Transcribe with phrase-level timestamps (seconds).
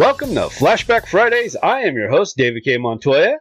[0.00, 1.56] Welcome to Flashback Fridays.
[1.56, 2.78] I am your host, David K.
[2.78, 3.36] Montoya.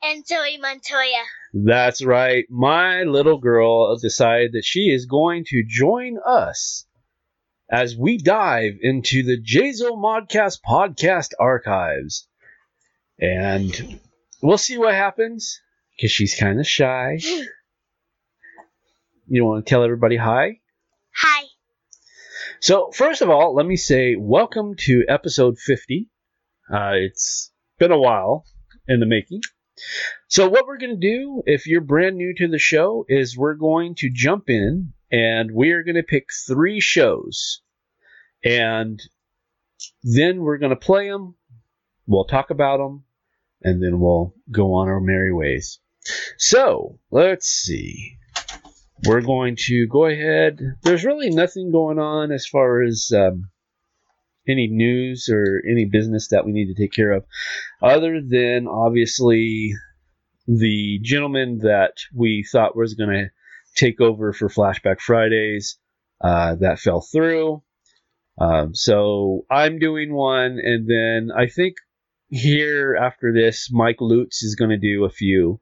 [0.00, 1.24] And Zoe Montoya.
[1.52, 2.44] That's right.
[2.48, 6.86] My little girl decided that she is going to join us
[7.68, 12.28] as we dive into the Jazo Modcast podcast archives.
[13.18, 13.98] And
[14.40, 15.60] we'll see what happens
[15.96, 17.18] because she's kind of shy.
[19.26, 20.60] You want to tell everybody hi?
[21.16, 21.46] Hi.
[22.64, 26.08] So, first of all, let me say welcome to episode 50.
[26.72, 28.44] Uh, it's been a while
[28.88, 29.40] in the making.
[30.28, 33.54] So, what we're going to do, if you're brand new to the show, is we're
[33.54, 37.60] going to jump in and we're going to pick three shows.
[38.44, 39.00] And
[40.02, 41.34] then we're going to play them,
[42.06, 43.04] we'll talk about them,
[43.62, 45.80] and then we'll go on our merry ways.
[46.38, 48.18] So, let's see
[49.06, 50.60] we're going to go ahead.
[50.82, 53.50] There's really nothing going on as far as um,
[54.48, 57.24] any news or any business that we need to take care of,
[57.82, 59.72] other than obviously
[60.46, 63.30] the gentleman that we thought was going to
[63.74, 65.78] take over for Flashback Fridays
[66.20, 67.62] uh, that fell through.
[68.38, 71.76] Um, so I'm doing one, and then I think
[72.28, 75.60] here after this, Mike Lutz is going to do a few.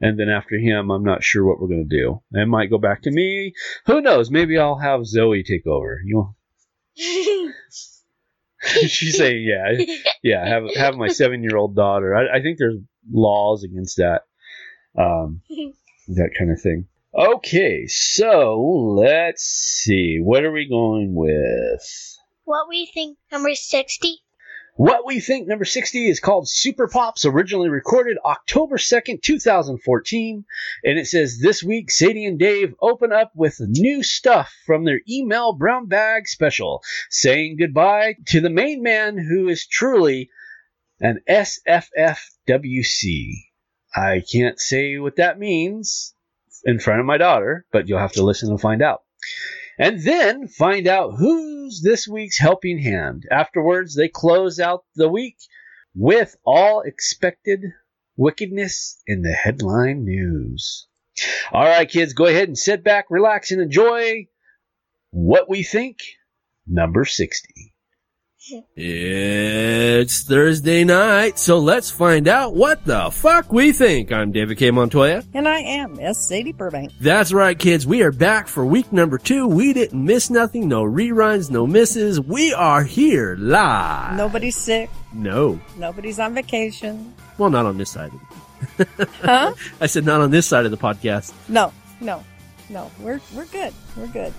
[0.00, 2.22] And then after him, I'm not sure what we're going to do.
[2.32, 3.54] It might go back to me.
[3.86, 4.32] Who knows?
[4.32, 6.00] Maybe I'll have Zoe take over.
[6.04, 6.34] You
[8.86, 9.84] She's saying, yeah,
[10.22, 12.14] yeah, have have my seven year old daughter.
[12.14, 12.76] I, I think there's
[13.10, 14.22] laws against that,
[14.96, 15.42] um,
[16.08, 16.86] that kind of thing.
[17.14, 18.60] Okay, so
[18.96, 20.18] let's see.
[20.22, 22.12] What are we going with?
[22.44, 24.18] what we think number 60?
[24.74, 30.46] What we think number 60 is called Super Pops, originally recorded October 2nd, 2014.
[30.82, 35.02] And it says this week, Sadie and Dave open up with new stuff from their
[35.06, 40.30] email brown bag special, saying goodbye to the main man who is truly
[41.00, 41.72] an SFFWC.
[43.94, 46.14] I can't say what that means
[46.64, 49.02] in front of my daughter, but you'll have to listen and find out.
[49.78, 53.24] And then find out who's this week's helping hand.
[53.30, 55.36] Afterwards, they close out the week
[55.94, 57.60] with all expected
[58.16, 60.86] wickedness in the headline news.
[61.52, 64.26] All right, kids, go ahead and sit back, relax, and enjoy
[65.10, 65.98] what we think
[66.66, 67.71] number 60.
[68.76, 74.10] It's Thursday night, so let's find out what the fuck we think.
[74.10, 74.72] I'm David K.
[74.72, 75.22] Montoya.
[75.32, 76.26] And I am S.
[76.26, 76.90] Sadie Burbank.
[77.00, 77.86] That's right, kids.
[77.86, 79.46] We are back for week number two.
[79.46, 80.66] We didn't miss nothing.
[80.66, 82.20] No reruns, no misses.
[82.20, 84.16] We are here live.
[84.16, 84.90] Nobody's sick.
[85.12, 85.60] No.
[85.76, 87.14] Nobody's on vacation.
[87.38, 88.12] Well, not on this side.
[89.22, 89.54] Huh?
[89.80, 91.32] I said not on this side of the podcast.
[91.48, 92.24] No, no,
[92.68, 92.90] no.
[93.00, 93.72] We're we're good.
[93.96, 94.32] We're good.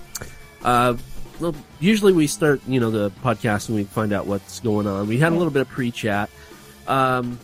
[0.62, 0.96] Uh,
[1.40, 5.06] well, usually we start, you know, the podcast and we find out what's going on.
[5.08, 6.30] We had a little bit of pre-chat.
[6.86, 7.38] Um,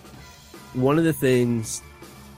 [0.75, 1.83] one of the things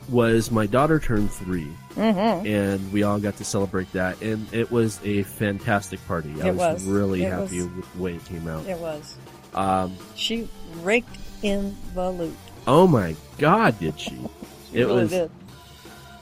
[0.08, 2.46] was my daughter turned 3 Mm-hmm.
[2.46, 6.32] and we all got to celebrate that, and it was a fantastic party.
[6.40, 6.84] I was, was.
[6.86, 7.68] really It happy was.
[7.76, 8.64] with the way it came out.
[8.66, 9.14] It was.
[9.54, 10.48] Um, She
[10.80, 12.34] raked in the loot.
[12.66, 14.10] oh my god, did she?
[14.70, 15.30] She It really was- did.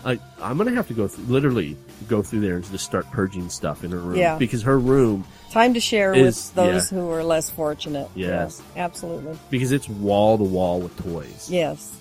[0.05, 1.77] I, I'm gonna have to go through, literally
[2.09, 4.37] go through there and just start purging stuff in her room Yeah.
[4.39, 8.09] because her room Time to share Is- with those who are less fortunate.
[8.15, 8.63] Yes.
[8.77, 9.37] Yeah, absolutely.
[9.51, 11.49] because it's wall to wall with toys.
[11.51, 11.93] Yes.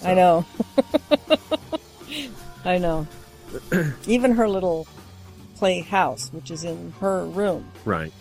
[0.00, 0.44] So- I know.
[2.64, 3.06] I know.
[4.06, 4.86] Even her little
[5.56, 8.12] playhouse, which is in her room, Right.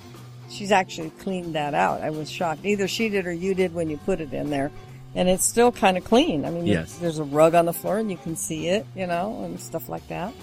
[0.50, 2.02] she's actually cleaned that out.
[2.02, 2.66] I was shocked.
[2.66, 4.72] Either she did or you did when you put it in there.
[5.16, 6.46] And it's still kind of clean.
[6.46, 6.96] I mean, Yes.
[6.98, 9.90] there's a rug on the floor and you can see it, you know, and stuff
[9.90, 10.34] like that.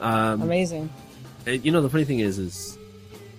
[0.00, 0.90] Um, Amazing.
[1.46, 2.78] and, you know, the funny thing is, is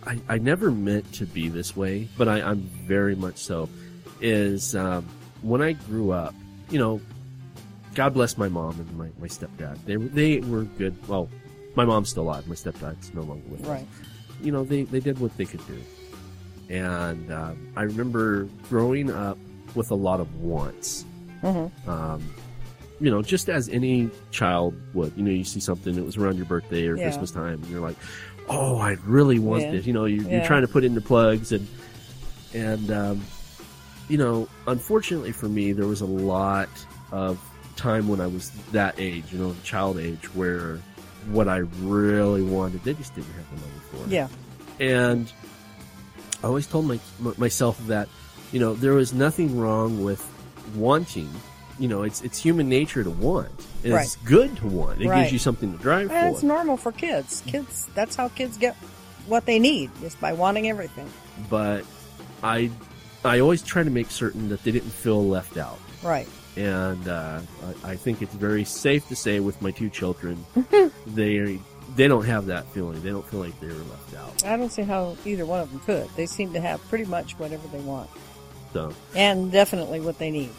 [0.06, 3.70] I, I never meant to be this way, but I, I'm very much so.
[4.22, 5.06] Is um,
[5.42, 6.36] when I grew up,
[6.70, 7.00] you know,
[7.96, 9.78] God bless my mom and my, my stepdad.
[9.86, 10.96] They were- they were good.
[11.08, 11.30] Well,
[11.76, 12.48] my mom's still alive.
[12.48, 13.68] My stepdad's no longer with us.
[13.68, 13.88] Right.
[14.42, 15.78] You know, they they did what they could do,
[16.74, 19.38] and um, I remember growing up
[19.76, 21.06] with a lot of wants.
[21.42, 22.24] hmm um,
[23.00, 25.14] you know, just as any child would.
[25.16, 27.04] You know, you see something, it was around your birthday or Yeah.
[27.04, 27.96] Christmas time, and you're like,
[28.50, 29.72] oh, I really want Yeah.
[29.72, 29.86] this.
[29.86, 30.38] You know, you, Yeah.
[30.38, 31.68] you're trying to put in the plugs and
[32.54, 33.22] and um,
[34.08, 36.68] you know, unfortunately for me, there was a lot
[37.12, 37.40] of
[37.76, 40.80] time when I was that age, you know, child age, where
[41.32, 44.10] what I really wanted, they just didn't have the money for.
[44.10, 44.28] Yeah.
[44.80, 45.32] And
[46.44, 47.00] I always told my,
[47.38, 48.10] myself that,
[48.52, 50.26] you know, there was nothing wrong with
[50.76, 51.30] wanting.
[51.80, 53.50] You know, it's it's human nature to want.
[53.84, 55.02] And It's good to want.
[55.02, 55.22] It Right.
[55.22, 57.42] gives you something to drive Well, it's normal for kids.
[57.48, 58.76] Kids, that's how kids get
[59.28, 61.10] what they need, just by wanting everything.
[61.50, 61.86] But
[62.44, 62.70] I,
[63.24, 65.80] I always try to make certain that they didn't feel left out.
[66.04, 66.28] Right.
[66.58, 67.40] And uh,
[67.86, 70.44] I, I think it's very safe to say with my two children,
[71.08, 71.60] they
[71.96, 73.02] they don't have that feeling.
[73.02, 74.46] They don't feel like they were left out.
[74.46, 76.10] I don't see how either one of them could.
[76.18, 78.10] They seem to have pretty much whatever they want,
[78.74, 78.94] So.
[79.16, 80.52] and definitely what they need.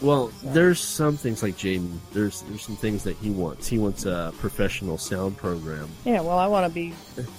[0.00, 1.98] Well, So- there's some things like Jaden.
[2.12, 3.68] There's there's some things that he wants.
[3.68, 5.88] He wants a professional sound program.
[6.04, 6.20] Yeah.
[6.22, 6.92] Well, I want to be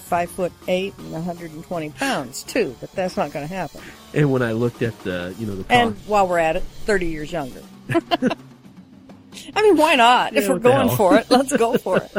[0.06, 3.81] five foot eight and 120 pounds too, but that's not going to happen.
[4.13, 6.63] And when I looked at the you know the And cost, while we're at it,
[6.86, 7.63] 30 years younger.
[9.56, 10.36] I mean, why not?
[10.36, 12.12] If we're going for it, let's go for it.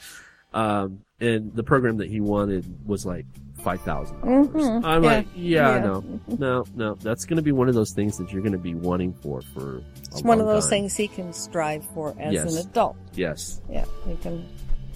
[0.54, 3.24] um, and the program that he wanted was like
[3.66, 4.84] five thousand Mhm.
[4.84, 5.10] I'm Yeah.
[5.16, 5.84] like, yeah, Yeah.
[5.88, 5.94] no,
[6.38, 6.94] no, no.
[7.02, 9.42] That's going to be one of those things that you're going to be wanting for
[9.52, 9.78] for.
[9.78, 9.82] A
[10.12, 10.70] It's one of those time.
[10.70, 12.52] things he can strive for as Yes.
[12.52, 12.96] an adult.
[13.16, 13.60] Yes.
[13.68, 14.46] Yeah, he can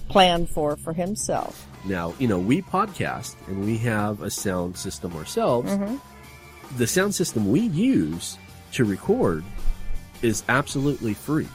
[0.09, 1.67] plan for for himself.
[1.85, 5.73] Now you know we podcast and we have a sound system ourselves.
[5.75, 5.97] hmm
[6.77, 8.39] the sound system we use
[8.71, 9.43] to record
[10.23, 11.49] is absolutely free.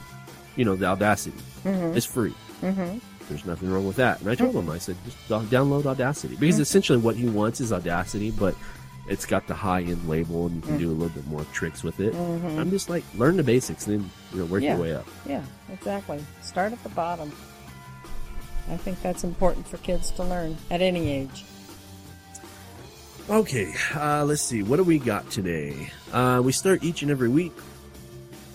[0.56, 2.34] You know, the Audacity hmm is free.
[2.60, 2.98] hmm
[3.28, 4.20] There's nothing wrong with that.
[4.20, 7.72] And I told him, I said, just download Audacity because essentially what he wants is
[7.72, 8.54] Audacity, but
[9.08, 11.82] it's got the high end label and you can do a little bit more tricks
[11.84, 12.12] with it.
[12.14, 12.58] Mhm.
[12.58, 14.74] I'm just like, learn the basics and then you know, work Yeah.
[14.74, 15.06] your way up.
[15.28, 15.42] Yeah,
[15.72, 16.24] exactly.
[16.42, 17.30] Start at the bottom.
[18.70, 21.44] I think that's important for kids to learn at any age.
[23.28, 24.62] Okay, uh, let's see.
[24.62, 25.90] What do we got today?
[26.12, 27.52] Uh, we start each and every week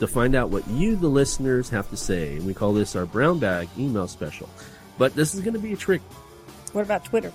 [0.02, 2.36] to find out what you, the listeners, have to say.
[2.36, 4.50] And we call this our brown bag email special.
[4.98, 6.02] But this is going to be a trick.
[6.74, 7.32] What about Twitter?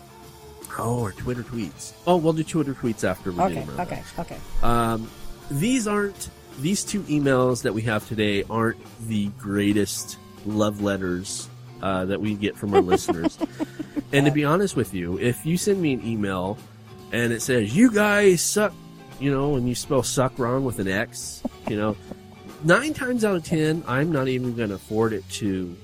[0.78, 1.92] Oh, or Twitter tweets.
[2.06, 4.26] Oh, we'll do Twitter tweets after we do Okay, the brown okay, bag.
[4.26, 4.38] okay.
[4.62, 5.08] Um,
[5.50, 6.28] these aren't,
[6.58, 11.48] these two emails that we have today aren't the greatest love letters
[11.82, 13.38] uh, that we get from our listeners.
[14.12, 16.58] And to be honest with you, if you send me an email
[17.12, 18.74] and it says, you guys suck,
[19.20, 21.96] you know, and you spell suck wrong with an X, you know,
[22.64, 25.76] nine times out of ten, I'm not even going to forward it to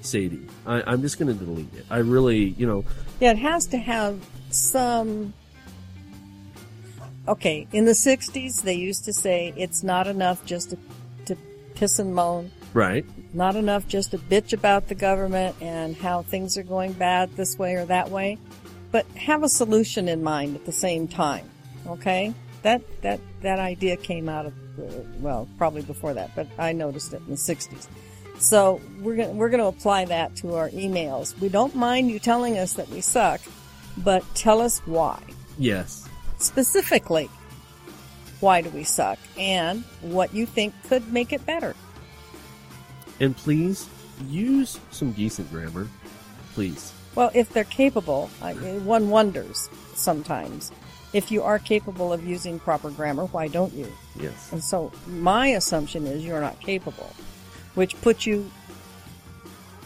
[0.00, 0.46] Sadie.
[0.66, 1.86] I, I'm just going to delete it.
[1.90, 2.84] I really, you know,
[3.20, 4.20] Yeah, it has to have
[4.50, 5.34] some.
[7.26, 10.78] Okay, in the 60s, they used to say it's not enough just to,
[11.26, 11.36] to
[11.74, 13.04] piss and moan, right.
[13.34, 17.58] not enough just to bitch about the government and how things are going bad this
[17.58, 18.38] way or that way,
[18.92, 21.50] but have a solution in mind at the same time.
[21.86, 22.32] Okay?
[22.62, 27.12] That, that, that idea came out of, Uh, well, probably before that, but I noticed
[27.12, 27.88] it in the 60s.
[28.38, 31.38] So we're going we're going to apply that to our emails.
[31.40, 33.40] We don't mind you telling us that we suck,
[33.96, 35.20] but tell us why.
[35.58, 36.08] Yes.
[36.38, 37.28] Specifically,
[38.40, 41.74] why do we suck and what you think could make it better.
[43.20, 43.88] And please
[44.28, 45.88] use some decent grammar.
[46.54, 46.92] Please.
[47.14, 50.70] Well, if they're capable, I, one wonders sometimes.
[51.12, 53.90] If you are capable of using proper grammar, why don't you?
[54.20, 54.52] Yes.
[54.52, 57.12] And so my assumption is you're not capable,
[57.74, 58.50] which puts you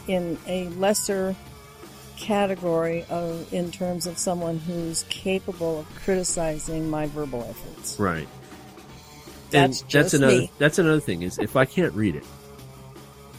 [0.07, 1.35] in a lesser
[2.17, 7.99] category of in terms of someone who's capable of criticizing my verbal efforts.
[7.99, 8.27] Right.
[9.49, 10.51] That's and just that's another me.
[10.57, 12.25] that's another thing is if I can't read it,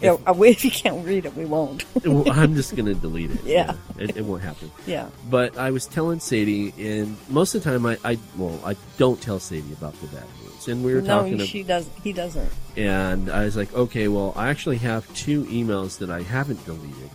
[0.00, 1.84] Yeah, uh, we- if you can't read it, we won't.
[2.04, 3.44] I'm just gonna delete it.
[3.44, 3.74] Yeah.
[3.98, 4.70] It, it won't happen.
[4.86, 5.08] yeah.
[5.30, 9.20] But I was telling Sadie, and most of the time I, I well I don't
[9.20, 11.88] tell Sadie about the bad news, and we were No, talking, No, she does.
[12.02, 12.50] He doesn't.
[12.76, 17.10] and I was like, okay, well I actually have two emails that I haven't deleted,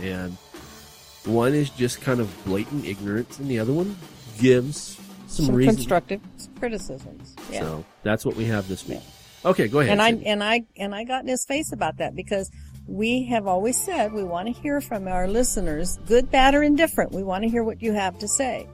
[0.00, 0.36] and
[1.24, 3.96] one is just kind of blatant ignorance, and the other one
[4.38, 6.20] gives some, Some constructive
[6.58, 7.34] criticisms.
[7.50, 7.60] Yeah.
[7.60, 9.00] So that's what we have this week.
[9.44, 9.92] Okay, go ahead.
[9.92, 12.50] and I and I and I got in his face about that because
[12.86, 17.12] we have always said we want to hear from our listeners, good, bad, or indifferent.
[17.12, 18.66] We want to hear what you have to say.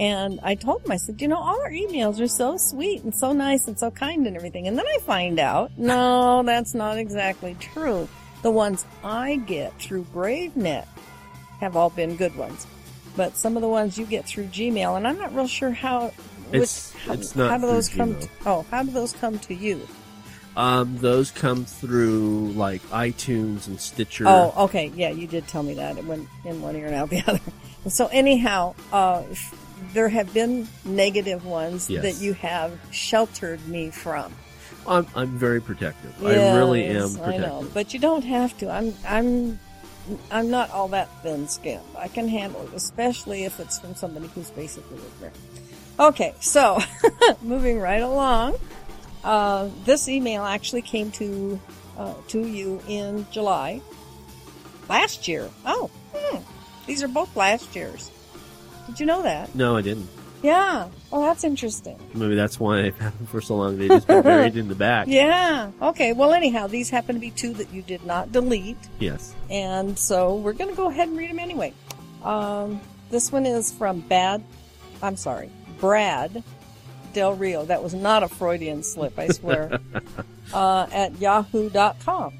[0.00, 3.12] And I told him, I said, you know, all our emails are so sweet and
[3.14, 4.68] so nice and so kind and everything.
[4.68, 8.08] And then I find out, no, that's not exactly true.
[8.42, 10.86] The ones I get through BraveNet
[11.60, 12.64] have all been good ones.
[13.16, 16.12] But some of the ones you get through Gmail, and I'm not real sure how.
[16.52, 18.14] It's- which, how, it's not how do those come?
[18.20, 19.86] To, oh, how do those come to you?
[20.58, 24.24] Um, those come through like iTunes and Stitcher.
[24.26, 24.90] Oh, okay.
[24.96, 25.96] Yeah, you did tell me that.
[25.96, 27.40] It went in one ear and out the other.
[27.88, 29.22] So anyhow, uh,
[29.92, 32.02] there have been negative ones Yes.
[32.02, 34.34] that you have sheltered me from.
[34.84, 36.12] I'm, I'm very protective.
[36.24, 37.22] I really am protective.
[37.24, 38.68] I know, but you don't have to.
[38.68, 39.60] I'm I'm
[40.32, 41.84] I'm not all that thin-skinned.
[41.96, 45.36] I can handle it, especially if it's from somebody who's basically ignorant.
[46.00, 46.78] Okay, so
[47.42, 48.54] moving right along,
[49.28, 51.60] uh, this email actually came to
[51.98, 53.82] uh, to you in July
[54.88, 55.50] last year.
[55.66, 56.38] Oh, hmm.
[56.86, 58.10] these are both last years.
[58.86, 59.54] Did you know that?
[59.54, 60.08] No, I didn't.
[60.42, 60.88] Yeah.
[61.12, 61.98] Oh, that's interesting.
[62.14, 63.76] Maybe that's why I've had them for so long.
[63.76, 65.08] They've just been buried in the back.
[65.18, 65.72] Yeah.
[65.82, 66.14] Okay.
[66.14, 68.78] Well, anyhow, these happen to be two that you did not delete.
[68.98, 69.34] Yes.
[69.50, 71.74] And so we're going to go ahead and read them anyway.
[72.22, 72.80] Um,
[73.10, 74.42] this one is from Bad,
[75.02, 76.42] I'm sorry, Brad
[77.18, 77.64] Del Rio.
[77.64, 79.80] That was not a Freudian slip, I swear.
[80.54, 82.32] uh, at yahoo.com.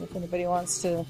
[0.00, 1.04] If anybody wants to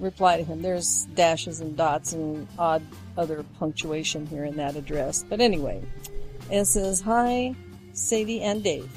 [0.00, 2.82] reply to him, there's dashes and dots and odd
[3.18, 5.22] other punctuation here in that address.
[5.28, 5.82] But anyway,
[6.50, 7.54] it says, Hi,
[7.92, 8.90] Sadie and Dave.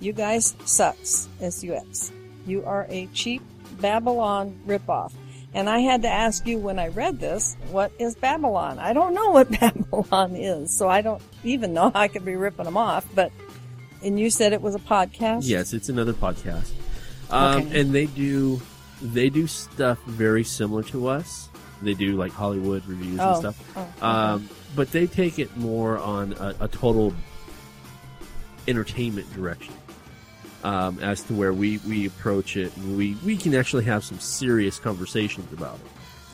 [0.00, 2.10] You guys sucks, S-U-X.
[2.44, 3.42] You are a cheap
[3.80, 5.12] Babylon ripoff.
[5.54, 8.78] And I had to ask you when I read this, what is Babylon?
[8.80, 12.64] I don't know what Babylon is, so I don't even know I could be ripping
[12.64, 13.06] them off.
[13.14, 13.30] But,
[14.02, 15.42] and you said it was a podcast?
[15.44, 16.72] Yes, it's another podcast.
[17.30, 17.80] Um, Okay.
[17.80, 18.60] And they do
[19.02, 21.48] they do stuff very similar to us.
[21.82, 23.76] They do like Hollywood reviews Oh, and stuff.
[24.02, 24.06] oh.
[24.06, 27.12] Um, but they take it more on a, a total
[28.66, 29.74] entertainment direction.
[30.64, 34.78] Um, as to where we, we approach it, we, we can actually have some serious
[34.78, 35.86] conversations about it.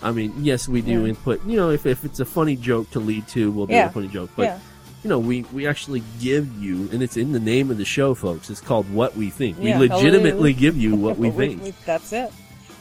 [0.04, 1.08] I mean, yes, we do Yeah.
[1.08, 1.44] input.
[1.44, 3.86] You know, if, if it's a funny joke to lead to, we'll do Yeah.
[3.86, 4.30] a funny joke.
[4.36, 4.58] But yeah.
[5.02, 8.14] you know, we, we actually give you, and it's in the name of the show,
[8.14, 8.50] folks.
[8.50, 9.58] It's called What We Think.
[9.58, 11.62] We legitimately give you what we We- think.
[11.64, 12.30] we- that's it.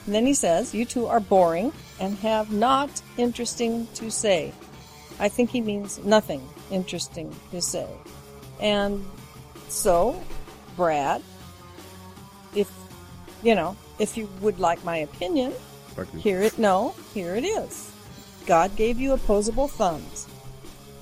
[0.06, 4.54] And then he says, You two are boring and have not interesting to say.
[5.20, 7.88] I think he means nothing interesting to say.
[8.62, 9.04] And
[9.68, 10.22] so,
[10.76, 11.24] Brad,
[12.56, 12.72] if,
[13.44, 15.54] you know, if you would like my opinion,
[16.18, 17.92] here it, no, here it is.
[18.46, 20.28] God gave you opposable thumbs.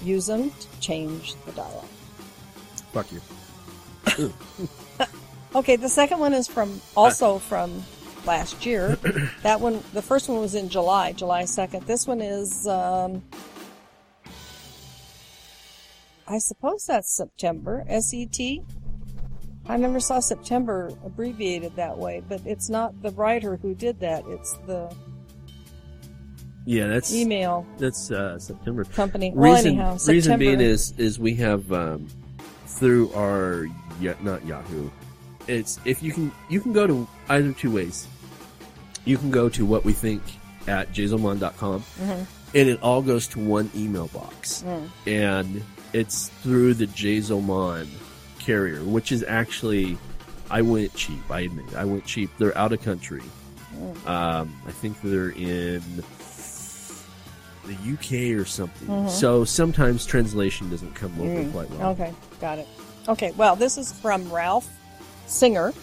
[0.02, 1.86] Use them to change the dial.
[2.92, 4.34] Fuck you.
[5.56, 7.84] Okay, the second one is from also from
[8.26, 8.96] last year.
[9.44, 11.88] that one, the first one was in July, July second.
[11.88, 13.24] This one is, um,
[16.28, 17.86] I suppose that's September.
[17.88, 18.62] S E T.
[19.70, 24.24] I never saw September abbreviated that way, but it's not the writer who did that.
[24.28, 24.94] It's the
[26.66, 28.84] Yeah, that's email that's uh, September.
[28.86, 29.32] company.
[29.36, 30.38] well, reason anyhow, reason September.
[30.38, 32.08] being is is we have um,
[32.66, 33.68] through our
[34.22, 34.90] not Yahoo.
[35.48, 38.08] It's if you can you can go to either two ways.
[39.06, 40.22] You can go to what we think
[40.68, 42.26] at jzomon.com Mhm.
[42.56, 44.90] and it all goes to one email box Mm.
[45.08, 47.88] and it's through the jzomon
[48.48, 49.98] carrier which is actually
[50.50, 53.22] I went cheap I admit I went cheap they're out of country
[53.78, 54.08] Mm.
[54.08, 55.84] um, I think they're in
[57.66, 58.88] the UK or something.
[58.88, 59.10] Mhm.
[59.10, 61.52] So sometimes translation doesn't come over Mm.
[61.52, 61.90] quite well.
[61.92, 62.12] Okay,
[62.42, 62.68] got it.
[63.08, 64.68] Okay, well, this is from Ralph
[65.28, 65.74] Singer.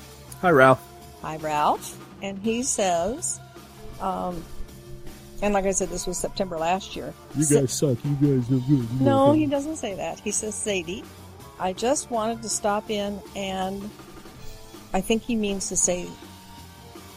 [0.41, 0.81] Hi, Ralph.
[1.23, 1.97] Hi, Ralph.
[2.23, 3.39] And he says,
[4.01, 4.43] um,
[5.43, 7.13] and like I said, this was September last year.
[7.41, 7.99] Sa- suck.
[8.05, 9.01] You guys are good.
[9.01, 10.19] no, he doesn't say that.
[10.21, 11.05] He says, Sadie,
[11.59, 13.91] I just wanted to stop in and
[14.93, 16.07] I think he means to say,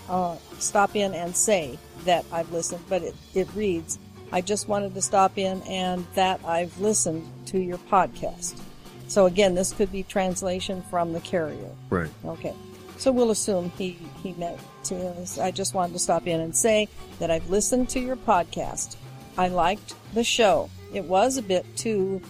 [0.10, 4.00] uh, stop in and say that I've listened, but it, it reads,
[4.32, 8.60] I just wanted to stop in and that I've listened to your podcast.
[9.08, 11.70] So again, this could be translation from the carrier.
[11.89, 12.10] Right.
[12.25, 12.53] Okay.
[12.98, 16.89] So we'll assume he, he meant to, I just wanted to stop in and say
[17.20, 18.96] that I've listened to your podcast.
[19.38, 20.70] I liked the show.
[20.94, 22.22] It was a bit too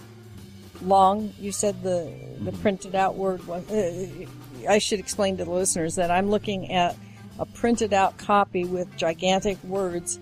[0.82, 1.32] long.
[1.38, 4.26] You said the, the printed out word was, uh,
[4.68, 6.96] I should explain to the listeners that I'm looking at
[7.38, 10.18] a printed out copy with gigantic words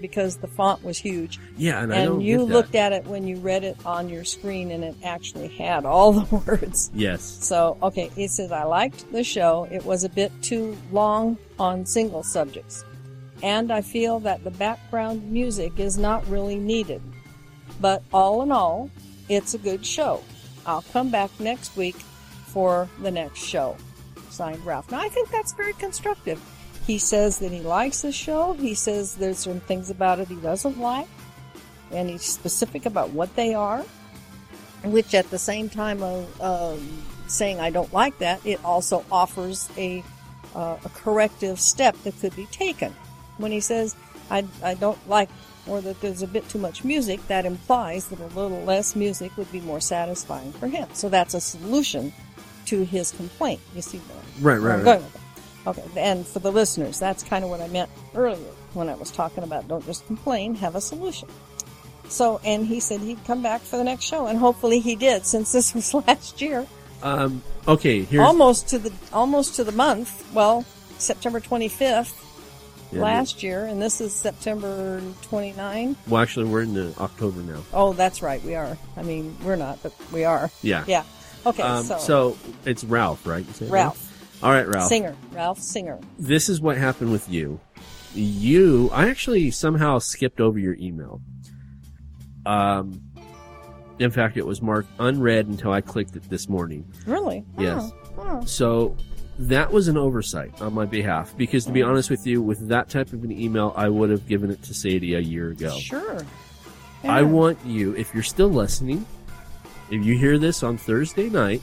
[0.00, 1.38] because the font was huge.
[1.56, 4.24] Yeah, and, I don't And you looked at it when you read it on your
[4.24, 6.90] screen and it actually had all the words.
[6.94, 7.22] Yes.
[7.22, 9.68] So, okay, it says, I liked the show.
[9.70, 12.84] It was a bit too long on single subjects.
[13.42, 17.02] And I feel that the background music is not really needed.
[17.80, 18.90] But all in all,
[19.30, 20.22] it's a good show.
[20.66, 21.96] I'll come back next week
[22.46, 23.76] for the next show.
[24.28, 24.90] Signed Ralph.
[24.90, 26.38] Now, I think that's very constructive.
[26.86, 28.52] He says that he likes the show.
[28.52, 31.08] He says there's some things about it he doesn't like.
[31.90, 33.84] And he's specific about what they are
[34.84, 39.68] which at the same time of um, saying I don't like that, it also offers
[39.76, 40.02] a
[40.54, 42.92] uh, a corrective step that could be taken.
[43.38, 43.94] When he says
[44.30, 45.28] I, I don't like
[45.66, 49.36] or that there's a bit too much music, that implies that a little less music
[49.36, 50.88] would be more satisfying for him.
[50.94, 52.12] So that's a solution
[52.66, 53.60] to his complaint.
[53.74, 54.84] You see where Right, right, I'm right.
[54.84, 55.20] going with that.
[55.66, 59.10] Okay, and for the listeners, that's kind of what I meant earlier when I was
[59.10, 61.28] talking about don't just complain, have a solution.
[62.08, 65.26] So, and he said he'd come back for the next show, and hopefully he did,
[65.26, 66.66] since this was last year,
[67.02, 70.26] Um, okay, here's almost to the almost to the month.
[70.32, 70.64] Well,
[70.98, 72.14] September 25th
[72.92, 75.96] Yeah, last year, and this is September 29.
[76.08, 77.62] Well, actually, we're in October now.
[77.72, 78.76] Oh, that's right, we are.
[78.96, 80.50] I mean, we're not, but we are.
[80.62, 80.84] Yeah.
[80.86, 81.04] Yeah.
[81.46, 83.46] Okay, Um, so, so it's Ralph, right?
[83.46, 84.88] You said Ralph All right, Ralph.
[84.88, 85.98] Singer, Ralph Singer.
[86.18, 87.60] This is what happened with you.
[88.14, 91.20] You, I actually somehow skipped over your email.
[92.44, 93.00] Um,
[94.00, 96.90] in fact, it was marked unread until I clicked it this morning.
[97.06, 97.44] Really?
[97.58, 97.92] Yes.
[98.18, 98.44] Oh, oh.
[98.44, 98.96] So
[99.40, 102.90] that was an oversight on my behalf because to be honest with you, with that
[102.90, 105.76] type of an email, I would have given it to Sadie a year ago.
[105.78, 106.24] Sure.
[107.04, 109.06] I want you, if you're still listening,
[109.90, 111.62] if you hear this on Thursday night,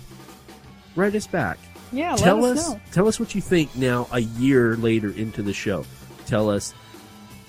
[0.95, 1.59] write us back.
[1.91, 2.81] Yeah, tell let us, us know.
[2.91, 5.85] tell us what you think now a year later into the show.
[6.25, 6.73] Tell us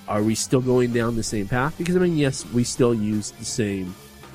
[0.06, 1.75] are we still going down the same path?
[1.78, 3.94] Because I mean, yes, we still use the same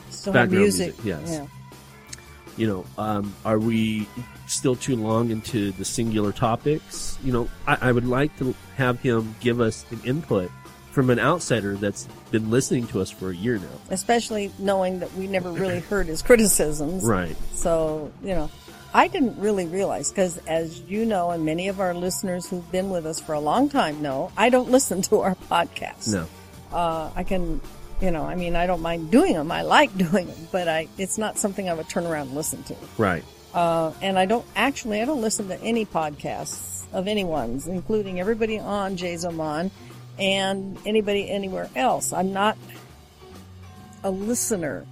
[0.10, 1.04] Still background music.
[1.04, 1.40] music, yes.
[1.40, 2.18] Yeah.
[2.58, 4.08] you know, um, are we
[4.54, 7.18] still too long into the singular topics?
[7.24, 10.52] You know, I, I would like to have him give us an input
[10.92, 13.68] from an outsider that's been listening to us for a year now.
[13.90, 17.04] Especially knowing that we never really heard his criticisms.
[17.04, 17.36] Right.
[17.54, 18.52] So, you know,
[18.94, 22.92] I didn't really realize because as you know, and many of our listeners who've been
[22.92, 26.14] with us for a long time know, I don't listen to our podcasts.
[26.14, 26.28] No.
[26.72, 27.60] Uh, I can,
[28.00, 29.52] you know, I mean, I don't mind doing them.
[29.52, 32.62] I like doing them, but I, it's not something I would turn around and listen
[32.64, 32.76] to.
[33.00, 33.24] Right.
[33.54, 38.58] Uh, and I don't actually, I don't listen to any podcasts of anyone's, including everybody
[38.60, 39.72] on Jay's Oman
[40.20, 42.14] and anybody anywhere else.
[42.14, 42.58] I'm not
[44.04, 44.86] a listener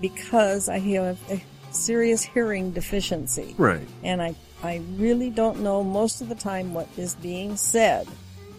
[0.00, 3.54] because I have a serious hearing deficiency.
[3.58, 3.86] Right.
[4.02, 8.06] And I, I really don't know most of the time what is being said.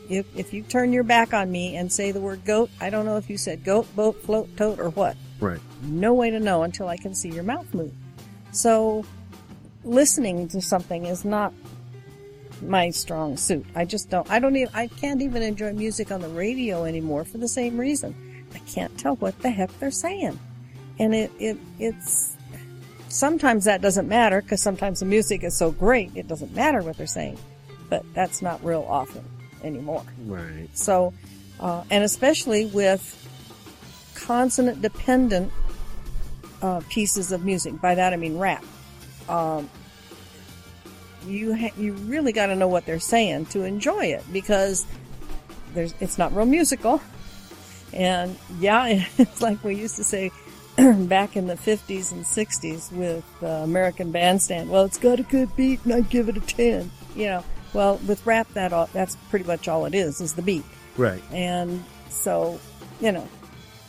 [0.10, 3.06] If, if you turn your back on me and say the word goat, I don't
[3.06, 5.60] know if you said goat, boat, float, tote, or what Right.
[5.84, 7.91] no way to know until I can see your mouth move.
[8.52, 9.06] So,
[9.84, 11.54] listening to something is not
[12.62, 13.65] my strong suit.
[13.76, 14.30] I just don't.
[14.30, 14.74] I don't even.
[14.74, 18.15] I can't even enjoy music on the radio anymore for the same reason.
[18.54, 20.39] I can't tell what the heck they're saying,
[21.00, 22.36] and it it it's.
[23.08, 26.96] Sometimes that doesn't matter because sometimes the music is so great it doesn't matter what
[26.96, 27.39] they're saying,
[27.89, 29.26] but that's not real often
[29.63, 30.04] anymore.
[30.26, 30.70] Right.
[30.74, 31.13] So,
[31.60, 33.15] uh, and especially with
[34.13, 35.52] consonant dependent
[36.62, 37.80] uh, pieces of music.
[37.82, 38.63] By that I mean rap.
[39.30, 39.70] Um,
[41.26, 44.86] you ha- you really got to know what they're saying to enjoy it because
[45.74, 47.02] there's it's not real musical.
[47.94, 50.32] And yeah, it's like we used to say
[50.78, 54.70] back in the 50s and 60s with uh, American Bandstand.
[54.70, 56.89] Well, it's got a good beat, and I'd give it a 10.
[57.15, 60.42] You know, well with rap, that all, that's pretty much all it is is the
[60.42, 60.65] beat.
[60.98, 61.22] Right.
[61.32, 62.60] And so,
[63.00, 63.28] you know,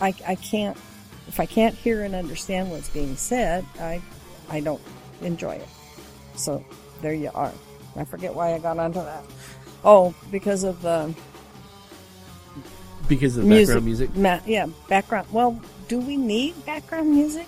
[0.00, 0.76] I, I can't,
[1.29, 4.00] if I can't hear and understand what's being said, I,
[4.48, 4.81] I don't
[5.22, 5.68] enjoy it.
[6.37, 6.64] So
[7.02, 7.52] there you are.
[7.96, 9.24] I forget why I got onto that.
[9.85, 11.12] Oh, because of the
[13.09, 13.66] Because of the music.
[13.74, 14.16] background music.
[14.16, 15.26] Ma- yeah, background.
[15.33, 17.46] Well, do we need background music?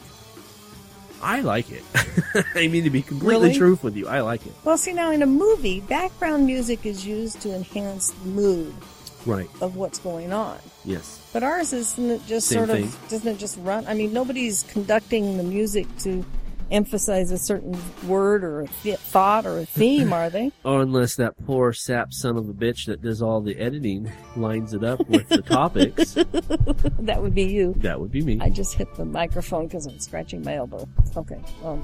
[1.22, 1.84] I like it.
[2.56, 3.54] I mean, to be completely Really?
[3.58, 4.52] truthful with you, I like it.
[4.64, 8.74] Well, see, now in a movie, background music is used to enhance the mood
[9.24, 9.48] Right.
[9.60, 10.58] of what's going on.
[10.84, 11.20] Yes.
[11.32, 12.84] But ours isn't it just Same sort thing.
[12.84, 13.86] of doesn't it just run?
[13.86, 16.24] I mean, nobody's conducting the music to
[16.72, 20.50] emphasize a certain word or a th- thought or a theme, are they?
[20.64, 24.72] Or unless that poor sap son of a bitch that does all the editing lines
[24.74, 26.14] it up with the topics,
[27.00, 27.74] that would be you.
[27.78, 28.38] that would be me.
[28.40, 30.88] I just hit the microphone because I'm scratching my elbow.
[31.16, 31.40] Okay.
[31.62, 31.80] Well,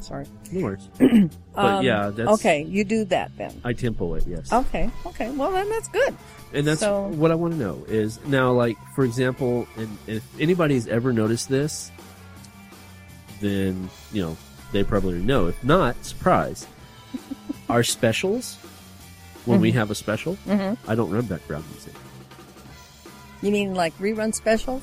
[0.00, 0.26] sorry.
[0.50, 0.88] No worries.
[0.98, 3.60] but Um, yeah, that's Okay, you do that then.
[3.64, 4.24] I tempo it.
[4.26, 4.52] Yes.
[4.52, 4.90] Okay.
[5.06, 5.30] Okay.
[5.30, 6.14] Well, then that's good.
[6.52, 10.22] And that's So- what I want to know is now, like, for example, and if
[10.40, 11.90] anybody's ever noticed this,
[13.42, 14.36] then, you know,
[14.72, 15.48] they probably know.
[15.48, 16.66] If not, surprise.
[17.68, 18.56] Our specials,
[19.44, 20.90] when we have a special, Mm-hmm.
[20.90, 21.92] I don't run background music.
[23.42, 24.82] You mean like rerun specials?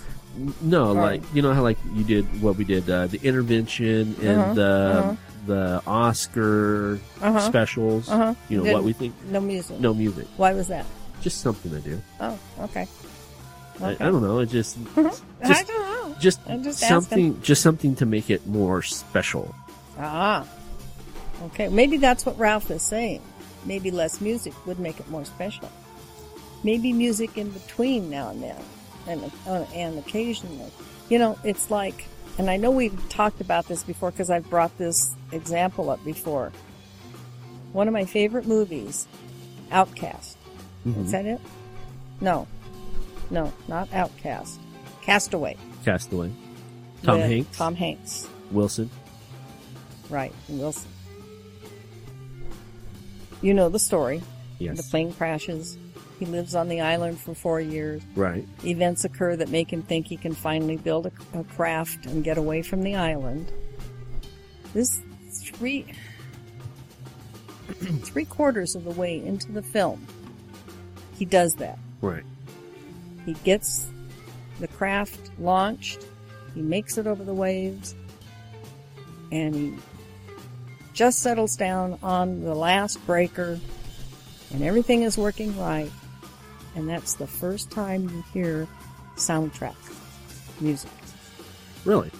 [0.62, 1.20] No, Right.
[1.20, 4.54] like, you know how, like, you did what we did, uh, the intervention and Uh-huh,
[4.54, 5.16] the, uh-huh.
[5.48, 7.40] the Oscar Uh-huh.
[7.40, 8.36] specials, Uh-huh.
[8.48, 9.16] you know, Did- what we think.
[9.32, 9.80] No music.
[9.80, 10.28] No music.
[10.38, 10.86] Why was that?
[11.22, 12.00] Just something I do.
[12.22, 12.38] Oh,
[12.70, 12.88] okay.
[13.82, 14.06] I, Okay.
[14.06, 14.40] I don't know.
[14.40, 15.02] It just, I
[15.48, 16.16] just don't know.
[16.20, 19.54] just just something just something to make it more special
[19.98, 20.46] Ah.
[21.46, 23.22] Okay, maybe that's what Ralph is saying.
[23.66, 25.70] Maybe less music would make it more special.
[26.64, 28.62] Maybe music in between now and then.
[29.08, 30.72] and uh, and occasionally,
[31.10, 32.06] you know, it's like,
[32.38, 36.52] and I know we've talked about this before because I've brought this example up before.
[37.72, 39.08] One of my favorite movies,
[39.72, 40.38] Outcast.
[40.86, 41.06] Mhm.
[41.06, 41.40] Is that it?
[42.22, 42.48] No,
[43.30, 44.60] no, not Outcast.
[45.02, 45.58] Castaway.
[45.86, 46.32] Castaway.
[47.04, 47.58] Tom with Hanks.
[47.58, 48.28] Tom Hanks.
[48.52, 48.90] Wilson.
[50.10, 50.90] Right, Wilson.
[53.42, 54.22] You know the story.
[54.58, 54.78] Yes.
[54.78, 55.78] The plane crashes.
[56.20, 58.02] He lives on the island for four years.
[58.16, 58.46] Right.
[58.66, 62.38] Events occur that make him think he can finally build a, a craft and get
[62.38, 63.50] away from the island.
[64.74, 65.00] This
[65.32, 65.86] three
[68.02, 70.06] three quarters of the way into the film,
[71.18, 71.80] he does that.
[72.02, 72.24] Right.
[73.26, 73.88] He gets
[74.60, 76.06] the craft launched.
[76.54, 77.96] He makes it over the waves,
[79.32, 79.74] and he
[80.94, 83.60] just settles down on the last breaker,
[84.52, 85.92] and everything is working right.
[86.76, 88.68] And that's the first time you hear
[89.16, 89.76] soundtrack
[90.60, 90.92] music.
[91.86, 92.12] Really.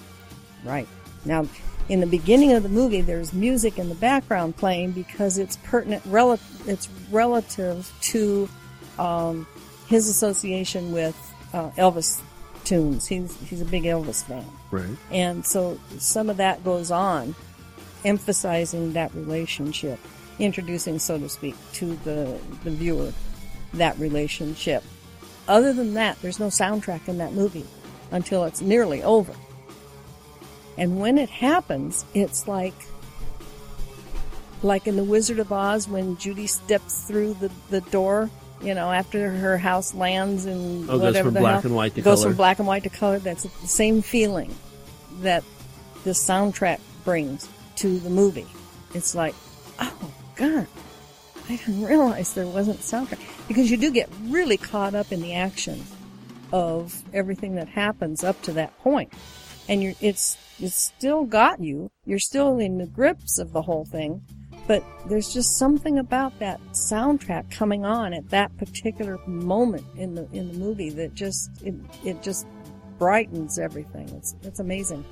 [0.64, 0.88] Right.
[1.24, 1.46] Now,
[1.88, 6.02] in the beginning of the movie, there's music in the background playing because it's pertinent,
[6.06, 8.48] rel- it's relative to
[8.98, 9.46] um,
[9.90, 11.16] his association with
[11.52, 12.22] uh, Elvis
[12.64, 13.06] tunes.
[13.06, 14.96] He's he's a big Elvis fan, Right.
[15.10, 17.34] and so some of that goes on,
[18.04, 19.98] emphasizing that relationship,
[20.38, 23.12] introducing, so to speak, to the the viewer
[23.74, 24.82] that relationship.
[25.48, 27.66] Other than that, there's no soundtrack in that movie
[28.12, 29.34] until it's nearly over.
[30.78, 32.74] And when it happens, it's like
[34.62, 38.28] like in the Wizard of Oz when Judy steps through the, the door,
[38.62, 41.66] you know, after her house lands and Oh, it goes whatever from the black hell.
[41.66, 42.30] and white to It goes color.
[42.30, 43.18] from black and white to color.
[43.18, 44.54] That's the same feeling
[45.22, 45.44] that
[46.04, 48.46] the soundtrack brings to the movie.
[48.94, 49.34] It's like,
[49.78, 50.66] oh god,
[51.48, 53.18] I didn't realize there wasn't soundtrack
[53.48, 55.82] because you do get really caught up in the action
[56.52, 59.12] of everything that happens up to that point,
[59.68, 61.90] and you're it's it's still got you.
[62.04, 64.22] You're still in the grips of the whole thing,
[64.70, 70.28] but there's just something about that soundtrack coming on at that particular moment in the
[70.32, 72.46] in the movie that just it it just
[72.96, 74.08] brightens everything.
[74.10, 75.04] It's it's amazing.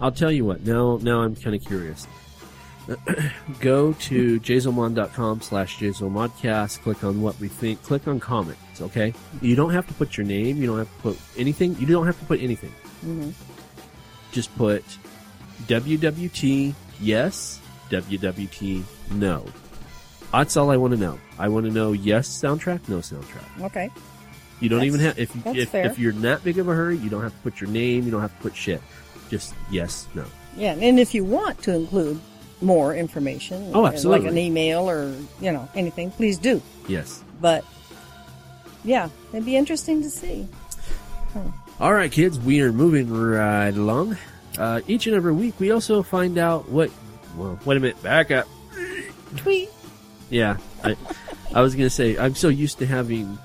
[0.00, 0.64] I'll tell you what.
[0.64, 2.06] Now, now I'm kind of curious.
[3.60, 6.80] Go to jzomon.com slash jzomodcast.
[6.82, 7.82] Click on what we think.
[7.82, 8.80] Click on comments.
[8.80, 9.12] Okay.
[9.42, 10.58] You don't have to put your name.
[10.58, 11.74] You don't have to put anything.
[11.80, 12.70] You don't have to put anything.
[13.00, 13.30] hmm
[14.30, 14.84] Just put
[15.66, 19.44] WWT yes, WWT no.
[20.32, 21.18] That's all I want to know.
[21.38, 23.62] I want to know yes soundtrack, no soundtrack.
[23.64, 23.90] Okay.
[24.60, 25.86] You don't That's- even have if if, fair.
[25.86, 28.04] if you're in that big of a hurry, you don't have to put your name.
[28.04, 28.80] You don't have to put shit.
[29.30, 30.24] Just yes, no.
[30.56, 32.20] Yeah, and if you want to include
[32.60, 34.26] more information, Oh, absolutely.
[34.26, 36.60] like an email or you know anything, please do.
[36.88, 37.22] Yes.
[37.40, 37.64] But
[38.84, 40.46] yeah, it'd be interesting to see.
[41.80, 44.16] All right, kids, we are moving right along.
[44.58, 46.90] Uh, each and every week, we also find out what.
[47.36, 48.46] Well, wait a minute, back up.
[49.36, 49.70] Tweet.
[50.30, 50.96] Yeah, I,
[51.54, 53.38] I was gonna say I'm so used to having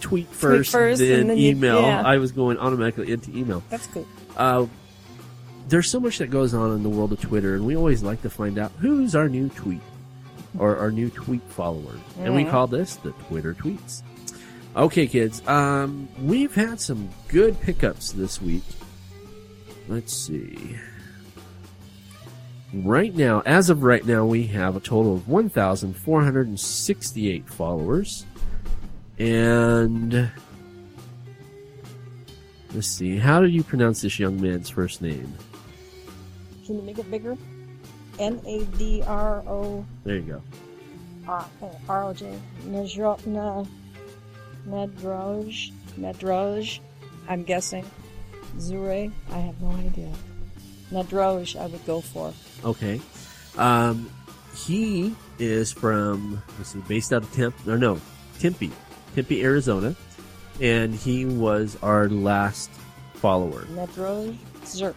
[0.00, 1.80] tweet first, first, then, and then you- email.
[1.82, 2.02] yeah.
[2.02, 3.62] I was going automatically into email.
[3.70, 4.06] That's cool.
[4.36, 4.66] Uh,
[5.68, 8.22] there's so much that goes on in the world of Twitter, and we always like
[8.22, 9.80] to find out who's our new tweet
[10.58, 14.02] or our new tweet follower, and we call this the Twitter tweets.
[14.76, 18.62] Okay, kids, um, we've had some good pickups this week.
[19.88, 20.76] Let's see.
[22.74, 28.26] Right now, as of right now, we have a total of 1,468 followers.
[29.18, 30.30] And
[32.74, 35.32] let's see, how do you pronounce this young man's first name?
[36.66, 37.38] Can you make it bigger?
[38.18, 40.42] N A D R O There you go.
[41.28, 41.46] Ah,
[41.88, 42.36] R O J.
[42.66, 43.66] Nedroj.
[44.66, 46.80] Nedroj.
[47.28, 47.84] I'm guessing.
[48.58, 49.12] Zure.
[49.30, 50.12] I have no idea.
[50.90, 52.32] Nedroj, I would go for.
[52.64, 53.00] Okay.
[53.58, 54.10] Um,
[54.54, 58.00] he is from, let's see, based out of Temp, or no,
[58.38, 58.70] Tempe,
[59.14, 59.94] Tempe, Arizona.
[60.60, 62.70] And he was our last
[63.14, 64.94] follower, Nedroj Zurk.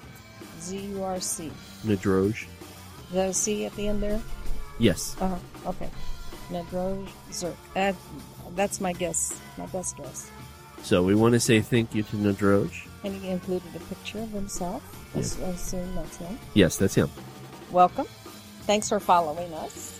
[0.61, 1.51] Z U R C.
[1.85, 4.21] That a C at the end there?
[4.77, 5.15] Yes.
[5.19, 5.69] Uh huh.
[5.69, 5.89] Okay.
[6.49, 7.55] Nedroj Zurk.
[7.75, 7.91] Uh,
[8.55, 9.37] that's my guess.
[9.57, 10.29] My best guess.
[10.83, 12.71] So we want to say thank you to Nadroj.
[13.03, 14.81] And he included a picture of himself.
[15.15, 16.39] I s- I assume that's him.
[16.53, 17.09] Yes, that's him.
[17.71, 18.07] Welcome.
[18.63, 19.99] Thanks for following us.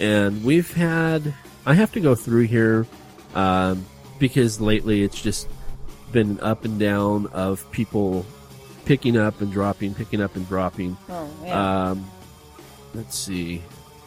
[0.00, 1.32] and we've had
[1.66, 2.84] i have to go through here
[3.36, 3.84] um,
[4.18, 5.48] because lately it's just
[6.12, 8.26] been up and down of people
[8.86, 11.90] picking up and dropping picking up and dropping Oh, yeah.
[11.90, 12.10] um,
[12.94, 13.62] let's see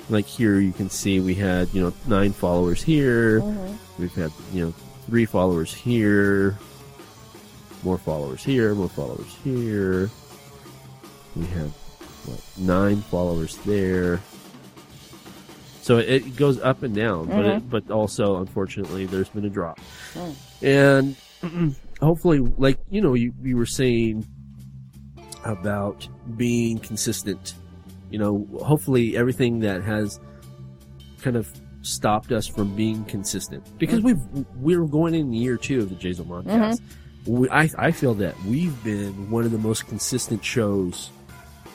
[0.09, 3.77] like here you can see we had you know nine followers here Mhm.
[3.97, 4.73] we've had you know
[5.07, 6.57] three followers here
[7.83, 10.09] more followers here, more followers here.
[11.35, 11.71] We have
[12.27, 14.21] what nine followers there.
[15.81, 17.69] So it goes up and down, but it, mm-hmm.
[17.69, 19.79] but also unfortunately there's been a drop,
[20.13, 21.15] Mm.
[21.41, 24.27] and hopefully, like you know, you you were saying
[25.45, 27.53] about being consistent.
[28.09, 30.19] You know, hopefully everything that has
[31.21, 31.49] kind of
[31.81, 34.03] stopped us from being consistent because mm.
[34.03, 36.81] we've we're going in year two of the Jason podcast.
[36.81, 37.37] Mm-hmm.
[37.37, 41.11] We, I I feel that we've been one of the most consistent shows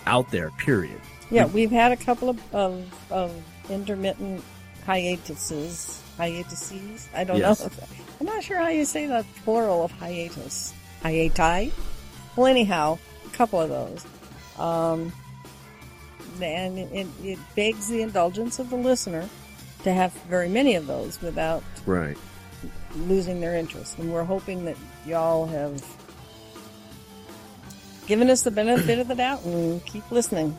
[0.06, 0.50] out there.
[0.52, 1.00] Period.
[1.30, 3.32] Yeah, we've had a couple of, of, of
[3.70, 4.42] intermittent
[4.84, 6.02] hiatuses.
[6.18, 7.08] Hiatuses?
[7.14, 7.60] I don't Yes.
[7.64, 7.70] know.
[8.20, 10.72] I'm not sure how you say the plural of hiatus.
[11.02, 11.72] Hiati?
[12.36, 14.04] Well, anyhow, a couple of those.
[14.58, 15.12] Um,
[16.40, 19.28] and it, it, it begs the indulgence of the listener
[19.84, 22.16] to have very many of those without Right.
[22.94, 23.98] losing their interest.
[23.98, 25.82] And we're hoping that y'all have
[28.06, 30.56] given us the benefit of the doubt and keep listening.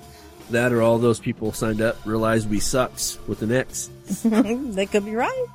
[0.49, 3.89] That or all those people signed up realized we sucks with an X.
[4.23, 5.45] they could be right.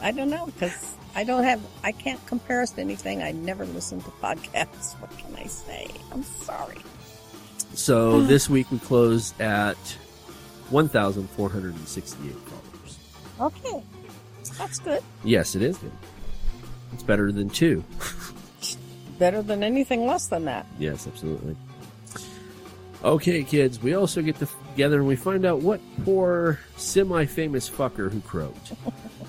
[0.00, 1.60] I don't know because I don't have.
[1.84, 3.22] I can't compare us to anything.
[3.22, 4.94] I never listen to podcasts.
[5.00, 5.88] What can I say?
[6.12, 6.78] I'm sorry.
[7.74, 9.78] So this week we closed at
[10.70, 12.98] 1,468 followers.
[13.40, 13.82] Okay,
[14.58, 15.02] that's good.
[15.24, 15.92] Yes, it is good.
[16.92, 17.82] It's better than two.
[19.22, 20.66] Better than anything less than that.
[20.80, 21.54] Yes, absolutely.
[23.04, 28.20] Okay, kids, we also get together and we find out what poor semi-famous fucker who
[28.22, 28.72] croaked.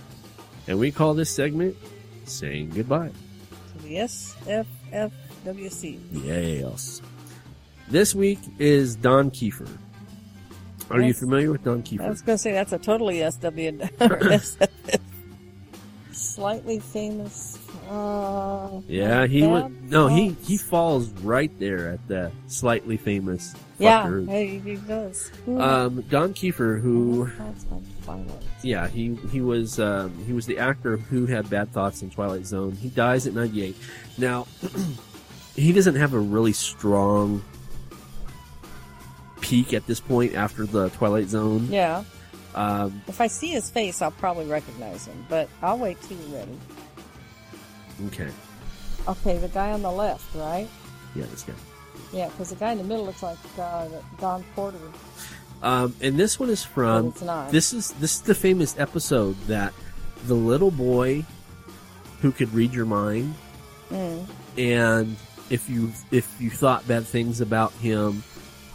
[0.67, 1.77] and we call this segment
[2.25, 3.11] saying goodbye.
[3.75, 5.99] To the SFFWC.
[6.11, 6.99] Yes.
[7.87, 9.69] This week is Don Keefer.
[10.89, 12.01] Are you familiar with Don Keefer?
[12.01, 13.79] I was going to say that's a totally SW.
[16.11, 17.62] Slightly famous.
[17.89, 19.89] Uh, Yeah, he would.
[19.91, 23.53] No, he he falls right there at the slightly famous.
[23.79, 25.31] Yeah, he, he does.
[25.47, 27.29] Um, Don Keefer, who
[28.03, 28.29] Twilight?
[28.61, 32.45] yeah, he he was um, he was the actor who had bad thoughts in Twilight
[32.45, 32.71] Zone.
[32.73, 33.75] He dies at 98.
[34.17, 34.47] Now,
[35.55, 37.43] he doesn't have a really strong
[39.41, 41.67] peak at this point after the Twilight Zone.
[41.69, 42.03] Yeah.
[42.55, 46.37] Um, If I see his face, I'll probably recognize him, but I'll wait till you're
[46.39, 46.57] ready.
[48.07, 48.29] Okay,
[49.07, 50.67] Okay, the guy on the left, right?
[51.15, 51.53] yeah, this guy.
[52.11, 53.87] Yeah, because the guy in the middle looks like uh,
[54.19, 54.77] Don Porter.
[55.61, 57.51] Um, and this one is but from it's not.
[57.51, 59.73] This is this is the famous episode that
[60.27, 61.25] the little boy
[62.21, 63.33] who could read your mind,
[63.91, 64.25] Mm.
[64.57, 65.15] and
[65.49, 68.23] if you if you thought bad things about him,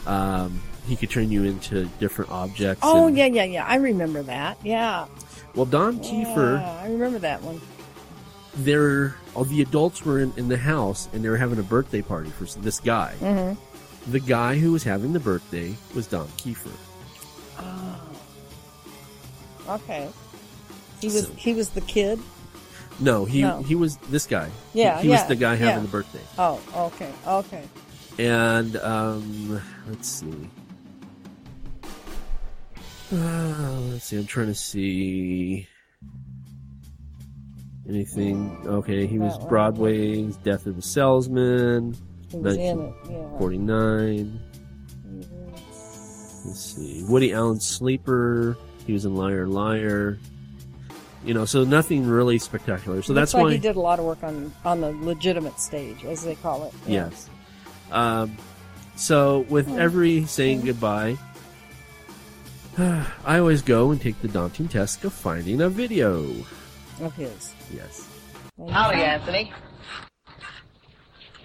[0.06, 2.82] um, he could turn you into different objects.
[2.84, 3.66] Oh and- yeah, yeah, yeah.
[3.66, 4.58] I remember that.
[4.64, 5.06] Yeah.
[5.54, 7.60] Well, Don Keefer, I remember that one.
[8.58, 12.02] There all the adults were in, in the house and they were having a birthday
[12.02, 13.14] party for this guy.
[13.20, 14.10] Mm-hmm.
[14.10, 16.70] The guy who was having the birthday was Don Keefer.
[17.58, 18.00] Oh.
[19.68, 20.08] Okay.
[21.00, 22.18] He was So- he was the kid.
[23.00, 23.62] No, he No.
[23.62, 24.50] he was this guy.
[24.74, 25.80] Yeah, he, he yeah, was the guy having yeah.
[25.82, 26.20] the birthday.
[26.36, 27.62] Oh, okay, okay.
[28.18, 30.50] And um, let's see.
[33.12, 34.16] Uh, let's see.
[34.18, 35.68] I'm trying to see
[37.88, 38.56] anything.
[38.66, 39.36] Okay, he was.
[39.46, 41.96] Broadway's Death of the Salesman,
[42.30, 42.76] He was it.
[43.10, 43.38] Yeah.
[43.38, 44.40] 49.
[46.44, 47.04] Let's see.
[47.08, 48.56] Woody Allen's Sleeper.
[48.86, 50.18] He was in Liar Liar.
[51.24, 53.02] You know, so nothing really spectacular.
[53.02, 53.52] So Looks that's like why.
[53.52, 56.74] he did a lot of work on on the legitimate stage, as they call it.
[56.86, 57.08] Yeah.
[57.08, 57.28] Yes.
[57.90, 58.36] Um,
[58.96, 61.18] so with every saying goodbye,
[62.78, 66.32] I always go and take the daunting task of finding a video.
[67.00, 67.54] Of his.
[67.72, 68.08] Yes.
[68.70, 69.52] Howdy, Anthony.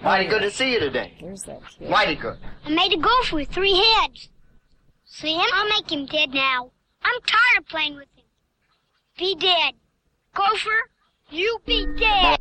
[0.01, 1.13] Mighty good to see you today.
[1.21, 1.89] There's that kid.
[1.89, 2.37] Mighty good.
[2.65, 4.29] I made a gopher with three heads.
[5.05, 5.45] See him?
[5.53, 6.71] I'll make him dead now.
[7.03, 8.25] I'm tired of playing with him.
[9.17, 9.75] Be dead.
[10.33, 10.89] Gopher,
[11.29, 12.39] you be dead.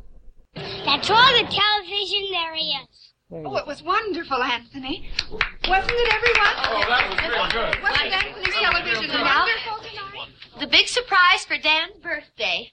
[0.55, 3.12] That's all the television there is.
[3.31, 5.11] There Oh, it was wonderful, Anthony.
[5.31, 6.55] Wasn't it, everyone?
[6.64, 7.83] Oh, that was real good.
[7.83, 10.29] Wasn't Anthony's television wonderful tonight?
[10.61, 12.72] The big surprise for Dan's birthday.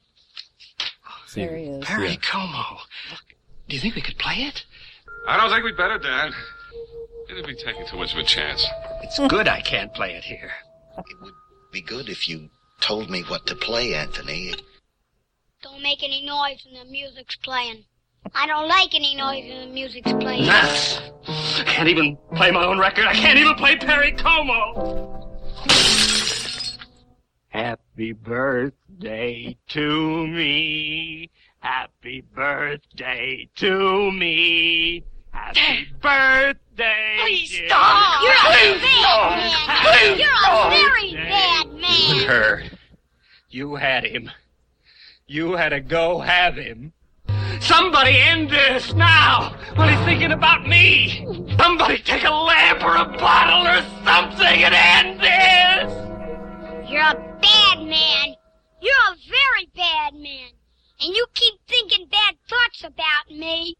[1.29, 1.85] See, There he is.
[1.85, 2.79] Perry Como.
[3.67, 4.65] Do you think we could play it?
[5.27, 6.31] I don't think we'd better, Dad.
[7.29, 8.65] It'd be taking too much of a chance.
[9.03, 10.51] It's good I can't play it here.
[10.97, 11.35] It would
[11.71, 12.49] be good if you
[12.81, 14.55] told me what to play, Anthony.
[15.61, 17.83] Don't make any noise when the music's playing.
[18.33, 20.47] I don't like any noise when the music's playing.
[20.47, 20.99] Nuts!
[21.27, 23.05] I can't even play my own record.
[23.05, 25.19] I can't even play Perry Como.
[27.49, 31.29] Happy birthday to me.
[31.59, 35.03] Happy birthday to me.
[35.31, 37.17] Happy birthday.
[37.21, 38.21] Please dear stop.
[38.23, 39.31] You're a Please bad stop.
[39.67, 39.81] man.
[39.83, 42.15] Please You're a very bad man.
[42.15, 42.77] You heard.
[43.49, 44.29] You had him.
[45.27, 46.93] You had to go have him.
[47.62, 51.25] Somebody end this now while he's thinking about me.
[51.59, 56.09] Somebody take a lamp or a bottle or something and end this.
[56.89, 58.36] You're a bad man.
[58.82, 60.49] You're a very bad man.
[60.99, 63.75] And you keep thinking bad thoughts about me.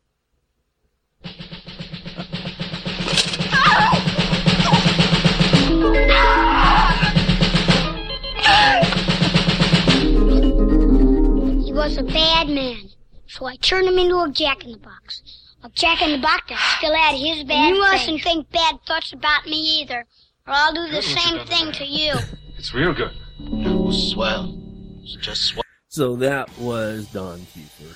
[11.65, 12.89] He was a bad man,
[13.26, 15.24] so I turned him into a jack in the box.
[15.63, 17.69] A jack in the box that still had his bad.
[17.69, 20.06] And you mustn't think bad thoughts about me either,
[20.45, 22.13] or I'll do the Good, same thing to you.
[22.60, 23.13] It's real good.
[23.39, 24.50] It was swell.
[24.50, 25.63] It was just swell.
[25.88, 27.95] So that was Don Keefer.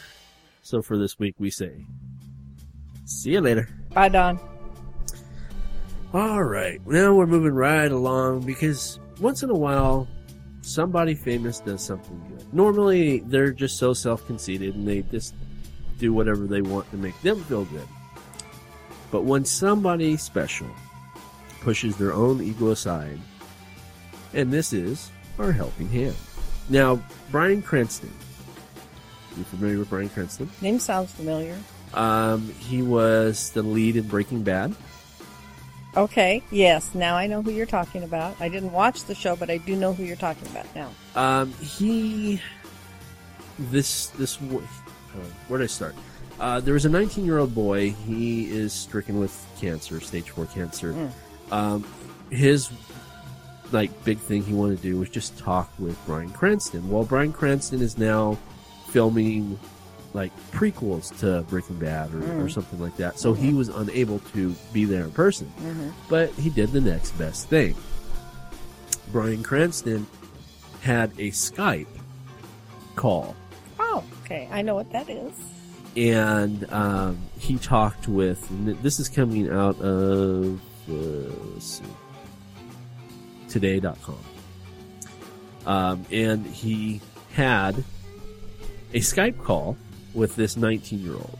[0.61, 1.85] So for this week, we say,
[3.03, 3.67] see you later.
[3.93, 4.39] Bye, Don.
[6.13, 10.07] All right, now we're moving right along because once in a while,
[10.61, 12.53] somebody famous does something good.
[12.53, 15.35] Normally, they're just so self-conceited and they just
[15.99, 17.87] do whatever they want to make them feel good.
[19.11, 20.69] But when somebody special
[21.59, 23.19] pushes their own ego aside,
[24.33, 26.15] and this is our helping hand.
[26.69, 28.11] Now, Bryan Cranston.
[29.37, 30.49] You familiar with Bryan Cranston?
[30.61, 31.57] Name sounds familiar.
[31.93, 34.75] Um, he was the lead in Breaking Bad.
[35.95, 38.39] Okay, yes, now I know who you're talking about.
[38.39, 40.89] I didn't watch the show, but I do know who you're talking about now.
[41.15, 42.41] Um, he,
[43.59, 44.59] this, this, uh,
[45.47, 45.95] where did I start?
[46.39, 47.91] Uh, there was a 19 year old boy.
[47.91, 50.93] He is stricken with cancer, stage four cancer.
[50.93, 51.11] Mm.
[51.51, 51.85] Um,
[52.31, 52.71] his,
[53.73, 56.89] like, big thing he wanted to do was just talk with Bryan Cranston.
[56.89, 58.37] Well, Bryan Cranston is now
[58.89, 59.59] filming,
[60.13, 62.51] like, prequels to Breaking Bad or, or Mm.
[62.51, 63.17] something like that.
[63.19, 65.51] So he was unable to be there in person.
[65.59, 65.89] Mm-hmm.
[66.09, 67.75] But he did the next best thing.
[69.11, 70.07] Bryan Cranston
[70.81, 71.87] had a Skype
[72.95, 73.35] call,
[73.79, 75.33] Oh, okay, I know what that is.
[75.95, 78.47] and um, he talked with.
[78.83, 80.59] This is coming out of
[80.89, 80.93] uh,
[81.53, 81.83] let's see,
[83.53, 84.17] today.com.
[85.65, 86.99] Um, and he
[87.33, 87.83] had
[88.93, 89.77] a Skype call
[90.13, 91.39] with this 19 year old.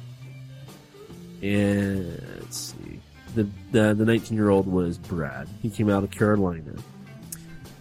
[1.41, 3.02] And let's see.
[3.36, 5.49] The, the, the 19 year old was Brad.
[5.62, 6.73] He came out of Carolina.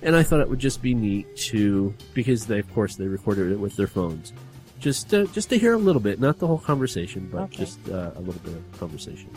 [0.02, 3.52] And I thought it would just be neat to, because they, of course, they recorded
[3.52, 4.32] it with their phones.
[4.80, 7.58] Just to, just to hear a little bit, not the whole conversation, but Okay.
[7.58, 9.30] just uh, a little bit of conversation.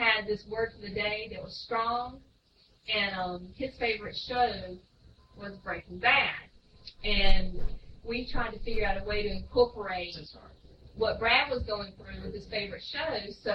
[0.00, 2.20] Had this word for the day that was strong,
[2.92, 4.78] and um, his favorite show
[5.36, 6.34] was Breaking Bad.
[7.04, 7.60] And
[8.02, 10.16] we tried to figure out a way to incorporate
[10.96, 13.18] what Brad was going through with his favorite show.
[13.42, 13.54] So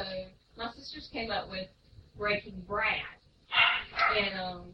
[0.58, 1.68] my sisters came up with
[2.18, 3.02] Breaking Brad,
[4.16, 4.74] and um,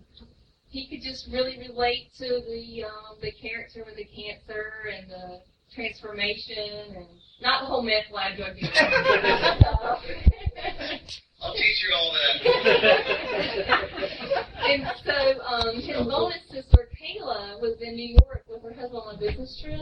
[0.68, 5.42] he could just really relate to the um, the character with the cancer and the
[5.74, 7.08] transformation, and
[7.42, 8.72] not the whole meth lab drug dealer.
[11.41, 12.45] I'll teach you all that.
[14.69, 19.15] and so um, his bonus sister Kayla was in New York with her husband on
[19.15, 19.80] a business trip,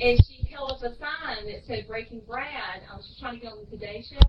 [0.00, 3.40] and she held up a sign that said "Breaking Brad." Um, she was trying to
[3.40, 4.20] get on the Today Show,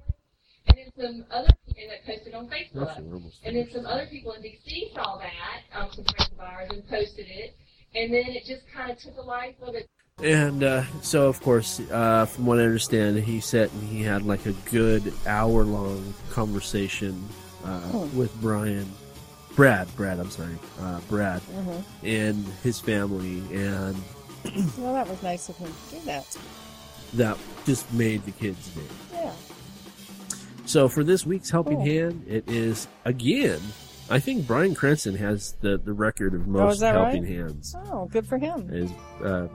[0.68, 2.90] and then some other and it posted on Facebook.
[2.90, 6.70] Actually, And then some other people in DC saw that, um, some friends of ours,
[6.72, 7.56] and posted it,
[7.94, 9.88] and then it just kind of took a life of it.
[10.24, 14.22] And uh, so, of course, uh, from what I understand, he sat and he had
[14.26, 17.22] like a good hour long conversation
[17.66, 18.18] uh, Hmm.
[18.18, 18.90] with Bryan,
[19.58, 23.96] Brad, Brad, I'm sorry, uh, Brad, hmm and his family, and
[24.78, 26.38] Well, that was nice of him to do that.
[27.16, 28.82] that just made the kids' day.
[29.14, 29.34] Yeah.
[30.66, 31.86] So for this week's helping Cool.
[31.86, 33.60] hand, it is again.
[34.10, 37.32] I think Bryan Cranston has the, the record of Oh, most that helping right?
[37.34, 37.76] hands.
[37.92, 38.70] Oh, good for him.
[38.72, 38.92] Is
[39.24, 39.48] uh,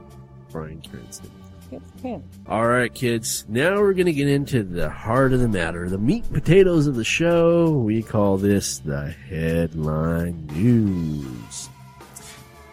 [0.50, 1.30] Bryan Cranston.
[1.70, 2.24] Good for him.
[2.48, 3.44] All right, kids.
[3.48, 6.88] Now we're going to get into the heart of the matter, the meat and potatoes
[6.88, 7.70] of the show.
[7.70, 11.68] We call this the headline news.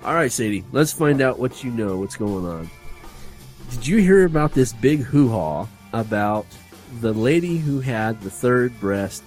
[0.03, 2.69] All right, Sadie, let's find out what you know, what's going on.
[3.69, 6.45] Did you hear about this big hoo ha about
[7.01, 9.21] the lady who had the third breast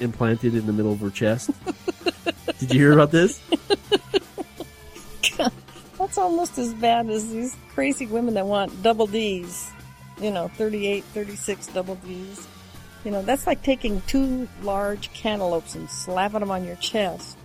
[0.00, 1.50] implanted in the middle of her chest?
[2.58, 3.40] Did you hear about this?
[5.98, 9.70] That's almost as bad as these crazy women that want double D's.
[10.20, 12.46] You know, 38, 36 double D's.
[13.04, 17.36] You know, that's like taking two large cantaloupes and slapping them on your chest.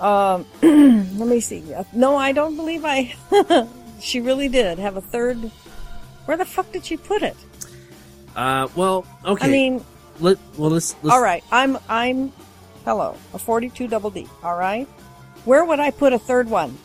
[0.00, 1.62] Um, let me see.
[1.92, 3.14] No, I don't believe I
[4.02, 5.38] She really did have a third.
[6.24, 7.36] Where the fuck did she put it?
[8.34, 9.46] Uh, well, okay.
[9.46, 9.84] I mean,
[10.18, 11.14] Let, well, let's, let's.
[11.14, 11.44] all right.
[11.52, 12.32] I'm I'm
[12.84, 14.26] hello a 42 double D.
[14.42, 14.88] All right.
[15.44, 16.76] Where would I put a third one?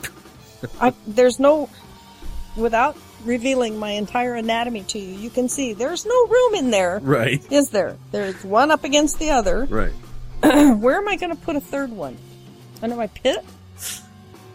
[0.82, 1.70] I, there's no
[2.56, 5.14] without revealing my entire anatomy to you.
[5.18, 7.00] You can see there's no room in there.
[7.02, 7.42] Right.
[7.52, 7.98] Is there?
[8.12, 9.66] There's one up against the other.
[9.66, 9.92] Right.
[10.42, 12.18] Where am I going to put a third one?
[12.82, 13.44] Under my pit?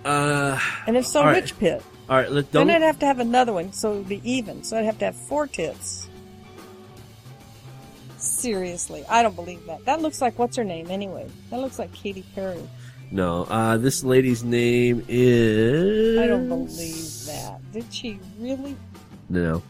[0.05, 1.43] Uh, And if so, right.
[1.43, 1.83] which pit?
[2.09, 2.31] all right.
[2.31, 2.67] Let, Then don't.
[2.69, 4.63] Then I'd have to have another one, so it would be even.
[4.65, 6.09] So I'd have to have four tits.
[8.19, 9.85] Seriously, I don't believe that.
[9.85, 11.29] That looks like what's her name anyway?
[11.51, 12.63] That looks like Katy Perry.
[13.13, 13.45] No.
[13.45, 16.19] Uh, this lady's name is.
[16.19, 17.61] I don't believe that.
[17.73, 18.75] Did she really?
[19.29, 19.63] No.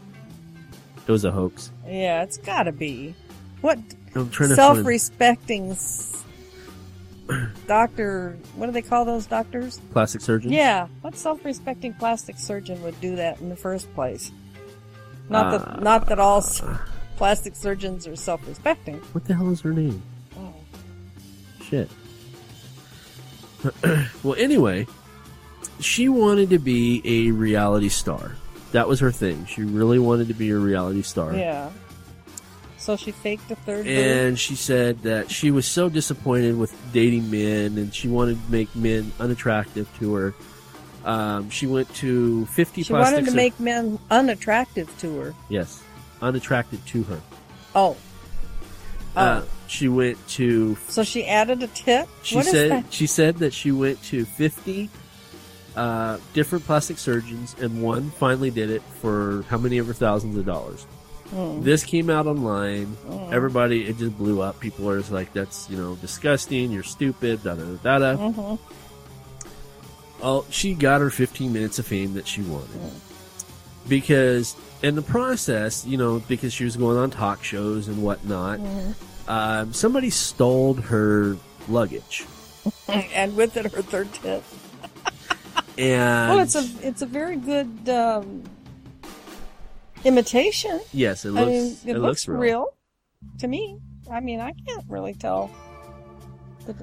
[1.05, 1.69] It was a hoax.
[1.85, 3.13] Yeah, it's got to be.
[3.61, 3.77] What
[4.15, 6.23] I'm trying to self-respecting s-
[7.67, 8.37] doctor?
[8.55, 9.79] What do they call those doctors?
[9.91, 10.51] Plastic surgeon.
[10.53, 14.31] Yeah, what self-respecting plastic surgeon would do that in the first place?
[15.29, 16.61] Not Uh, that, not that all s-
[17.17, 18.95] plastic surgeons are self-respecting.
[19.11, 20.01] What the hell is her name?
[20.37, 20.53] Oh.
[21.61, 21.89] Shit.
[24.23, 24.87] well, anyway,
[25.79, 28.35] she wanted to be a reality star.
[28.71, 29.45] That was her thing.
[29.45, 31.35] She really wanted to be a reality star.
[31.35, 31.69] Yeah.
[32.77, 33.87] So she faked a third.
[33.87, 38.51] And she said that she was so disappointed with dating men and she wanted to
[38.51, 40.33] make men unattractive to her.
[41.05, 42.85] Um, she went to 50 bird.
[42.85, 45.35] She wanted to make men unattractive to her.
[45.49, 45.81] Yes.
[46.21, 47.21] Unattracted to her.
[47.73, 47.95] Oh.
[49.15, 52.07] Uh, she went to So she added a tip.
[52.23, 52.93] She What is said that?
[52.93, 54.89] she said that she went to 50
[55.75, 60.45] uh, different plastic surgeons and one finally did it for how many ever thousands of
[60.45, 60.85] dollars.
[61.31, 61.63] Hmm.
[61.63, 62.95] This came out online.
[63.09, 63.29] Oh.
[63.31, 64.59] Everybody, it just blew up.
[64.59, 66.71] People are just like, "That's you know disgusting.
[66.71, 68.17] You're stupid." Da da da da.
[68.17, 68.59] Mhm.
[70.21, 72.67] Well, she got her 15 minutes of fame that she wanted.
[72.67, 72.97] Hmm.
[73.89, 78.59] Because in the process, you know, because she was going on talk shows and whatnot,
[78.59, 78.93] Mhm.
[79.27, 82.25] Um, somebody stole her luggage.
[82.87, 84.43] and with it her third tip.
[85.77, 88.43] And well, it's a it's a very good um,
[90.05, 90.79] imitation.
[90.93, 92.39] yes, it I looks mean, it, it, looks, real.
[92.39, 92.73] real.
[93.39, 93.79] to me.
[94.11, 95.49] I mean, I can't really tell.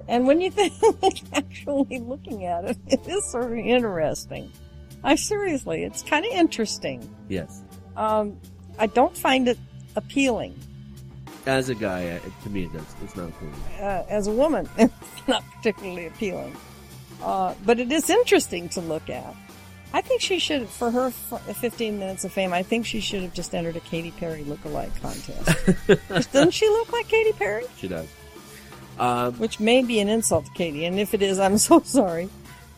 [0.09, 0.75] And when you think
[1.33, 4.51] actually looking at it, it is sort of interesting.
[5.05, 7.09] I seriously, it's kind of interesting.
[7.29, 7.63] Yes,
[7.97, 8.39] Um,
[8.79, 9.59] I don't find it
[9.97, 10.55] appealing
[11.47, 12.71] as a guy, uh, to me, it.
[13.03, 13.55] It's not appealing.
[13.81, 14.69] uh, as a woman.
[14.79, 16.57] It's not particularly appealing,
[17.23, 19.35] uh, but it is interesting to look at.
[19.93, 23.35] I think she should, for her 15 minutes of fame, I think she should have
[23.35, 25.77] just entered a Katy Perry look-alike contest.
[26.33, 27.65] Doesn't she look like Katy Perry?
[27.77, 28.07] She does.
[29.01, 32.29] Um, Which may be an insult to Katy, and if it is, I'm so sorry.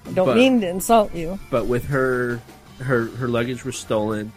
[0.07, 1.39] I don't But- mean to insult you.
[1.51, 2.41] but with her,
[2.81, 4.33] her her luggage was stolen,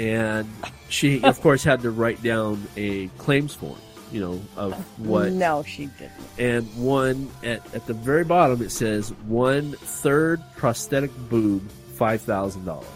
[0.00, 0.48] and
[0.88, 3.78] she, of course, had to write down a claims form.
[4.12, 6.10] You know of what No, she didn't.
[6.36, 12.64] and one at, at the very bottom it says one third prosthetic boob five thousand
[12.64, 12.86] dollars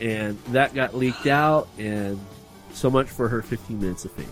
[0.00, 2.20] and that got leaked out and
[2.72, 4.28] so much for her 15 minutes of fame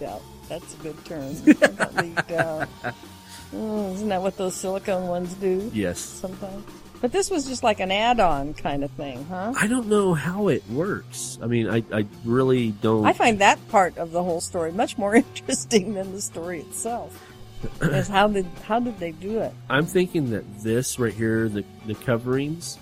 [0.00, 0.16] Yeah,
[0.48, 1.34] that's a good term.
[1.44, 2.68] Leaked out.
[3.52, 5.68] Mm, isn't that what those silicone ones do?
[5.74, 6.64] yes Sometimes.
[7.00, 9.54] But this was just like an add-on kind of thing, huh?
[9.56, 13.58] i don't know how it works i mean i, I really don't I find that
[13.68, 17.18] part of the whole story much more interesting than the story itself.
[17.80, 19.52] is how did how did they do it?
[19.70, 22.78] i'm thinking that this right here the, the coverings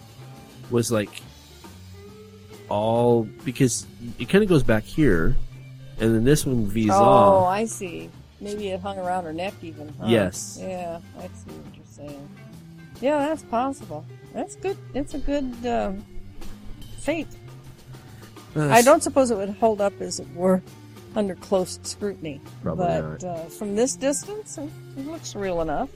[0.70, 1.22] was like
[2.68, 3.86] all because
[4.18, 5.36] it kind of goes back here
[6.00, 8.10] and then this one v's oh, off I see.
[8.40, 9.88] Maybe it hung around her neck even.
[10.00, 10.06] huh?
[10.06, 10.58] Yes.
[10.62, 12.28] Yeah, I see what you're saying.
[13.00, 14.04] Yeah, that's possible.
[14.34, 14.76] That's good.
[14.94, 16.04] It's a good um,
[16.98, 17.28] fate.
[18.56, 20.62] Uh, I don't suppose it would hold up, as it were,
[21.14, 22.40] under close scrutiny.
[22.62, 23.24] Probably but not.
[23.24, 25.88] Uh, from this distance, it, it looks real enough.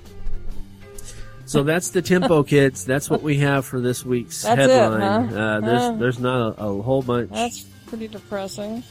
[1.45, 2.85] So that's the tempo, kids.
[2.85, 5.29] That's what we have for this week's That's it, headline.
[5.29, 5.37] huh?
[5.39, 5.93] Uh, there's Huh.
[5.99, 7.31] there's not a, a whole bunch.
[7.31, 8.83] That's pretty depressing.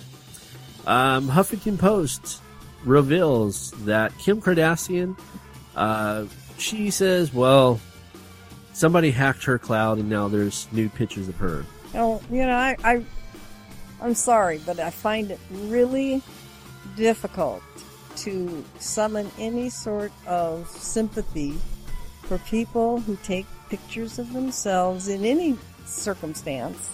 [0.86, 2.42] Um, Huffington Post
[2.84, 5.18] reveals that Kim Kardashian,
[5.76, 6.26] uh,
[6.58, 7.80] she says, well,
[8.74, 11.66] somebody hacked her cloud and now there's nude pictures of her.
[11.94, 13.06] Oh, you know, I, I,
[14.02, 16.22] I'm sorry, but I find it really
[16.96, 17.62] difficult
[18.18, 21.58] to summon any sort of sympathy
[22.24, 26.90] for people who take pictures of themselves in any circumstance,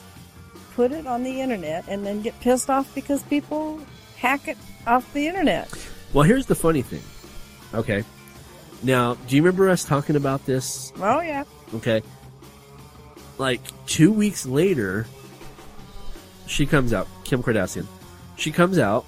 [0.76, 3.80] put it on the internet, and then get pissed off because people
[4.18, 5.70] hack it off the internet.
[6.14, 7.02] Well, here's the funny thing.
[7.74, 8.04] Okay.
[8.84, 10.94] Now, do you remember us talking about this?
[10.98, 11.44] Oh yeah.
[11.76, 12.02] Okay.
[13.38, 15.06] like two weeks later,
[16.48, 17.86] she comes out, Kim Kardashian.
[18.38, 19.06] She comes out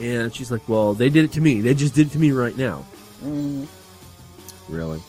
[0.00, 1.60] and she's like, Well, they did it to me.
[1.60, 2.84] They just did it to me right now.
[3.24, 3.66] Mm.
[4.68, 5.00] Really?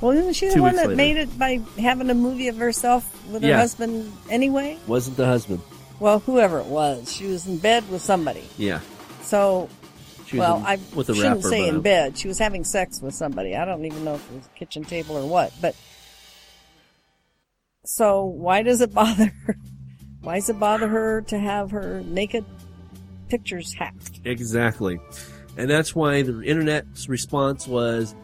[0.00, 0.96] Well, isn't she the Two one that later.
[0.96, 3.58] made it by having a movie of herself with her Yeah.
[3.58, 4.78] husband anyway?
[4.86, 5.60] Wasn't the husband.
[6.00, 8.42] Well, whoever it was, she was in bed with somebody.
[8.58, 8.80] Yeah.
[9.22, 9.68] So,
[10.26, 12.18] She well, in- I with shouldn't rapper, say but, in bed.
[12.18, 13.54] She was having sex with somebody.
[13.54, 15.52] I don't even know if it was a kitchen table or what.
[15.60, 15.76] But
[17.84, 19.32] so, why does it bother?
[19.46, 19.56] her?
[20.22, 22.44] Why does it bother her to have her naked
[23.28, 24.20] pictures hacked?
[24.24, 25.00] Exactly.
[25.56, 28.14] And that's why the internet's response was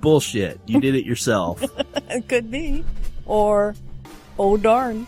[0.00, 0.60] bullshit.
[0.66, 1.62] You did it yourself.
[2.08, 2.84] it could be,
[3.26, 3.74] or
[4.38, 5.06] oh darn.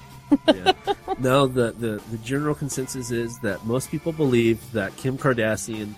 [1.19, 5.95] no, the, the, the general consensus is that most people believe that Kim Kardashian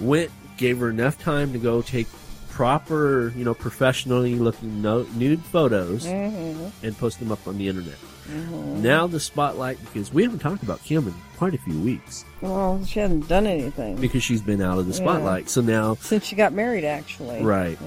[0.00, 2.06] went, gave her enough time to go take
[2.56, 6.70] proper, you know, professionally looking no, nude photos Mhm.
[6.82, 7.98] and post them up on the internet.
[8.30, 8.80] Mhm.
[8.80, 12.82] Now the spotlight, because we haven't talked about Kim in quite a few weeks Well,
[12.86, 15.04] she hasn't done anything because she's been out of the Yeah.
[15.04, 15.50] spotlight.
[15.50, 16.84] So now, since she got married.
[16.84, 17.78] Actually, Right.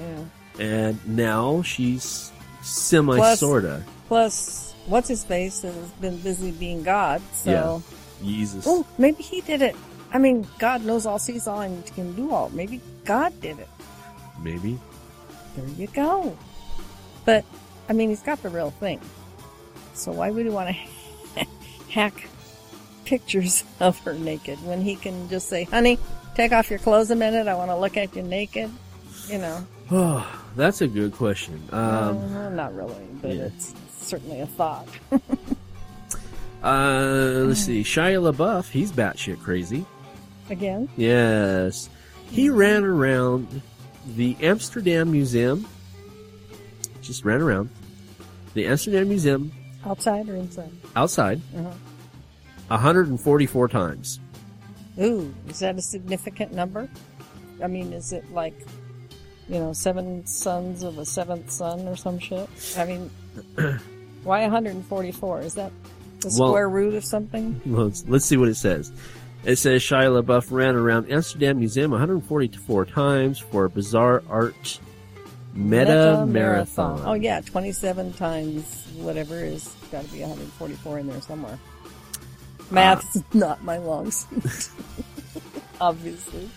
[0.58, 0.64] Yeah.
[0.64, 2.30] and now she's
[2.62, 3.82] semi Plus- sorta.
[4.06, 7.20] Plus, what's his face has been busy being God.
[7.34, 7.82] So,
[8.22, 8.24] Yeah.
[8.24, 8.64] Jesus.
[8.68, 9.74] oh, maybe he did it.
[10.14, 12.50] I mean, God knows all, sees all, and can do all.
[12.54, 13.68] Maybe God did it.
[14.42, 14.78] Maybe.
[15.56, 16.36] There you go.
[17.24, 17.44] But
[17.88, 19.00] I mean, he's got the real thing.
[19.94, 20.74] So why would he want
[21.36, 21.44] to
[21.90, 22.28] hack
[23.04, 25.98] pictures of her naked when he can just say, "Honey,
[26.34, 27.48] take off your clothes a minute.
[27.48, 28.70] I want to look at you naked."
[29.28, 29.66] You know.
[29.90, 31.62] Oh, that's a good question.
[31.72, 33.42] Um, Uh, not really, but yeah.
[33.44, 34.88] it's certainly a thought.
[36.62, 37.82] Uh, let's see.
[37.82, 39.86] Shia LaBeouf, he's batshit crazy.
[40.50, 40.90] Again.
[40.94, 41.88] Yes.
[42.30, 43.62] He ran around
[44.16, 45.66] the Amsterdam Museum.
[47.02, 47.70] Just ran around
[48.54, 49.50] the Amsterdam Museum
[49.84, 50.70] Outside or inside?
[50.94, 51.70] outside Uh-huh.
[52.68, 54.20] 144 times.
[55.00, 56.88] Ooh, is that a significant number?
[57.62, 58.54] I mean, is it like,
[59.48, 62.48] you know, seven sons of a seventh son or some shit?
[62.76, 63.10] I mean,
[64.24, 65.40] why 144?
[65.40, 65.72] Is that
[66.20, 67.60] the Well- square root of something?
[67.64, 68.92] Let's, let's see what it says.
[69.44, 74.78] It says Shia LaBeouf ran around Amsterdam Museum 144 times for a bizarre art
[75.54, 77.02] meta, marathon.
[77.06, 81.58] Oh yeah, 27 times whatever is got to be 144 in there somewhere.
[82.70, 84.68] Math's not my long suit,
[85.80, 86.48] obviously.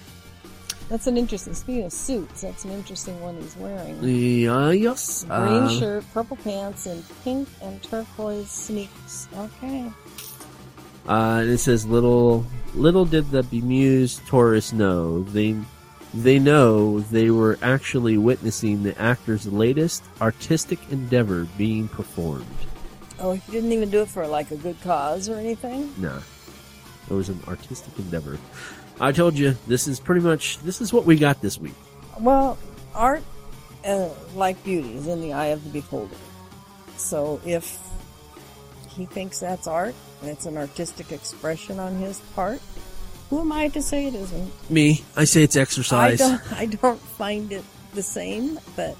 [0.89, 1.53] That's an interesting.
[1.53, 3.97] Speaking of suits, that's an interesting one he's wearing.
[4.03, 5.23] Yeah, yes.
[5.23, 9.29] Green Uh, shirt, purple pants, and pink and turquoise sneaks.
[9.35, 9.89] Okay.
[11.07, 12.45] Uh, and it says little
[12.75, 15.55] little did the bemused tourists know they
[16.13, 22.45] they know they were actually witnessing the actor's latest artistic endeavor being performed.
[23.19, 25.93] Oh, he didn't even do it for like a good cause or anything.
[25.97, 26.19] No,
[27.09, 28.37] it was an artistic endeavor.
[28.99, 31.73] I told you this is pretty much this is what we got this week.
[32.19, 32.57] Well,
[32.93, 33.23] art,
[33.85, 36.15] uh, like beauty, is in the eye of the beholder.
[36.97, 37.79] So if
[38.95, 42.61] he thinks that's art and it's an artistic expression on his part,
[43.29, 44.69] who am I to say it isn't?
[44.69, 46.21] Me, I say it's exercise.
[46.21, 46.53] I don't.
[46.53, 47.63] I don't find it
[47.93, 48.95] the same, but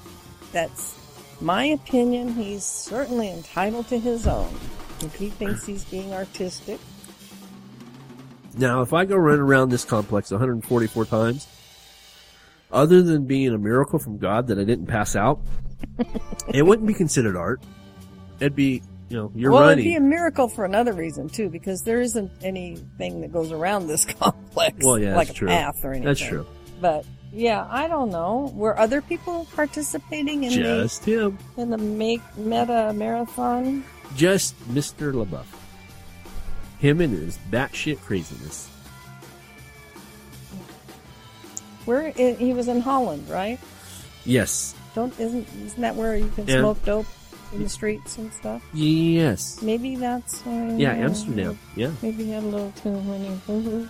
[0.52, 0.98] that's
[1.40, 2.34] my opinion.
[2.34, 4.52] He's certainly entitled to his own.
[5.00, 6.80] If he thinks he's being artistic,
[8.56, 11.46] Now, if I go run around this complex 144 times,
[12.70, 15.40] other than being a miracle from God that I didn't pass out,
[16.54, 17.62] it wouldn't be considered art.
[18.40, 19.78] It'd be, you know, you're well, running.
[19.80, 23.86] it'd be a miracle for another reason too, because there isn't anything that goes around
[23.86, 25.48] this complex, Well, yeah, like that's a true.
[25.48, 26.04] path or anything.
[26.06, 26.46] That's true.
[26.80, 28.52] But yeah, I don't know.
[28.54, 31.38] Were other people participating in Just him.
[31.56, 33.84] the in the make meta marathon?
[34.16, 35.12] Just Mr.
[35.12, 35.46] LaBeouf.
[36.78, 38.68] Him and his batshit craziness.
[41.84, 43.58] Where he was in Holland, right?
[44.24, 44.74] Yes.
[44.94, 46.60] Don't isn't isn't that where you can Yeah.
[46.60, 47.06] smoke dope
[47.54, 48.62] in the streets and stuff?
[48.72, 49.62] Yes.
[49.62, 50.74] Maybe that's why.
[50.76, 51.58] Yeah, uh, Amsterdam.
[51.76, 51.90] Yeah.
[52.02, 53.28] Maybe he had a little too many.
[53.48, 53.88] Mhm.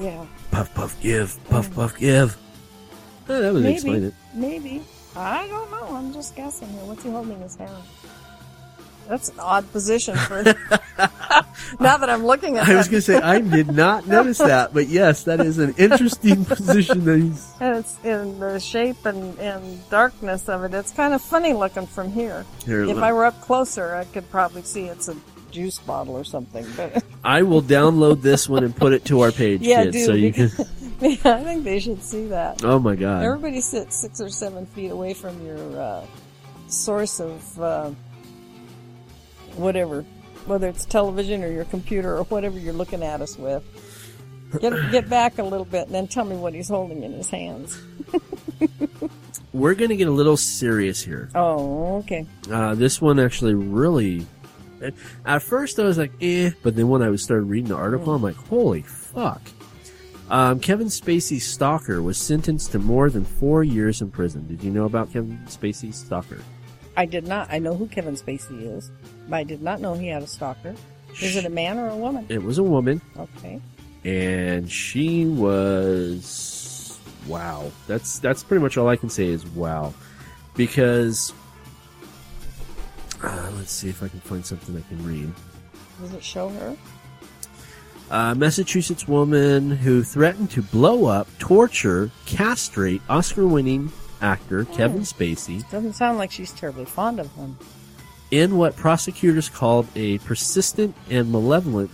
[0.00, 0.26] yeah.
[0.50, 1.38] Puff, puff, give.
[1.50, 2.36] Puff, puff, give.
[3.28, 3.74] Eh, that would maybe.
[3.74, 4.14] explain it.
[4.34, 4.82] Maybe.
[5.16, 5.88] I don't know.
[5.96, 6.84] I'm just guessing here.
[6.84, 7.82] What's he holding in his hand?
[9.08, 10.42] That's an odd position for.
[11.80, 14.72] now that I'm looking at I was going to say, I did not notice that,
[14.72, 17.52] but yes, that is an interesting position that he's.
[17.60, 20.74] And it's in the shape and, and darkness of it.
[20.74, 22.44] It's kind of funny looking from here.
[22.64, 25.16] Here, if let- I were up closer, I could probably see it's a
[25.50, 26.66] juice bottle or something.
[26.76, 30.06] But I will download this one and put it to our page, yeah, kids, dude.
[30.06, 30.50] so you can.
[31.00, 32.64] yeah, I think they should see that.
[32.64, 33.22] Oh my god.
[33.22, 36.06] Everybody sits six or seven feet away from your uh,
[36.68, 37.90] source of uh,
[39.58, 40.02] whatever,
[40.46, 43.64] whether it's television or your computer or whatever you're looking at us with.
[44.60, 47.28] Get get back a little bit and then tell me what he's holding in his
[47.28, 47.80] hands.
[49.52, 51.30] We're going to get a little serious here.
[51.34, 52.26] Oh, okay.
[52.50, 54.26] Uh, this one actually really.
[55.24, 58.22] At first, I was like, eh, but then when I started reading the article, I'm
[58.22, 59.40] like, holy fuck.
[60.28, 64.46] Um, Kevin Spacey's stalker was sentenced to more than four years in prison.
[64.46, 66.40] Did you know about Kevin Spacey's stalker?
[66.96, 67.48] I did not.
[67.50, 68.90] I know who Kevin Spacey is,
[69.30, 70.74] I did not know he had a stalker.
[71.20, 72.26] Is it a man or a woman?
[72.28, 73.60] It was a woman, Okay.
[74.04, 77.70] and she was wow.
[77.86, 79.94] That's that's pretty much all I can say is wow,
[80.54, 81.32] because
[83.22, 85.32] uh, let's see if I can find something I can read.
[86.00, 86.76] Does it show her?
[88.10, 93.90] A Massachusetts woman who threatened to blow up, torture, castrate Oscar-winning
[94.22, 97.58] actor Kevin Spacey Doesn't sound like she's terribly fond of him.
[98.30, 101.90] In what prosecutors called a persistent and malevolent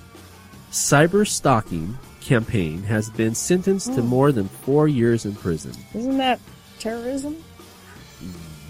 [0.70, 4.06] cyber stalking campaign has been sentenced to Hmm.
[4.08, 5.72] more than four years in prison.
[5.94, 6.40] Isn't that
[6.78, 7.36] terrorism?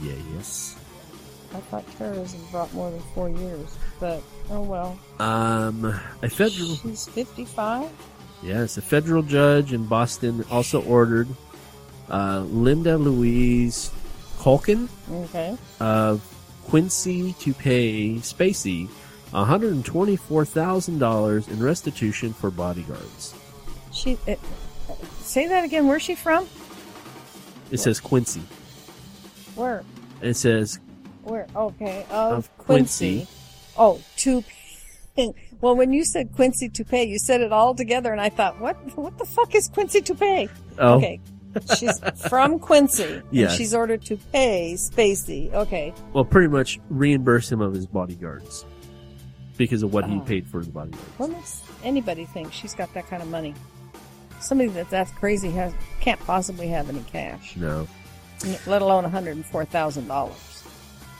[0.02, 0.76] Yeah, Yes.
[1.54, 3.68] I thought terrorism brought more than four years,
[4.00, 4.98] but oh well.
[5.20, 5.84] Um,
[6.22, 7.90] a federal She's 55.
[8.42, 11.28] yes, a federal judge in Boston also ordered
[12.10, 13.90] uh, Linda Louise
[14.38, 15.56] Culkin Okay.
[15.78, 16.22] of
[16.72, 18.88] Quincy to pay Spacey
[19.34, 23.34] $124,000 in restitution for bodyguards.
[23.92, 24.16] She.
[24.26, 24.36] Uh,
[25.20, 25.86] say that again.
[25.86, 26.48] Where's she from?
[27.70, 28.40] It says Quincy.
[29.54, 29.84] Where?
[30.22, 30.80] It says
[31.24, 31.46] Where?
[31.54, 32.06] Okay.
[32.08, 33.16] Of, Of Quincy.
[33.16, 33.28] Quincy.
[33.76, 34.42] Oh, to.
[35.60, 38.76] Well, when you said Quincy Toupee, you said it all together, and I thought, what?
[38.96, 40.48] What the fuck is Quincy Toupee?
[40.78, 40.94] Oh.
[40.94, 41.20] Okay.
[41.78, 41.98] She's
[42.28, 43.22] from Quincy.
[43.30, 43.48] Yeah.
[43.48, 45.52] She's ordered to pay Spacey.
[45.52, 45.92] Okay.
[46.12, 48.64] well, pretty much reimburse him of his bodyguards
[49.56, 50.20] because of what he Oh.
[50.20, 51.04] paid for the bodyguards.
[51.18, 53.54] What makes anybody think she's got that kind of money?
[54.40, 57.86] Somebody that that's crazy has can't possibly have any cash, No,
[58.66, 60.64] let alone one hundred and four thousand dollars.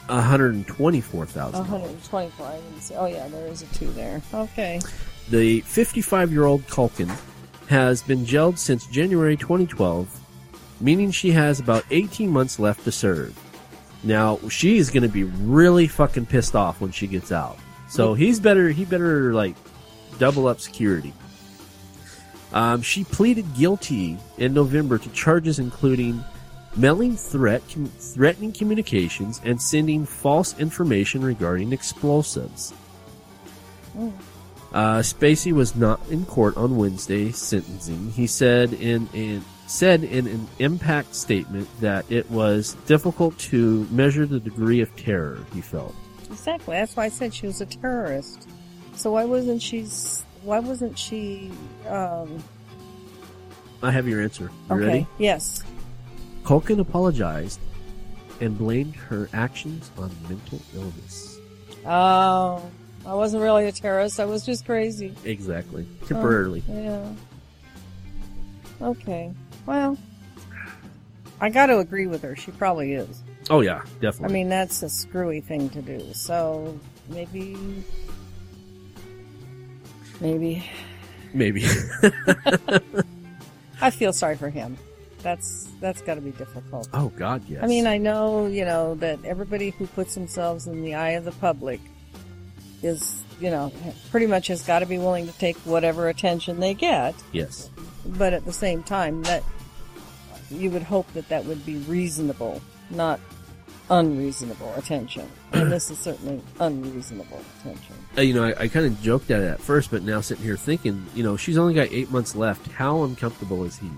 [0.08, 1.60] one hundred twenty-four thousand.
[1.60, 2.46] One hundred and twenty-four.
[2.46, 2.94] I didn't see.
[2.96, 4.20] Oh yeah, there is a two there.
[4.34, 4.80] Okay.
[5.30, 7.08] The 55-year-old Culkin
[7.68, 10.08] has been jailed since January 2012,
[10.82, 13.38] meaning she has about 18 months left to serve.
[14.04, 17.58] Now she's going to be really fucking pissed off when she gets out.
[17.88, 18.70] So he's better.
[18.70, 19.54] He better like
[20.18, 21.12] double up security.
[22.52, 26.22] Um, she pleaded guilty in November to charges including
[26.76, 32.74] mailing threat, com- threatening communications, and sending false information regarding explosives.
[33.96, 34.12] Mm.
[34.72, 38.10] Uh, Spacey was not in court on Wednesday sentencing.
[38.12, 44.26] He said in a said in an impact statement that it was difficult to measure
[44.26, 45.94] the degree of terror he felt.
[46.30, 46.76] Exactly.
[46.76, 48.48] That's why I said she was a terrorist.
[48.94, 49.82] So why wasn't she?
[50.42, 51.50] Why wasn't she?
[51.88, 52.42] Um,
[53.82, 54.50] I have your answer.
[54.70, 54.84] You okay.
[54.84, 55.06] ready?
[55.18, 55.62] Yes.
[56.44, 57.60] Culkin apologized
[58.40, 61.38] and blamed her actions on mental illness.
[61.84, 62.62] Oh,
[63.06, 64.20] I wasn't really a terrorist.
[64.20, 65.14] I was just crazy.
[65.24, 65.86] Exactly.
[66.06, 66.62] Temporarily.
[66.68, 66.82] Oh,
[68.80, 68.86] yeah.
[68.86, 69.32] Okay.
[69.66, 69.96] Well,
[71.40, 72.36] I got to agree with her.
[72.36, 73.22] She probably is.
[73.50, 74.26] Oh yeah, definitely.
[74.26, 76.12] I mean, that's a screwy thing to do.
[76.14, 77.56] So maybe,
[80.20, 80.64] maybe
[81.34, 81.64] Maybe.
[83.80, 84.76] I feel sorry for him.
[85.22, 86.88] That's that's got to be difficult.
[86.92, 87.62] oh God, yes.
[87.62, 91.24] I mean, I know you know that everybody who puts themselves in the eye of
[91.24, 91.80] the public
[92.82, 93.72] is, you know,
[94.10, 97.14] pretty much has got to be willing to take whatever attention they get.
[97.32, 97.70] yes.
[98.04, 99.44] But at the same time, that
[100.50, 103.20] you would hope that that would be reasonable, not
[103.90, 105.28] unreasonable attention.
[105.52, 107.94] And this is certainly unreasonable attention.
[108.16, 110.44] Uh, you know, I, I kind of joked at it at first, but now sitting
[110.44, 112.70] here thinking, you know, she's only got eight months left.
[112.72, 113.90] How uncomfortable is he,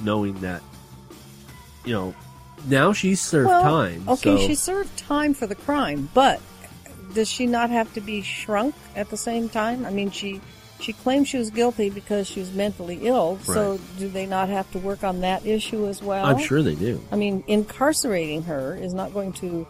[0.00, 0.62] knowing that,
[1.84, 2.14] you know,
[2.66, 4.08] now she's served well, time.
[4.08, 6.40] Okay, so- she served time for the crime, but
[7.14, 9.86] does she not have to be shrunk at the same time?
[9.86, 10.40] I mean, she
[10.80, 13.38] she claims she was guilty because she was mentally ill.
[13.40, 16.24] So do they not have to work on that issue as well?
[16.24, 17.00] I'm sure they do.
[17.10, 19.66] I mean, incarcerating her is not going to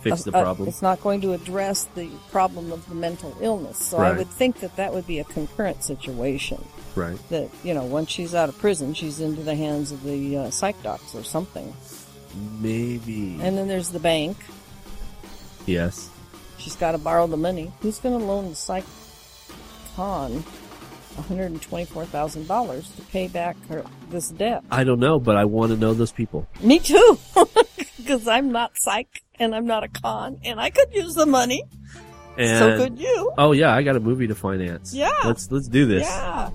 [0.00, 0.68] Fix the uh, uh, problem.
[0.68, 3.78] it's not going to address the problem of the mental illness.
[3.78, 6.64] So I would think that that would be a concurrent situation.
[6.96, 7.18] Right.
[7.28, 10.50] That you know, once she's out of prison, she's into the hands of the uh,
[10.50, 11.72] psych docs or something.
[12.60, 13.38] Maybe.
[13.40, 14.36] And then there's the bank.
[15.66, 16.08] yes.
[16.58, 17.72] She's got to borrow the money.
[17.80, 18.84] Who's going to loan the psych
[20.00, 20.42] con
[21.16, 24.64] $124,000 to pay back her this debt?
[24.70, 26.46] I don't know, but I want to know those people.
[26.62, 27.18] Me too.
[27.98, 31.64] because I'm not psych and I'm not a con and I could use the money.
[32.38, 33.32] And, so could you.
[33.36, 34.94] Oh yeah, I got a movie to finance.
[34.94, 35.10] Yeah.
[35.26, 36.04] Let's let's do this.
[36.04, 36.48] Yeah.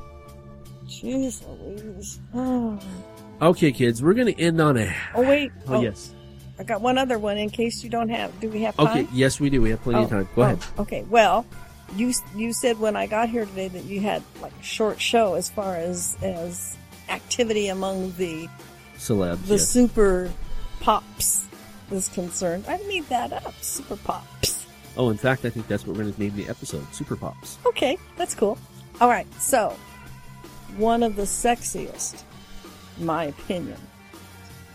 [0.87, 2.19] Jeez Louise.
[2.33, 2.79] Oh,
[3.41, 4.95] Okay, kids, we're gonna end on a.
[5.13, 5.51] Oh, wait.
[5.67, 6.15] Oh, oh, yes.
[6.57, 8.39] I got one other one in case you don't have.
[8.39, 8.87] Do we have time?
[8.87, 9.07] Okay.
[9.13, 9.61] Yes, we do.
[9.61, 10.29] We have plenty of Oh, time.
[10.35, 10.59] Go oh, ahead.
[10.79, 11.03] Okay.
[11.09, 11.45] Well,
[11.95, 15.49] you you said when I got here today that you had like short show as
[15.49, 16.77] far as as
[17.09, 18.47] activity among the
[18.97, 19.45] Celebs.
[19.47, 19.69] the yes.
[19.69, 20.31] super
[20.79, 21.47] pops
[21.91, 22.65] is concerned.
[22.67, 23.53] I made that up.
[23.61, 24.65] Super pops.
[24.97, 26.85] Oh, in fact, I think that's what we're gonna name the episode.
[26.93, 27.57] Super Pops.
[27.65, 28.57] Okay, that's cool.
[29.01, 29.27] All right.
[29.41, 29.75] So,
[30.77, 32.23] one of the sexiest,
[32.99, 33.77] my opinion.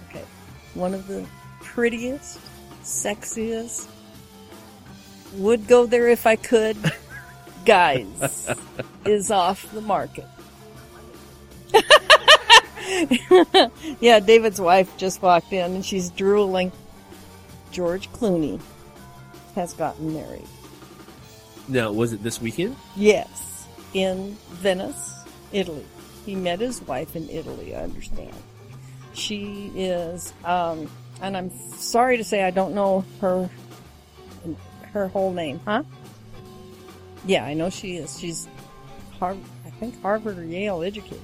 [0.08, 0.24] Okay,
[0.74, 1.26] one of the
[1.62, 2.38] prettiest,
[2.82, 3.86] sexiest.
[5.34, 6.76] Would go there if I could.
[7.64, 8.48] Guys
[9.04, 10.26] is off the market.
[14.00, 16.72] yeah, David's wife just walked in and she's drooling.
[17.70, 18.60] George Clooney
[19.54, 20.48] has gotten married.
[21.68, 22.76] Now, was it this weekend?
[22.96, 25.84] Yes, in Venice, Italy.
[26.26, 28.34] He met his wife in Italy, I understand.
[29.12, 30.90] She is, um,
[31.22, 33.48] and I'm sorry to say I don't know her
[34.92, 35.82] her whole name, huh?
[37.26, 38.18] Yeah, I know she is.
[38.18, 38.48] She's
[39.18, 39.36] Har-
[39.66, 41.20] I think Harvard or Yale educated,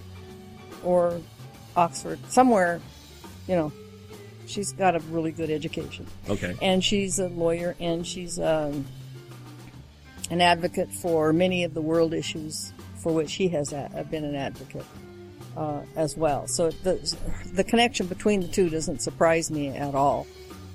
[0.84, 1.20] or
[1.76, 2.80] Oxford, somewhere.
[3.48, 3.72] You know,
[4.46, 6.54] she's got a really good education Okay.
[6.60, 8.84] and she's a lawyer and she's um,
[10.30, 14.34] an advocate for many of the world issues for which he has a- been an
[14.34, 14.84] advocate
[15.56, 16.46] uh, as well.
[16.48, 16.94] So the
[17.52, 20.26] the connection between the two doesn't surprise me at all.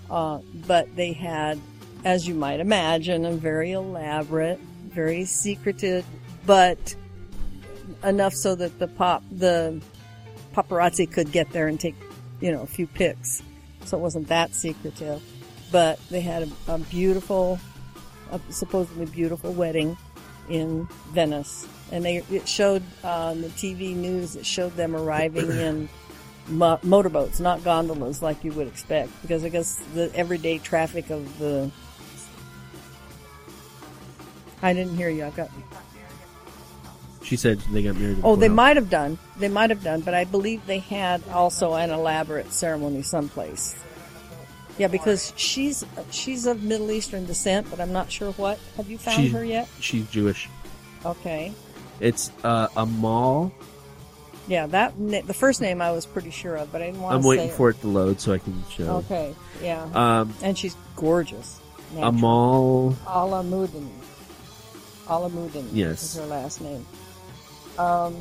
[0.10, 1.58] Uh, but they had,
[2.04, 6.06] as you might imagine, a very elaborate, very secretive,
[6.46, 6.96] but
[8.04, 9.82] enough so that the pop the
[10.54, 11.96] paparazzi could get there and take,
[12.40, 13.42] you know, a few pics.
[13.86, 15.22] So it wasn't that secretive.
[15.72, 17.60] But they had a, a beautiful,
[18.32, 19.98] a supposedly beautiful wedding
[20.50, 21.68] in Venice.
[21.92, 25.90] And they, it showed on the TV news, it showed them arriving in
[26.48, 29.10] mo- motorboats, not gondolas like you would expect.
[29.22, 31.72] Because I guess the everyday traffic of the.
[34.62, 35.26] I didn't hear you.
[35.26, 35.50] I've got.
[37.24, 38.20] She said they got married.
[38.24, 39.18] Oh, they might have done.
[39.38, 43.76] They might have done, but I believe they had also an elaborate ceremony someplace.
[44.78, 48.60] Yeah, because she's she's of Middle Eastern descent, but I'm not sure what.
[48.78, 49.68] Have you found She- her yet?
[49.80, 50.50] She's Jewish.
[51.06, 51.54] Okay.
[52.00, 53.52] It's uh, Amal.
[54.48, 57.16] Yeah, that na- the first name I was pretty sure of, but I didn't want
[57.16, 58.98] I'm waiting for it to load so I can show.
[58.98, 59.88] Okay, yeah.
[59.94, 61.60] Um, and she's gorgeous.
[61.94, 62.18] naturally.
[62.18, 62.92] Amal.
[63.06, 63.88] Alamuddin.
[65.12, 65.68] Alamuddin.
[65.74, 66.02] Yes.
[66.04, 66.86] Is her last name.
[67.78, 68.16] Um,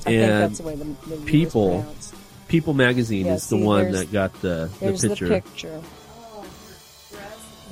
[0.00, 1.94] I think And that's the way the, the U is People.
[2.48, 5.28] People magazine Yeah, is the one that got the, the picture.
[5.28, 5.80] the picture.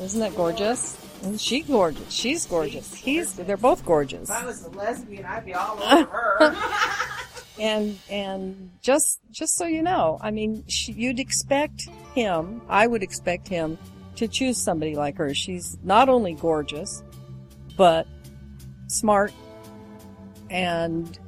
[0.00, 0.96] Isn't that gorgeous?
[1.20, 2.10] Isn't she gorgeous?
[2.12, 2.92] She's gorgeous.
[2.94, 3.34] He's.
[3.34, 4.28] They're both gorgeous.
[4.28, 6.56] If I was a lesbian, I'd be all over her.
[7.56, 12.60] And and just just so you know, I mean, she, you'd expect him.
[12.68, 13.78] I would expect him
[14.16, 15.32] to choose somebody like her.
[15.34, 17.04] She's not only gorgeous,
[17.76, 18.08] but
[18.94, 19.32] smart
[20.50, 21.18] and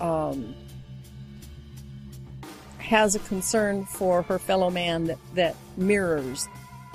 [0.00, 0.54] um,
[2.78, 6.46] has a concern for her fellow man that that mirrors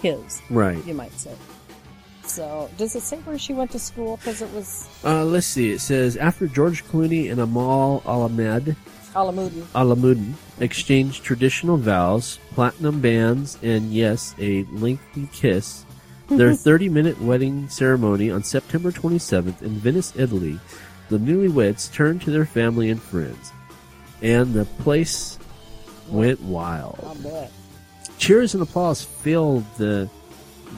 [0.01, 0.41] his.
[0.49, 0.83] Right.
[0.85, 1.35] You might say.
[2.23, 4.17] So, does it say where she went to school?
[4.17, 5.71] Because it was Uh, let's see.
[5.71, 8.75] It says after George Clooney and Amal Alamed
[9.13, 9.63] Alamuddin.
[9.75, 15.85] Alamuddin exchanged traditional vows, platinum bands, and yes, a lengthy kiss.
[16.37, 20.59] Their 30-minute wedding ceremony on September 27th in Venice, Italy.
[21.09, 23.51] The newlyweds turned to their family and friends,
[24.21, 25.37] and the place
[26.07, 26.97] went wild.
[28.17, 30.09] Cheers and applause filled the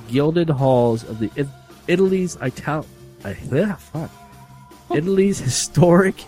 [0.08, 1.48] gilded halls of the It-
[1.88, 2.86] Italy's Ital-
[3.24, 4.10] I, yeah, fuck.
[4.94, 6.26] Italy's historic.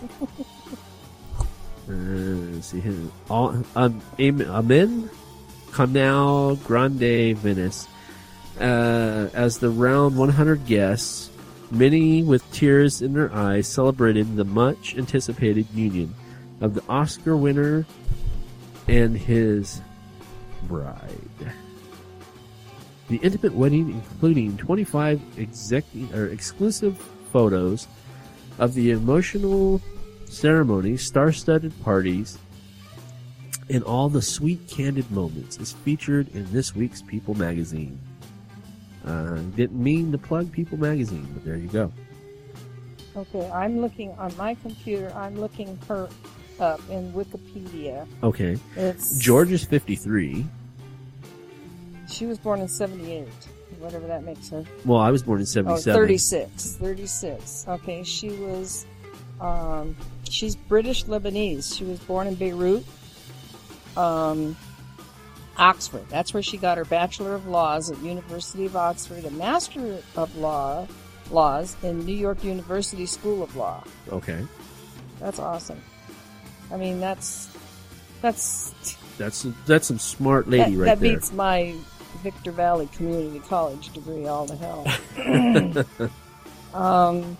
[1.88, 2.94] Uh, let's see here.
[3.28, 5.10] All, um, Aman
[5.72, 7.88] Canal Grande Venice.
[8.60, 11.30] Uh, as the round 100 guests,
[11.70, 16.14] many with tears in their eyes, celebrated the much anticipated union
[16.60, 17.84] of the Oscar winner
[18.88, 19.82] and his
[20.62, 21.52] bride.
[23.08, 25.84] The intimate wedding, including 25 exec-
[26.14, 26.96] or exclusive
[27.32, 27.86] photos
[28.58, 29.80] of the emotional
[30.24, 32.38] ceremony, star-studded parties,
[33.68, 37.98] and all the sweet, candid moments, is featured in this week's People magazine.
[39.06, 41.92] Uh, didn't mean to plug People magazine, but there you go.
[43.16, 45.12] Okay, I'm looking on my computer.
[45.14, 46.08] I'm looking her
[46.60, 48.06] up in Wikipedia.
[48.22, 48.58] Okay.
[48.76, 50.44] It's George is 53.
[52.08, 53.26] She was born in 78,
[53.78, 54.64] whatever that makes her.
[54.84, 56.00] Well, I was born in Oh, 77.
[56.00, 56.72] 36.
[56.76, 57.64] 36.
[57.68, 58.86] Okay, she was,
[59.40, 59.96] um,
[60.28, 61.76] she's British Lebanese.
[61.76, 62.84] She was born in Beirut,
[63.96, 64.56] um,
[65.58, 66.04] Oxford.
[66.08, 70.36] That's where she got her Bachelor of Laws at University of Oxford, a Master of
[70.36, 70.86] Law,
[71.30, 73.82] Laws in New York University School of Law.
[74.10, 74.44] Okay.
[75.18, 75.80] That's awesome.
[76.70, 77.48] I mean, that's,
[78.20, 78.74] that's,
[79.18, 81.14] That's that's some smart lady that, right that there.
[81.14, 81.74] beats my
[82.22, 86.10] Victor Valley Community College degree all the hell.
[86.74, 87.36] um,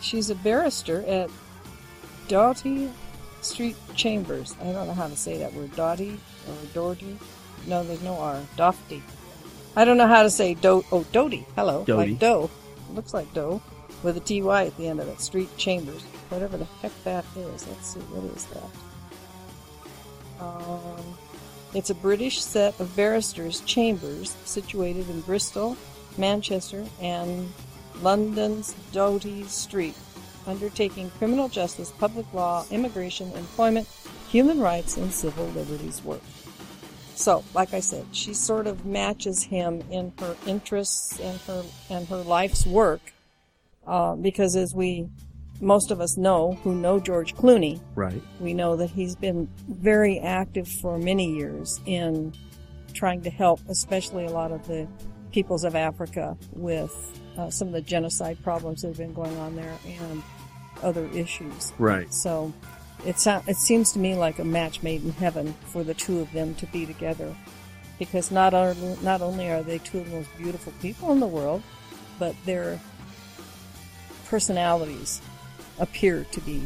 [0.00, 1.30] she's a barrister at
[2.28, 2.90] Doughty
[3.40, 4.54] Street Chambers.
[4.60, 5.74] I don't know how to say that word.
[5.76, 7.18] Doughty or Doherty?
[7.66, 8.40] No, there's no R.
[8.56, 9.02] Doughty.
[9.76, 10.84] I don't know how to say do.
[10.90, 11.46] Oh, Doty.
[11.54, 11.84] Hello.
[11.84, 12.10] Doty.
[12.10, 12.50] Like dough.
[12.94, 13.62] Looks like dough
[14.02, 15.20] with a TY at the end of it.
[15.20, 16.02] Street Chambers.
[16.28, 17.66] Whatever the heck that is.
[17.68, 18.00] Let's see.
[18.00, 18.70] What is that?
[20.40, 21.18] Um,
[21.74, 25.76] it's a British set of barristers' chambers situated in Bristol,
[26.18, 27.52] Manchester, and
[28.02, 29.94] London's Doughty Street,
[30.46, 33.86] undertaking criminal justice, public law, immigration, employment,
[34.30, 36.22] human rights, and civil liberties work.
[37.14, 42.08] So, like I said, she sort of matches him in her interests and her and
[42.08, 43.00] her life's work,
[43.86, 45.08] uh, because as we
[45.60, 48.22] most of us know who know George Clooney, right.
[48.40, 52.32] we know that he's been very active for many years in
[52.94, 54.88] trying to help, especially a lot of the
[55.32, 56.92] peoples of Africa with
[57.36, 60.22] uh, some of the genocide problems that have been going on there and
[60.82, 61.72] other issues.
[61.78, 62.12] Right.
[62.12, 62.52] So
[63.04, 66.20] it sounds it seems to me like a match made in heaven for the two
[66.20, 67.34] of them to be together,
[67.98, 71.26] because not only not only are they two of the most beautiful people in the
[71.26, 71.62] world,
[72.18, 72.80] but their
[74.28, 75.20] personalities
[75.78, 76.62] appear to be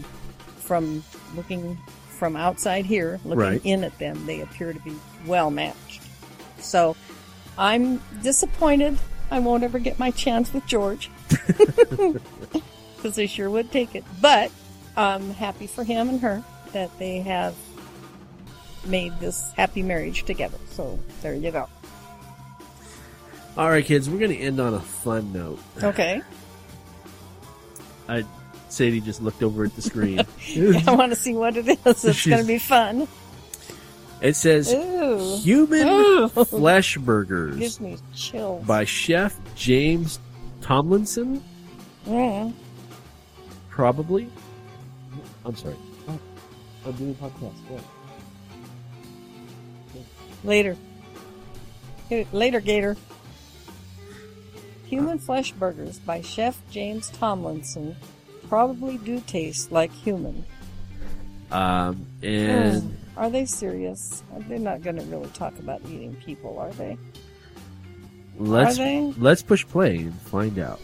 [0.58, 1.02] from
[1.34, 1.78] looking
[2.08, 3.60] from outside here, looking Right.
[3.64, 4.94] in at them, they appear to be
[5.26, 6.00] well matched.
[6.60, 6.96] So
[7.58, 8.98] I'm disappointed
[9.30, 11.10] I won't ever get my chance with George.
[12.96, 14.02] Because they sure would take it.
[14.22, 14.50] But
[14.96, 16.42] I'm happy for him and her
[16.72, 17.54] that they have
[18.86, 20.58] made this happy marriage together.
[20.70, 21.68] So there you go.
[23.56, 25.60] All right, kids, we're going to end on a fun note.
[25.82, 26.22] Okay.
[28.08, 28.24] I,
[28.68, 30.20] Sadie just looked over at the screen.
[30.86, 32.04] I want to see what it is.
[32.04, 33.06] It's going to be fun.
[34.20, 35.36] It says Ooh.
[35.38, 36.28] human Ooh.
[36.44, 38.64] flesh burgers Gives me chills.
[38.64, 40.18] by Chef James
[40.60, 41.42] Tomlinson.
[42.06, 42.52] Mm.
[43.68, 44.28] Probably.
[45.44, 45.76] I'm sorry.
[46.08, 46.18] Oh,
[46.86, 47.54] I'm doing a podcast.
[47.68, 47.82] What?
[50.44, 50.76] Later.
[52.32, 52.96] Later, Gator.
[54.86, 57.96] Human flesh burgers by Chef James Tomlinson
[58.48, 60.44] probably do taste like human.
[61.50, 62.94] Um, and Mm.
[63.16, 64.22] Are they serious?
[64.48, 66.98] They're not going to really talk about eating people, are they?
[68.36, 69.14] let's Are they?
[69.18, 70.80] let's push play and find out.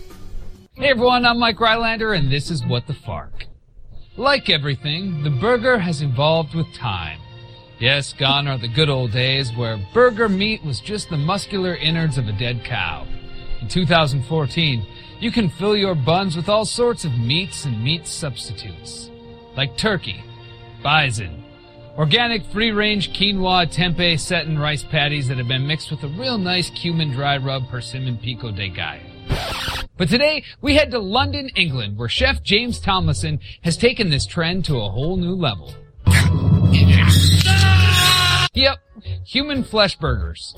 [0.74, 3.46] Hey everyone, I'm Mike Rylander, and this is What the Fark.
[4.20, 7.20] Like everything, the burger has evolved with time.
[7.78, 12.18] Yes, gone are the good old days where burger meat was just the muscular innards
[12.18, 13.06] of a dead cow.
[13.62, 14.86] In 2014,
[15.20, 19.10] you can fill your buns with all sorts of meats and meat substitutes,
[19.56, 20.22] like turkey,
[20.82, 21.42] bison,
[21.96, 26.36] organic free-range quinoa, tempeh, set and rice patties that have been mixed with a real
[26.36, 29.09] nice cumin dry rub persimmon pico de gallo.
[29.96, 34.64] But today, we head to London, England, where Chef James Tomlinson has taken this trend
[34.64, 35.74] to a whole new level.
[38.54, 38.78] Yep,
[39.26, 40.56] human flesh burgers.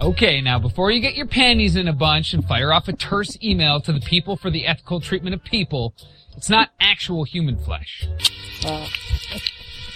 [0.00, 3.36] Okay, now before you get your panties in a bunch and fire off a terse
[3.42, 5.94] email to the people for the ethical treatment of people,
[6.36, 8.06] it's not actual human flesh.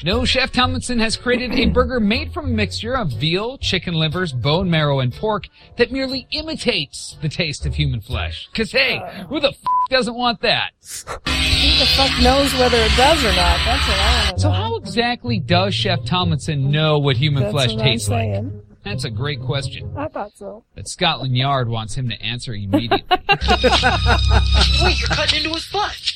[0.04, 4.32] No, Chef Tomlinson has created a burger made from a mixture of veal, chicken livers,
[4.32, 5.46] bone marrow, and pork
[5.76, 8.48] that merely imitates the taste of human flesh.
[8.52, 9.24] Cause hey, uh.
[9.26, 9.56] who the f-
[9.90, 10.72] doesn't want that?
[11.04, 13.60] Who the fuck knows whether it does or not?
[13.64, 14.54] That's what I want to So know.
[14.54, 18.42] how exactly does Chef Tomlinson know what human That's flesh what I'm tastes like?
[18.84, 20.64] That's a great question I thought so.
[20.74, 23.04] But Scotland Yard wants him to answer immediately.
[23.10, 26.12] Wait, you're cutting into his butt.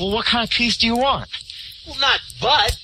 [0.00, 1.28] Well, what kind of piece do you want?
[1.86, 2.76] Well, not butt.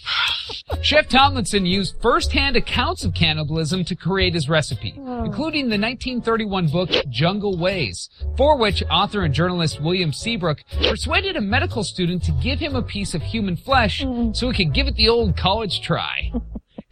[0.83, 5.25] Chef Tomlinson used first-hand accounts of cannibalism to create his recipe, oh.
[5.25, 11.41] including the 1931 book Jungle Ways, for which author and journalist William Seabrook persuaded a
[11.41, 14.35] medical student to give him a piece of human flesh mm.
[14.35, 16.33] so he could give it the old college try.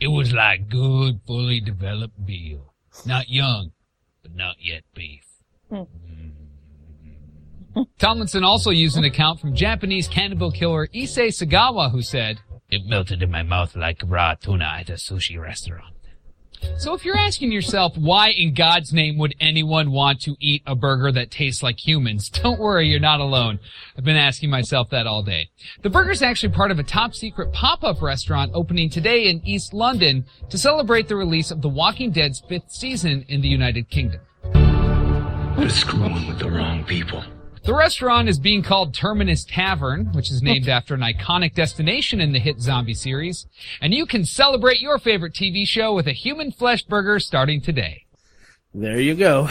[0.00, 2.72] It was like good, fully developed veal.
[3.04, 3.72] Not young,
[4.22, 5.24] but not yet beef.
[5.68, 5.82] Hmm.
[7.98, 13.22] Tomlinson also used an account from Japanese cannibal killer Issei Sagawa who said, It melted
[13.22, 15.94] in my mouth like raw tuna at a sushi restaurant.
[16.76, 20.74] So if you're asking yourself why in God's name would anyone want to eat a
[20.74, 23.58] burger that tastes like humans, don't worry, you're not alone.
[23.96, 25.50] I've been asking myself that all day.
[25.82, 30.26] The burger's actually part of a top secret pop-up restaurant opening today in East London
[30.50, 34.20] to celebrate the release of The Walking Dead's fifth season in the United Kingdom.
[35.56, 37.24] We're screwing with the wrong people.
[37.68, 42.32] The restaurant is being called Terminus Tavern, which is named after an iconic destination in
[42.32, 43.46] the hit zombie series.
[43.82, 48.06] And you can celebrate your favorite TV show with a human flesh burger starting today.
[48.72, 49.50] There you go.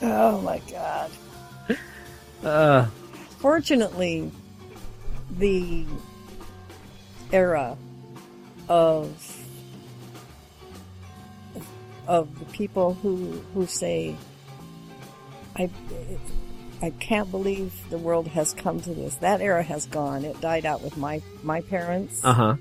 [0.00, 1.10] Oh my god.
[2.42, 2.86] Uh,
[3.40, 4.32] Fortunately,
[5.36, 5.84] the
[7.32, 7.76] era
[8.70, 9.36] of
[12.06, 14.16] of the people who who say
[15.56, 15.68] I
[16.82, 19.16] I can't believe the world has come to this.
[19.16, 20.24] That era has gone.
[20.24, 22.20] It died out with my my parents.
[22.24, 22.56] uh huh.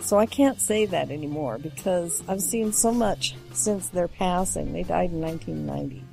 [0.00, 4.72] So I can't say that anymore because I've seen so much since their passing.
[4.72, 6.04] They died in 1990.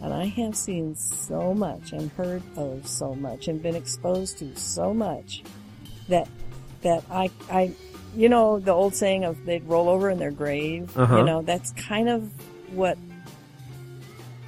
[0.00, 4.54] And I have seen so much and heard of so much and been exposed to
[4.54, 5.42] so much
[6.08, 6.28] that,
[6.82, 7.72] that I, I,
[8.14, 11.16] you know, the old saying of they'd roll over in their grave, Uh-huh.
[11.16, 12.30] you know, that's kind of
[12.76, 12.96] what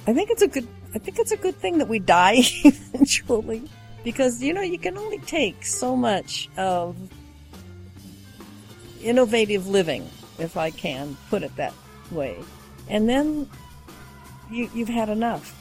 [0.07, 3.63] I think it's a good, I think it's a good thing that we die eventually
[4.03, 6.95] because, you know, you can only take so much of
[9.01, 10.09] innovative living,
[10.39, 11.73] if I can put it that
[12.11, 12.37] way.
[12.89, 13.49] And then
[14.49, 15.55] you, you've had enough.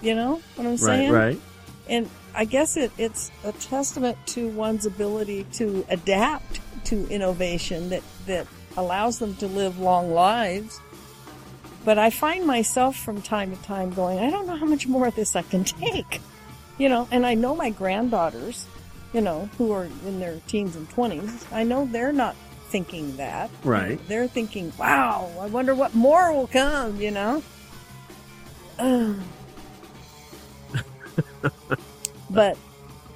[0.00, 1.12] You know what I'm saying?
[1.12, 1.40] Right, right.
[1.88, 8.02] And I guess it, it's a testament to one's ability to adapt to innovation that,
[8.26, 8.46] that
[8.76, 10.80] allows them to live long lives.
[11.84, 15.06] But I find myself from time to time going, I don't know how much more
[15.06, 16.20] of this I can take.
[16.78, 18.66] You know, and I know my granddaughters,
[19.12, 22.34] you know, who are in their teens and 20s, I know they're not
[22.68, 23.50] thinking that.
[23.62, 24.00] Right.
[24.08, 27.42] They're thinking, wow, I wonder what more will come, you know?
[32.30, 32.56] but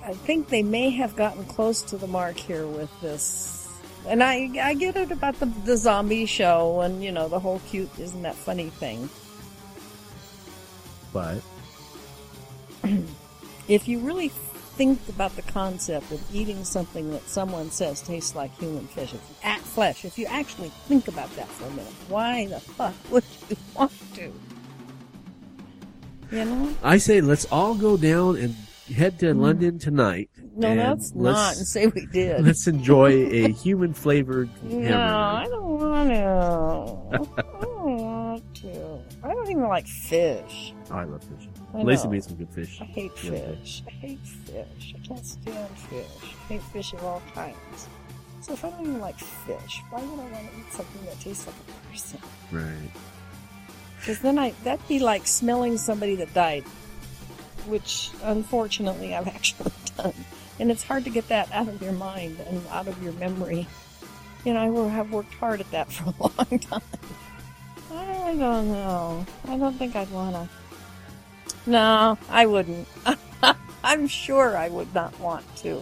[0.04, 3.55] I think they may have gotten close to the mark here with this.
[4.08, 7.60] And I, I get it about the, the zombie show and, you know, the whole
[7.68, 9.08] cute, isn't that funny thing.
[11.12, 11.42] But
[13.68, 18.56] If you really think about the concept of eating something that someone says tastes like
[18.58, 22.46] human fish, if, at flesh, if you actually think about that for a minute, why
[22.46, 24.32] the fuck would you want to?
[26.30, 26.74] You know?
[26.82, 28.54] I say let's all go down and
[28.94, 29.40] head to mm.
[29.40, 30.30] London tonight.
[30.54, 32.44] No, that's not, and say we did.
[32.44, 34.98] Let's enjoy a human flavored No.
[34.98, 37.36] I don't want to.
[37.38, 38.98] I don't want to.
[39.22, 40.72] I don't even like fish.
[40.90, 41.48] Oh, I love fish.
[41.74, 42.78] I Lacey made some good fish.
[42.80, 43.82] I hate other fish.
[43.86, 44.94] I hate fish.
[44.96, 46.06] I can't stand fish.
[46.22, 47.88] I hate fish of all kinds.
[48.40, 51.18] So if I don't even like fish, why would I want to eat something that
[51.20, 52.20] tastes like a person?
[52.52, 52.90] Right.
[53.98, 56.64] Because then I that'd be like smelling somebody that died,
[57.66, 60.14] which unfortunately I've actually done,
[60.58, 63.66] and it's hard to get that out of your mind and out of your memory.
[64.44, 66.82] You know, I will have worked hard at that for a long time.
[67.92, 69.24] I don't know.
[69.48, 70.48] I don't think I'd wanna.
[71.66, 72.86] No, I wouldn't.
[73.84, 75.80] I'm sure I would not want to.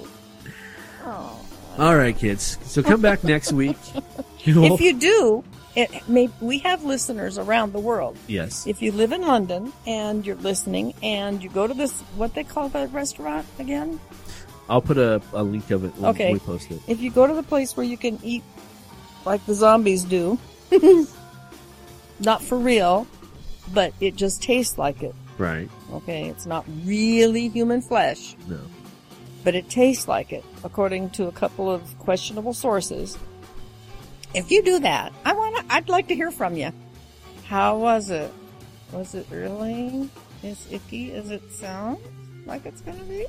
[1.04, 1.44] Oh.
[1.78, 2.58] All right, kids.
[2.64, 3.76] So come back next week.
[4.46, 5.44] If you do,
[5.76, 8.16] it may, we have listeners around the world.
[8.28, 8.66] Yes.
[8.66, 12.44] If you live in London and you're listening and you go to this, what they
[12.44, 13.98] call the restaurant again?
[14.68, 16.32] I'll put a, a link of it when Okay.
[16.32, 16.80] we post it.
[16.86, 18.42] If you go to the place where you can eat
[19.24, 20.38] like the zombies do,
[22.20, 23.06] not for real,
[23.72, 25.14] but it just tastes like it.
[25.38, 25.68] Right.
[25.92, 28.58] Okay, it's not really human flesh, No.
[29.42, 33.18] but it tastes like it, according to a couple of questionable sources.
[34.34, 35.74] If you do that, I want to.
[35.74, 36.72] I'd like to hear from you.
[37.46, 38.32] How was it?
[38.92, 40.08] Was it really
[40.42, 42.00] as icky as it sounds
[42.46, 43.26] like it's going to be?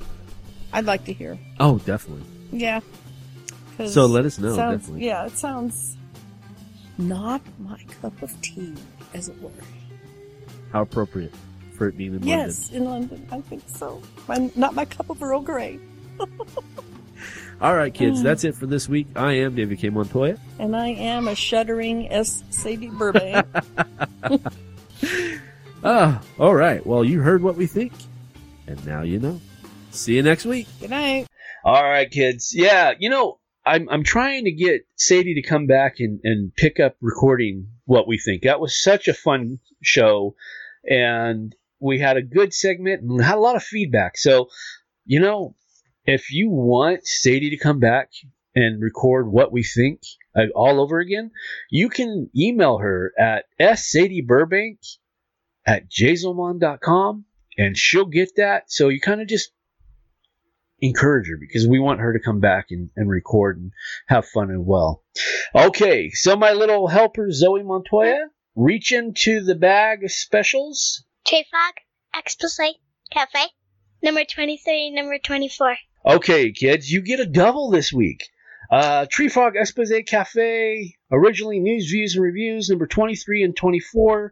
[0.73, 1.37] I'd like to hear.
[1.59, 2.25] Oh, definitely.
[2.51, 2.79] Yeah.
[3.87, 5.05] So let us know, sounds- definitely.
[5.07, 5.97] Yeah, it sounds
[6.97, 8.73] not my cup of tea,
[9.13, 9.51] as it were.
[10.71, 11.33] How appropriate
[11.77, 12.29] for it being in London?
[12.29, 14.01] yes, in London, I think so.
[14.27, 15.77] My, not my cup of Earl Grey.
[17.59, 17.67] London.
[17.67, 18.21] All right, kids.
[18.21, 19.07] That's it for this week.
[19.15, 19.89] I am David K.
[19.89, 20.37] Montoya.
[20.59, 22.43] And I am a shuddering S.
[22.49, 23.45] Sadie Burbank.
[25.87, 26.83] Ah, all right.
[26.83, 27.93] Well, you heard what we think,
[28.65, 29.39] and now you know.
[29.91, 30.67] See you next week.
[30.79, 31.27] Good night.
[31.63, 32.55] All right, kids.
[32.55, 36.79] Yeah, you know, I'm I'm trying to get Sadie to come back and, and pick
[36.79, 38.41] up recording what we think.
[38.41, 40.35] That was such a fun show,
[40.89, 44.17] and we had a good segment and had a lot of feedback.
[44.17, 44.49] So,
[45.05, 45.55] you know,
[46.05, 48.11] if you want Sadie to come back
[48.55, 50.01] and record what we think
[50.35, 51.31] uh, all over again,
[51.69, 54.77] you can email her at ssadieburbank
[55.65, 57.25] at jzomon.com
[57.57, 58.71] and she'll get that.
[58.71, 59.51] So you kind of just
[60.79, 63.71] encourage her because we want her to come back and, and record and
[64.07, 65.03] have fun and well.
[65.53, 71.03] Okay, so my little helper Zoe Montoya, reach into the bag of specials.
[71.25, 71.73] Frog,
[72.15, 72.59] Expose
[73.11, 73.47] Cafe,
[74.03, 75.75] number 23, number 24.
[76.07, 78.29] Okay, kids, you get a double this week.
[78.69, 84.31] Uh, Tree Frog Expose Cafe, originally news, views, and reviews, number 23 and 24,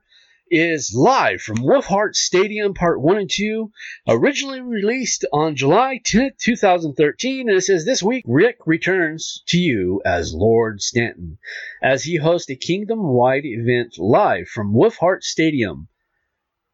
[0.52, 3.72] is live from Wolfheart Stadium, part 1 and 2,
[4.08, 7.50] originally released on July 10th, 2013.
[7.50, 11.40] And it says, This week, Rick returns to you as Lord Stanton,
[11.82, 15.88] as he hosts a kingdom wide event live from Wolfheart Stadium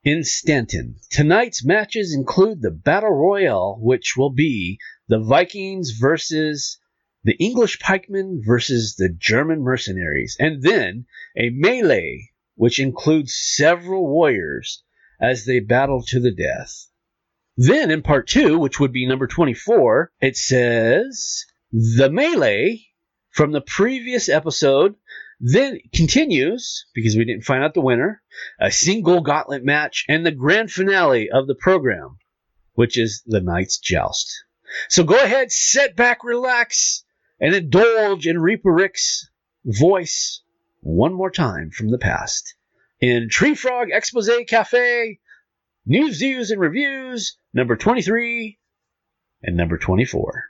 [0.04, 0.96] in Stanton.
[1.10, 6.80] Tonight's matches include the Battle Royale, which will be the Vikings versus
[7.24, 11.06] the English pikemen versus the German mercenaries, and then
[11.38, 14.84] a melee, which includes several warriors
[15.22, 16.88] as they battle to the death.
[17.58, 22.86] Then in part two, which would be number 24, it says the melee
[23.32, 24.96] from the previous episode
[25.42, 28.22] then continues, because we didn't find out the winner,
[28.60, 32.18] a single gauntlet match and the grand finale of the program,
[32.74, 34.44] which is the Knight's Joust.
[34.88, 37.04] So go ahead, sit back, relax,
[37.40, 39.30] and indulge in Reaper Rick's
[39.66, 40.42] voice
[40.82, 42.56] one more time from the past.
[43.02, 45.20] In Tree Frog Expose Cafe,
[45.86, 48.58] News, Views, and Reviews, number 23
[49.44, 50.44] and number 24.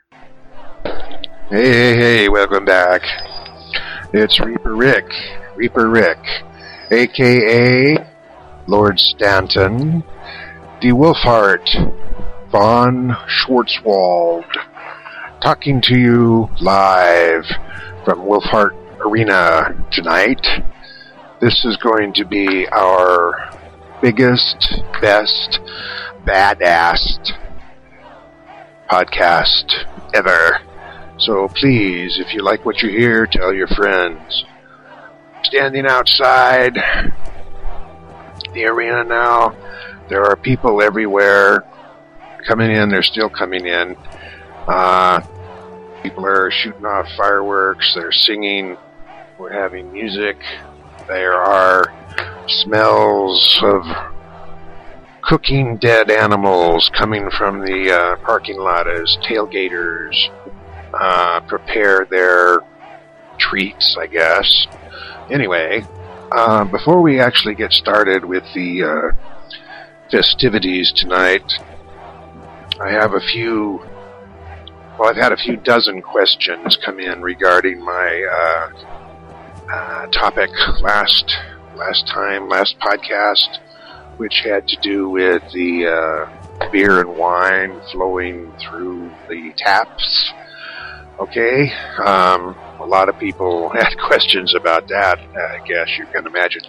[0.84, 3.02] Hey, hey, hey, welcome back.
[4.12, 5.10] It's Reaper Rick,
[5.54, 6.18] Reaper Rick,
[6.90, 7.96] aka
[8.66, 10.02] Lord Stanton,
[10.80, 11.68] the Wolfheart
[12.50, 14.44] von Schwarzwald,
[15.40, 17.44] talking to you live
[18.04, 20.44] from Wolfheart Arena tonight.
[21.40, 23.56] This is going to be our
[24.02, 25.60] biggest, best,
[26.26, 27.18] badass
[28.90, 29.72] podcast
[30.12, 30.58] ever.
[31.18, 34.44] So please, if you like what you hear, tell your friends.
[35.50, 36.76] Standing outside
[38.54, 39.56] the arena now,
[40.08, 41.64] there are people everywhere
[42.46, 42.88] coming in.
[42.88, 43.96] They're still coming in.
[44.68, 45.20] Uh,
[46.04, 47.94] people are shooting off fireworks.
[47.96, 48.76] They're singing.
[49.38, 50.36] We're having music.
[51.08, 51.92] There are
[52.46, 53.82] smells of
[55.22, 60.14] cooking dead animals coming from the uh, parking lot as tailgaters
[60.94, 62.60] uh, prepare their
[63.36, 64.68] treats, I guess.
[65.30, 65.84] Anyway,
[66.32, 69.12] uh, before we actually get started with the uh,
[70.10, 71.52] festivities tonight,
[72.80, 73.80] I have a few.
[74.98, 80.50] Well, I've had a few dozen questions come in regarding my uh, uh, topic
[80.80, 81.32] last
[81.76, 83.58] last time, last podcast,
[84.16, 90.32] which had to do with the uh, beer and wine flowing through the taps
[91.20, 96.62] Okay, um, a lot of people had questions about that, I guess you can imagine.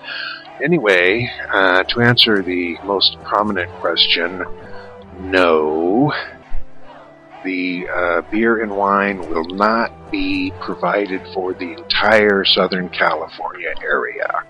[0.62, 4.44] Anyway, uh, to answer the most prominent question,
[5.22, 6.14] no.
[7.46, 14.44] The uh, beer and wine will not be provided for the entire Southern California area.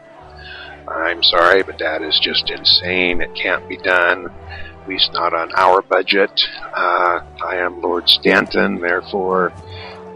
[0.88, 3.22] I'm sorry, but that is just insane.
[3.22, 6.42] It can't be done, at least not on our budget.
[6.76, 9.54] Uh, I am Lord Stanton, therefore,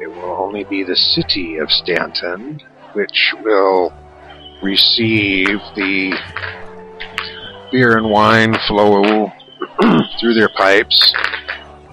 [0.06, 2.62] it will only be the city of Stanton
[2.94, 3.92] which will
[4.62, 6.16] receive the
[7.72, 9.32] beer and wine flow
[10.20, 11.12] through their pipes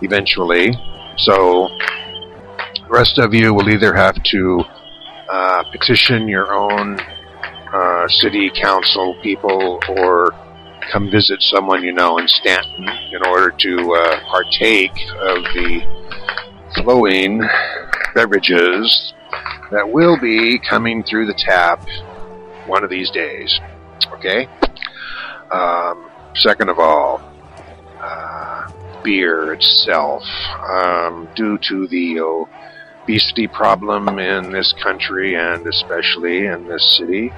[0.03, 0.75] eventually.
[1.17, 1.69] So,
[2.77, 4.63] the rest of you will either have to
[5.31, 7.01] uh, petition your own
[7.73, 10.33] uh, city council people or
[10.93, 16.03] come visit someone you know in Stanton in order to uh, partake of the
[16.83, 17.41] flowing
[18.15, 19.15] beverages
[19.71, 21.87] that will be coming through the tap
[22.67, 23.61] one of these days.
[24.15, 24.49] Okay?
[25.51, 27.23] Um, second of all,
[28.01, 28.71] uh,
[29.03, 30.25] beer itself.
[30.69, 37.33] Um, due to the obesity problem in this country and especially in this city,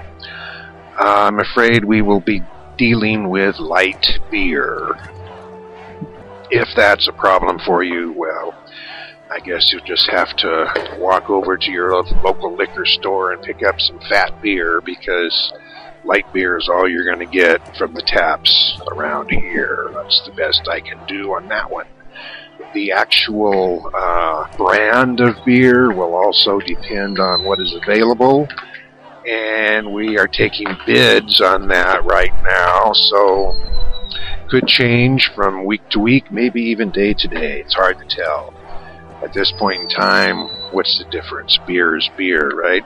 [0.99, 2.43] I'm afraid we will be
[2.77, 4.97] dealing with light beer.
[6.51, 8.55] If that's a problem for you, well,
[9.35, 11.90] I guess you'll just have to walk over to your
[12.23, 15.52] local liquor store and pick up some fat beer because
[16.05, 19.90] light beer is all you're going to get from the taps around here.
[19.93, 21.86] That's the best I can do on that one.
[22.74, 28.47] The actual uh, brand of beer will also depend on what is available,
[29.28, 32.93] and we are taking bids on that right now.
[32.93, 33.52] So
[34.48, 37.62] could change from week to week, maybe even day to day.
[37.62, 38.53] It's hard to tell.
[39.25, 41.59] At this point in time, what's the difference?
[41.67, 42.85] Beer is beer, right?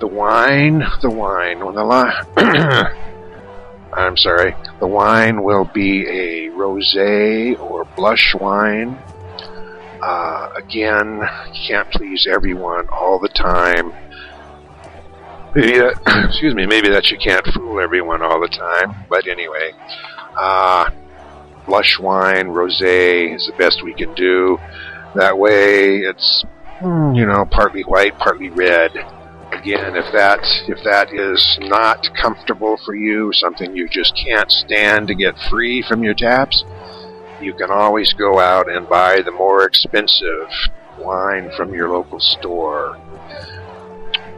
[0.00, 1.64] The wine, the wine.
[1.64, 2.32] When the li-
[3.92, 8.98] I'm sorry, the wine will be a rosé or blush wine.
[10.02, 11.20] Uh, again,
[11.52, 13.92] you can't please everyone all the time.
[15.54, 16.00] Maybe that,
[16.30, 19.04] excuse me, maybe that you can't fool everyone all the time.
[19.08, 19.70] But anyway,
[20.36, 20.90] uh,
[21.64, 24.58] blush wine, rosé is the best we can do.
[25.14, 26.44] That way, it's
[26.80, 28.92] mm, you know partly white, partly red.
[29.52, 35.08] Again, if that if that is not comfortable for you, something you just can't stand
[35.08, 36.64] to get free from your taps,
[37.40, 40.48] you can always go out and buy the more expensive
[40.98, 42.96] wine from your local store.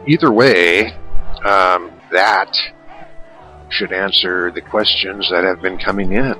[0.07, 0.93] Either way,
[1.45, 2.51] um, that
[3.69, 6.35] should answer the questions that have been coming in.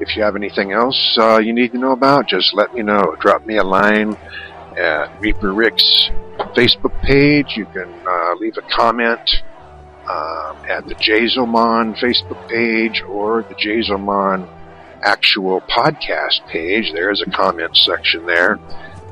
[0.00, 3.16] If you have anything else uh, you need to know about, just let me know.
[3.20, 4.16] Drop me a line
[4.76, 6.10] at Reaper Rick's
[6.56, 7.54] Facebook page.
[7.56, 9.20] You can uh, leave a comment
[10.08, 14.48] um, at the Jazomon Facebook page or the Jazomon
[15.02, 16.92] actual podcast page.
[16.92, 18.58] There is a comment section there.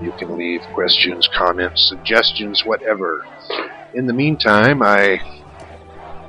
[0.00, 3.26] You can leave questions, comments, suggestions, whatever.
[3.94, 5.18] In the meantime, I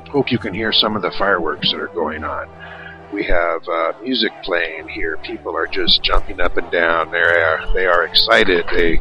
[0.09, 2.49] hope you can hear some of the fireworks that are going on.
[3.11, 5.17] We have uh, music playing here.
[5.17, 7.11] People are just jumping up and down.
[7.11, 8.65] They are they are excited.
[8.71, 8.99] They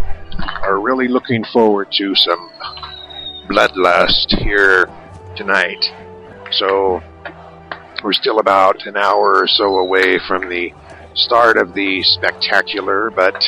[0.62, 2.50] are really looking forward to some
[3.48, 4.88] bloodlust here
[5.36, 5.84] tonight.
[6.52, 7.02] So
[8.02, 10.72] we're still about an hour or so away from the
[11.14, 13.42] start of the spectacular, but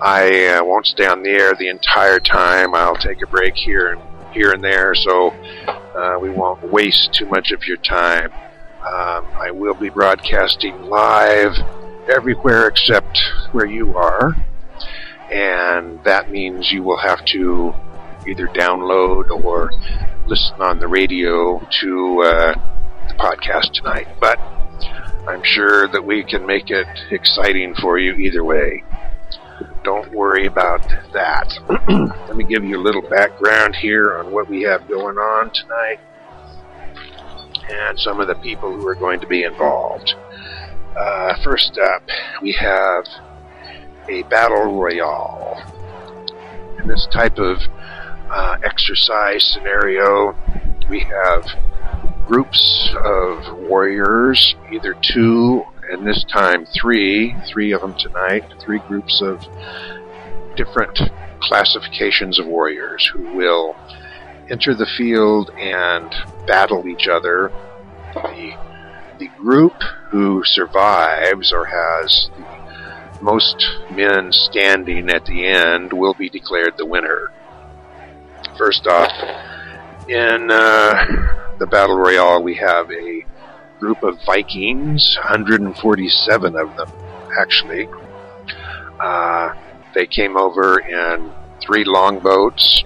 [0.00, 2.74] I uh, won't stay on the air the entire time.
[2.74, 5.30] I'll take a break here and here and there, so
[5.68, 8.30] uh, we won't waste too much of your time.
[8.88, 11.52] Um, I will be broadcasting live
[12.08, 13.20] everywhere except
[13.52, 14.34] where you are,
[15.30, 17.74] and that means you will have to
[18.26, 19.70] either download or
[20.26, 22.54] listen on the radio to uh,
[23.08, 24.08] the podcast tonight.
[24.20, 24.38] But
[25.28, 28.84] I'm sure that we can make it exciting for you either way.
[29.84, 30.80] Don't worry about
[31.12, 31.52] that.
[32.26, 36.00] Let me give you a little background here on what we have going on tonight
[37.70, 40.14] and some of the people who are going to be involved.
[40.96, 42.02] Uh, first up,
[42.42, 43.04] we have
[44.08, 45.62] a battle royale.
[46.80, 47.58] In this type of
[48.30, 50.34] uh, exercise scenario,
[50.88, 51.44] we have
[52.26, 59.22] groups of warriors, either two and this time three, three of them tonight, three groups
[59.22, 59.40] of
[60.56, 60.98] different
[61.40, 63.74] classifications of warriors who will
[64.50, 66.14] enter the field and
[66.46, 67.52] battle each other.
[68.14, 68.52] The,
[69.18, 69.74] the group
[70.10, 76.86] who survives or has the most men standing at the end will be declared the
[76.86, 77.32] winner.
[78.56, 79.12] First off,
[80.08, 81.04] in uh,
[81.58, 83.24] the Battle Royale, we have a
[83.78, 86.90] group of Vikings, 147 of them,
[87.38, 87.88] actually.
[88.98, 89.54] Uh,
[89.94, 92.84] they came over in three longboats,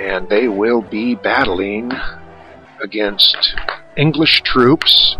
[0.00, 1.92] and they will be battling
[2.82, 3.54] against
[3.96, 5.16] English troops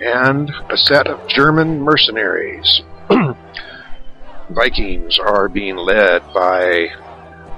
[0.00, 2.82] and a set of German mercenaries.
[4.50, 6.88] Vikings are being led by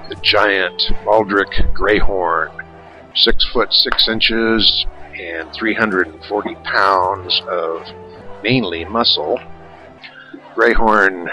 [0.09, 2.65] the giant Baldric Greyhorn,
[3.15, 4.85] six foot six inches
[5.19, 7.81] and 340 pounds of
[8.43, 9.39] mainly muscle.
[10.55, 11.27] Greyhorn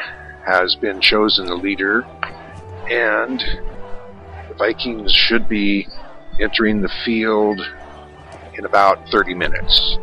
[0.47, 2.05] has been chosen the leader,
[2.91, 3.43] and
[4.55, 5.87] the Vikings should be
[6.41, 7.61] entering the field
[8.57, 9.99] in about 30 minutes.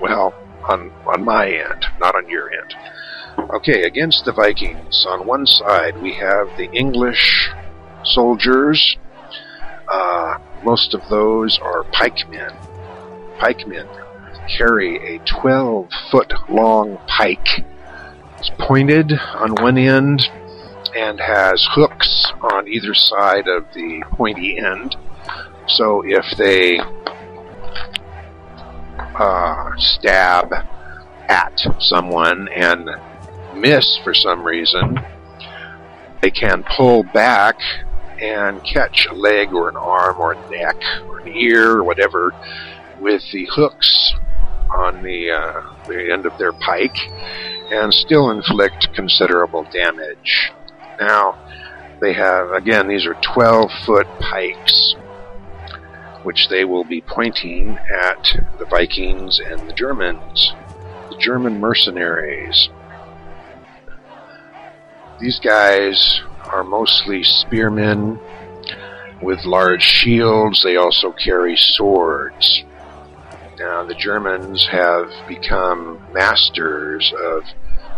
[0.00, 0.34] Well,
[0.68, 2.74] on, on my end, not on your end.
[3.54, 7.50] Okay, against the Vikings, on one side we have the English
[8.04, 8.96] soldiers.
[9.88, 12.52] Uh, most of those are pikemen.
[13.38, 13.88] Pikemen
[14.48, 17.64] carry a 12 foot long pike.
[18.38, 20.22] It's pointed on one end
[20.96, 24.96] and has hooks on either side of the pointy end.
[25.66, 26.80] So if they
[29.18, 30.52] uh, stab
[31.28, 32.90] at someone and
[33.54, 34.98] miss for some reason,
[36.22, 37.56] they can pull back
[38.20, 42.32] and catch a leg or an arm or a neck or an ear or whatever
[43.00, 44.12] with the hooks
[44.74, 46.96] on the, uh, the end of their pike
[47.70, 50.52] and still inflict considerable damage.
[51.00, 51.38] Now,
[52.00, 54.94] they have, again, these are 12 foot pikes,
[56.22, 58.22] which they will be pointing at
[58.58, 60.52] the Vikings and the Germans,
[61.08, 62.68] the German mercenaries.
[65.18, 68.18] These guys are mostly spearmen
[69.22, 70.62] with large shields.
[70.62, 72.62] They also carry swords.
[73.58, 77.42] Now, the Germans have become masters of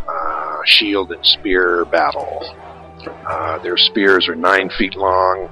[0.08, 2.44] uh, shield and spear battle.
[3.06, 5.48] Uh, their spears are nine feet long.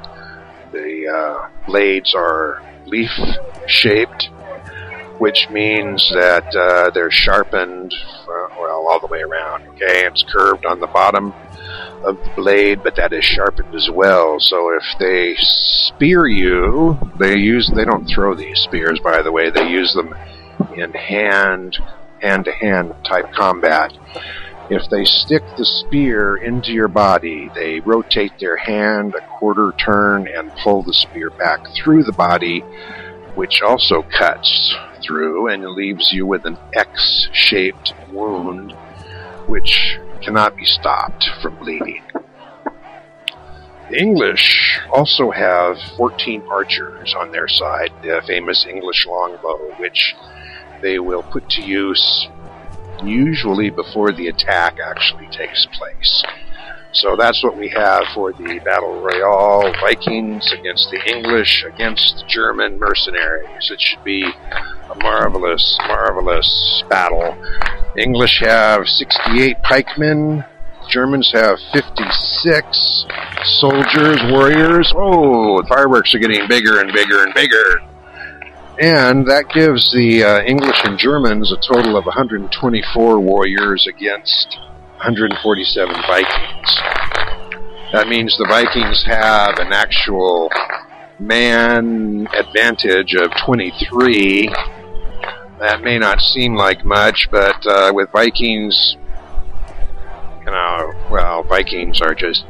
[0.72, 3.10] The uh, blades are leaf
[3.66, 4.30] shaped,
[5.18, 9.66] which means that uh, they're sharpened, uh, well, all the way around.
[9.68, 11.32] Okay, it's curved on the bottom
[12.04, 14.38] of the blade, but that is sharpened as well.
[14.40, 19.00] So if they spear you, they use they don't throw these spears.
[19.02, 20.14] By the way, they use them
[20.74, 21.78] in hand
[22.20, 23.92] hand to hand type combat.
[24.70, 30.28] If they stick the spear into your body, they rotate their hand a quarter turn
[30.28, 32.60] and pull the spear back through the body,
[33.34, 34.72] which also cuts
[35.04, 38.70] through and leaves you with an X shaped wound,
[39.48, 42.04] which cannot be stopped from bleeding.
[43.90, 50.14] The English also have 14 archers on their side, the famous English longbow, which
[50.80, 52.28] they will put to use
[53.02, 56.24] usually before the attack actually takes place.
[56.92, 62.24] So that's what we have for the Battle Royale Vikings against the English against the
[62.26, 63.70] German mercenaries.
[63.70, 67.36] It should be a marvelous, marvelous battle.
[67.96, 70.44] English have 68 pikemen.
[70.88, 73.06] Germans have 56
[73.60, 74.92] soldiers, warriors.
[74.96, 77.80] Oh, the fireworks are getting bigger and bigger and bigger.
[78.80, 84.56] And that gives the uh, English and Germans a total of 124 warriors against
[84.96, 86.80] 147 Vikings.
[87.92, 90.50] That means the Vikings have an actual
[91.18, 94.48] man advantage of 23.
[95.58, 98.96] That may not seem like much, but uh, with Vikings,
[100.40, 102.46] you know, well, Vikings are just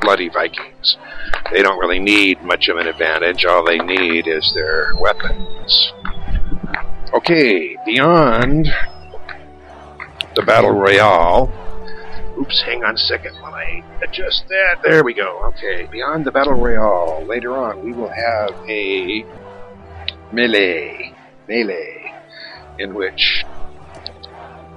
[0.00, 0.69] bloody Vikings.
[1.52, 3.44] They don't really need much of an advantage.
[3.44, 5.92] All they need is their weapons.
[7.12, 8.68] Okay, beyond
[10.36, 11.52] the Battle Royale.
[12.38, 14.76] Oops, hang on a second while I adjust that.
[14.82, 15.42] There we go.
[15.48, 19.24] Okay, beyond the Battle Royale, later on we will have a
[20.32, 21.14] melee.
[21.48, 22.14] Melee.
[22.78, 23.44] In which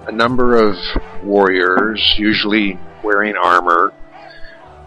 [0.08, 0.76] a number of
[1.24, 3.94] warriors, usually wearing armor,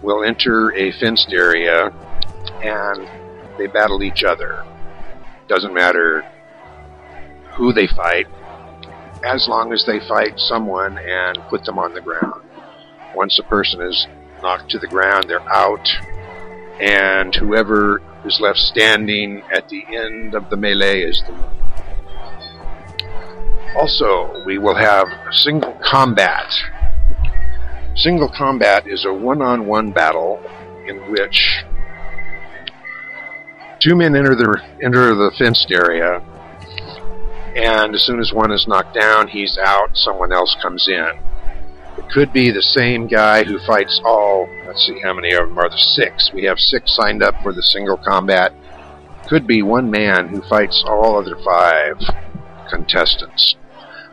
[0.02, 1.92] will enter a fenced area
[2.62, 3.08] and
[3.58, 4.64] they battle each other.
[5.48, 6.24] Doesn't matter
[7.54, 8.26] who they fight,
[9.24, 12.42] as long as they fight someone and put them on the ground.
[13.14, 14.06] Once a person is
[14.42, 15.88] knocked to the ground, they're out,
[16.80, 21.52] and whoever is left standing at the end of the melee is the winner.
[23.78, 26.50] Also, we will have single combat
[27.96, 30.40] Single combat is a one on one battle
[30.86, 31.64] in which
[33.80, 36.22] two men enter the enter the fenced area
[37.56, 41.08] and as soon as one is knocked down, he's out, someone else comes in.
[41.96, 45.58] It could be the same guy who fights all, let's see how many of them
[45.58, 45.78] are there?
[45.78, 46.30] Six.
[46.34, 48.52] We have six signed up for the single combat.
[49.26, 51.96] Could be one man who fights all other five
[52.68, 53.56] contestants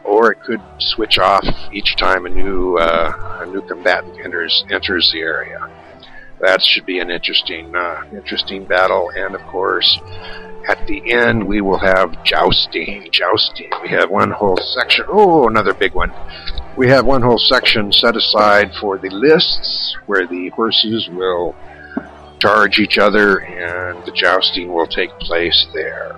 [0.03, 5.11] or it could switch off each time a new uh, a new combatant enters enters
[5.13, 5.69] the area.
[6.39, 9.99] That should be an interesting uh, interesting battle, and of course,
[10.67, 13.07] at the end we will have jousting.
[13.11, 13.69] Jousting.
[13.81, 15.05] We have one whole section.
[15.07, 16.11] Oh, another big one.
[16.75, 21.55] We have one whole section set aside for the lists, where the horses will
[22.39, 26.17] charge each other, and the jousting will take place there.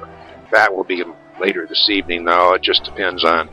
[0.52, 1.04] That will be
[1.40, 2.54] later this evening, though.
[2.54, 3.50] It just depends on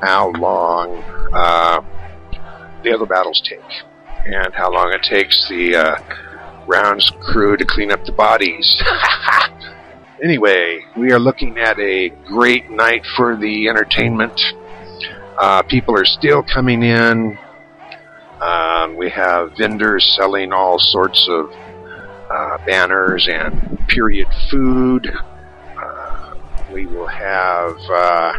[0.00, 1.02] how long
[1.32, 1.80] uh,
[2.82, 3.60] the other battles take
[4.24, 5.96] and how long it takes the uh,
[6.66, 8.82] rounds crew to clean up the bodies.
[10.22, 14.40] anyway, we are looking at a great night for the entertainment.
[15.38, 17.38] Uh, people are still coming in.
[18.40, 21.50] Um, we have vendors selling all sorts of
[22.30, 25.12] uh, banners and period food
[26.72, 28.32] we will have, uh,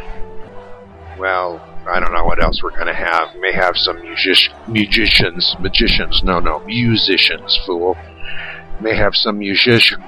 [1.18, 3.34] well, I don't know what else we're going to have.
[3.34, 7.98] We may have some music- musicians, magicians, no, no, musicians, fool.
[8.80, 10.00] May have some music-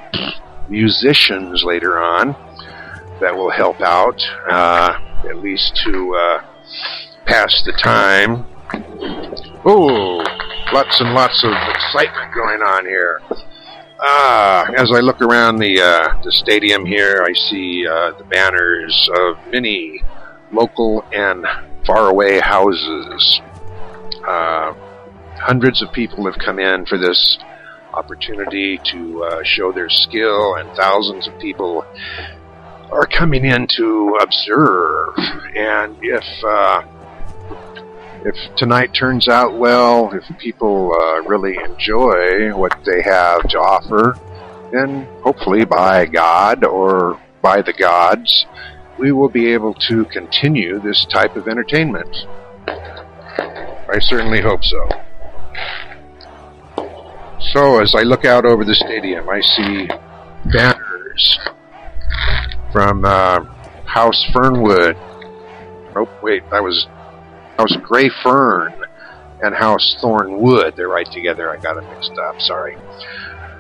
[0.70, 2.36] musicians later on
[3.20, 6.44] that will help out, uh, at least to uh,
[7.26, 8.46] pass the time.
[9.66, 10.24] Oh,
[10.74, 13.22] lots and lots of excitement going on here.
[14.06, 19.10] Ah, as I look around the uh, the stadium here, I see uh, the banners
[19.18, 20.04] of many
[20.52, 21.46] local and
[21.86, 23.40] faraway houses.
[24.28, 24.74] Uh,
[25.40, 27.38] hundreds of people have come in for this
[27.94, 31.86] opportunity to uh, show their skill, and thousands of people
[32.92, 35.14] are coming in to observe.
[35.56, 36.82] And if uh,
[38.26, 44.18] if tonight turns out well, if people uh, really enjoy what they have to offer,
[44.72, 48.46] then hopefully by God or by the gods,
[48.98, 52.26] we will be able to continue this type of entertainment.
[52.68, 54.90] I certainly hope so.
[57.52, 59.88] So, as I look out over the stadium, I see
[60.52, 61.40] banners
[62.72, 63.44] from uh,
[63.86, 64.96] House Fernwood.
[65.96, 66.88] Oh, wait, that was
[67.58, 68.74] House Gray Fern
[69.42, 70.76] and House Thornwood.
[70.76, 71.50] They're right together.
[71.50, 72.40] I got them mixed up.
[72.42, 72.78] Sorry.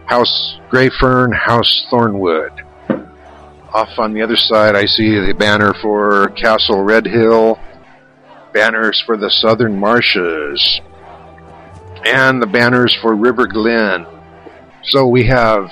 [0.06, 2.61] House Gray Fern, House Thornwood.
[3.74, 7.60] Off on the other side, I see the banner for Castle Red Hill,
[8.53, 10.82] banners for the Southern Marshes,
[12.06, 14.06] and the banners for River Glen.
[14.84, 15.70] So we have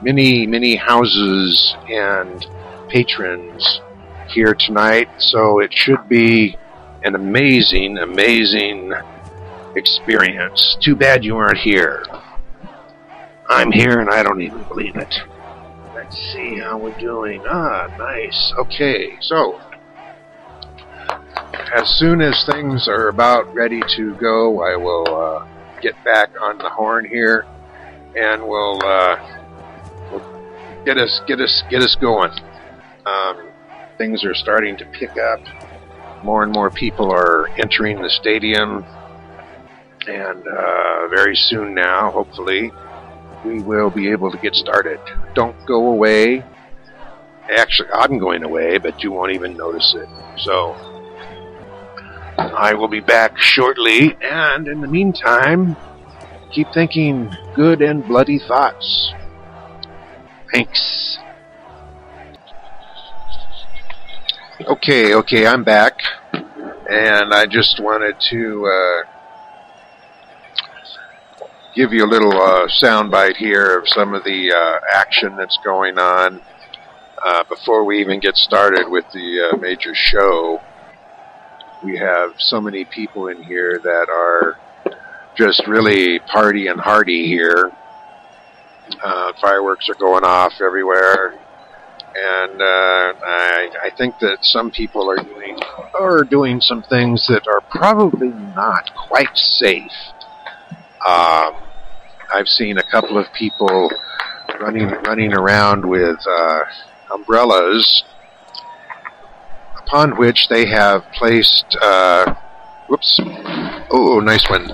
[0.00, 2.46] many, many houses and
[2.88, 3.80] patrons
[4.28, 6.56] here tonight, so it should be
[7.02, 8.92] an amazing, amazing
[9.76, 10.76] experience.
[10.80, 12.04] Too bad you aren't here.
[13.48, 15.14] I'm here and I don't even believe it.
[15.94, 17.42] Let's see how we're doing.
[17.46, 18.52] Ah, nice.
[18.58, 19.60] Okay, so
[21.74, 25.46] as soon as things are about ready to go, I will uh,
[25.80, 27.46] get back on the horn here,
[28.16, 29.16] and we'll, uh,
[30.10, 32.30] we'll get us get us get us going.
[33.06, 33.48] Um,
[33.98, 35.40] things are starting to pick up.
[36.22, 38.84] More and more people are entering the stadium,
[40.06, 42.70] and uh, very soon now, hopefully,
[43.44, 45.00] we will be able to get started.
[45.34, 46.44] Don't go away.
[47.56, 50.08] Actually, I'm going away, but you won't even notice it.
[50.38, 50.74] So,
[52.38, 55.76] I will be back shortly, and in the meantime,
[56.52, 59.12] keep thinking good and bloody thoughts.
[60.52, 61.18] Thanks.
[64.66, 65.94] Okay, okay, I'm back,
[66.34, 69.02] and I just wanted to uh,
[71.74, 75.98] give you a little uh, soundbite here of some of the uh, action that's going
[75.98, 76.42] on
[77.24, 80.60] uh, before we even get started with the uh, major show.
[81.82, 84.58] We have so many people in here that are
[85.36, 87.72] just really party and hardy here.
[89.02, 91.40] Uh, fireworks are going off everywhere
[92.14, 95.58] and uh, I, I think that some people are doing
[95.98, 99.92] are doing some things that are probably not quite safe.
[101.06, 101.54] Um,
[102.32, 103.90] I've seen a couple of people
[104.60, 106.60] running running around with uh,
[107.12, 108.04] umbrellas,
[109.78, 111.76] upon which they have placed.
[111.80, 112.34] Uh,
[112.88, 113.20] whoops!
[113.90, 114.70] Oh, nice one.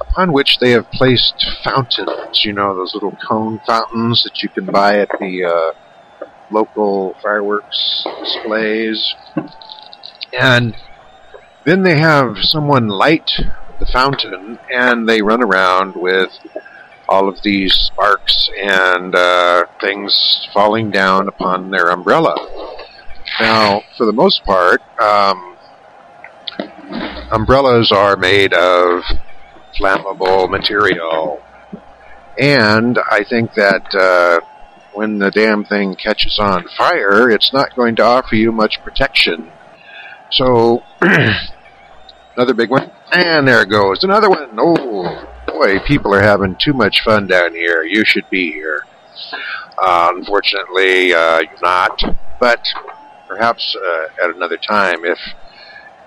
[0.00, 2.42] Upon which they have placed fountains.
[2.44, 5.83] You know those little cone fountains that you can buy at the uh,
[6.54, 9.14] local fireworks displays.
[10.36, 10.74] And
[11.64, 13.30] then they have someone light
[13.78, 16.30] the fountain and they run around with
[17.08, 22.34] all of these sparks and uh, things falling down upon their umbrella.
[23.40, 25.56] Now, for the most part, um,
[27.30, 29.02] umbrellas are made of
[29.78, 31.42] flammable material.
[32.38, 34.40] And I think that uh,
[34.94, 39.50] when the damn thing catches on fire, it's not going to offer you much protection.
[40.30, 42.90] So, another big one.
[43.12, 44.04] And there goes.
[44.04, 44.50] Another one.
[44.58, 47.82] Oh, boy, people are having too much fun down here.
[47.82, 48.84] You should be here.
[49.78, 52.00] Uh, unfortunately, uh, you're not.
[52.40, 52.60] But
[53.28, 55.18] perhaps uh, at another time, if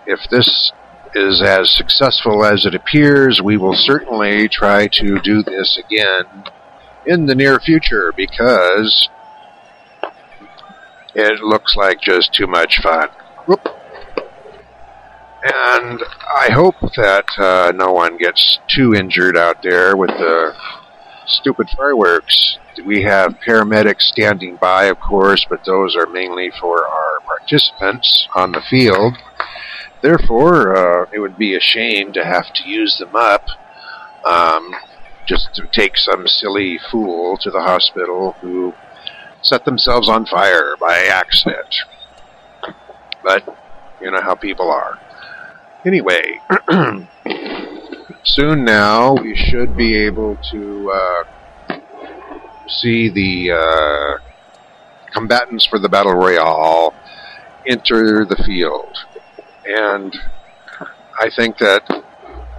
[0.05, 0.71] if this
[1.15, 6.25] is as successful as it appears, we will certainly try to do this again
[7.07, 9.09] in the near future because
[11.15, 13.09] it looks like just too much fun.
[13.47, 13.65] Whoop.
[15.43, 16.03] And
[16.35, 20.53] I hope that uh, no one gets too injured out there with the
[21.25, 22.57] stupid fireworks.
[22.85, 28.51] We have paramedics standing by, of course, but those are mainly for our participants on
[28.51, 29.13] the field.
[30.01, 33.45] Therefore, uh, it would be a shame to have to use them up.
[34.25, 34.71] Um,
[35.27, 38.73] just to take some silly fool to the hospital who
[39.41, 41.75] set themselves on fire by accident.
[43.23, 43.43] But
[44.01, 44.99] you know how people are.
[45.85, 46.39] Anyway,
[48.23, 51.23] soon now we should be able to uh,
[52.67, 54.23] see the uh,
[55.11, 56.93] combatants for the battle royale
[57.67, 58.97] enter the field,
[59.65, 60.15] and
[61.19, 61.83] I think that.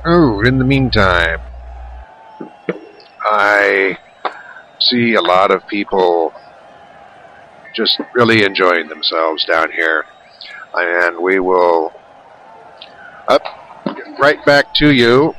[0.05, 1.41] Oh, in the meantime,
[3.23, 3.99] I
[4.81, 6.33] see a lot of people
[7.75, 10.05] just really enjoying themselves down here,
[10.75, 11.93] and we will
[13.29, 13.43] up
[14.19, 15.35] right back to you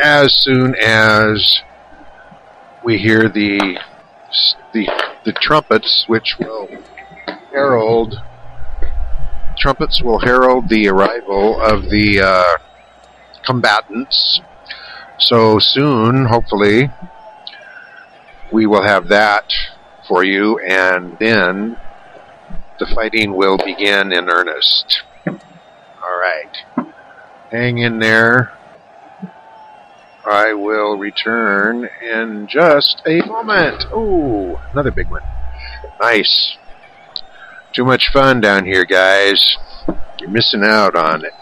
[0.00, 1.60] as soon as
[2.84, 3.78] we hear the
[4.72, 4.88] the
[5.24, 6.68] the trumpets, which will
[7.50, 8.20] herald
[9.58, 12.56] trumpets will herald the arrival of the uh,
[13.44, 14.40] combatants.
[15.18, 16.90] So soon, hopefully,
[18.52, 19.52] we will have that
[20.06, 21.76] for you, and then
[22.78, 25.02] the fighting will begin in earnest.
[25.26, 26.86] All right.
[27.50, 28.52] Hang in there.
[30.24, 33.84] I will return in just a moment.
[33.92, 35.22] Oh, another big one.
[36.00, 36.56] Nice.
[37.72, 39.56] Too much fun down here, guys.
[40.20, 41.32] You're missing out on it.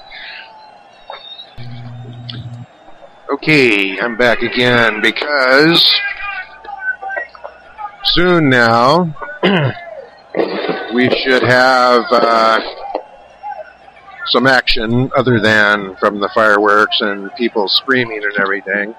[3.31, 5.83] Okay, I'm back again because
[8.05, 9.05] soon now
[10.95, 12.61] we should have uh,
[14.27, 18.95] some action other than from the fireworks and people screaming and everything.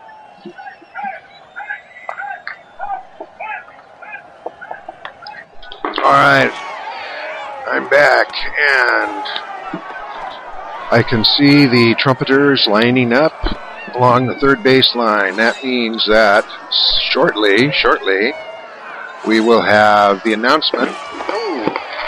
[5.84, 6.52] All right,
[7.68, 9.24] I'm back and
[10.92, 13.65] I can see the trumpeters lining up
[13.96, 15.38] along the third base line.
[15.38, 16.46] That means that
[17.12, 18.34] shortly, shortly,
[19.26, 20.92] we will have the announcement.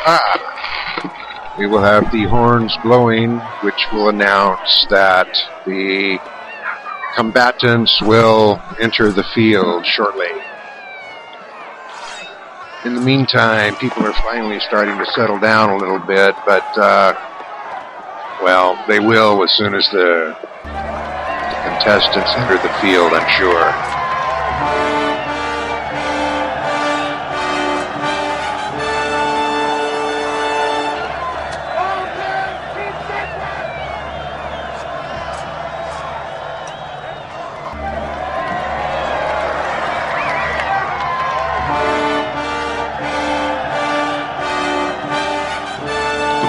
[0.09, 5.27] Ah, we will have the horns blowing, which will announce that
[5.65, 6.19] the
[7.15, 10.27] combatants will enter the field shortly.
[12.85, 17.13] In the meantime, people are finally starting to settle down a little bit, but, uh,
[18.43, 20.37] well, they will as soon as the
[21.87, 23.71] contestants enter the field, I'm sure.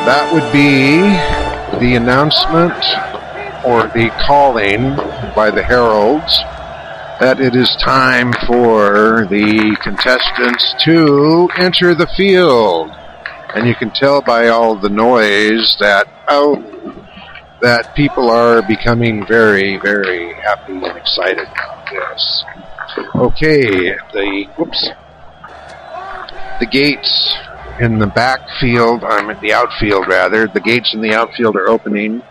[0.05, 0.99] That would be
[1.79, 2.75] the announcement
[3.69, 4.97] or the calling
[5.35, 6.39] by the heralds
[7.21, 12.91] that it is time for the contestants to enter the field.
[13.55, 16.65] And you can tell by all the noise that oh
[17.61, 22.45] that people are becoming very, very happy and excited about this.
[23.17, 24.91] Okay, the whoops.
[26.61, 27.37] The gates
[27.81, 30.47] in the backfield, I'm um, at the outfield rather.
[30.47, 32.23] The gates in the outfield are opening.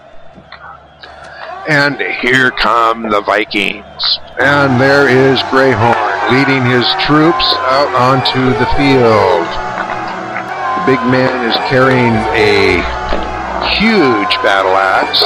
[1.68, 4.20] And here come the Vikings.
[4.40, 9.48] And there is Greyhorn leading his troops out onto the field.
[10.78, 12.80] The big man is carrying a
[13.76, 15.22] huge battle axe.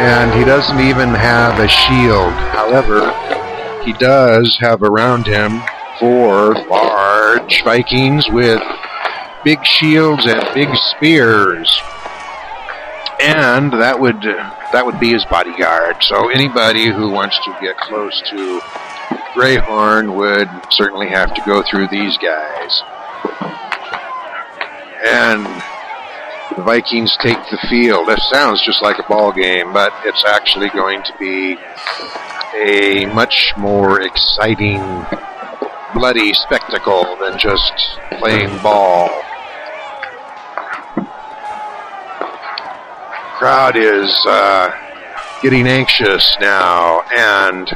[0.00, 2.32] And he doesn't even have a shield.
[2.52, 3.12] However,
[3.84, 5.62] he does have around him
[6.00, 8.60] four large Vikings with
[9.44, 11.80] big shields and big spears.
[13.20, 15.96] And that would that would be his bodyguard.
[16.02, 18.60] So anybody who wants to get close to
[19.34, 22.82] Greyhorn would certainly have to go through these guys.
[25.06, 25.44] And
[26.56, 28.08] the Vikings take the field.
[28.08, 31.56] That sounds just like a ball game, but it's actually going to be
[32.54, 34.80] a much more exciting
[35.94, 37.72] bloody spectacle than just
[38.18, 39.08] playing ball.
[43.38, 44.70] Crowd is uh,
[45.42, 47.68] getting anxious now, and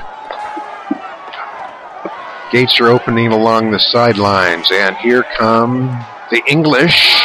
[2.50, 5.88] gates are opening along the sidelines, and here come
[6.30, 7.24] the English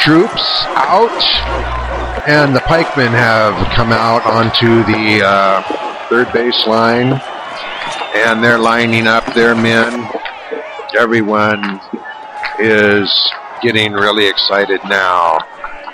[0.00, 0.42] troops
[0.76, 7.20] out, and the pikemen have come out onto the uh, third base line
[8.14, 10.08] and they're lining up their men.
[10.98, 11.80] Everyone
[12.58, 15.38] is getting really excited now.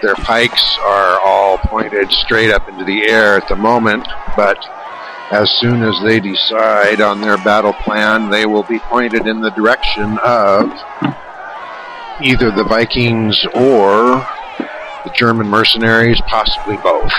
[0.03, 4.07] Their pikes are all pointed straight up into the air at the moment,
[4.37, 4.59] but
[5.31, 9.51] as soon as they decide on their battle plan, they will be pointed in the
[9.51, 10.71] direction of
[12.21, 14.27] either the Vikings or
[15.05, 17.13] the German mercenaries, possibly both.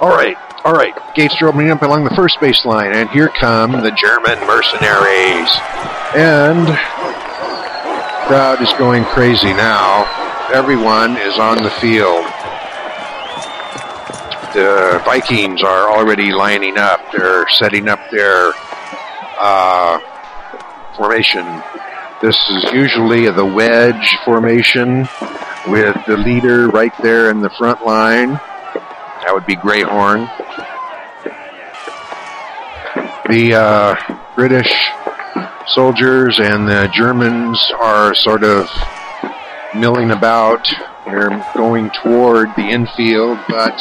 [0.00, 0.94] All right, all right.
[1.14, 5.48] Gates are opening up along the first baseline, and here come the German mercenaries.
[6.14, 6.68] And
[8.26, 10.06] crowd is going crazy now.
[10.50, 12.24] Everyone is on the field.
[14.54, 17.00] The Vikings are already lining up.
[17.12, 18.52] They're setting up their
[19.38, 19.98] uh,
[20.96, 21.44] formation.
[22.22, 25.06] This is usually the wedge formation
[25.68, 28.32] with the leader right there in the front line.
[28.32, 30.30] That would be Greyhorn.
[33.28, 34.72] The uh, British
[35.68, 38.68] soldiers and the Germans are sort of
[39.74, 40.66] milling about.
[41.04, 43.76] They're going toward the infield, but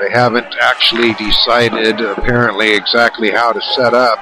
[0.00, 4.18] they haven't actually decided, apparently, exactly how to set up.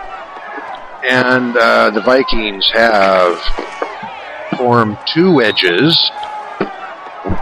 [1.05, 3.39] And uh, the Vikings have
[4.57, 6.11] formed two wedges.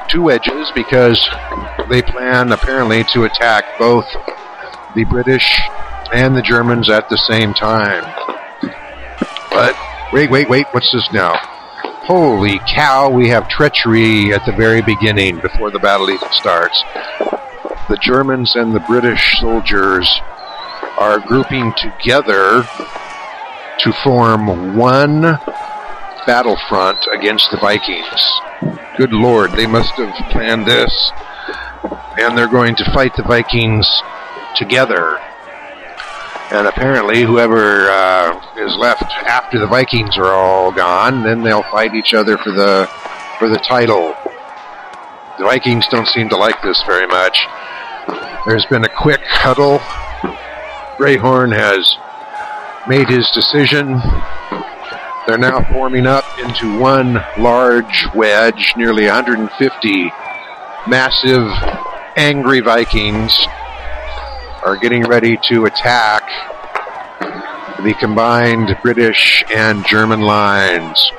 [0.09, 1.29] Two wedges because
[1.89, 4.07] they plan, apparently, to attack both
[4.95, 5.61] the British
[6.13, 8.05] and the Germans at the same time.
[9.59, 9.75] But
[10.13, 11.35] wait, wait, wait, what's this now?
[12.07, 16.81] Holy cow, we have treachery at the very beginning before the battle even starts.
[17.89, 20.09] The Germans and the British soldiers
[20.97, 22.63] are grouping together
[23.81, 25.23] to form one
[26.25, 28.41] battlefront against the Vikings.
[28.97, 31.11] Good lord, they must have planned this.
[32.17, 33.89] And they're going to fight the Vikings
[34.55, 35.19] together
[36.51, 41.95] and apparently, whoever uh, is left after the Vikings are all gone, then they'll fight
[41.95, 42.89] each other for the
[43.39, 44.15] for the title.
[45.39, 47.47] The Vikings don't seem to like this very much.
[48.47, 49.79] There's been a quick huddle.
[50.99, 51.97] Greyhorn has
[52.89, 54.01] made his decision.
[55.27, 60.11] They're now forming up into one large wedge, nearly 150
[60.89, 61.47] massive,
[62.17, 63.39] angry Vikings
[64.65, 66.23] are getting ready to attack
[67.83, 71.11] the combined British and German lines.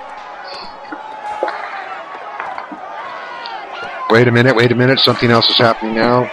[4.10, 6.30] Wait a minute, wait a minute, something else is happening now.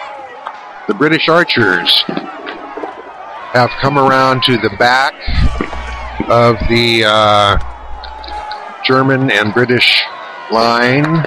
[0.88, 2.02] The British archers
[3.52, 5.14] have come around to the back
[6.28, 7.58] of the uh,
[8.84, 10.02] German and British
[10.50, 11.24] line.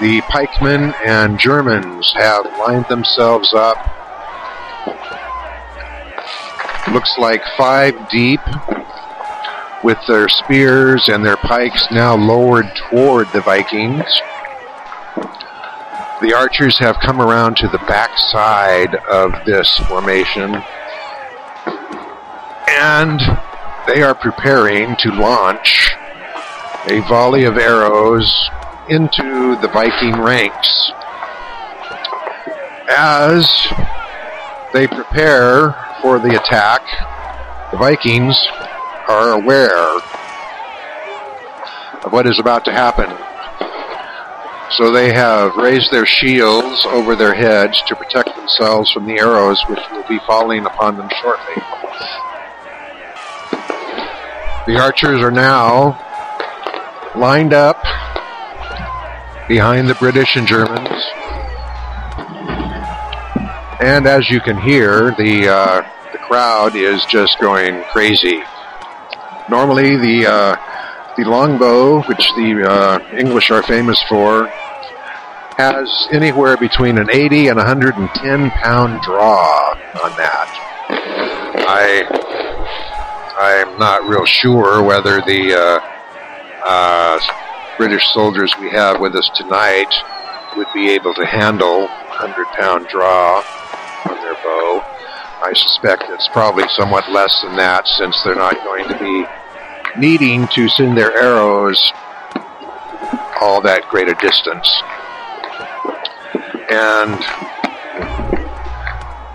[0.00, 3.97] The pikemen and Germans have lined themselves up
[6.92, 8.40] looks like five deep
[9.82, 14.04] with their spears and their pikes now lowered toward the Vikings.
[16.20, 20.62] The archers have come around to the back side of this formation
[22.68, 23.20] and
[23.86, 25.92] they are preparing to launch
[26.88, 28.50] a volley of arrows
[28.88, 30.92] into the Viking ranks.
[32.90, 33.48] As
[34.72, 36.82] they prepare for the attack,
[37.70, 38.36] the Vikings
[39.08, 39.96] are aware
[42.04, 43.08] of what is about to happen.
[44.72, 49.60] So they have raised their shields over their heads to protect themselves from the arrows
[49.68, 51.62] which will be falling upon them shortly.
[54.66, 55.98] The archers are now
[57.16, 57.82] lined up
[59.48, 61.02] behind the British and Germans.
[63.80, 68.42] And as you can hear, the uh, the crowd is just going crazy.
[69.48, 70.56] Normally, the uh,
[71.16, 74.48] the longbow, which the uh, English are famous for,
[75.58, 79.70] has anywhere between an 80 and 110 pound draw
[80.02, 80.48] on that.
[81.68, 82.38] I
[83.38, 85.80] I'm not real sure whether the uh,
[86.64, 87.20] uh,
[87.76, 89.94] British soldiers we have with us tonight
[90.56, 93.44] would be able to handle 100 pound draw
[94.08, 94.82] on their bow.
[95.40, 99.26] I suspect it's probably somewhat less than that since they're not going to be
[99.98, 101.92] needing to send their arrows
[103.40, 104.68] all that great a distance.
[106.70, 107.14] And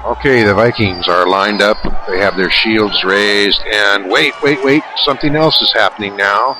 [0.05, 1.77] okay, the Vikings are lined up.
[2.07, 3.61] They have their shields raised.
[3.71, 6.57] And wait, wait, wait, something else is happening now.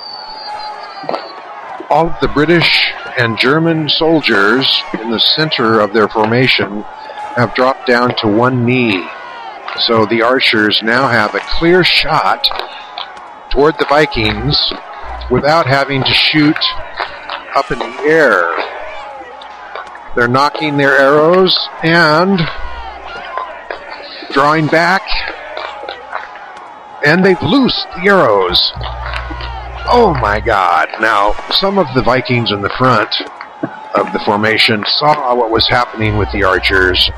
[1.90, 6.84] All of the British and German soldiers in the center of their formation
[7.36, 9.06] have dropped down to one knee.
[9.86, 12.46] So the archers now have a clear shot
[13.50, 14.72] toward the Vikings
[15.30, 16.56] without having to shoot
[17.56, 18.50] up in the air.
[20.14, 22.38] They're knocking their arrows and
[24.32, 25.02] drawing back,
[27.04, 28.72] and they've loosed the arrows.
[29.86, 30.88] Oh my God.
[31.00, 33.12] Now, some of the Vikings in the front
[33.94, 37.10] of the formation saw what was happening with the archers,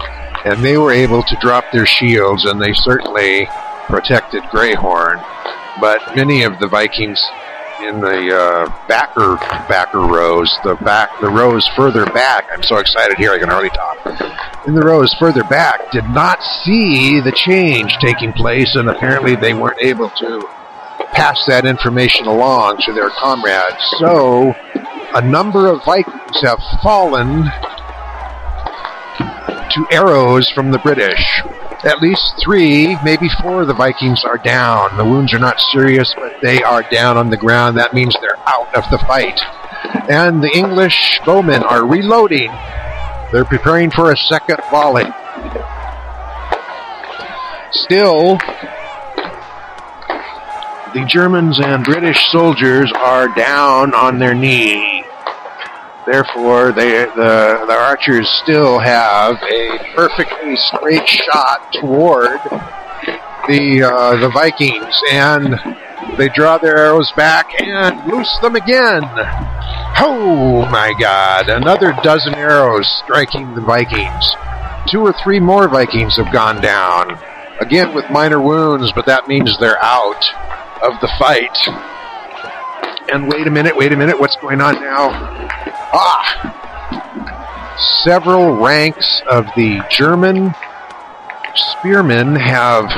[0.45, 3.47] and they were able to drop their shields, and they certainly
[3.87, 5.25] protected Greyhorn.
[5.81, 7.23] But many of the Vikings
[7.81, 9.37] in the uh, backer
[9.69, 12.49] backer rows, the back the rows further back.
[12.53, 14.67] I'm so excited here I can hardly talk.
[14.67, 19.55] In the rows further back, did not see the change taking place, and apparently they
[19.55, 20.49] weren't able to
[21.17, 23.81] pass that information along to their comrades.
[23.99, 24.55] So,
[25.15, 27.45] a number of Vikings have fallen
[29.71, 31.43] to arrows from the British.
[31.85, 34.97] At least three, maybe four of the Vikings are down.
[34.99, 37.79] The wounds are not serious, but they are down on the ground.
[37.79, 39.41] That means they're out of the fight.
[40.11, 42.51] And the English bowmen are reloading.
[43.33, 45.05] They're preparing for a second volley.
[47.73, 48.39] Still,
[50.95, 55.05] the Germans and British soldiers are down on their knee.
[56.07, 62.39] Therefore, they, the, the archers still have a perfectly straight shot toward
[63.49, 65.59] the, uh, the Vikings, and
[66.17, 69.03] they draw their arrows back and loose them again.
[69.99, 74.35] Oh my god, another dozen arrows striking the Vikings.
[74.89, 77.19] Two or three more Vikings have gone down.
[77.61, 80.25] Again with minor wounds, but that means they're out
[80.83, 81.57] of the fight.
[83.13, 85.11] And wait a minute, wait a minute, what's going on now?
[85.93, 86.63] Ah!
[88.03, 90.55] Several ranks of the German
[91.55, 92.91] spearmen have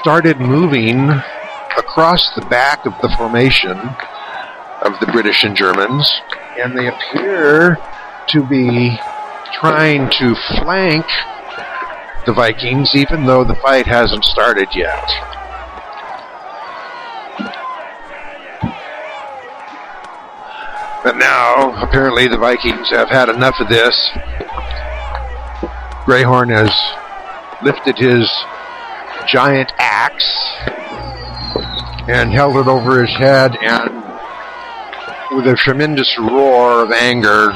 [0.00, 1.10] started moving
[1.76, 3.78] across the back of the formation
[4.82, 6.10] of the British and Germans,
[6.58, 7.76] and they appear
[8.28, 8.98] to be
[9.52, 11.04] trying to flank
[12.26, 15.08] the Vikings, even though the fight hasn't started yet.
[21.02, 24.10] But now, apparently, the Vikings have had enough of this.
[26.04, 26.70] Greyhorn has
[27.62, 28.30] lifted his
[29.26, 30.30] giant axe
[32.08, 33.90] and held it over his head, and
[35.36, 37.52] with a tremendous roar of anger,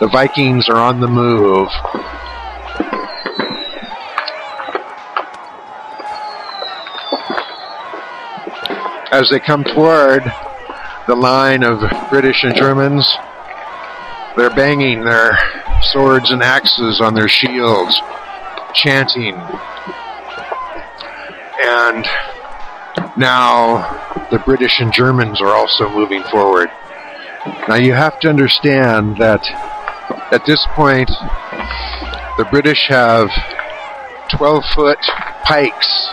[0.00, 1.68] the Vikings are on the move.
[9.12, 10.22] As they come toward
[11.06, 13.06] the line of British and Germans,
[14.36, 15.38] they're banging their
[15.82, 18.00] swords and axes on their shields,
[18.74, 19.34] chanting.
[21.62, 22.06] And
[23.16, 26.70] now the British and Germans are also moving forward.
[27.68, 29.42] Now you have to understand that
[30.32, 31.10] at this point,
[32.38, 33.28] the British have
[34.30, 34.98] 12 foot
[35.44, 36.08] pikes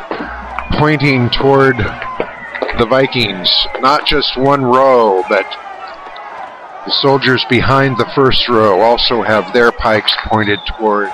[0.72, 1.78] pointing toward
[2.78, 3.50] the Vikings.
[3.80, 5.46] Not just one row, but
[6.86, 11.10] the soldiers behind the first row also have their pikes pointed toward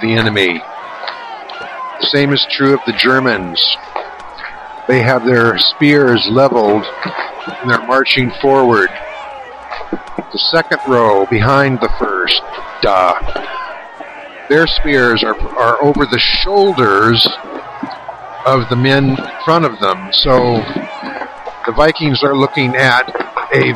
[0.00, 0.60] the enemy.
[2.00, 3.60] The same is true of the Germans.
[4.86, 6.84] They have their spears leveled
[7.46, 8.90] and they're marching forward.
[10.32, 12.42] The second row behind the first,
[12.82, 13.14] duh.
[14.48, 17.26] Their spears are, are over the shoulders
[18.46, 20.08] of the men in front of them.
[20.12, 20.62] So
[21.66, 23.10] the Vikings are looking at
[23.52, 23.72] a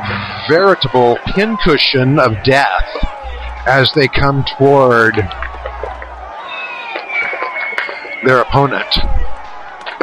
[0.49, 2.87] veritable pincushion of death
[3.67, 5.17] as they come toward
[8.25, 8.89] their opponent.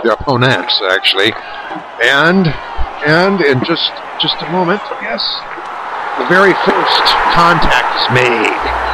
[0.03, 1.31] Their opponents, actually.
[2.03, 2.48] And
[3.06, 3.91] and in just
[4.22, 5.23] just a moment, yes,
[6.19, 8.87] the very first contact is made.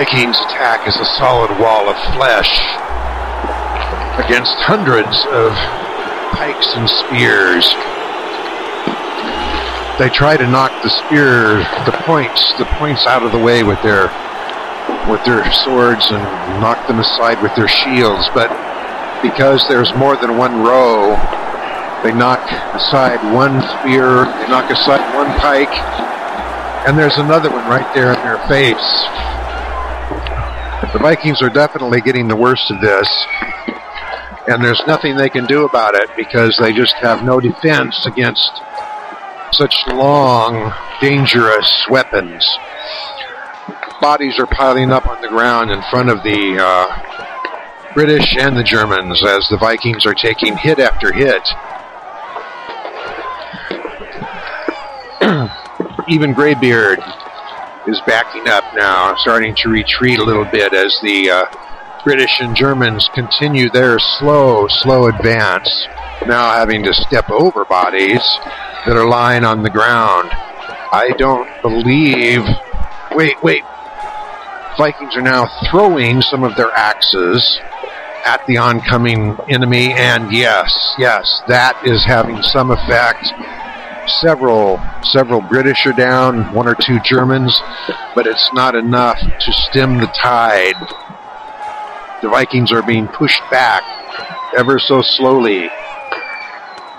[0.00, 2.48] Vikings attack is a solid wall of flesh
[4.16, 5.52] against hundreds of
[6.32, 7.68] pikes and spears.
[10.00, 13.76] They try to knock the spear, the points, the points out of the way with
[13.82, 14.08] their
[15.04, 16.24] with their swords and
[16.64, 18.48] knock them aside with their shields, but
[19.20, 21.12] because there's more than one row,
[22.00, 22.40] they knock
[22.72, 25.76] aside one spear, they knock aside one pike,
[26.88, 29.29] and there's another one right there in their face
[30.92, 33.08] the Vikings are definitely getting the worst of this,
[34.48, 38.50] and there's nothing they can do about it because they just have no defense against
[39.52, 42.44] such long, dangerous weapons.
[44.00, 48.64] Bodies are piling up on the ground in front of the uh, British and the
[48.64, 51.42] Germans as the Vikings are taking hit after hit.
[56.08, 56.98] Even Greybeard
[57.86, 61.44] is backing up now, starting to retreat a little bit as the uh,
[62.04, 65.68] British and Germans continue their slow, slow advance,
[66.26, 68.22] now having to step over bodies
[68.86, 70.30] that are lying on the ground.
[70.92, 72.42] I don't believe.
[73.12, 73.64] Wait, wait.
[74.78, 77.60] Vikings are now throwing some of their axes
[78.24, 83.26] at the oncoming enemy, and yes, yes, that is having some effect.
[84.18, 87.58] Several, several British are down, one or two Germans,
[88.14, 90.74] but it's not enough to stem the tide.
[92.20, 93.82] The Vikings are being pushed back
[94.56, 95.70] ever so slowly.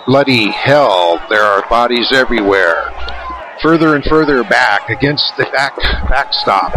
[0.07, 2.91] Bloody hell, there are bodies everywhere.
[3.61, 5.75] Further and further back against the back
[6.09, 6.71] backstop.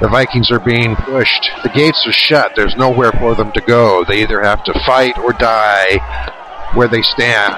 [0.00, 1.50] The Vikings are being pushed.
[1.62, 2.52] The gates are shut.
[2.54, 4.04] There's nowhere for them to go.
[4.04, 5.98] They either have to fight or die
[6.74, 7.56] where they stand.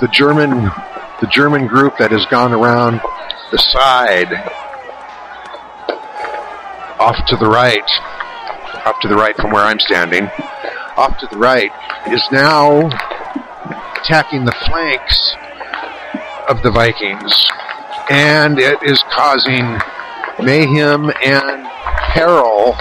[0.00, 0.70] The German
[1.20, 3.00] the German group that has gone around
[3.50, 4.32] the side
[7.00, 7.82] off to the right,
[8.86, 10.30] off to the right from where I'm standing,
[10.96, 11.72] off to the right
[12.08, 12.86] is now
[14.00, 15.34] attacking the flanks
[16.48, 17.48] of the Vikings.
[18.08, 19.78] And it is causing
[20.44, 21.66] mayhem and
[22.12, 22.76] peril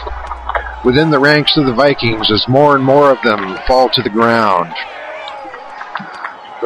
[0.86, 4.10] within the ranks of the Vikings as more and more of them fall to the
[4.10, 4.74] ground.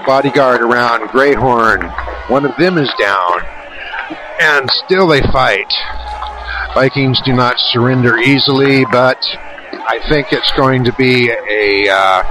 [0.02, 1.88] The bodyguard around Greyhorn,
[2.28, 3.42] one of them is down,
[4.42, 5.72] and still they fight.
[6.74, 9.24] Vikings do not surrender easily, but
[9.72, 12.24] I think it's going to be a uh,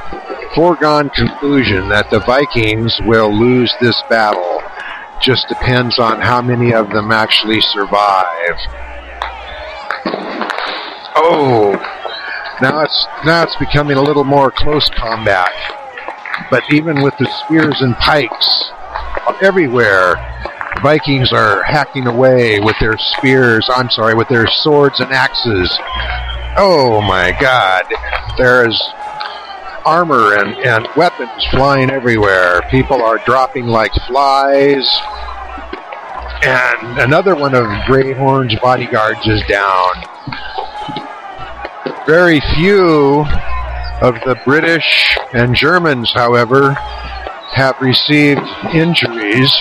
[0.52, 4.60] foregone conclusion that the Vikings will lose this battle.
[5.22, 8.56] Just depends on how many of them actually survive.
[11.14, 11.70] Oh,
[12.60, 15.52] now it's now it's becoming a little more close combat.
[16.50, 18.70] But even with the spears and pikes
[19.42, 20.16] everywhere,
[20.82, 23.68] Vikings are hacking away with their spears.
[23.74, 25.70] I'm sorry, with their swords and axes.
[26.56, 27.84] Oh my God!
[28.38, 28.80] There's
[29.84, 32.62] armor and, and weapons flying everywhere.
[32.70, 34.88] People are dropping like flies.
[36.42, 39.92] And another one of Greyhorn's bodyguards is down.
[42.06, 43.24] Very few
[44.00, 46.72] of the British and Germans, however,
[47.52, 48.40] have received
[48.72, 49.52] injuries.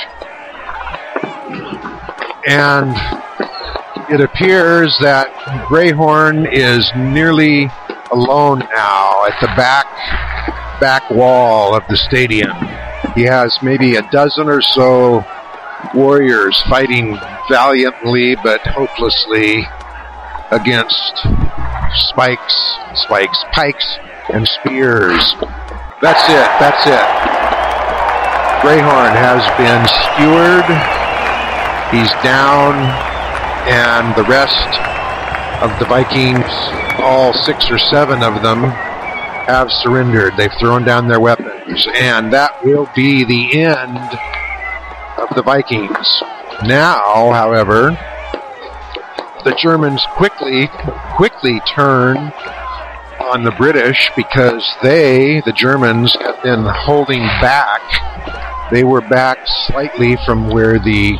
[2.47, 2.95] And
[4.09, 5.31] it appears that
[5.67, 7.69] Greyhorn is nearly
[8.11, 9.85] alone now at the back
[10.79, 12.55] back wall of the stadium.
[13.13, 15.25] He has maybe a dozen or so
[15.93, 17.17] warriors fighting
[17.49, 19.67] valiantly but hopelessly
[20.51, 21.17] against
[22.09, 23.97] spikes, spikes, pikes,
[24.33, 25.35] and spears.
[26.01, 26.49] That's it.
[26.59, 27.05] That's it.
[28.61, 30.67] Greyhorn has been skewered.
[31.91, 32.75] He's down,
[33.67, 34.79] and the rest
[35.63, 36.45] of the Vikings,
[36.99, 38.63] all six or seven of them,
[39.47, 40.33] have surrendered.
[40.37, 43.97] They've thrown down their weapons, and that will be the end
[45.17, 46.21] of the Vikings.
[46.63, 47.97] Now, however,
[49.43, 50.69] the Germans quickly,
[51.15, 52.33] quickly turn
[53.29, 57.81] on the British because they, the Germans, have been holding back.
[58.71, 59.37] They were back
[59.67, 61.17] slightly from where the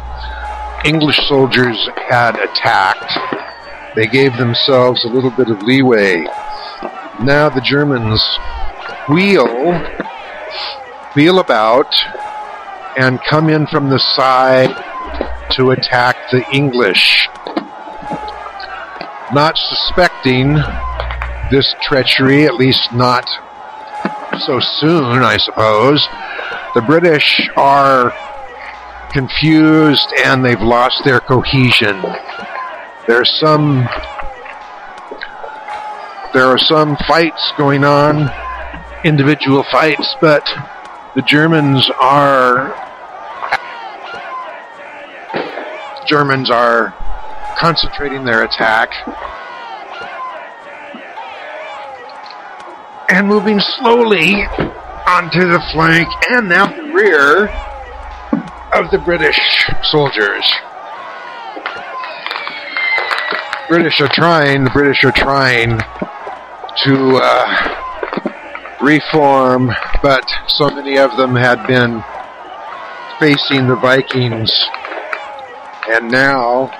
[0.83, 1.77] English soldiers
[2.07, 3.13] had attacked.
[3.95, 6.25] They gave themselves a little bit of leeway.
[7.21, 8.23] Now the Germans
[9.07, 9.73] wheel,
[11.15, 11.93] wheel about,
[12.97, 14.73] and come in from the side
[15.51, 17.27] to attack the English.
[19.31, 20.57] Not suspecting
[21.51, 23.25] this treachery, at least not
[24.45, 26.07] so soon, I suppose.
[26.75, 28.13] The British are
[29.11, 32.01] confused and they've lost their cohesion.
[33.07, 33.87] There's some
[36.31, 38.31] there are some fights going on,
[39.03, 40.47] individual fights, but
[41.15, 42.75] the Germans are
[46.05, 46.93] Germans are
[47.57, 48.91] concentrating their attack
[53.09, 54.45] and moving slowly
[55.07, 57.47] onto the flank and now the rear
[58.73, 59.39] of the British
[59.83, 60.45] soldiers.
[63.67, 65.79] British are trying, the British are trying
[66.83, 69.71] to uh, reform,
[70.01, 72.03] but so many of them had been
[73.19, 74.51] facing the Vikings,
[75.89, 76.71] and now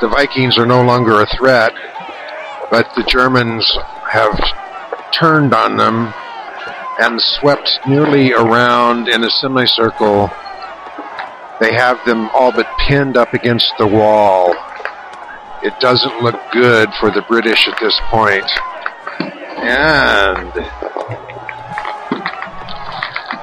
[0.00, 1.72] the Vikings are no longer a threat,
[2.70, 3.64] but the Germans
[4.10, 4.38] have
[5.12, 6.12] turned on them
[7.00, 10.28] and swept nearly around in a semicircle.
[11.60, 14.54] They have them all but pinned up against the wall.
[15.62, 18.50] It doesn't look good for the British at this point.
[19.62, 20.52] And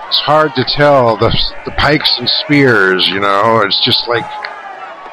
[0.08, 1.30] it's hard to tell the,
[1.66, 4.26] the pikes and spears, you know, it's just like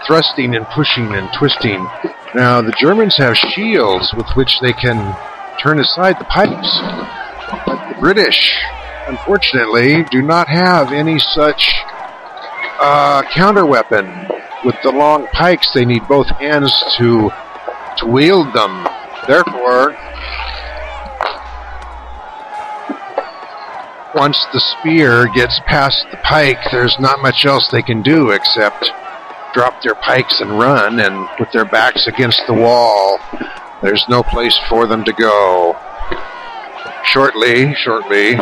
[0.06, 1.86] thrusting and pushing and twisting.
[2.34, 5.14] Now, the Germans have shields with which they can
[5.62, 6.78] turn aside the pikes,
[7.66, 8.52] but the British,
[9.06, 11.72] unfortunately, do not have any such
[12.80, 14.28] uh, counter weapon.
[14.64, 17.30] With the long pikes, they need both hands to
[17.98, 18.86] to wield them.
[19.28, 19.96] Therefore,
[24.14, 28.90] once the spear gets past the pike, there's not much else they can do except
[29.52, 33.18] drop their pikes and run and put their backs against the wall.
[33.82, 35.76] There's no place for them to go.
[37.04, 38.36] Shortly, shortly,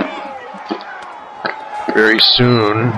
[1.94, 2.92] very soon,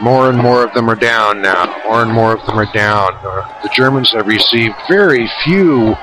[0.00, 1.66] more and more of them are down now.
[1.84, 3.12] More and more of them are down.
[3.22, 5.96] Uh, the Germans have received very few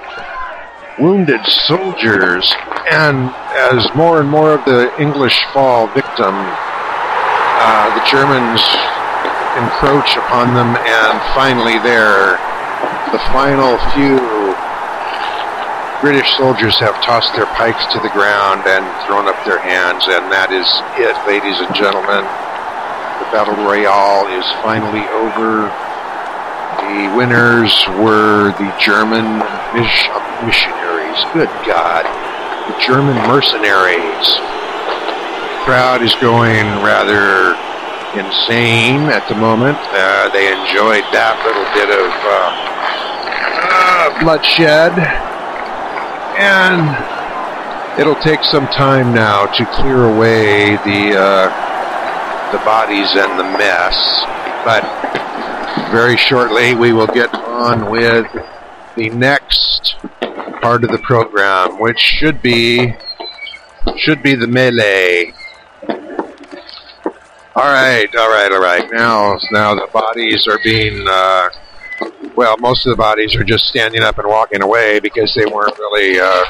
[0.99, 2.53] wounded soldiers,
[2.91, 8.61] and as more and more of the English fall victim, uh, the Germans
[9.57, 12.37] encroach upon them, and finally, there,
[13.11, 14.20] the final few
[16.01, 20.33] British soldiers have tossed their pikes to the ground and thrown up their hands, and
[20.33, 20.65] that is
[20.97, 22.25] it, ladies and gentlemen.
[23.21, 25.69] The battle royale is finally over.
[26.81, 27.69] The winners
[28.01, 29.45] were the German
[29.77, 30.09] mis-
[30.41, 31.21] missionaries.
[31.37, 32.09] Good God.
[32.65, 34.25] The German mercenaries.
[34.41, 37.53] The crowd is going rather
[38.17, 39.77] insane at the moment.
[39.93, 42.49] Uh, they enjoyed that little bit of uh,
[43.69, 45.29] uh, bloodshed.
[46.37, 53.43] And it'll take some time now to clear away the uh, the bodies and the
[53.43, 54.25] mess.
[54.65, 54.83] But
[55.91, 58.27] very shortly we will get on with
[58.95, 59.95] the next
[60.61, 62.95] part of the program, which should be
[63.97, 65.33] should be the melee.
[67.53, 68.89] All right, all right, all right.
[68.91, 71.05] Now, now the bodies are being.
[71.07, 71.49] Uh,
[72.35, 75.77] well, most of the bodies are just standing up and walking away because they weren't
[75.77, 76.43] really uh,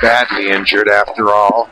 [0.00, 1.68] badly injured after all.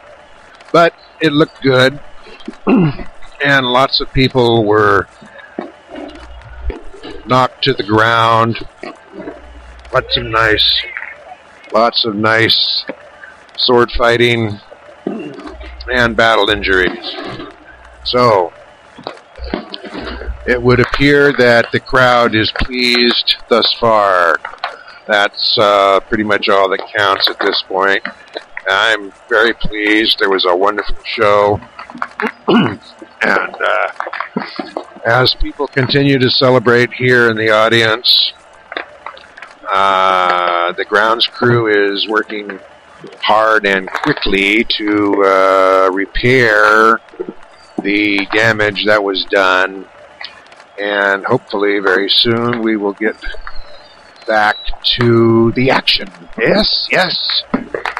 [0.73, 2.01] But it looked good,
[2.67, 5.07] and lots of people were
[7.27, 8.59] knocked to the ground.
[9.93, 10.83] Lots of nice,
[11.73, 12.85] lots of nice
[13.57, 14.59] sword fighting
[15.07, 17.15] and battle injuries.
[18.05, 18.53] So,
[20.47, 24.39] it would appear that the crowd is pleased thus far.
[25.07, 28.03] That's uh, pretty much all that counts at this point.
[28.69, 30.19] I'm very pleased.
[30.19, 31.61] There was a wonderful show.
[32.49, 32.81] and
[33.23, 33.89] uh,
[35.05, 38.33] as people continue to celebrate here in the audience,
[39.71, 42.59] uh, the grounds crew is working
[43.23, 47.01] hard and quickly to uh, repair
[47.83, 49.87] the damage that was done
[50.79, 53.17] and hopefully very soon we will get
[54.27, 54.57] back
[54.99, 56.09] to the action.
[56.39, 57.43] Yes, yes.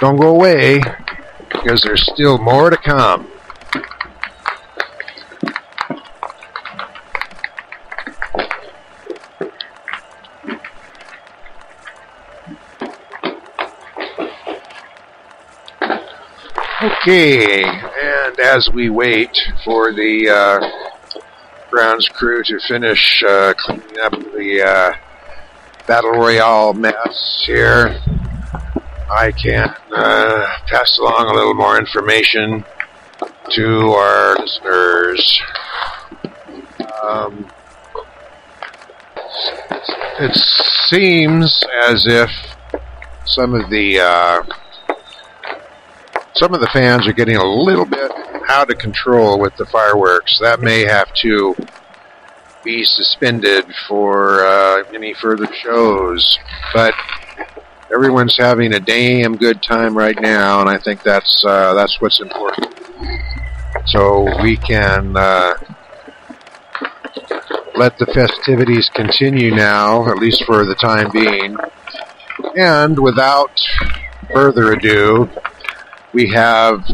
[0.01, 0.81] Don't go away
[1.51, 3.31] because there's still more to come.
[17.07, 19.31] Okay, and as we wait
[19.65, 20.94] for the uh,
[21.75, 24.93] grounds crew to finish uh, cleaning up the uh,
[25.89, 28.01] battle royale mess here,
[29.11, 32.65] I can uh, pass along a little more information
[33.57, 35.43] to our listeners.
[37.03, 37.51] Um,
[40.21, 40.37] it
[40.87, 42.31] seems as if
[43.27, 44.43] some of the uh,
[46.35, 48.13] some of the fans are getting a little bit
[48.49, 50.39] out to control with the fireworks.
[50.41, 51.55] That may have to
[52.65, 56.39] be suspended for uh, any further shows.
[56.73, 56.95] But
[57.93, 62.21] everyone's having a damn good time right now, and I think that's uh, that's what's
[62.21, 62.75] important.
[63.87, 65.55] So we can uh,
[67.77, 71.57] let the festivities continue now, at least for the time being.
[72.57, 73.51] And without
[74.33, 75.29] further ado,
[76.13, 76.85] we have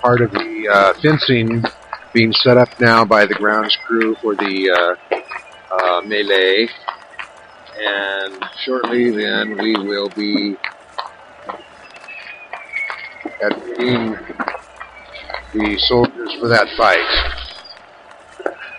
[0.00, 1.62] part of the uh, fencing
[2.12, 5.16] being set up now by the grounds crew for the uh,
[5.74, 6.68] uh, melee.
[7.78, 10.56] And shortly then we will be
[13.40, 14.16] admitting
[15.52, 16.98] the soldiers for that fight.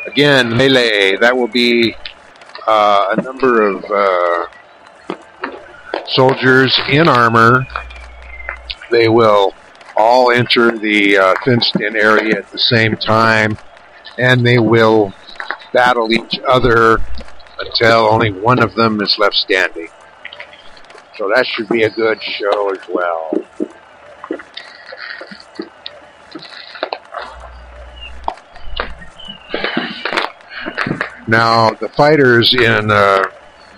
[0.08, 1.96] Again, melee, that will be
[2.68, 4.48] uh, a number of uh,
[6.08, 7.66] soldiers in armor.
[8.90, 9.54] They will
[9.98, 13.58] all enter the uh, fenced in area at the same time,
[14.18, 15.14] and they will
[15.74, 17.00] battle each other
[17.60, 19.88] until only one of them is left standing.
[21.18, 23.32] So that should be a good show as well.
[31.28, 33.24] Now, the fighters in uh,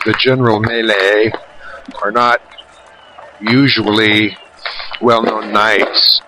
[0.06, 1.32] the general melee
[2.02, 2.42] are not
[3.42, 4.38] usually
[5.02, 6.22] well-known knights,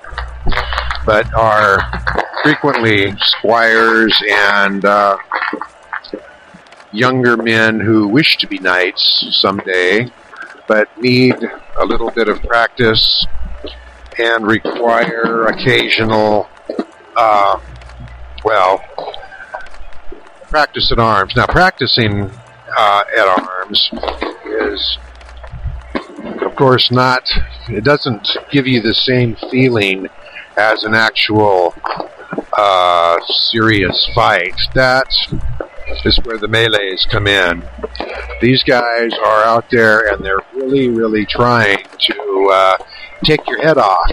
[1.06, 1.80] but are
[2.44, 5.18] frequently squires and uh,
[6.92, 10.10] younger men who wish to be knights someday,
[10.68, 11.36] but need
[11.78, 13.26] a little bit of practice
[14.18, 16.48] and require occasional,
[17.16, 17.60] uh,
[18.44, 18.84] well,
[20.50, 21.36] practice at arms.
[21.36, 22.32] Now, practicing
[22.78, 23.90] uh, at arms
[24.46, 24.98] is,
[26.56, 27.30] of course, not,
[27.68, 30.08] it doesn't give you the same feeling
[30.56, 31.76] as an actual
[32.58, 34.56] uh, serious fight.
[34.74, 35.06] That
[36.06, 37.62] is where the melees come in.
[38.40, 42.78] These guys are out there and they're really, really trying to uh,
[43.26, 44.12] take your head off.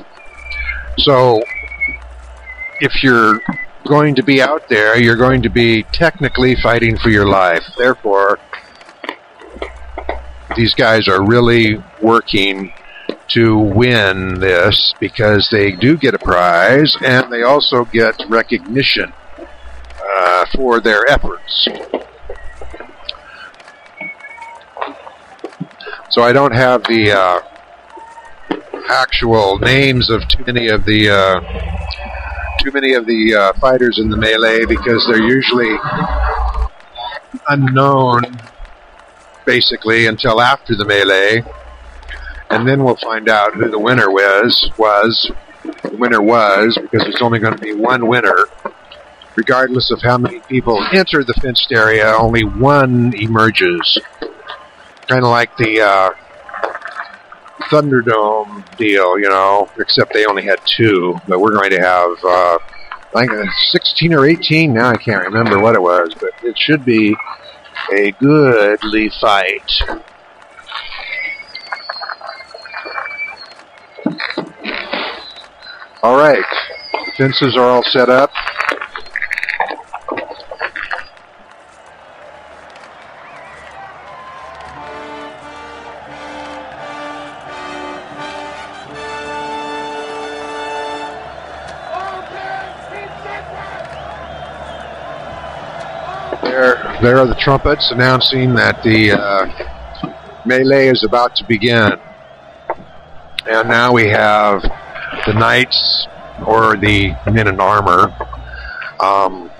[0.98, 1.44] So,
[2.80, 3.38] if you're
[3.86, 7.62] going to be out there, you're going to be technically fighting for your life.
[7.78, 8.40] Therefore,
[10.56, 12.72] these guys are really working
[13.28, 20.46] to win this because they do get a prize and they also get recognition uh,
[20.54, 21.68] for their efforts.
[26.10, 27.40] So I don't have the uh,
[28.90, 34.10] actual names of too many of the uh, too many of the uh, fighters in
[34.10, 35.74] the melee because they're usually
[37.48, 38.20] unknown
[39.44, 41.44] basically until after the melee.
[42.50, 45.32] And then we'll find out who the winner was was
[45.82, 48.46] the winner was because there's only going to be one winner.
[49.34, 53.98] Regardless of how many people enter the fenced area only one emerges.
[55.08, 56.10] Kind of like the uh,
[57.70, 62.58] Thunderdome deal, you know, except they only had two, but we're going to have, uh,
[63.14, 66.84] I think 16 or 18, now I can't remember what it was, but it should
[66.84, 67.16] be
[67.90, 69.70] a goodly fight.
[76.02, 76.44] All right,
[77.16, 78.30] fences are all set up.
[97.12, 101.92] There, are the trumpets announcing that the uh, melee is about to begin.
[103.44, 104.62] And now we have
[105.26, 106.06] the knights
[106.46, 108.16] or the men in armor
[108.98, 109.50] um,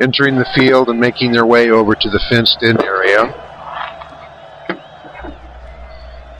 [0.00, 3.22] entering the field and making their way over to the fenced in area.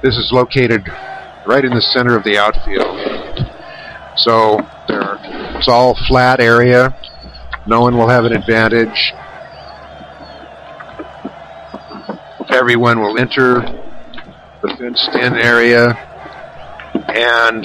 [0.02, 0.88] This is located
[1.46, 3.46] right in the center of the outfield.
[4.16, 4.58] So
[4.88, 5.16] there,
[5.56, 6.92] it's all flat area.
[7.68, 9.12] No one will have an advantage.
[12.52, 13.60] Everyone will enter
[14.60, 15.90] the fenced in area
[17.08, 17.64] and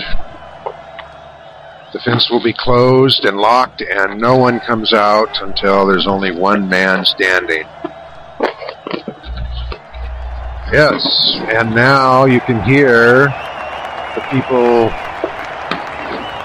[1.91, 6.32] the fence will be closed and locked and no one comes out until there's only
[6.32, 7.66] one man standing.
[10.72, 13.26] Yes, and now you can hear
[14.16, 14.88] the people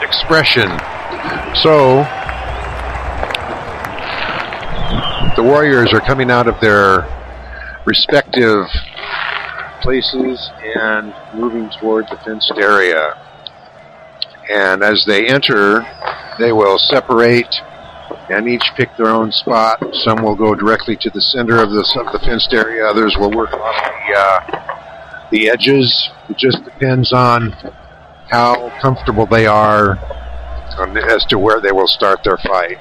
[0.02, 0.68] expression.
[1.56, 2.04] So
[5.36, 7.06] the warriors are coming out of their
[7.84, 8.66] respective
[9.82, 13.14] places and moving toward the fenced area.
[14.50, 15.82] And as they enter,
[16.38, 17.54] they will separate
[18.28, 19.82] and each pick their own spot.
[20.04, 22.84] Some will go directly to the center of the, of the fenced area.
[22.84, 26.10] Others will work on the, uh, the edges.
[26.28, 27.52] It just depends on
[28.30, 29.98] how comfortable they are
[30.78, 32.78] as to where they will start their fight.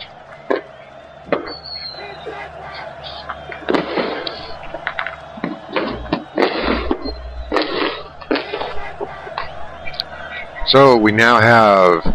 [10.70, 12.06] So we now have,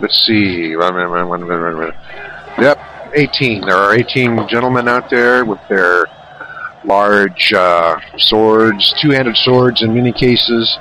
[0.00, 0.74] let's see.
[2.58, 2.78] Yep,
[3.14, 3.60] 18.
[3.60, 6.06] There are 18 gentlemen out there with their
[6.84, 10.76] large uh, swords, two-handed swords in many cases,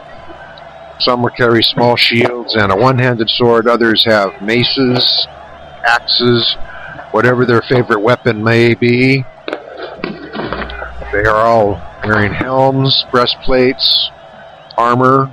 [0.99, 3.67] Some will carry small shields and a one-handed sword.
[3.67, 5.27] Others have maces,
[5.85, 6.55] axes,
[7.11, 9.23] whatever their favorite weapon may be.
[11.11, 14.09] They are all wearing helms, breastplates,
[14.77, 15.31] armor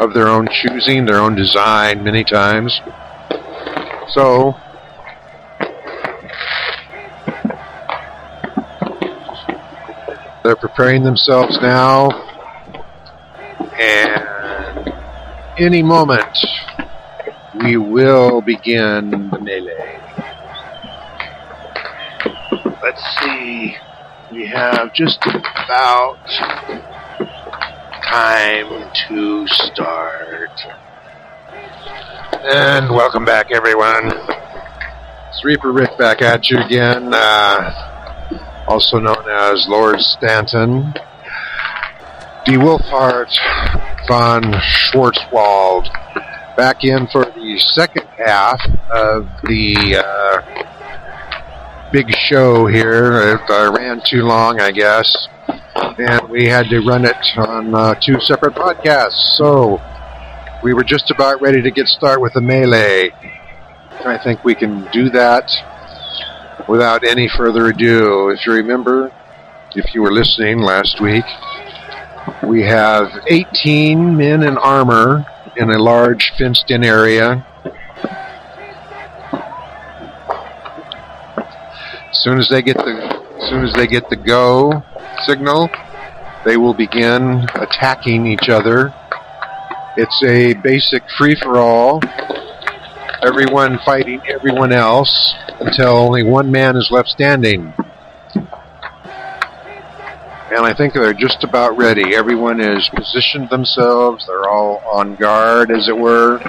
[0.00, 2.80] of their own choosing, their own design many times.
[4.08, 4.54] So,
[10.42, 12.10] they're preparing themselves now,
[13.78, 14.94] and
[15.58, 16.38] any moment
[17.62, 20.00] we will begin the melee.
[22.82, 23.76] Let's see.
[24.30, 26.18] We have just about
[28.10, 30.50] time to start.
[32.42, 34.12] And welcome back, everyone.
[35.28, 40.94] It's Reaper Rick back at you again, uh, also known as Lord Stanton.
[42.46, 42.52] D.
[42.52, 43.30] Wolfheart
[44.08, 45.88] von Schwarzwald
[46.56, 48.60] back in for the second half
[48.90, 50.77] of the uh,
[51.92, 53.34] big show here.
[53.34, 55.28] It uh, ran too long, I guess,
[55.98, 59.36] and we had to run it on uh, two separate podcasts.
[59.36, 59.80] So
[60.62, 63.10] we were just about ready to get started with the melee.
[64.04, 65.50] I think we can do that
[66.68, 68.30] without any further ado.
[68.30, 69.12] If you remember,
[69.74, 71.24] if you were listening last week,
[72.42, 75.24] we have 18 men in armor
[75.56, 77.44] in a large fenced in area.
[82.18, 84.82] As soon as they get the as soon as they get the go
[85.24, 85.70] signal,
[86.44, 88.92] they will begin attacking each other.
[89.96, 92.00] It's a basic free for all.
[93.22, 97.72] Everyone fighting everyone else until only one man is left standing.
[100.50, 102.16] And I think they're just about ready.
[102.16, 104.26] Everyone has positioned themselves.
[104.26, 106.40] They're all on guard, as it were.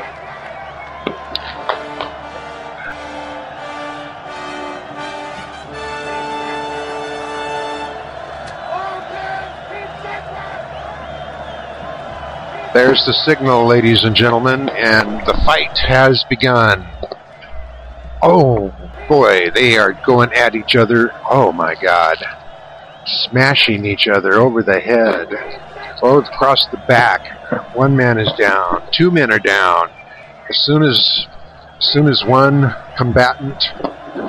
[12.80, 16.88] There's the signal, ladies and gentlemen, and the fight has begun.
[18.22, 18.74] Oh,
[19.10, 21.12] boy, they are going at each other.
[21.30, 22.16] Oh, my God
[23.06, 25.28] smashing each other over the head,
[26.00, 27.76] both across the back.
[27.76, 28.88] One man is down.
[28.94, 29.90] Two men are down.
[30.50, 31.28] As soon as,
[31.80, 33.62] as soon as one combatant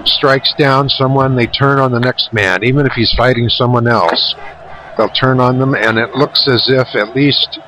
[0.04, 4.34] strikes down someone, they turn on the next man, even if he's fighting someone else.
[4.96, 7.60] They'll turn on them, and it looks as if at least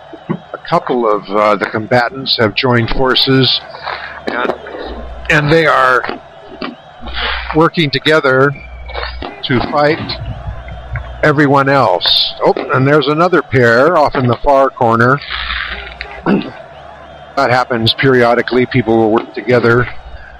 [0.68, 3.60] couple of uh, the combatants have joined forces,
[4.26, 4.52] and
[5.30, 6.02] and they are
[7.56, 8.51] working together
[9.44, 9.98] to fight
[11.22, 12.32] everyone else.
[12.40, 15.18] Oh, and there's another pair off in the far corner.
[16.26, 18.66] that happens periodically.
[18.66, 19.86] People will work together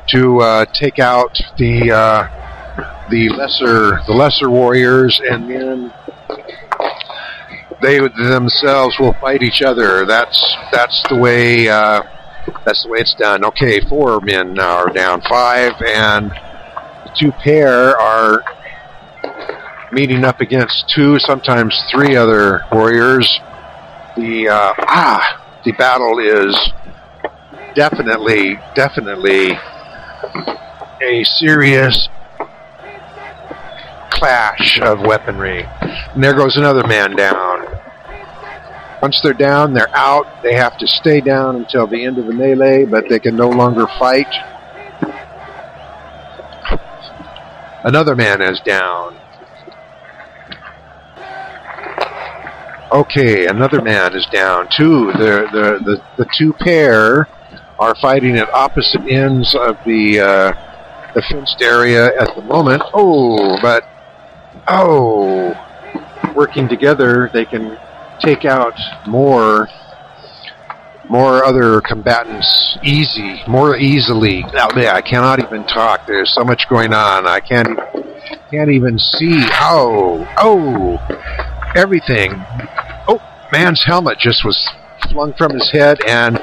[0.09, 5.93] to uh, take out the uh, the lesser the lesser warriors, and then
[7.83, 10.07] they themselves will fight each other.
[10.07, 12.03] That's that's the way uh,
[12.65, 13.45] that's the way it's done.
[13.45, 18.43] Okay, four men are down, five, and the two pair are
[19.93, 23.41] meeting up against two, sometimes three other warriors.
[24.17, 26.57] The uh, ah, the battle is
[27.75, 29.53] definitely, definitely
[31.03, 32.09] a serious
[34.11, 35.65] clash of weaponry.
[35.81, 37.72] And there goes another man down.
[39.03, 40.45] Once they're down, they're out.
[40.45, 43.49] They have to stay down until the end of the melee, but they can no
[43.49, 44.33] longer fight.
[47.83, 49.19] Another man is down.
[52.93, 54.69] Okay, another man is down.
[54.77, 57.27] Two, the the the, the two pair
[57.81, 60.53] are fighting at opposite ends of the uh,
[61.15, 62.85] the fenced area at the moment.
[62.95, 63.83] Oh, but
[64.69, 65.55] oh,
[66.37, 67.79] working together, they can
[68.23, 68.75] take out
[69.07, 69.69] more
[71.09, 74.43] more other combatants easy, more easily.
[74.55, 76.07] Now, yeah, I cannot even talk.
[76.07, 77.27] There's so much going on.
[77.27, 77.79] I can't
[78.51, 79.45] can't even see.
[79.61, 80.99] Oh, oh,
[81.75, 82.33] everything.
[83.09, 83.21] Oh,
[83.53, 84.71] man's helmet just was
[85.11, 86.41] flung from his head, and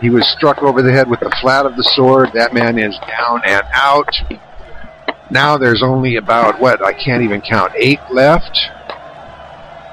[0.00, 2.30] he was struck over the head with the flat of the sword.
[2.34, 4.14] That man is down and out.
[5.30, 8.60] Now there's only about what I can't even count eight left.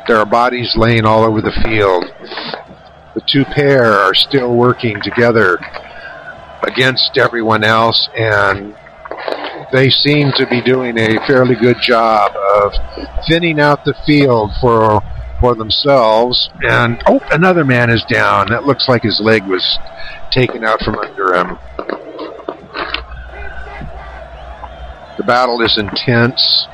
[0.08, 2.06] There are bodies laying all over the field.
[3.16, 5.60] The two pair are still working together
[6.64, 8.76] against everyone else, and
[9.72, 12.74] they seem to be doing a fairly good job of
[13.28, 15.02] thinning out the field for
[15.40, 16.50] for themselves.
[16.62, 18.50] And oh, another man is down.
[18.50, 19.78] That looks like his leg was
[20.32, 21.58] taken out from under him.
[25.18, 26.68] The battle is intense.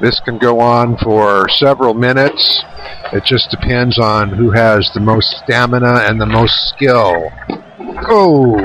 [0.00, 2.64] This can go on for several minutes.
[3.12, 7.30] It just depends on who has the most stamina and the most skill.
[8.08, 8.56] Oh!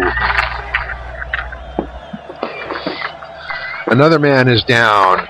[3.87, 5.27] Another man is down.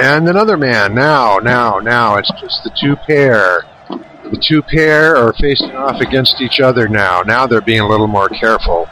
[0.00, 0.94] And another man.
[0.94, 2.16] Now, now, now.
[2.16, 3.62] It's just the two pair.
[3.88, 7.22] The two pair are facing off against each other now.
[7.22, 8.86] Now they're being a little more careful.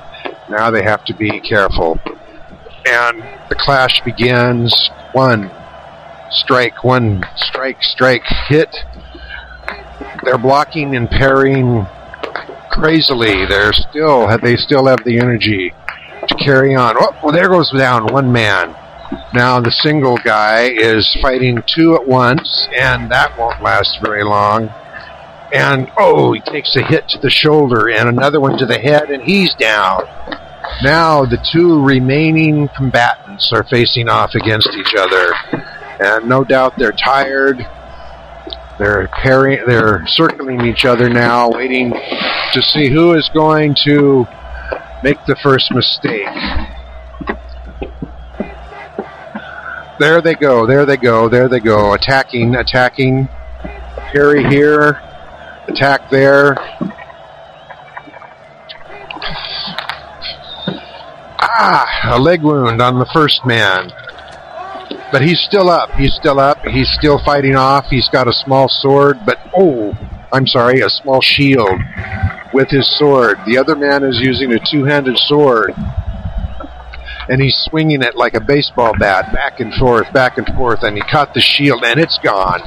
[0.49, 2.01] Now they have to be careful.
[2.87, 4.91] And the clash begins.
[5.13, 5.51] One
[6.31, 8.75] strike, one strike, strike, hit.
[10.23, 11.87] They're blocking and parrying
[12.71, 13.47] crazily.
[13.47, 15.73] They're still they still have the energy
[16.29, 16.97] to carry on.
[16.99, 18.75] Oh, well, there goes down one man.
[19.35, 24.69] Now the single guy is fighting two at once, and that won't last very long.
[25.53, 29.11] And oh, he takes a hit to the shoulder and another one to the head,
[29.11, 30.03] and he's down.
[30.83, 35.33] Now the two remaining combatants are facing off against each other,
[36.01, 37.59] and no doubt they're tired.
[38.79, 44.27] They're parrying, they're circling each other now, waiting to see who is going to
[45.03, 46.27] make the first mistake.
[49.99, 51.95] There they go, there they go, there they go.
[51.95, 53.29] Attacking, attacking.
[54.13, 55.01] Parry here,
[55.69, 56.55] attack there.
[61.39, 63.93] Ah, a leg wound on the first man.
[65.13, 65.91] But he's still up.
[65.93, 66.59] He's still up.
[66.67, 67.87] He's still fighting off.
[67.91, 69.95] He's got a small sword, but oh,
[70.33, 71.79] I'm sorry, a small shield
[72.53, 73.39] with his sword.
[73.47, 75.73] The other man is using a two handed sword.
[77.29, 80.97] And he's swinging it like a baseball bat, back and forth, back and forth, and
[80.97, 82.61] he caught the shield, and it's gone.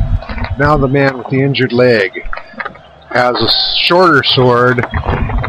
[0.57, 2.11] Now the man with the injured leg
[3.09, 3.49] has a
[3.87, 4.85] shorter sword,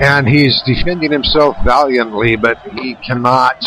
[0.01, 3.63] and he's defending himself valiantly, but he cannot,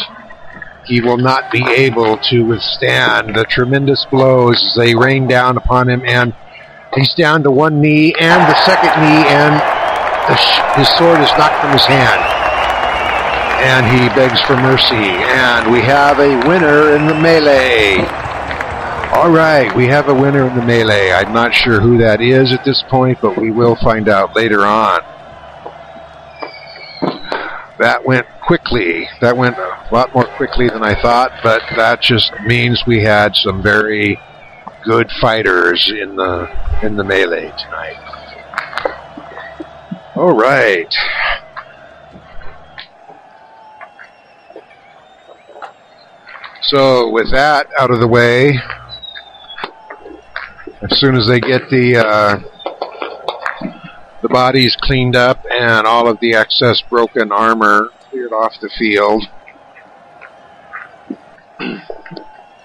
[0.85, 5.89] he will not be able to withstand the tremendous blows as they rain down upon
[5.89, 6.33] him, and
[6.95, 9.61] he's down to one knee and the second knee, and
[10.77, 12.21] his sword is knocked from his hand.
[13.63, 18.22] And he begs for mercy, and we have a winner in the melee.
[19.15, 21.11] All right, we have a winner in the melee.
[21.11, 24.65] I'm not sure who that is at this point, but we will find out later
[24.65, 25.01] on.
[27.77, 29.07] That went quickly.
[29.21, 33.35] That went a lot more quickly than I thought, but that just means we had
[33.35, 34.19] some very
[34.83, 36.49] good fighters in the
[36.81, 37.99] in the melee tonight.
[40.15, 40.91] All right.
[46.63, 48.59] So with that out of the way,
[50.83, 52.39] as soon as they get the uh,
[54.21, 59.23] the bodies cleaned up and all of the excess broken armor cleared off the field,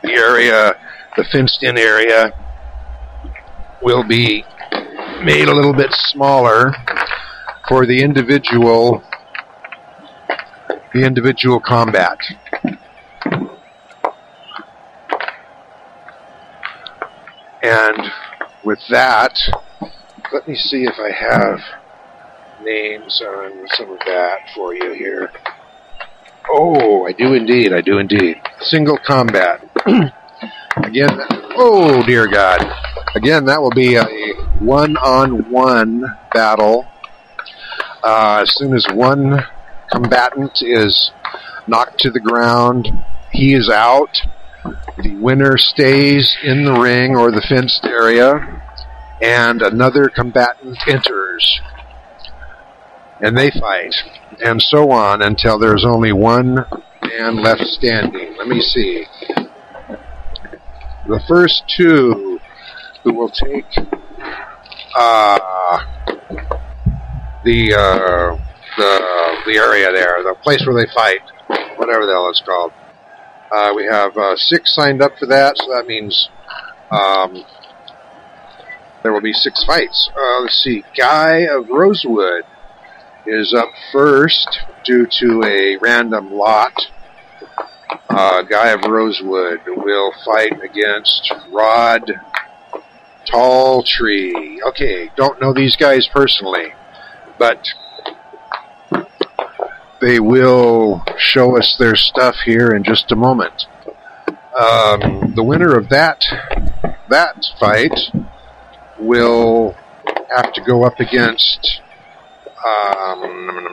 [0.03, 0.74] the area,
[1.16, 2.32] the fenced-in area,
[3.82, 4.45] will be
[5.24, 6.73] made a little bit smaller
[7.69, 9.03] for the individual
[10.95, 12.19] the individual combat.
[17.62, 17.98] And
[18.64, 19.35] with that,
[20.32, 21.60] let me see if I have
[22.62, 25.30] names on some of that for you here.
[26.51, 27.72] Oh, I do indeed.
[27.72, 28.36] I do indeed.
[28.60, 29.64] Single combat.
[30.76, 31.10] Again,
[31.56, 32.64] oh dear God.
[33.14, 34.05] Again, that will be a
[34.60, 36.86] one on one battle.
[38.02, 39.44] Uh, as soon as one
[39.90, 41.10] combatant is
[41.66, 42.89] knocked to the ground,
[43.32, 44.16] he is out.
[44.99, 48.62] The winner stays in the ring or the fenced area,
[49.23, 51.61] and another combatant enters.
[53.20, 53.95] And they fight,
[54.45, 56.65] and so on until there's only one
[57.03, 58.36] man left standing.
[58.36, 59.05] Let me see.
[61.09, 62.39] The first two
[63.03, 63.65] who will take
[64.95, 65.78] uh,
[67.45, 68.36] the uh,
[68.77, 71.20] the the area there, the place where they fight,
[71.77, 72.73] whatever the hell it's called.
[73.51, 76.29] Uh, we have uh, six signed up for that, so that means
[76.91, 77.45] um,
[79.03, 80.11] there will be six fights.
[80.16, 80.85] Uh, let's see.
[80.97, 82.45] Guy of Rosewood
[83.27, 86.75] is up first due to a random lot.
[88.09, 92.11] Uh, Guy of Rosewood will fight against Rod
[93.25, 94.61] Tall Tree.
[94.66, 96.73] Okay, don't know these guys personally,
[97.39, 97.66] but
[100.01, 103.66] they will show us their stuff here in just a moment.
[104.59, 106.25] Um, the winner of that
[107.09, 107.99] that fight
[108.99, 109.77] will
[110.35, 111.81] have to go up against
[112.65, 113.69] um.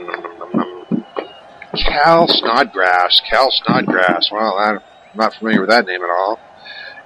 [1.75, 3.21] Cal Snodgrass.
[3.29, 4.31] Cal Snodgrass.
[4.31, 4.79] Well, I'm
[5.13, 6.39] not familiar with that name at all.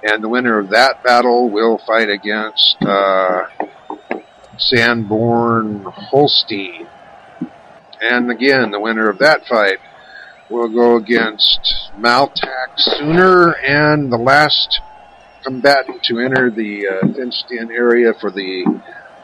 [0.02, 3.42] And the winner of that battle will fight against uh,
[4.56, 6.86] Sanborn Holstein.
[8.00, 9.78] And again, the winner of that fight
[10.48, 14.80] will go against Maltac Sooner, and the last
[15.44, 18.64] combatant to enter the uh, fenced-in area for the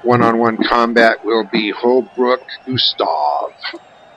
[0.03, 3.53] one-on-one combat will be Holbrook Gustav.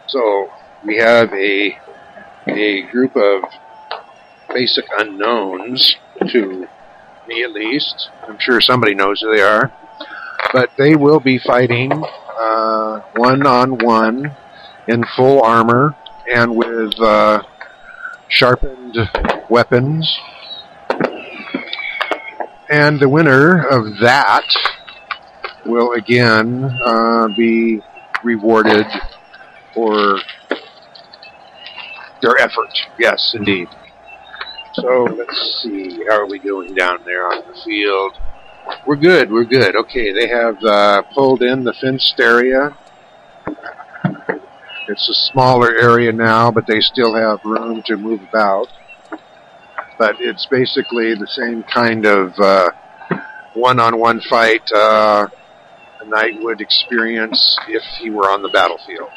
[0.08, 0.50] So
[0.86, 1.78] we have a
[2.48, 3.44] a group of
[4.54, 5.96] basic unknowns
[6.28, 6.68] to
[7.28, 8.10] me at least.
[8.28, 9.72] I'm sure somebody knows who they are,
[10.52, 11.92] but they will be fighting
[12.40, 14.36] uh, one-on-one
[14.90, 15.96] in full armor
[16.34, 17.44] and with uh,
[18.28, 18.98] sharpened
[19.48, 20.20] weapons.
[22.70, 24.46] And the winner of that
[25.66, 27.82] will again uh, be
[28.24, 28.86] rewarded
[29.76, 30.20] for
[32.22, 32.74] their effort.
[32.98, 33.68] Yes, indeed.
[34.74, 36.04] So let's see.
[36.08, 38.18] How are we doing down there on the field?
[38.88, 39.32] We're good.
[39.32, 39.76] We're good.
[39.76, 42.76] Okay, they have uh, pulled in the fenced area.
[44.90, 48.68] It's a smaller area now, but they still have room to move about.
[50.00, 52.72] But it's basically the same kind of uh,
[53.54, 55.28] one-on-one fight uh,
[56.02, 59.12] a knight would experience if he were on the battlefield.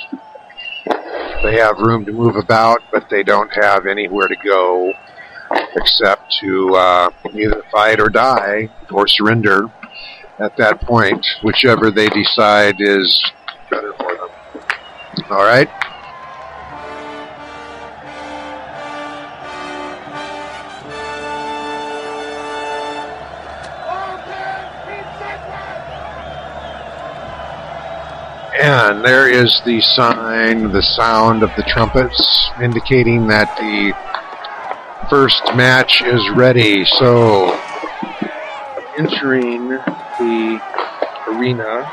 [1.42, 4.92] They have room to move about, but they don't have anywhere to go
[5.76, 9.70] except to uh, either fight or die or surrender
[10.38, 13.24] at that point, whichever they decide is
[13.70, 14.28] better for them.
[15.30, 15.68] All right?
[28.62, 33.92] And there is the sign, the sound of the trumpets, indicating that the
[35.10, 36.84] first match is ready.
[36.84, 37.58] So,
[38.96, 40.60] entering the
[41.26, 41.90] arena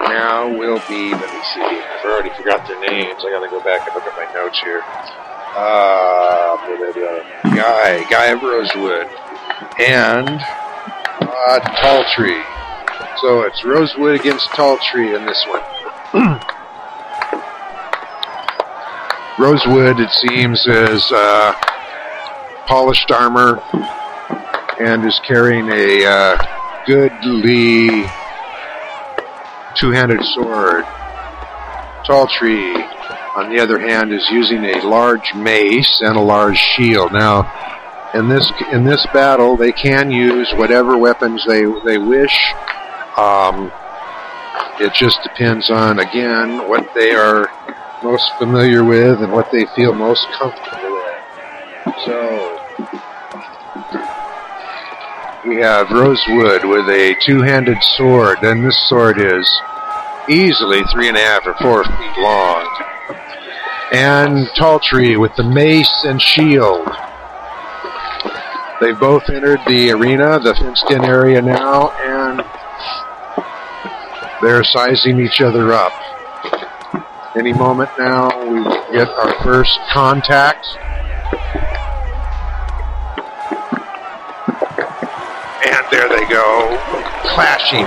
[0.00, 3.22] now will be, let me see, I've already forgot their names.
[3.24, 4.82] I gotta go back and look at my notes here.
[5.54, 6.32] Uh.
[7.54, 9.06] Guy, Guy of Rosewood,
[9.78, 10.40] and
[11.20, 12.42] uh, Tall Tree.
[13.20, 15.60] So it's Rosewood against Tall Tree in this one.
[19.38, 21.52] Rosewood, it seems, is uh,
[22.66, 23.60] polished armor
[24.80, 26.36] and is carrying a uh,
[26.86, 28.06] goodly
[29.76, 30.84] two-handed sword.
[32.12, 32.74] Tall Tree,
[33.36, 37.10] on the other hand, is using a large mace and a large shield.
[37.10, 37.50] Now,
[38.12, 42.52] in this in this battle, they can use whatever weapons they they wish.
[43.16, 43.72] Um,
[44.78, 47.48] it just depends on again what they are
[48.02, 51.94] most familiar with and what they feel most comfortable with.
[52.04, 52.60] So
[55.46, 59.48] we have Rosewood with a two-handed sword, and this sword is
[60.28, 62.66] easily three and a half or four feet long.
[63.92, 66.88] And Tall Tree with the mace and shield.
[68.80, 72.42] They've both entered the arena, the fenced-in area now, and
[74.42, 75.92] they're sizing each other up.
[77.36, 78.64] Any moment now, we
[78.96, 80.66] get our first contact.
[85.64, 86.76] And there they go,
[87.24, 87.86] clashing.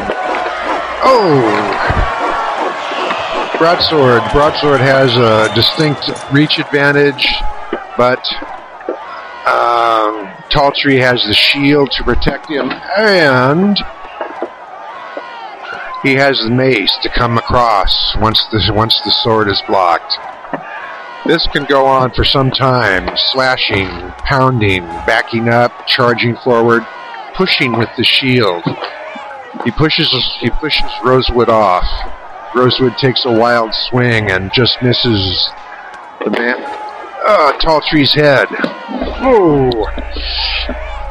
[1.07, 1.94] Oh!
[3.57, 4.21] Broadsword.
[4.33, 7.25] Broadsword has a distinct reach advantage,
[7.97, 8.19] but
[9.47, 13.77] um, Tall Tree has the shield to protect him, and
[16.03, 20.13] he has the mace to come across once the once the sword is blocked.
[21.25, 23.87] This can go on for some time, slashing,
[24.25, 26.83] pounding, backing up, charging forward,
[27.35, 28.63] pushing with the shield.
[29.63, 31.85] He pushes he pushes Rosewood off.
[32.55, 35.49] Rosewood takes a wild swing and just misses
[36.23, 36.55] the man.
[37.27, 38.47] Uh, Tall Tree's head.
[39.21, 39.87] Oh,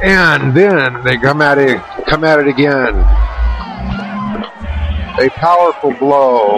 [0.03, 2.95] and then they come at it, come at it again.
[5.21, 6.57] A powerful blow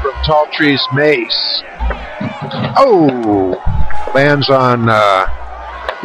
[0.00, 1.62] from Tall Tree's mace.
[2.76, 3.60] Oh,
[4.14, 5.26] lands on uh,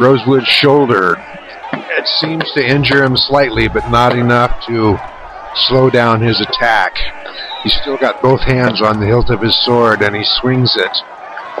[0.00, 1.16] Rosewood's shoulder.
[1.72, 4.98] It seems to injure him slightly, but not enough to
[5.54, 6.96] slow down his attack.
[7.62, 10.96] He's still got both hands on the hilt of his sword, and he swings it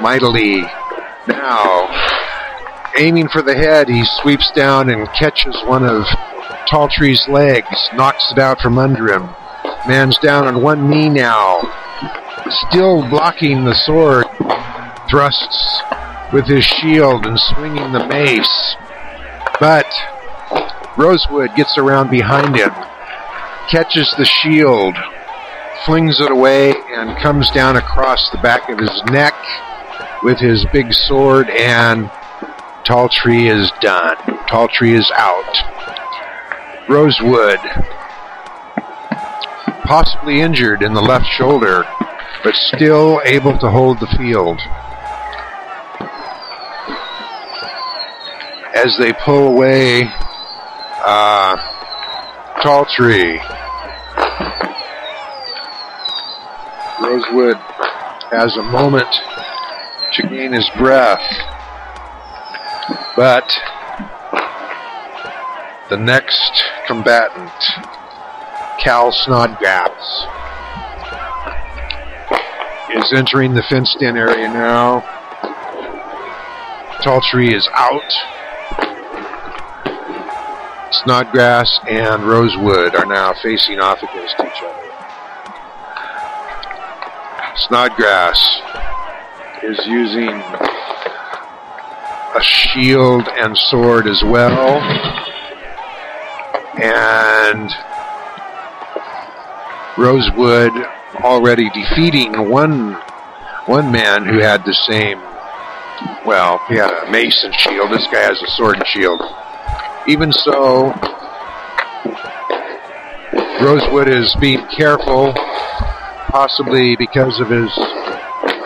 [0.00, 0.62] mightily.
[1.26, 1.88] Now,
[2.98, 6.04] aiming for the head, he sweeps down and catches one of
[6.68, 9.28] Tall Tree's legs, knocks it out from under him.
[9.86, 11.60] Man's down on one knee now,
[12.68, 14.26] still blocking the sword,
[15.10, 15.82] thrusts
[16.32, 18.76] with his shield and swinging the mace.
[19.60, 19.86] But
[20.96, 22.70] Rosewood gets around behind him,
[23.68, 24.96] catches the shield,
[25.84, 29.34] flings it away, and comes down across the back of his neck
[30.22, 32.10] with his big sword, and
[32.84, 34.16] Tall Tree is done.
[34.48, 35.56] Tall Tree is out.
[36.88, 37.58] Rosewood,
[39.84, 41.84] possibly injured in the left shoulder,
[42.42, 44.58] but still able to hold the field.
[48.74, 50.04] As they pull away,
[51.04, 51.67] uh,
[52.62, 53.40] Tall Tree.
[57.00, 57.56] Rosewood
[58.32, 59.06] has a moment
[60.14, 61.22] to gain his breath.
[63.16, 63.48] But
[65.88, 67.52] the next combatant,
[68.80, 70.26] Cal Snodgrass,
[72.92, 75.00] is entering the fenced in area now.
[77.02, 78.37] Tall Tree is out.
[80.90, 84.88] Snodgrass and Rosewood are now facing off against each other.
[87.56, 88.38] Snodgrass
[89.62, 90.30] is using
[92.34, 94.80] a shield and sword as well.
[96.80, 97.70] And
[99.98, 100.72] Rosewood
[101.22, 102.94] already defeating one
[103.66, 105.20] one man who had the same
[106.24, 107.90] well, he had a mace and shield.
[107.90, 109.20] This guy has a sword and shield.
[110.08, 110.94] Even so,
[113.60, 115.34] Rosewood is being careful,
[116.28, 117.70] possibly because of his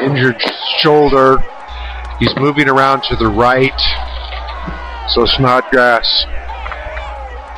[0.00, 0.40] injured
[0.78, 1.38] shoulder.
[2.20, 3.74] He's moving around to the right,
[5.08, 6.26] so Snodgrass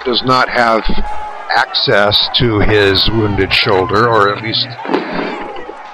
[0.07, 0.83] does not have
[1.55, 4.67] access to his wounded shoulder, or at least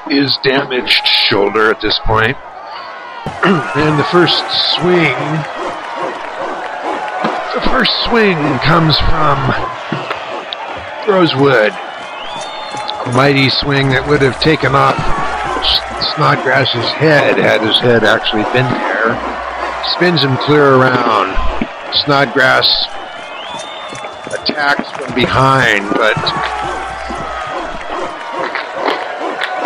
[0.09, 2.37] his damaged shoulder at this point.
[3.45, 4.45] and the first
[4.77, 5.80] swing,
[7.55, 9.39] the first swing comes from
[11.09, 11.73] Rosewood.
[13.07, 14.95] A mighty swing that would have taken off
[16.15, 19.19] Snodgrass's head had his head actually been there.
[19.97, 21.35] Spins him clear around.
[22.05, 22.67] Snodgrass
[24.31, 26.15] attacks from behind, but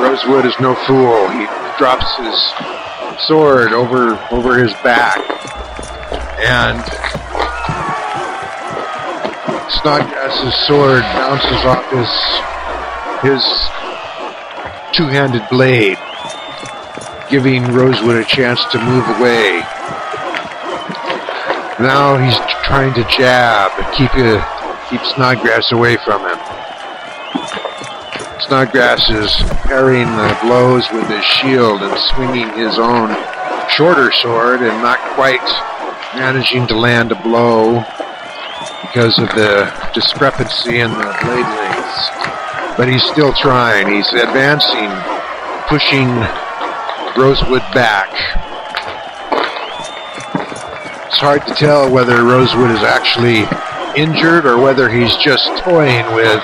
[0.01, 1.29] Rosewood is no fool.
[1.29, 1.45] He
[1.77, 2.39] drops his
[3.27, 5.21] sword over over his back,
[6.41, 6.81] and
[9.71, 12.11] Snodgrass's sword bounces off his
[13.25, 13.43] his
[14.93, 15.97] two-handed blade,
[17.31, 19.61] giving Rosewood a chance to move away.
[21.81, 24.39] Now he's trying to jab and keep a,
[24.91, 26.39] keep Snodgrass away from him.
[28.41, 29.33] Snodgrass is
[29.65, 33.17] parrying the blows with his shield and swinging his own
[33.71, 35.41] shorter sword and not quite
[36.15, 37.83] managing to land a blow
[38.83, 42.11] because of the discrepancy in the blade lengths.
[42.77, 43.89] But he's still trying.
[43.89, 44.91] He's advancing,
[45.69, 46.09] pushing
[47.17, 48.11] Rosewood back.
[51.07, 53.47] It's hard to tell whether Rosewood is actually
[53.97, 56.43] injured or whether he's just toying with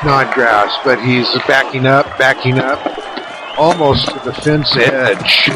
[0.00, 2.78] Snodgrass, but he's backing up, backing up,
[3.58, 5.48] almost to the fence edge.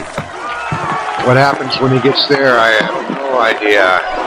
[1.27, 4.26] What happens when he gets there, I have no idea.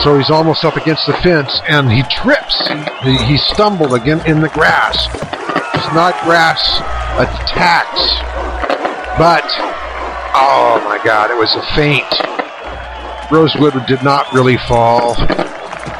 [0.00, 2.66] So he's almost up against the fence, and he trips.
[3.04, 4.96] He, he stumbled again in the grass.
[5.74, 6.80] It's not Snodgrass
[7.18, 8.00] attacks,
[9.18, 9.44] but
[10.34, 12.08] oh my God, it was a feint.
[13.30, 15.14] Rosewood did not really fall.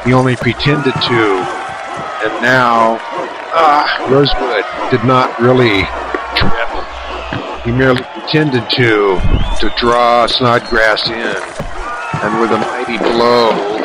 [0.03, 1.23] He only pretended to.
[2.23, 2.97] And now,
[3.53, 5.83] ah, Rosewood did not really
[6.35, 7.63] trip.
[7.63, 9.19] He merely pretended to
[9.59, 11.37] to draw Snodgrass in,
[12.21, 13.82] and with a mighty blow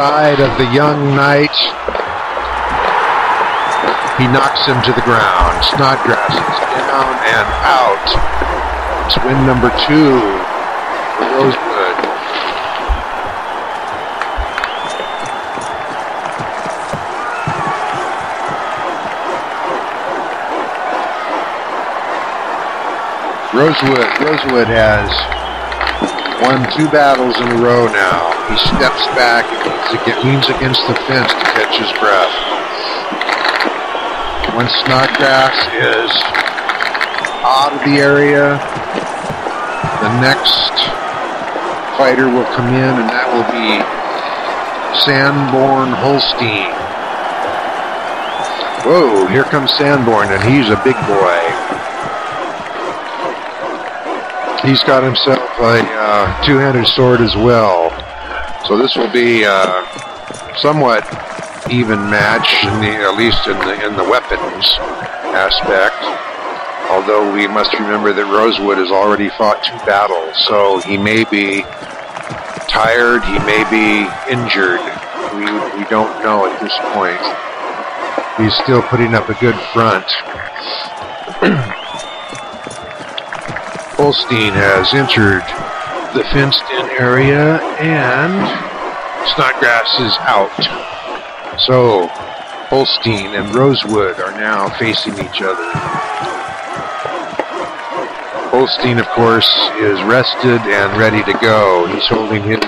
[0.00, 1.52] side of the young knight,
[4.16, 5.62] he knocks him to the ground.
[5.62, 8.08] Snodgrass is down and out.
[9.04, 10.16] It's win number two
[11.18, 11.96] for Rosewood.
[23.52, 25.10] Rosewood, Rosewood has
[26.40, 28.29] won two battles in a row now.
[28.50, 32.34] He steps back and leans against the fence to catch his breath.
[34.58, 36.10] When Snodgrass is
[37.46, 38.58] out of the area,
[40.02, 40.74] the next
[41.96, 43.78] fighter will come in, and that will be
[45.06, 46.74] Sanborn Holstein.
[48.82, 51.38] Whoa, here comes Sanborn, and he's a big boy.
[54.66, 57.89] He's got himself a uh, two-handed sword as well.
[58.70, 59.82] So this will be uh,
[60.54, 61.02] somewhat
[61.72, 64.64] even match, the, at least in the in the weapons
[65.34, 65.98] aspect.
[66.86, 71.66] Although we must remember that Rosewood has already fought two battles, so he may be
[72.70, 74.78] tired, he may be injured.
[75.34, 77.18] We, we don't know at this point.
[78.38, 80.06] He's still putting up a good front.
[83.98, 85.42] Holstein has entered
[86.14, 86.62] the fenced
[87.00, 88.36] area and
[89.34, 91.58] Snodgrass is out.
[91.58, 92.08] So
[92.68, 95.70] Holstein and Rosewood are now facing each other.
[98.50, 101.86] Holstein, of course, is rested and ready to go.
[101.86, 102.64] He's holding his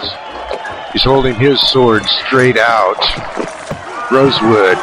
[0.95, 3.03] he's holding his sword straight out.
[4.11, 4.79] Rosewood,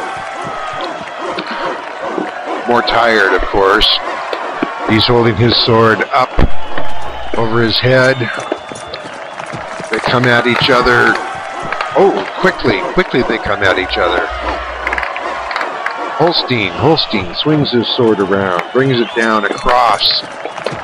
[2.68, 3.88] more tired, of course.
[4.88, 6.30] He's holding his sword up
[7.36, 8.16] over his head.
[10.10, 11.14] Come at each other.
[11.94, 12.10] Oh,
[12.40, 14.26] quickly, quickly they come at each other.
[16.18, 20.02] Holstein, Holstein swings his sword around, brings it down across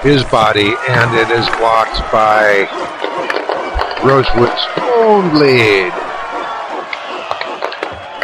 [0.01, 2.70] his body, and it is blocked by
[4.07, 4.62] Rosewood's
[5.03, 5.90] own blade.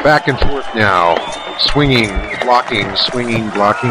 [0.07, 1.19] Back and forth now,
[1.59, 2.15] swinging,
[2.47, 3.91] blocking, swinging, blocking.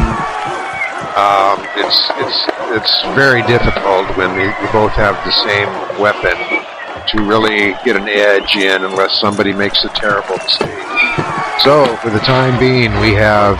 [1.12, 2.40] Um, it's it's
[2.72, 5.68] it's very difficult when we, we both have the same
[6.00, 6.61] weapon
[7.08, 10.68] to really get an edge in unless somebody makes a terrible mistake.
[11.60, 13.58] So for the time being, we have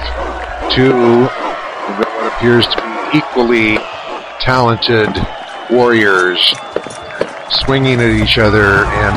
[0.71, 1.27] two
[1.99, 2.77] what appears to
[3.13, 3.79] be equally
[4.41, 5.09] talented
[5.71, 6.55] warriors
[7.51, 9.15] swinging at each other, and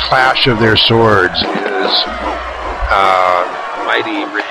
[0.00, 1.92] clash of their swords is
[2.92, 4.44] uh, mighty ring.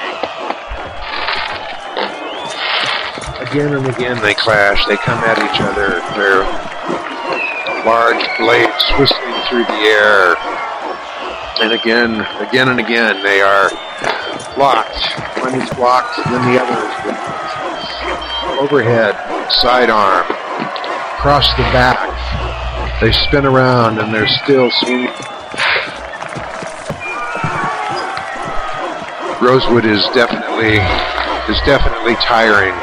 [3.47, 4.85] Again and again they clash.
[4.87, 6.01] They come at each other.
[6.15, 6.74] Their
[7.85, 10.35] large blades whistling through the air.
[11.61, 13.69] And again, again and again, they are
[14.55, 15.05] blocked.
[15.39, 18.59] One is blocked, then the other is blocked.
[18.59, 19.13] Overhead,
[19.51, 20.25] sidearm,
[21.17, 22.01] across the back.
[22.99, 25.13] They spin around and they're still swinging.
[29.41, 30.81] Rosewood is definitely
[31.53, 32.73] is definitely tiring.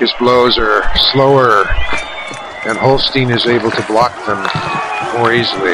[0.00, 0.82] His blows are
[1.12, 1.66] slower,
[2.68, 4.44] and Holstein is able to block them
[5.16, 5.72] more easily.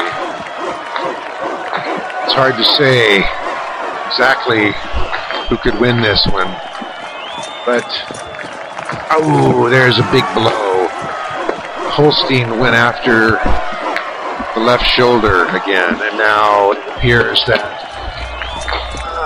[2.23, 3.19] It's hard to say
[4.07, 4.71] exactly
[5.49, 6.47] who could win this one,
[7.67, 7.83] but
[9.11, 10.87] oh, there's a big blow.
[11.91, 13.43] Holstein went after
[14.57, 17.59] the left shoulder again, and now it appears that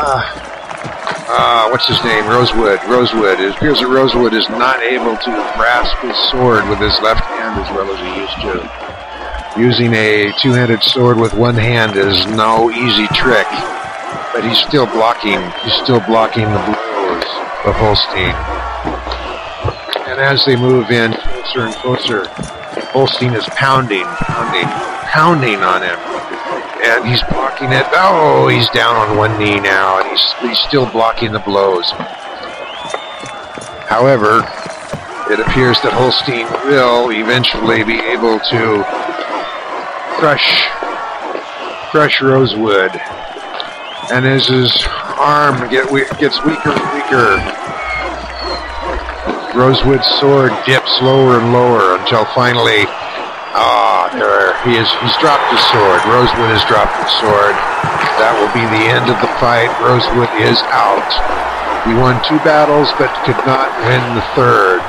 [0.01, 0.49] uh,
[1.31, 2.25] uh, what's his name?
[2.25, 2.79] Rosewood.
[2.85, 3.39] Rosewood.
[3.39, 7.38] It appears that Rosewood is not able to grasp his sword with his left hand
[7.57, 9.59] as well as he used to.
[9.59, 13.47] Using a two-handed sword with one hand is no easy trick,
[14.33, 15.39] but he's still blocking.
[15.63, 17.29] He's still blocking the blows
[17.65, 18.35] of Holstein.
[20.07, 22.27] And as they move in closer and closer,
[22.91, 24.69] Holstein is pounding, pounding,
[25.09, 25.99] pounding on him
[26.81, 27.85] and he's blocking it.
[27.91, 31.91] Oh, he's down on one knee now, and he's he's still blocking the blows.
[33.87, 34.41] However,
[35.29, 38.83] it appears that Holstein will eventually be able to
[40.17, 40.67] crush
[41.93, 42.91] crush Rosewood,
[44.11, 44.69] and as his
[45.17, 47.37] arm get gets weaker and weaker,
[49.57, 52.85] Rosewood's sword dips lower and lower until finally
[53.51, 54.85] Ah, there he is.
[55.01, 55.99] He's dropped his sword.
[56.05, 57.57] Rosewood has dropped his sword.
[58.21, 59.73] That will be the end of the fight.
[59.81, 61.09] Rosewood is out.
[61.89, 64.85] We won two battles, but could not win the third.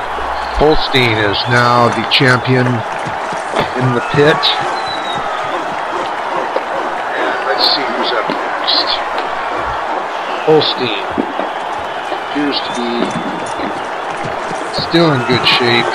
[0.61, 4.37] Holstein is now the champion in the pit.
[7.17, 8.85] And let's see who's up next.
[10.45, 11.01] Holstein
[12.29, 13.09] appears to be
[14.85, 15.89] still in good shape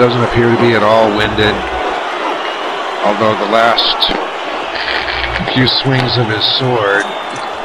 [0.00, 1.52] doesn't appear to be at all winded,
[3.04, 3.98] although the last
[5.52, 7.04] few swings of his sword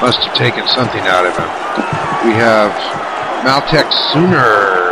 [0.02, 1.48] must have taken something out of him.
[2.28, 2.76] We have
[3.48, 4.83] Maltec Sooner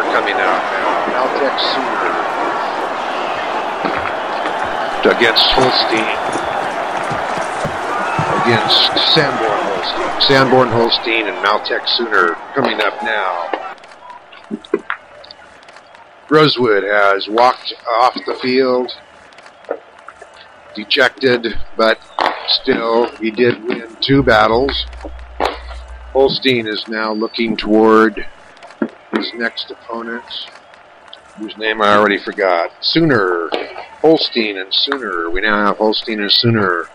[1.41, 2.11] Maltec Sooner
[5.09, 6.05] against Holstein.
[8.43, 10.21] Against Sanborn Holstein.
[10.21, 13.49] Sanborn Holstein and Maltec Sooner coming up now.
[16.29, 18.91] Rosewood has walked off the field.
[20.75, 21.99] dejected, but
[22.47, 24.85] still, he did win two battles.
[26.13, 28.27] Holstein is now looking toward
[29.15, 30.23] his next opponent,
[31.41, 32.71] whose name I already forgot.
[32.81, 33.49] Sooner.
[34.01, 35.29] Holstein and Sooner.
[35.31, 36.85] We now have Holstein and Sooner.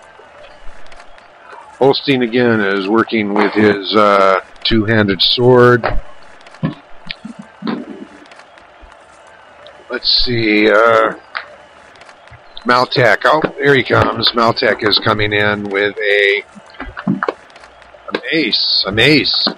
[1.79, 5.85] Holstein again is working with his uh, two-handed sword.
[9.91, 10.71] Let's see.
[10.71, 11.15] Uh,
[12.65, 13.19] Maltek.
[13.25, 14.31] Oh, there he comes.
[14.31, 16.45] Maltek is coming in with a,
[17.09, 18.85] a mace.
[18.87, 19.49] A mace.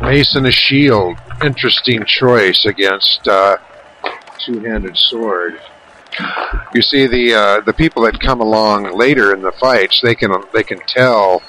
[0.00, 1.16] Mace and a shield.
[1.44, 3.56] Interesting choice against uh,
[4.44, 5.60] two-handed sword.
[6.74, 10.32] You see, the uh, the people that come along later in the fights, they can
[10.52, 11.42] they can tell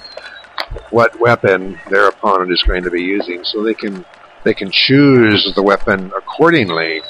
[0.92, 4.06] what weapon their opponent is going to be using, so they can
[4.44, 7.02] they can choose the weapon accordingly.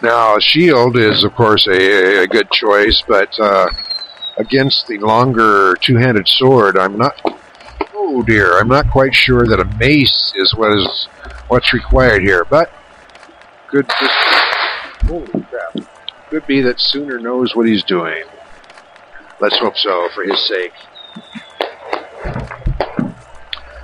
[0.00, 3.68] Now, a shield is, of course, a, a good choice, but uh,
[4.36, 7.20] against the longer two-handed sword, I'm not.
[7.94, 11.08] Oh dear, I'm not quite sure that a mace is what is
[11.48, 12.44] what's required here.
[12.44, 12.72] But
[13.68, 14.14] could just,
[15.06, 15.88] holy crap,
[16.30, 18.24] could be that Sooner knows what he's doing.
[19.40, 20.72] Let's hope so, for his sake.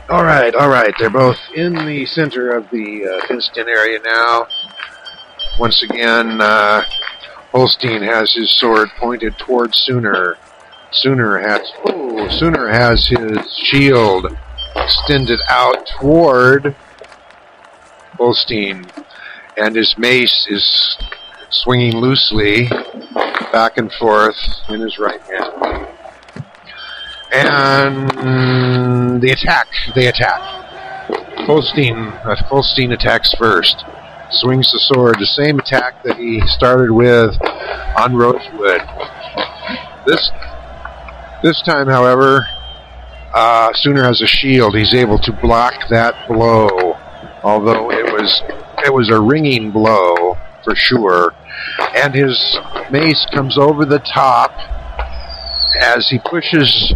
[0.08, 0.94] All right, all right.
[0.98, 4.46] They're both in the center of the uh, fenced-in area now.
[5.58, 6.84] Once again, uh,
[7.52, 10.36] Holstein has his sword pointed towards Sooner.
[10.90, 14.26] Sooner has oh, Sooner has his shield
[14.76, 16.76] extended out toward
[18.16, 18.86] Holstein,
[19.56, 20.96] and his mace is
[21.50, 22.68] swinging loosely
[23.52, 24.36] back and forth
[24.68, 25.88] in his right hand.
[27.32, 29.68] And the attack.
[29.94, 30.40] They attack.
[31.46, 33.84] Holstein, uh, Holstein attacks first
[34.30, 37.36] swings the sword, the same attack that he started with
[37.96, 38.80] on Rosewood.
[40.06, 40.30] This
[41.42, 42.46] this time, however,
[43.34, 44.76] uh, Sooner has a shield.
[44.76, 46.96] He's able to block that blow,
[47.42, 48.42] although it was
[48.84, 51.34] it was a ringing blow for sure.
[51.94, 52.58] And his
[52.90, 54.52] mace comes over the top
[55.80, 56.94] as he pushes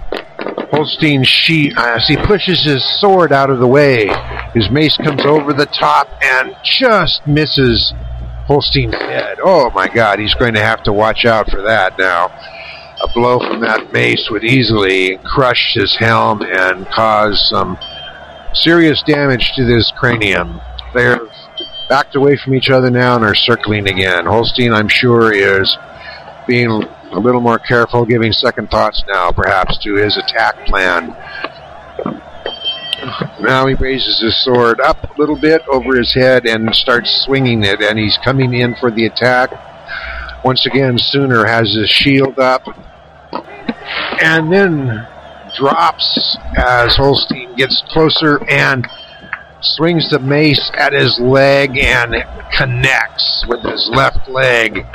[0.71, 4.09] Holstein's sheet, as he pushes his sword out of the way.
[4.55, 7.93] His mace comes over the top and just misses
[8.47, 9.39] Holstein's head.
[9.43, 12.27] Oh my god, he's going to have to watch out for that now.
[13.01, 17.79] A blow from that mace would easily crush his helm and cause some
[18.55, 20.61] serious damage to this cranium.
[20.95, 21.21] They're
[21.89, 24.27] backed away from each other now and are circling again.
[24.27, 25.77] Holstein, I'm sure, is
[26.47, 26.71] being
[27.13, 31.17] a little more careful, giving second thoughts now, perhaps, to his attack plan.
[33.41, 37.63] Now he raises his sword up a little bit over his head and starts swinging
[37.63, 39.51] it, and he's coming in for the attack.
[40.45, 42.63] Once again, Sooner has his shield up,
[44.23, 45.07] and then
[45.57, 48.87] drops as Holstein gets closer and
[49.61, 52.15] swings the mace at his leg and
[52.57, 54.87] connects with his left leg.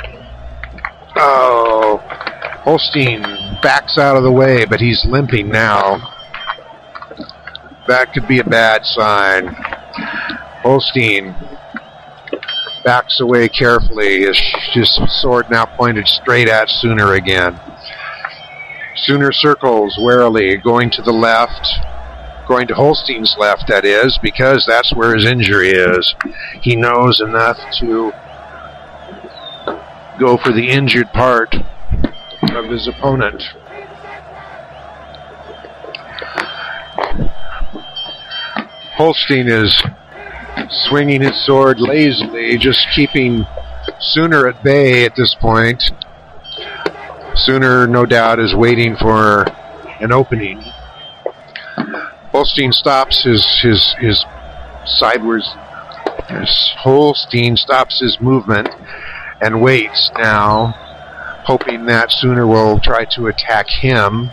[1.16, 1.98] Oh,
[2.64, 3.22] Holstein
[3.62, 6.12] backs out of the way, but he's limping now.
[7.86, 9.48] That could be a bad sign.
[10.62, 11.34] Holstein
[12.84, 14.40] backs away carefully, his,
[14.72, 17.60] his sword now pointed straight at Sooner again.
[18.96, 21.66] Sooner circles warily, going to the left,
[22.46, 26.14] going to Holstein's left, that is, because that's where his injury is.
[26.60, 28.12] He knows enough to
[30.18, 33.42] go for the injured part of his opponent.
[38.96, 39.82] Holstein is
[40.88, 43.44] swinging his sword lazily, just keeping
[44.00, 45.82] Sooner at bay at this point.
[47.34, 49.44] Sooner, no doubt, is waiting for
[50.00, 50.62] an opening.
[52.34, 54.24] Holstein stops his his his
[54.84, 55.48] sideways.
[56.78, 58.68] Holstein stops his movement
[59.40, 60.74] and waits now,
[61.46, 64.30] hoping that Sooner will try to attack him,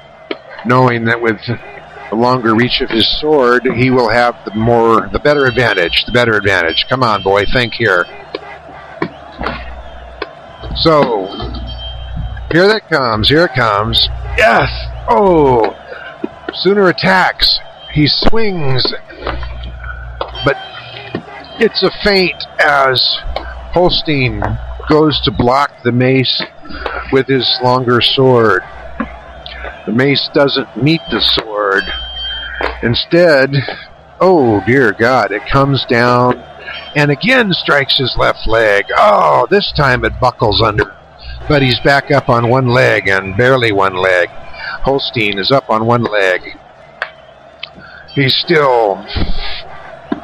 [0.65, 5.19] knowing that with the longer reach of his sword, he will have the more, the
[5.19, 6.03] better advantage.
[6.07, 6.88] The better advantage.
[6.89, 8.05] Come on, boy, think here.
[10.77, 11.27] So,
[12.51, 13.30] here that comes.
[13.30, 14.09] Here it comes.
[14.38, 14.69] Yes.
[15.07, 15.75] Oh,
[16.53, 17.59] Sooner attacks.
[17.94, 18.86] He swings,
[20.45, 20.56] but
[21.60, 23.20] it's a feint as
[23.74, 24.42] Holstein
[24.90, 26.42] goes to block the mace
[27.11, 28.61] with his longer sword.
[29.86, 31.84] The mace doesn't meet the sword.
[32.84, 33.53] Instead,
[34.20, 36.38] oh dear God, it comes down
[36.95, 38.86] and again strikes his left leg.
[38.95, 40.95] Oh, this time it buckles under
[41.48, 44.30] but he's back up on one leg and barely one leg.
[44.84, 46.58] Holstein is up on one leg.
[48.14, 49.06] He's still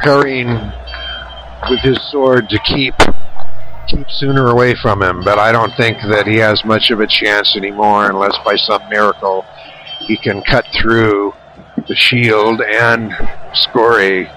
[0.02, 0.50] parrying
[1.70, 2.96] with his sword to keep
[3.88, 7.08] keep Sooner away from him, but I don't think that he has much of a
[7.08, 9.46] chance anymore unless by some miracle
[10.00, 11.34] he can cut through
[11.88, 13.14] the shield and
[13.54, 14.30] score a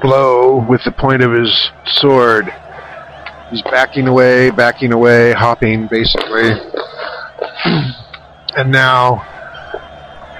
[0.00, 2.50] blow with the point of his sword.
[3.50, 6.50] He's backing away, backing away, hopping basically.
[8.56, 9.33] and now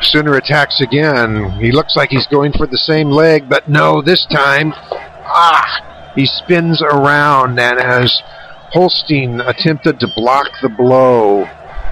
[0.05, 1.59] Sooner attacks again.
[1.59, 6.27] He looks like he's going for the same leg, but no, this time, ah, he
[6.27, 8.23] spins around and as
[8.73, 11.45] Holstein attempted to block the blow,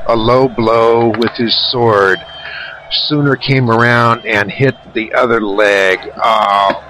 [0.06, 2.18] a low blow with his sword,
[2.90, 5.98] Sooner came around and hit the other leg.
[6.16, 6.84] Oh,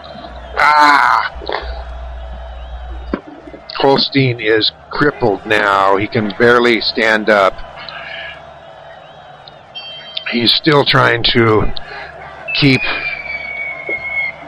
[0.58, 1.32] ah!
[3.76, 5.96] Holstein is crippled now.
[5.96, 7.54] He can barely stand up.
[10.32, 11.74] He's still trying to
[12.58, 12.80] keep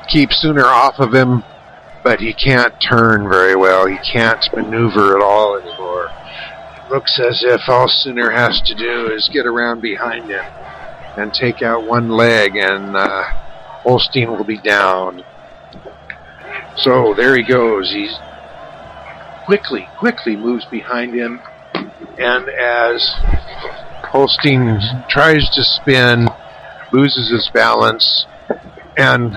[0.08, 1.44] keep Sooner off of him,
[2.02, 3.86] but he can't turn very well.
[3.86, 6.08] He can't maneuver at all anymore.
[6.78, 10.44] It looks as if all Sooner has to do is get around behind him
[11.18, 13.24] and take out one leg, and uh,
[13.82, 15.22] Holstein will be down.
[16.78, 17.92] So there he goes.
[17.92, 18.16] He's
[19.44, 21.40] quickly, quickly moves behind him,
[22.18, 23.14] and as
[24.15, 24.78] Holstein
[25.09, 26.28] tries to spin,
[26.93, 28.26] loses his balance,
[28.97, 29.36] and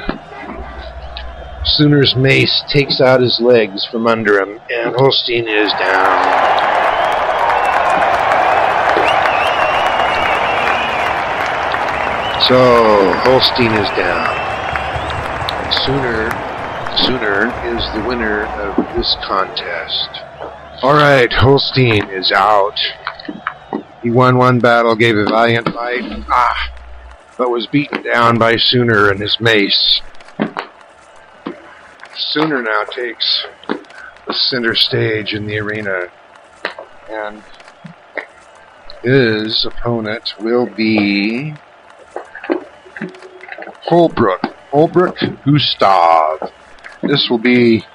[1.66, 6.58] Sooner's mace takes out his legs from under him, and Holstein is down.
[12.48, 14.30] So Holstein is down.
[15.58, 16.48] And Sooner
[17.06, 20.10] Sooner is the winner of this contest.
[20.84, 22.78] All right, Holstein is out.
[24.04, 26.74] He won one battle, gave a valiant fight, ah,
[27.38, 30.02] but was beaten down by Sooner and his mace.
[32.16, 36.08] Sooner now takes the center stage in the arena,
[37.10, 37.44] and
[39.04, 41.54] his opponent will be
[43.84, 44.42] Holbrook.
[44.72, 46.52] Holbrook Gustav.
[47.02, 47.86] This will be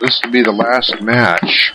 [0.00, 1.72] this will be the last match.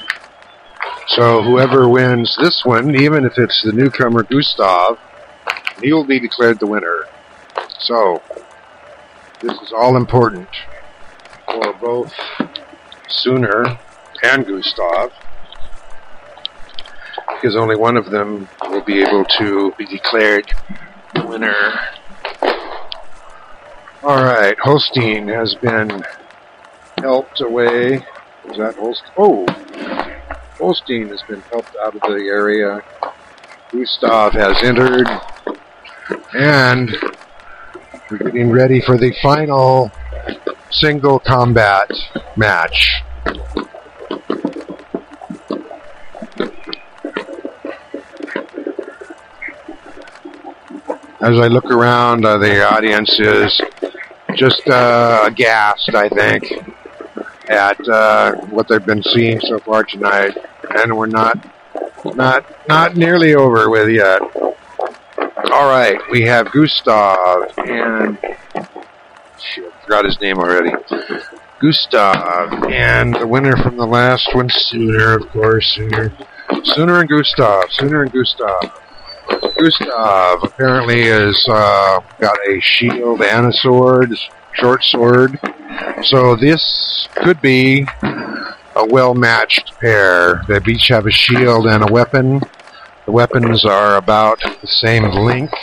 [1.10, 5.00] So whoever wins this one, even if it's the newcomer Gustav,
[5.82, 7.06] he will be declared the winner.
[7.80, 8.22] So
[9.42, 10.50] this is all important
[11.46, 12.14] for both
[13.08, 13.80] Sooner
[14.22, 15.12] and Gustav
[17.42, 20.46] because only one of them will be able to be declared
[21.16, 21.56] the winner.
[24.04, 26.04] All right, Holstein has been
[27.00, 27.96] helped away.
[28.46, 29.12] Is that Holstein?
[29.18, 29.46] Oh,
[30.60, 32.84] Holstein has been helped out of the area.
[33.72, 35.08] Gustav has entered,
[36.34, 36.92] and
[38.12, 39.90] we're getting ready for the final
[40.70, 41.90] single combat
[42.36, 43.02] match.
[51.22, 53.62] As I look around, uh, the audience is
[54.36, 56.44] just uh, aghast, I think,
[57.50, 60.38] at uh, what they've been seeing so far tonight,
[60.78, 61.38] and we're not
[62.16, 64.22] not not nearly over with yet.
[65.52, 68.18] All right, we have Gustav and
[69.40, 70.72] shit, forgot his name already.
[71.60, 76.14] Gustav and the winner from the last one, Sooner, of course, Sooner,
[76.64, 78.80] Sooner and Gustav, Sooner and Gustav.
[79.58, 84.16] Gustav apparently has uh, got a shield and a sword,
[84.54, 85.40] short sword.
[86.04, 90.42] So this could be a well-matched pair.
[90.48, 92.42] They each have a shield and a weapon.
[93.06, 95.54] The weapons are about the same length.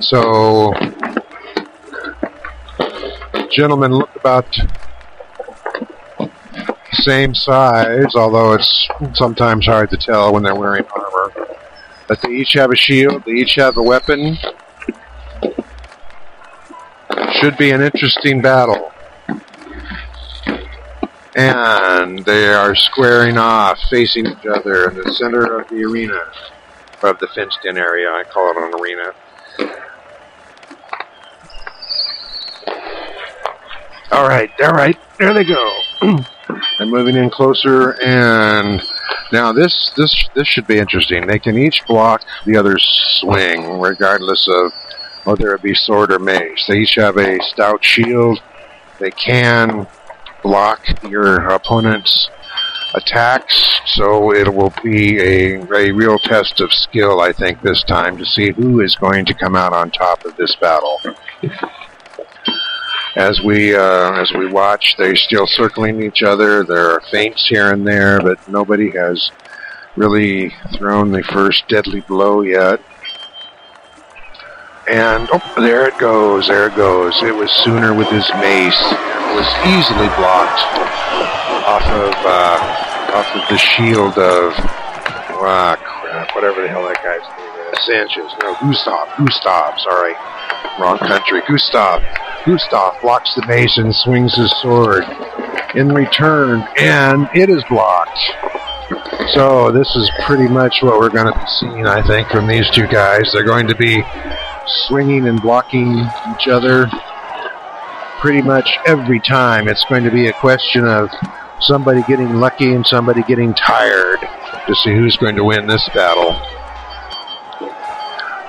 [0.00, 0.72] So
[3.50, 4.46] gentlemen look about
[6.18, 6.30] the
[6.92, 11.32] same size, although it's sometimes hard to tell when they're wearing armor.
[12.08, 14.38] But they each have a shield, they each have a weapon.
[17.40, 18.92] Should be an interesting battle.
[21.34, 26.20] And they are squaring off, facing each other in the center of the arena,
[27.02, 28.10] of the fenced in area.
[28.10, 29.14] I call it an arena.
[34.12, 35.80] All right, all right, there they go.
[36.78, 38.82] They're moving in closer, and
[39.32, 41.26] now this this this should be interesting.
[41.26, 42.84] They can each block the other's
[43.20, 44.72] swing, regardless of
[45.24, 46.64] whether it be sword or mace.
[46.68, 48.40] They each have a stout shield.
[48.98, 49.86] They can
[50.42, 52.30] block your opponent's
[52.94, 58.16] attacks, so it will be a, a real test of skill, I think, this time
[58.18, 61.00] to see who is going to come out on top of this battle.
[63.16, 66.62] As we uh, as we watch, they're still circling each other.
[66.62, 69.30] There are feints here and there, but nobody has
[69.96, 72.80] really thrown the first deadly blow yet.
[74.90, 77.14] And oh, there it goes, there it goes.
[77.22, 78.74] It was Sooner with his mace.
[78.74, 80.66] It was easily blocked
[81.70, 84.52] off of uh, off of the shield of
[85.38, 87.86] ah crap, whatever the hell that guy's name is.
[87.86, 88.32] Sanchez.
[88.42, 89.16] No, Gustav.
[89.16, 89.78] Gustav.
[89.78, 90.14] Sorry,
[90.80, 91.40] wrong country.
[91.46, 92.02] Gustav.
[92.44, 95.04] Gustav blocks the mace and swings his sword
[95.76, 98.18] in return, and it is blocked.
[99.34, 102.68] So this is pretty much what we're going to be seeing, I think, from these
[102.70, 103.30] two guys.
[103.32, 104.02] They're going to be
[104.86, 105.98] swinging and blocking
[106.34, 106.88] each other
[108.20, 109.68] pretty much every time.
[109.68, 111.08] It's going to be a question of
[111.60, 114.20] somebody getting lucky and somebody getting tired
[114.66, 116.38] to see who's going to win this battle.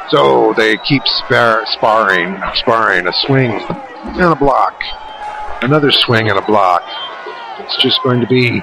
[0.09, 4.75] So they keep spar- sparring, sparring, a swing and a block,
[5.61, 6.83] another swing and a block.
[7.59, 8.61] It's just going to be,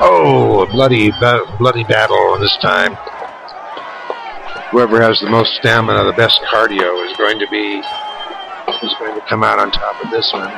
[0.00, 2.98] oh, a bloody, ba- bloody battle this time.
[4.70, 7.82] Whoever has the most stamina, the best cardio, is going to be
[8.82, 10.50] is going to come out on top of this one.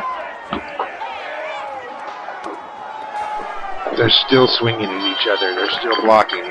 [3.97, 5.55] They're still swinging at each other.
[5.55, 6.45] They're still blocking.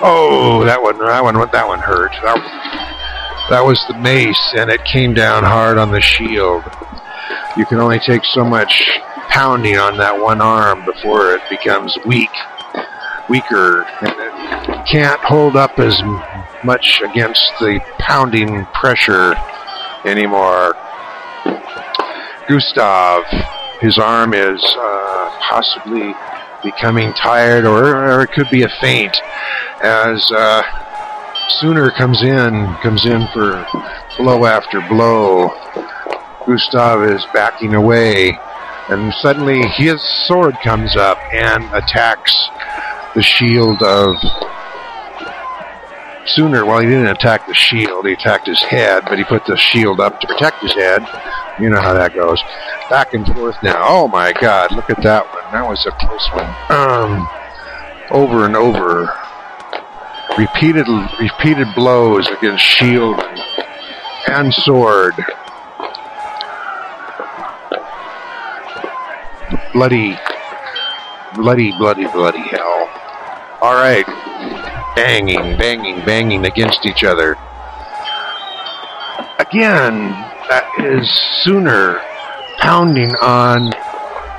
[0.00, 2.12] Oh, that one, that one, that one hurt.
[2.22, 6.64] That, that was the mace, and it came down hard on the shield.
[7.56, 8.90] You can only take so much
[9.28, 12.30] pounding on that one arm before it becomes weak,
[13.28, 14.35] weaker, and it
[14.86, 16.00] can't hold up as
[16.64, 19.34] much against the pounding pressure
[20.04, 20.74] anymore.
[22.48, 23.24] Gustav,
[23.80, 26.14] his arm is uh, possibly
[26.62, 29.16] becoming tired, or, or, it could be a feint.
[29.82, 30.62] as uh,
[31.60, 33.64] Sooner comes in, comes in for
[34.18, 35.48] blow after blow.
[36.46, 38.38] Gustav is backing away,
[38.88, 42.48] and suddenly his sword comes up and attacks
[43.14, 44.16] the shield of
[46.28, 46.66] Sooner.
[46.66, 50.00] Well, he didn't attack the shield; he attacked his head, but he put the shield
[50.00, 51.06] up to protect his head.
[51.60, 52.42] You know how that goes.
[52.90, 53.82] Back and forth now.
[53.86, 54.72] Oh my God!
[54.72, 55.52] Look at that one.
[55.52, 56.50] That was a close one.
[56.70, 57.28] Um,
[58.10, 59.12] over and over.
[60.38, 60.86] Repeated,
[61.18, 63.18] repeated blows against shield
[64.28, 65.14] and, sword.
[69.72, 70.18] Bloody,
[71.34, 72.90] bloody, bloody, bloody hell.
[73.62, 74.04] All right.
[74.96, 77.36] Banging, banging, banging against each other.
[79.38, 80.10] Again,
[80.48, 81.06] that is
[81.44, 82.00] Sooner
[82.58, 83.72] pounding on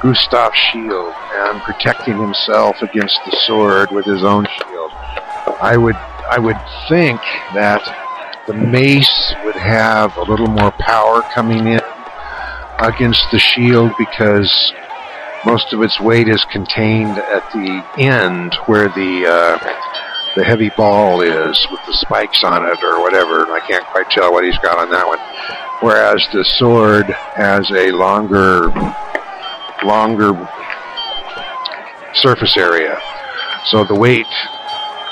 [0.01, 4.91] Gustav's shield and protecting himself against the sword with his own shield.
[5.61, 6.57] I would I would
[6.89, 7.21] think
[7.53, 7.81] that
[8.47, 11.81] the mace would have a little more power coming in
[12.79, 14.73] against the shield because
[15.45, 20.06] most of its weight is contained at the end where the uh,
[20.37, 23.51] the heavy ball is with the spikes on it or whatever.
[23.51, 25.17] I can't quite tell what he's got on that one.
[25.81, 28.69] Whereas the sword has a longer,
[29.83, 30.37] longer
[32.13, 33.01] surface area,
[33.65, 34.27] so the weight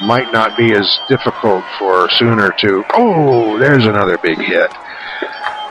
[0.01, 2.83] might not be as difficult for Sooner to.
[2.93, 4.69] Oh, there's another big hit.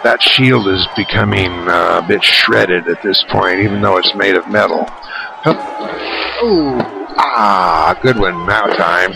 [0.03, 4.35] That shield is becoming uh, a bit shredded at this point, even though it's made
[4.35, 4.85] of metal.
[5.47, 8.47] Oh, ah, good one.
[8.47, 9.13] Now time.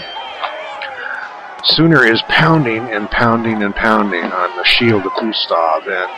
[1.65, 6.11] Sooner is pounding and pounding and pounding on the shield of Gustav, and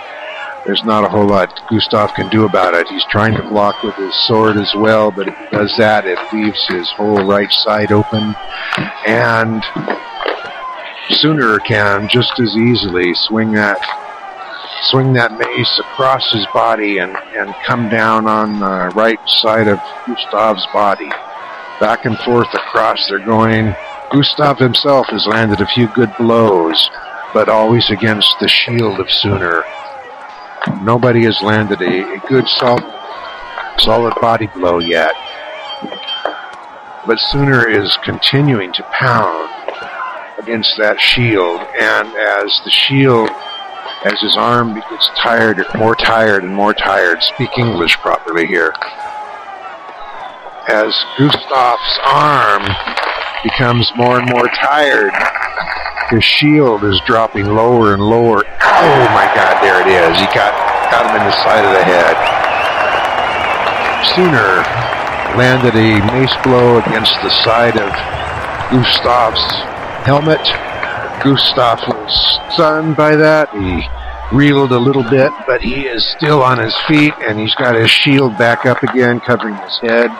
[0.67, 2.87] there's not a whole lot Gustav can do about it.
[2.89, 6.19] He's trying to block with his sword as well, but if he does that, it
[6.33, 8.35] leaves his whole right side open,
[9.07, 9.65] and
[11.11, 13.81] Sooner can just as easily swing that
[14.85, 19.79] swing that mace across his body and, and come down on the right side of
[20.07, 21.11] Gustav's body.
[21.81, 23.75] Back and forth across, they're going.
[24.11, 26.91] Gustav himself has landed a few good blows,
[27.33, 29.63] but always against the shield of Sooner.
[30.83, 32.83] Nobody has landed a, a good solid,
[33.79, 35.13] solid body blow yet.
[37.07, 39.49] But Sooner is continuing to pound
[40.41, 43.31] against that shield, and as the shield,
[44.05, 48.73] as his arm gets tired, more tired and more tired, speak English properly here.
[50.67, 52.67] As Gustav's arm
[53.43, 55.13] becomes more and more tired.
[56.11, 58.43] His shield is dropping lower and lower.
[58.47, 60.19] Oh my God, there it is.
[60.19, 60.53] He got,
[60.91, 62.17] got him in the side of the head.
[64.17, 64.65] Sooner
[65.39, 67.91] landed a mace blow against the side of
[68.71, 69.41] Gustav's
[70.05, 70.43] helmet.
[71.23, 73.51] Gustav was stunned by that.
[73.51, 77.75] He reeled a little bit, but he is still on his feet and he's got
[77.75, 80.11] his shield back up again, covering his head.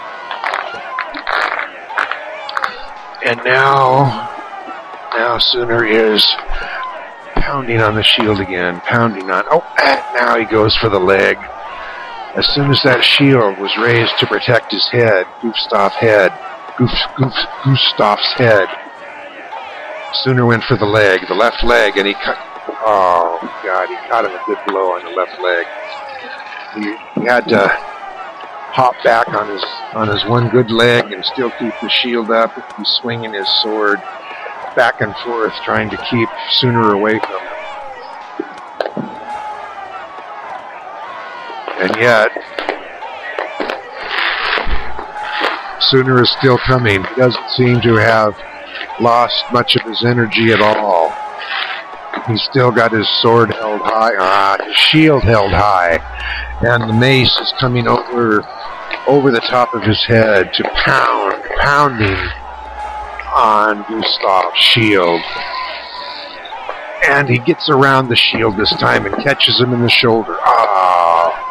[3.25, 4.31] And now,
[5.15, 6.27] now Sooner is
[7.35, 9.45] pounding on the shield again, pounding on.
[9.51, 9.65] Oh,
[10.15, 11.37] now he goes for the leg.
[12.35, 16.33] As soon as that shield was raised to protect his head, Gustav's head,
[16.79, 17.35] Goof, Goof,
[17.65, 18.69] Gustav's head,
[20.25, 22.39] Sooner went for the leg, the left leg, and he cut.
[22.83, 25.67] Oh God, he caught him a good blow on the left leg.
[26.75, 27.90] He, he had to
[28.73, 32.53] hop back on his on his one good leg and still keep the shield up.
[32.77, 33.99] He's swinging his sword
[34.77, 37.61] back and forth, trying to keep Sooner away from him.
[41.81, 42.31] And yet,
[45.81, 47.03] Sooner is still coming.
[47.03, 48.37] He doesn't seem to have
[49.01, 51.13] lost much of his energy at all.
[52.29, 55.99] He's still got his sword held high, ah, his shield held high,
[56.61, 58.43] and the mace is coming over
[59.07, 62.17] over the top of his head to pound, pounding
[63.35, 65.21] on Gustav's shield.
[67.09, 70.37] And he gets around the shield this time and catches him in the shoulder.
[70.41, 71.47] Ah!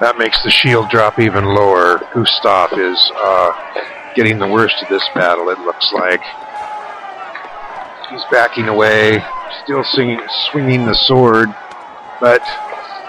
[0.00, 1.98] That makes the shield drop even lower.
[2.12, 3.52] Gustav is uh,
[4.14, 6.20] getting the worst of this battle, it looks like.
[8.10, 9.24] He's backing away,
[9.62, 10.20] still singing,
[10.50, 11.54] swinging the sword,
[12.20, 12.42] but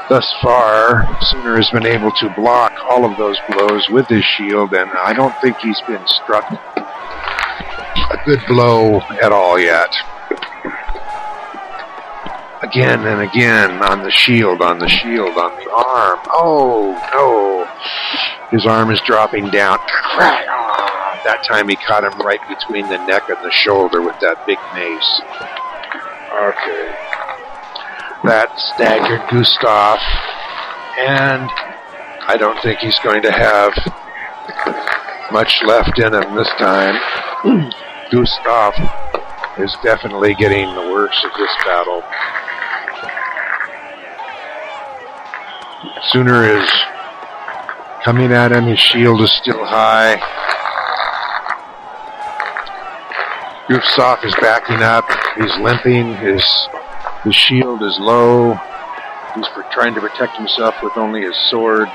[0.10, 4.74] thus far, Sooner has been able to block all of those blows with his shield,
[4.74, 6.46] and I don't think he's been struck
[8.12, 9.94] a good blow at all yet.
[12.62, 16.20] Again and again on the shield, on the shield, on the arm.
[16.32, 17.68] Oh, no.
[18.52, 19.78] His arm is dropping down.
[19.82, 24.46] Ah, that time he caught him right between the neck and the shoulder with that
[24.46, 25.22] big mace.
[26.34, 27.15] Okay.
[28.26, 30.00] That staggered Gustav.
[30.98, 31.48] And
[32.26, 33.72] I don't think he's going to have
[35.32, 36.98] much left in him this time.
[38.12, 38.74] Gustav
[39.60, 42.02] is definitely getting the worst of this battle.
[46.10, 46.70] Sooner is
[48.04, 48.66] coming at him.
[48.66, 50.18] His shield is still high.
[53.70, 55.06] Gustav is backing up.
[55.38, 56.16] He's limping.
[56.16, 56.44] His
[57.26, 58.54] his shield is low.
[59.36, 61.90] He's trying to protect himself with only his sword.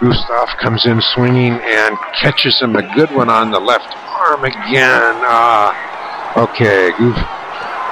[0.00, 5.14] Gustav comes in swinging and catches him a good one on the left arm again.
[5.26, 5.74] Ah,
[6.36, 6.90] okay.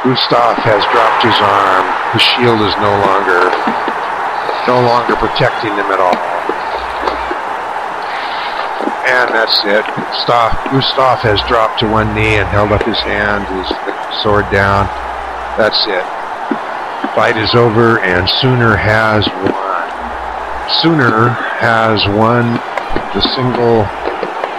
[0.05, 1.86] Gustav has dropped his arm.
[2.12, 3.50] His shield is no longer
[4.66, 6.34] no longer protecting him at all.
[9.07, 9.84] And that's it.
[9.84, 13.68] Gustav, Gustav has dropped to one knee and held up his hand, his
[14.23, 14.86] sword down.
[15.60, 16.05] That's it.
[17.15, 19.84] Fight is over, and Sooner has won.
[20.81, 21.28] Sooner
[21.60, 22.58] has won
[23.15, 23.86] the single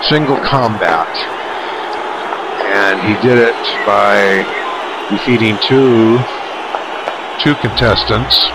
[0.08, 1.10] single combat,
[2.70, 4.46] and he did it by
[5.10, 6.18] defeating two
[7.44, 8.46] two contestants,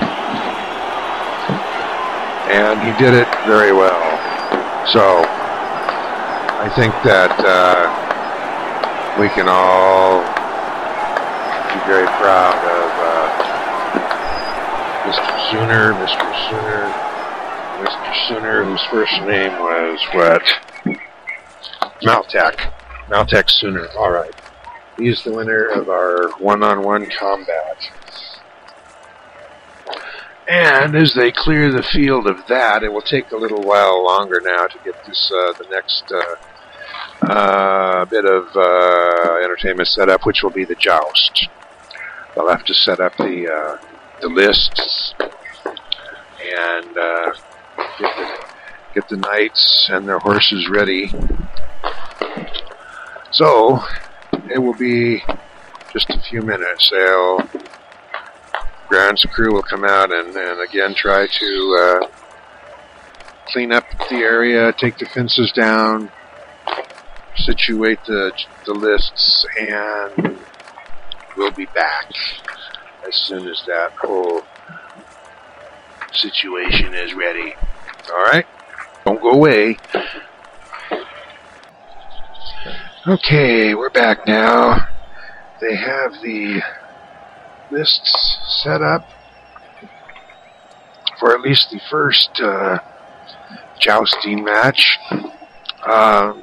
[2.48, 4.00] and he did it very well.
[4.86, 5.26] So
[6.60, 7.88] I think that uh,
[9.18, 10.20] we can all
[11.72, 13.28] be very proud of uh,
[15.08, 15.32] Mr.
[15.50, 16.28] Sooner, Mr.
[16.50, 16.92] Sooner,
[17.80, 18.28] Mr.
[18.28, 20.44] Sooner, whose first name was what?
[22.02, 22.70] Maltech.
[23.08, 23.88] Maltek Sooner.
[23.96, 24.34] All right.
[24.98, 27.90] He's the winner of our one-on-one combat.
[30.46, 34.42] And as they clear the field of that, it will take a little while longer
[34.44, 36.36] now to get this uh, the next uh,
[37.22, 41.48] uh, bit of uh, entertainment set up, which will be the joust.
[42.34, 43.86] They'll have to set up the uh,
[44.20, 45.14] the lists
[46.40, 46.94] and
[47.98, 48.44] get the
[48.94, 51.12] get the knights and their horses ready.
[53.32, 53.80] So
[54.52, 55.22] it will be
[55.92, 56.90] just a few minutes.
[56.90, 57.48] They'll
[58.88, 62.08] grounds crew will come out and, and again try to uh,
[63.46, 66.10] clean up the area, take the fences down,
[67.44, 68.32] situate the,
[68.66, 70.38] the lists, and
[71.36, 72.10] we'll be back
[73.06, 74.42] as soon as that whole
[76.12, 77.54] situation is ready.
[78.12, 78.46] All right?
[79.04, 79.76] Don't go away.
[83.06, 84.86] Okay, we're back now.
[85.60, 86.62] They have the
[87.70, 89.08] lists set up
[91.18, 92.78] for at least the first uh,
[93.78, 94.98] jousting match.
[95.82, 96.34] Uh,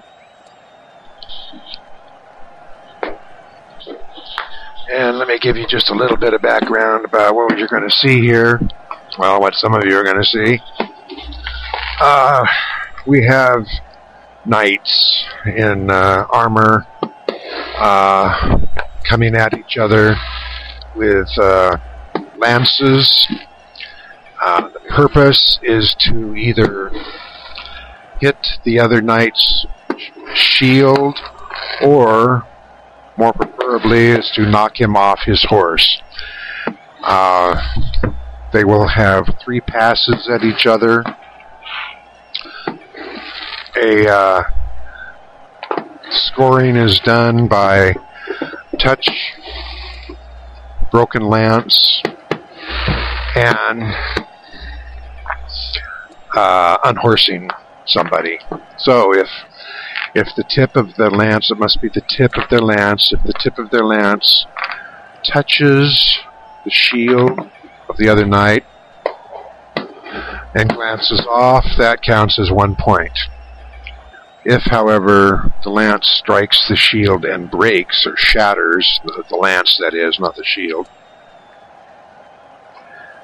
[4.91, 7.88] and let me give you just a little bit of background about what you're going
[7.88, 8.59] to see here.
[9.19, 10.59] Well, what some of you are going to see.
[11.99, 12.45] Uh,
[13.06, 13.66] we have
[14.45, 16.85] knights in uh, armor
[17.77, 18.59] uh,
[19.07, 20.16] coming at each other
[20.95, 21.77] with uh,
[22.38, 23.27] lances.
[24.41, 26.91] Uh, the purpose is to either
[28.19, 29.66] hit the other knight's
[30.33, 31.17] shield
[31.82, 32.45] or,
[33.18, 36.02] more preferably, is to knock him off his horse.
[37.04, 37.62] Uh,
[38.54, 41.04] they will have three passes at each other.
[43.76, 44.44] A uh,
[46.10, 47.94] scoring is done by
[48.80, 49.10] touch,
[50.92, 52.02] broken lance,
[53.36, 53.96] and
[56.36, 57.50] uh, unhorsing
[57.86, 58.40] somebody.
[58.78, 59.28] So if
[60.16, 63.11] if the tip of the lance, it must be the tip of their lance.
[63.14, 64.45] If the tip of their lance
[65.24, 66.19] touches
[66.64, 67.40] the shield
[67.90, 68.66] of the other knight
[70.56, 73.18] and glances off, that counts as one point.
[74.45, 79.94] If, however, the lance strikes the shield and breaks or shatters, the, the lance that
[79.94, 80.88] is, not the shield,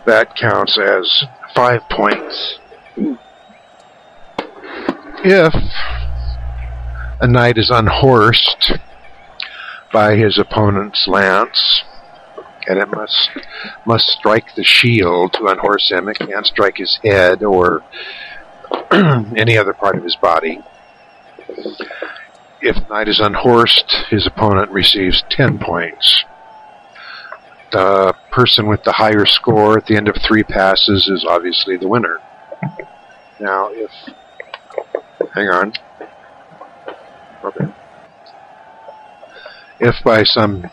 [0.06, 1.24] that counts as
[1.56, 2.60] five points.
[5.26, 5.54] If
[7.20, 8.74] a knight is unhorsed
[9.92, 11.84] by his opponent's lance,
[12.68, 13.30] and it must
[13.86, 16.10] must strike the shield to unhorse him.
[16.10, 17.84] It can't strike his head or
[18.92, 20.60] any other part of his body.
[22.62, 26.24] If the knight is unhorsed, his opponent receives ten points.
[27.72, 31.88] The person with the higher score at the end of three passes is obviously the
[31.88, 32.20] winner.
[33.40, 33.92] Now, if
[35.34, 35.74] hang on.
[39.80, 40.70] If by some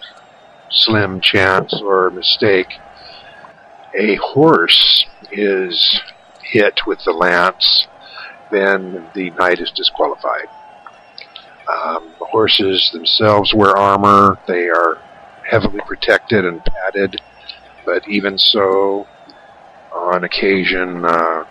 [0.70, 2.68] slim chance or mistake
[3.99, 6.00] a horse is
[6.42, 7.86] hit with the lance,
[8.50, 10.47] then the knight is disqualified.
[11.68, 14.39] Um, the horses themselves wear armor.
[14.47, 14.99] They are
[15.49, 17.20] heavily protected and padded,
[17.84, 19.07] but even so,
[19.92, 21.44] on occasion, uh,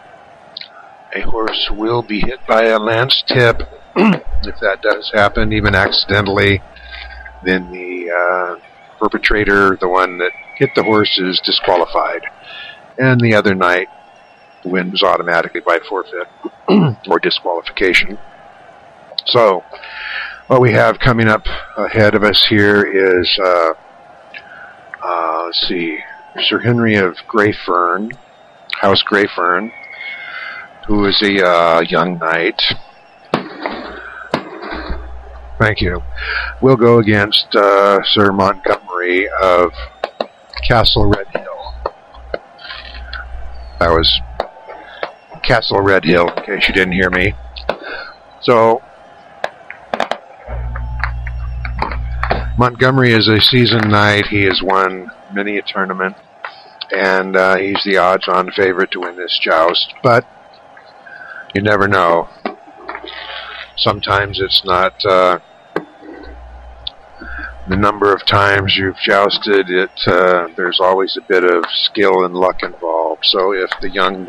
[1.14, 3.64] a horse will be hit by a lance tip.
[4.44, 6.62] if that does happen, even accidentally,
[7.44, 8.60] then the uh,
[9.00, 12.22] perpetrator, the one that hit the horse, is disqualified.
[12.98, 13.88] And the other knight
[14.66, 16.28] wins automatically by forfeit
[17.08, 18.18] or disqualification.
[19.26, 19.64] So,
[20.48, 21.46] what we have coming up
[21.78, 23.74] ahead of us here is, uh,
[25.04, 26.00] uh, let's see,
[26.42, 28.12] Sir Henry of Greyfern,
[28.82, 29.72] House Greyfern,
[30.88, 32.62] who is a uh, young knight.
[35.60, 36.02] Thank you.
[36.62, 39.72] We'll go against uh, Sir Montgomery of
[40.66, 41.74] Castle Red Hill.
[43.80, 44.22] That was
[45.44, 47.34] Castle Red Hill, in case you didn't hear me.
[48.42, 48.82] So,
[52.58, 54.28] Montgomery is a seasoned knight.
[54.28, 56.16] He has won many a tournament,
[56.96, 59.94] and uh, he's the odds-on favorite to win this joust.
[60.04, 60.26] But
[61.54, 62.30] you never know.
[63.76, 65.40] Sometimes it's not uh,
[67.70, 69.70] the number of times you've jousted.
[69.70, 73.24] It uh, there's always a bit of skill and luck involved.
[73.26, 74.28] So if the young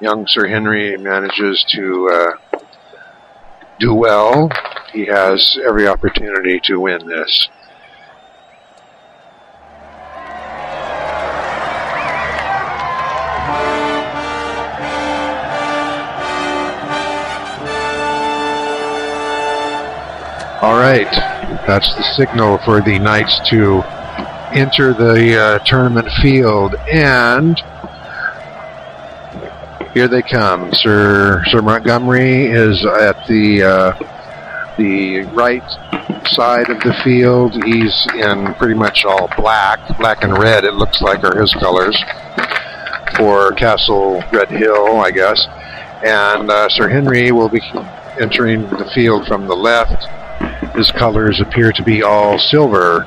[0.00, 2.58] young Sir Henry manages to uh,
[3.80, 4.50] do well,
[4.92, 7.48] he has every opportunity to win this.
[20.60, 21.37] All right,
[21.68, 23.82] that's the signal for the knights to
[24.56, 27.60] enter the uh, tournament field, and
[29.92, 30.72] here they come.
[30.72, 35.62] Sir Sir Montgomery is at the uh, the right
[36.28, 37.52] side of the field.
[37.64, 40.64] He's in pretty much all black, black and red.
[40.64, 42.02] It looks like are his colors
[43.18, 45.46] for Castle Red Hill, I guess.
[46.02, 47.60] And uh, Sir Henry will be
[48.18, 50.06] entering the field from the left.
[50.78, 53.04] His colors appear to be all silver,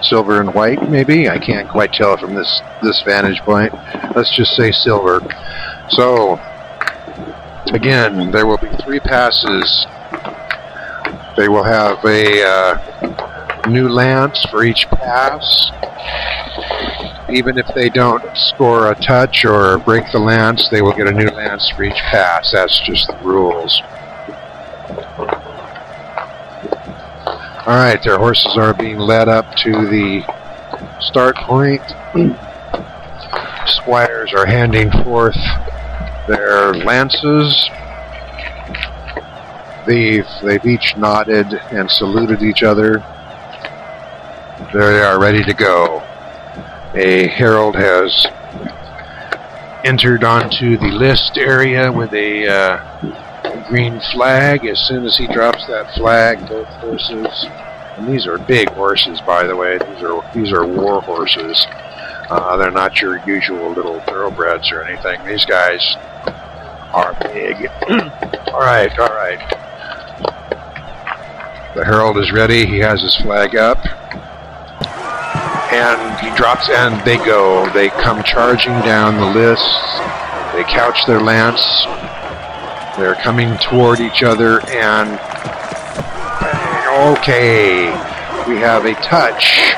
[0.00, 1.28] silver and white, maybe.
[1.28, 3.74] I can't quite tell from this this vantage point.
[4.14, 5.18] Let's just say silver.
[5.88, 6.38] So,
[7.72, 9.86] again, there will be three passes.
[11.36, 15.72] They will have a uh, new lance for each pass.
[17.28, 21.12] even if they don't score a touch or break the lance, they will get a
[21.12, 22.52] new lance for each pass.
[22.52, 23.82] That's just the rules.
[27.66, 30.24] All right, their horses are being led up to the
[30.98, 31.82] start point.
[33.66, 35.36] Squires are handing forth
[36.26, 37.68] their lances.
[39.86, 43.04] They've, they've each nodded and saluted each other.
[44.72, 46.02] They are, ready to go.
[46.94, 48.26] A herald has
[49.84, 53.29] entered onto the list area with a uh,
[53.68, 54.64] green flag.
[54.66, 57.46] As soon as he drops that flag, both horses,
[57.96, 59.78] and these are big horses, by the way.
[59.78, 61.66] These are these are war horses.
[62.30, 65.24] Uh, they're not your usual little thoroughbreds or anything.
[65.26, 65.96] These guys
[66.92, 67.56] are big.
[68.52, 69.38] all right, all right.
[71.74, 72.66] The herald is ready.
[72.66, 73.78] He has his flag up.
[75.72, 77.70] And he drops, and they go.
[77.72, 79.62] They come charging down the list.
[80.52, 81.60] They couch their lance.
[82.96, 85.18] They're coming toward each other, and
[87.16, 87.86] okay,
[88.48, 89.74] we have a touch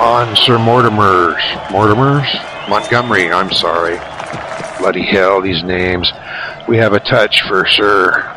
[0.00, 1.42] on Sir Mortimer's.
[1.70, 2.28] Mortimer's?
[2.68, 3.96] Montgomery, I'm sorry.
[4.78, 6.12] Bloody hell, these names.
[6.68, 8.36] We have a touch for Sir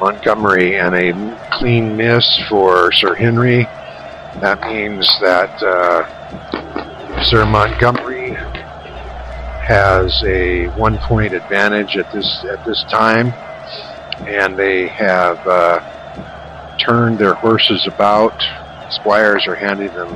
[0.00, 3.64] Montgomery and a clean miss for Sir Henry.
[4.40, 8.19] That means that uh, Sir Montgomery
[9.70, 13.28] has a one point advantage at this at this time,
[14.26, 18.34] and they have uh, turned their horses about.
[18.90, 20.08] Squires are handing them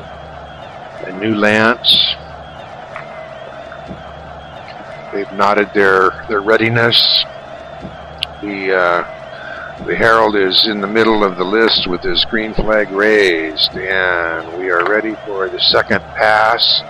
[1.07, 1.89] a new lance.
[5.12, 6.99] They've nodded their their readiness.
[8.42, 12.91] The uh, the herald is in the middle of the list with his green flag
[12.91, 16.83] raised, and we are ready for the second pass.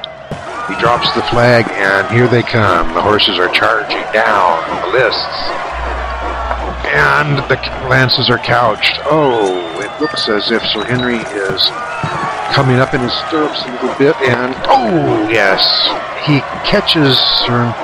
[0.68, 2.94] He drops the flag, and here they come.
[2.94, 5.36] The horses are charging down the lists,
[6.88, 7.56] and the
[7.88, 8.98] lances are couched.
[9.04, 11.60] Oh, it looks as if Sir Henry is
[12.54, 15.60] coming up in his stirrups a little bit, and oh yes,
[16.24, 17.74] he catches Sir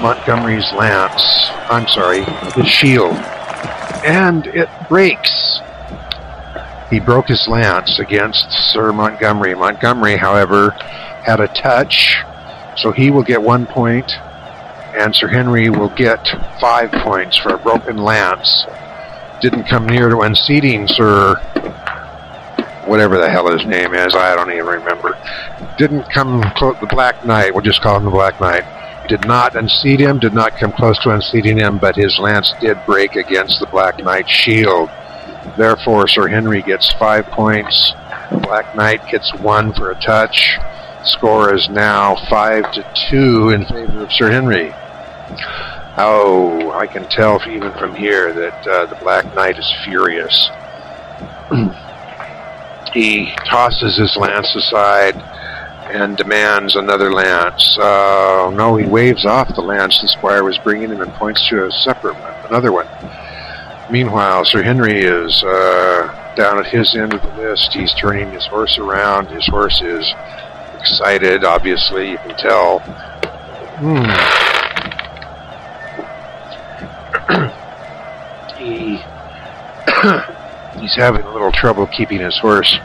[0.00, 1.22] Montgomery's lance.
[1.70, 3.16] I'm sorry, his shield,
[4.04, 5.58] and it breaks.
[6.90, 9.54] He broke his lance against Sir Montgomery.
[9.54, 10.76] Montgomery, however,
[11.24, 12.22] had a touch,
[12.76, 14.10] so he will get one point,
[14.96, 16.26] and Sir Henry will get
[16.60, 18.66] five points for a broken lance.
[19.40, 21.40] Didn't come near to unseating Sir
[22.86, 25.18] whatever the hell his name is, I don't even remember.
[25.78, 28.64] Didn't come close, the Black Knight, we'll just call him the Black Knight.
[29.08, 32.78] Did not unseat him, did not come close to unseating him, but his lance did
[32.86, 34.88] break against the Black Knight's shield.
[35.56, 37.92] Therefore, Sir Henry gets five points.
[38.42, 40.58] Black Knight gets one for a touch.
[41.04, 44.72] Score is now five to two in favor of Sir Henry.
[45.96, 50.50] Oh, I can tell even from here that uh, the Black Knight is furious.
[52.92, 55.14] he tosses his lance aside
[55.92, 57.78] and demands another lance.
[57.78, 61.66] Uh, no, he waves off the lance the squire was bringing him and points to
[61.66, 62.88] a separate one, another one.
[63.90, 67.72] Meanwhile, Sir Henry is uh, down at his end of the list.
[67.72, 69.26] He's turning his horse around.
[69.28, 70.12] His horse is
[70.84, 72.80] excited, obviously, you can tell.
[73.80, 74.04] Hmm.
[78.58, 78.98] he
[80.80, 82.78] he's having a little trouble keeping his horse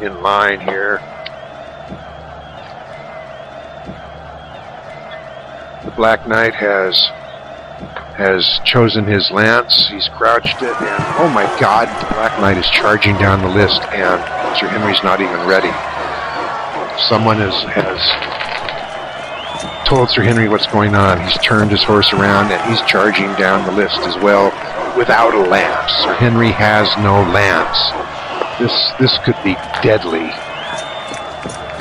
[0.00, 0.98] in line here.
[5.84, 7.06] The Black Knight has
[8.16, 9.88] has chosen his lance.
[9.90, 13.82] He's crouched it, and oh my God, the Black Knight is charging down the list,
[13.92, 15.70] and Sir Henry's not even ready.
[17.06, 17.98] Someone has has
[19.88, 21.20] told Sir Henry what's going on.
[21.20, 24.50] He's turned his horse around, and he's charging down the list as well
[24.98, 25.92] without a lance.
[26.02, 27.78] Sir Henry has no lance.
[28.58, 30.28] This this could be deadly.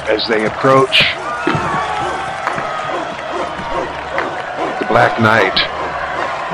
[0.08, 1.04] As they approach,
[4.80, 5.58] the Black Knight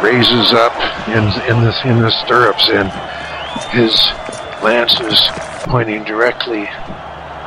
[0.01, 0.73] raises up
[1.09, 2.89] in in the in the stirrups, and
[3.69, 3.93] his
[4.63, 5.19] lance is
[5.67, 6.67] pointing directly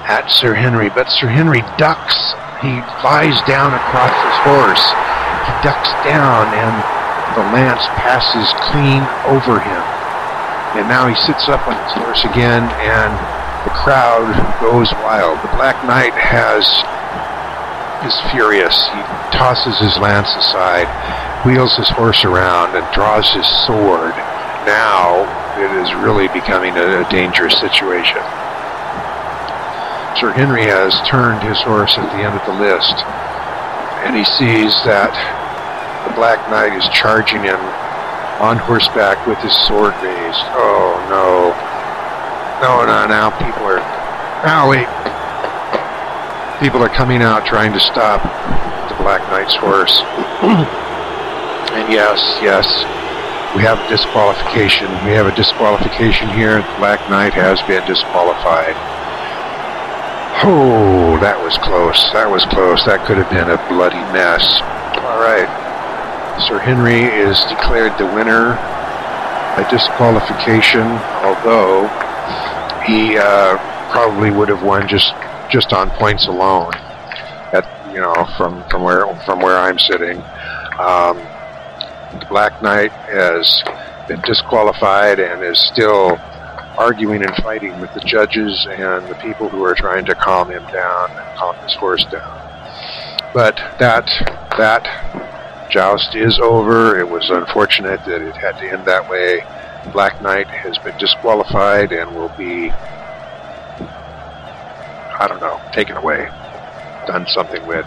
[0.06, 0.88] at Sir Henry.
[0.88, 2.14] But Sir Henry ducks.
[2.62, 4.84] He flies down across his horse.
[5.44, 6.74] He ducks down, and
[7.36, 9.82] the lance passes clean over him.
[10.78, 13.12] And now he sits up on his horse again, and
[13.68, 15.42] the crowd goes wild.
[15.42, 16.64] The Black Knight has
[18.04, 18.86] is furious.
[18.88, 19.00] He
[19.36, 20.86] tosses his lance aside,
[21.44, 24.14] wheels his horse around, and draws his sword.
[24.64, 25.24] Now
[25.58, 28.22] it is really becoming a, a dangerous situation.
[30.16, 32.96] Sir Henry has turned his horse at the end of the list,
[34.08, 35.12] and he sees that
[36.08, 37.60] the Black Knight is charging him
[38.40, 40.40] on horseback with his sword raised.
[40.56, 41.52] Oh no.
[42.64, 43.84] No, no, now people are.
[44.40, 44.88] Now, wait.
[46.64, 48.24] People are coming out trying to stop
[48.88, 50.00] the Black Knight's horse.
[51.76, 52.64] and yes, yes,
[53.52, 54.88] we have a disqualification.
[55.04, 56.64] We have a disqualification here.
[56.64, 58.95] The Black Knight has been disqualified.
[60.44, 62.12] Oh, that was close.
[62.12, 62.84] That was close.
[62.84, 64.44] That could have been a bloody mess.
[65.00, 65.48] All right.
[66.46, 68.54] Sir Henry is declared the winner
[69.56, 70.84] by disqualification,
[71.24, 71.88] although
[72.84, 73.56] he uh,
[73.90, 75.14] probably would have won just
[75.48, 76.74] just on points alone.
[77.56, 80.18] At you know from from where from where I'm sitting,
[80.78, 81.16] um,
[82.20, 83.62] the Black Knight has
[84.06, 86.20] been disqualified and is still
[86.78, 90.62] arguing and fighting with the judges and the people who are trying to calm him
[90.72, 92.42] down and calm his horse down.
[93.32, 94.06] But that
[94.56, 96.98] that joust is over.
[96.98, 99.44] It was unfortunate that it had to end that way.
[99.92, 102.70] Black Knight has been disqualified and will be
[105.18, 106.28] I don't know, taken away,
[107.06, 107.86] done something with.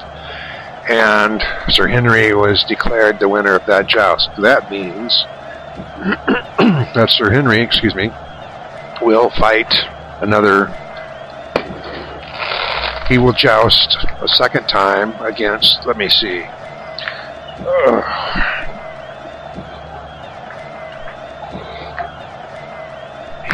[0.89, 4.29] And Sir Henry was declared the winner of that joust.
[4.39, 5.25] That means
[6.95, 8.11] that Sir Henry, excuse me,
[9.01, 9.73] will fight
[10.21, 10.67] another.
[13.07, 16.43] He will joust a second time against, let me see.
[17.59, 18.55] Ugh.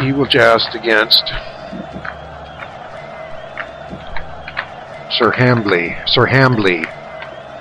[0.02, 1.26] He will joust against
[5.10, 6.84] Sir Hambley, Sir Hambley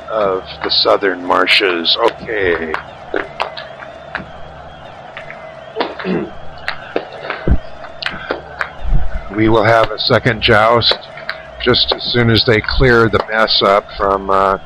[0.10, 1.98] of the Southern Marshes.
[1.98, 2.74] Okay.
[9.36, 10.98] We will have a second joust
[11.62, 14.58] just as soon as they clear the mess up from uh,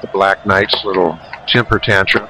[0.00, 2.28] the Black Knight's little temper tantrum.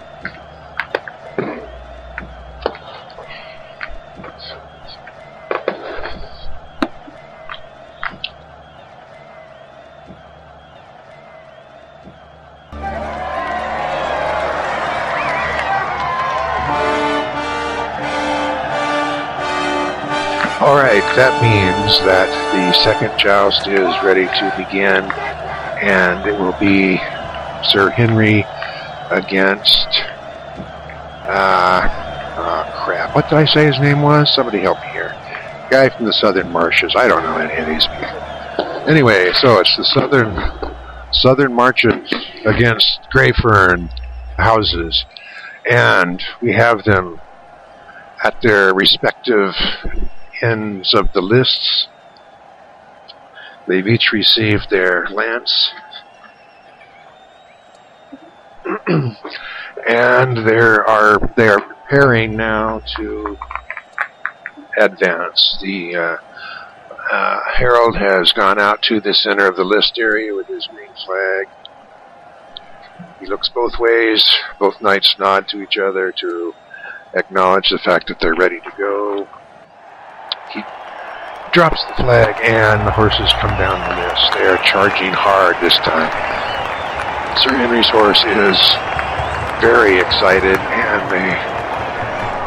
[21.16, 25.04] That means that the second joust is ready to begin,
[25.82, 26.96] and it will be
[27.68, 28.46] Sir Henry
[29.10, 29.88] against.
[31.28, 31.86] Uh,
[32.38, 33.14] oh, crap.
[33.14, 34.34] What did I say his name was?
[34.34, 35.10] Somebody help me here.
[35.70, 36.94] Guy from the Southern Marshes.
[36.96, 38.22] I don't know any of these people.
[38.88, 40.34] Anyway, so it's the Southern
[41.12, 42.10] Southern Marches
[42.46, 43.90] against Greyfern
[44.38, 45.04] houses,
[45.70, 47.20] and we have them
[48.24, 49.54] at their respective
[50.42, 51.86] ends of the lists.
[53.66, 55.70] They've each received their lance.
[59.86, 63.38] and there are they are preparing now to
[64.78, 65.58] advance.
[65.62, 66.16] The uh,
[67.12, 70.92] uh, herald has gone out to the center of the list area with his green
[71.04, 71.46] flag.
[73.20, 74.24] He looks both ways.
[74.58, 76.52] Both knights nod to each other to
[77.14, 79.28] acknowledge the fact that they're ready to go
[81.52, 84.32] drops the flag, and the horses come down the list.
[84.32, 86.08] They are charging hard this time.
[87.44, 88.56] Sir Henry's horse is
[89.60, 91.28] very excited, and they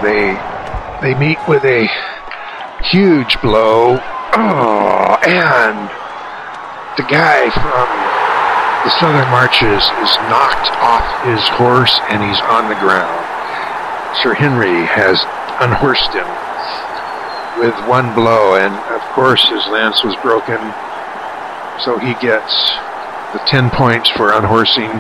[0.02, 0.24] they
[1.06, 1.86] they meet with a
[2.90, 4.02] huge blow.
[4.34, 5.86] Oh, and
[6.98, 7.88] the guy from
[8.90, 13.22] the Southern Marches is knocked off his horse, and he's on the ground.
[14.24, 15.22] Sir Henry has
[15.62, 16.26] unhorsed him
[17.60, 18.74] with one blow, and
[19.16, 20.60] course his lance was broken,
[21.80, 22.52] so he gets
[23.32, 24.92] the 10 points for unhorsing,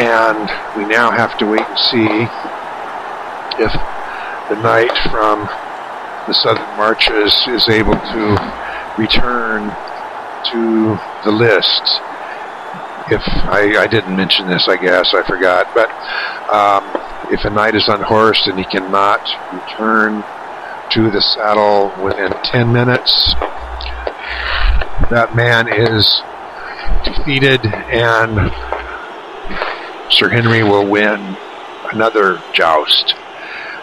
[0.00, 2.08] and we now have to wait and see
[3.60, 3.72] if
[4.48, 5.44] the knight from
[6.26, 8.24] the southern marches is able to
[8.96, 9.68] return
[10.48, 11.84] to the list.
[13.12, 13.20] If
[13.52, 15.92] I, I didn't mention this, I guess I forgot, but
[16.48, 16.84] um,
[17.30, 19.20] if a knight is unhorsed and he cannot
[19.52, 20.24] return
[20.90, 23.34] to the saddle within 10 minutes.
[25.10, 26.22] That man is
[27.04, 28.50] defeated, and
[30.10, 31.36] Sir Henry will win
[31.92, 33.14] another joust.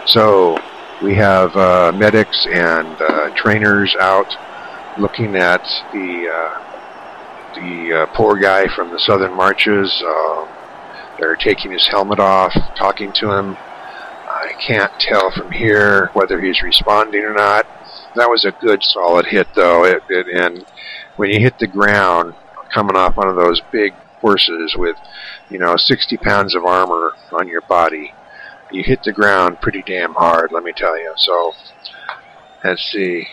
[0.06, 0.58] So
[1.02, 4.34] we have uh, medics and uh, trainers out
[4.98, 5.62] looking at
[5.92, 6.66] the uh,
[7.54, 10.02] the uh, poor guy from the southern marches.
[10.06, 10.46] Uh,
[11.18, 13.56] they're taking his helmet off, talking to him.
[14.36, 17.66] I can't tell from here whether he's responding or not.
[18.16, 19.84] that was a good solid hit though.
[19.84, 20.64] It, it, and
[21.16, 22.34] when you hit the ground,
[22.72, 24.96] coming off one of those big horses with,
[25.48, 28.12] you know, 60 pounds of armor on your body,
[28.70, 30.52] you hit the ground pretty damn hard.
[30.52, 31.12] Let me tell you.
[31.16, 31.52] So
[32.64, 33.26] let's see.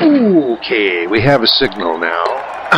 [0.00, 2.24] Okay, we have a signal now.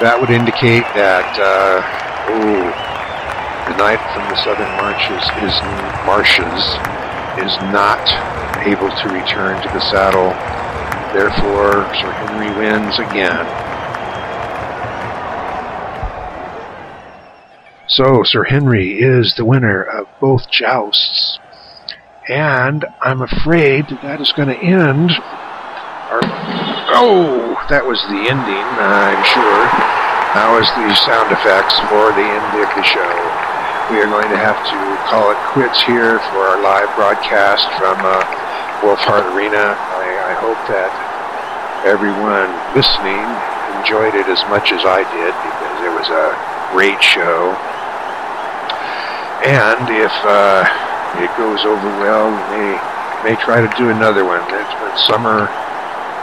[0.00, 1.82] that would indicate that uh,
[2.30, 2.87] oh,
[3.68, 5.54] the knight from the southern marches is
[6.08, 6.64] marshes
[7.44, 8.00] is not
[8.66, 10.32] able to return to the saddle.
[11.12, 13.46] Therefore, Sir Henry wins again.
[17.86, 21.38] So, Sir Henry is the winner of both jousts.
[22.28, 26.20] And I'm afraid that is going to end our
[26.90, 29.60] Oh, that was the ending, I'm sure.
[30.32, 33.37] That was the sound effects for the end of the show.
[33.88, 37.96] We are going to have to call it quits here for our live broadcast from
[38.04, 38.20] uh,
[38.84, 39.80] Wolfheart Arena.
[39.80, 40.92] I, I hope that
[41.88, 43.24] everyone listening
[43.80, 46.36] enjoyed it as much as I did because it was a
[46.68, 47.56] great show.
[49.48, 50.68] And if uh,
[51.24, 52.76] it goes over well, we
[53.24, 54.44] may, try to do another one.
[54.52, 55.48] It's when summer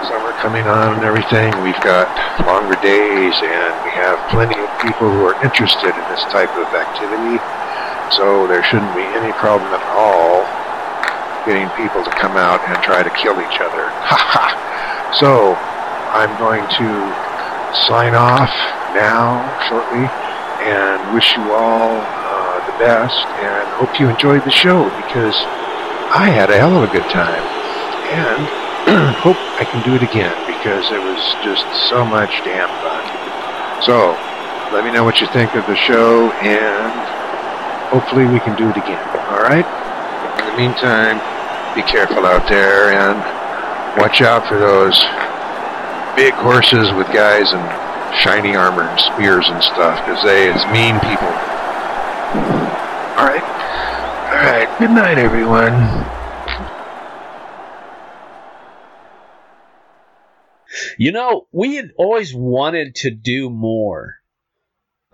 [0.05, 2.05] summer coming on and everything, we've got
[2.45, 6.69] longer days and we have plenty of people who are interested in this type of
[6.77, 7.41] activity.
[8.11, 10.45] So there shouldn't be any problem at all
[11.45, 13.93] getting people to come out and try to kill each other.
[15.13, 15.53] so
[16.13, 16.89] I'm going to
[17.85, 18.49] sign off
[18.97, 20.09] now shortly
[20.65, 25.37] and wish you all uh, the best and hope you enjoyed the show because
[26.09, 27.43] I had a hell of a good time.
[28.09, 28.41] And
[29.21, 33.03] hope I can do it again because it was just so much damn fun.
[33.83, 34.17] So,
[34.73, 37.14] let me know what you think of the show and
[37.95, 38.99] hopefully we can do it again.
[39.31, 39.63] Alright?
[39.63, 41.15] In the meantime,
[41.75, 43.15] be careful out there and
[44.01, 44.99] watch out for those
[46.17, 47.63] big horses with guys in
[48.19, 51.31] shiny armor and spears and stuff because they is mean people.
[53.15, 53.47] Alright.
[54.27, 54.67] Alright.
[54.77, 56.05] Good night, everyone.
[60.97, 64.17] You know, we had always wanted to do more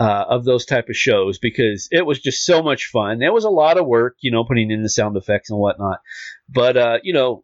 [0.01, 3.21] uh, of those type of shows because it was just so much fun.
[3.21, 6.01] It was a lot of work, you know, putting in the sound effects and whatnot.
[6.49, 7.43] But uh, you know,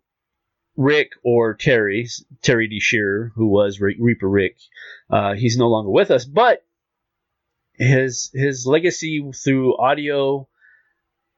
[0.76, 2.08] Rick or Terry,
[2.42, 2.80] Terry D.
[2.80, 4.58] Shearer, who was Re- Reaper Rick,
[5.08, 6.66] uh, he's no longer with us, but
[7.74, 10.48] his his legacy through audio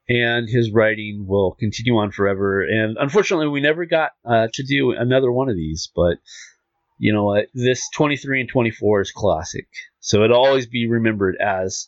[0.07, 2.63] and his writing will continue on forever.
[2.63, 6.19] And unfortunately, we never got uh, to do another one of these, but
[6.99, 7.47] you know what?
[7.53, 9.67] This 23 and 24 is classic.
[10.01, 11.87] So it'll always be remembered as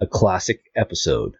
[0.00, 1.34] a classic episode.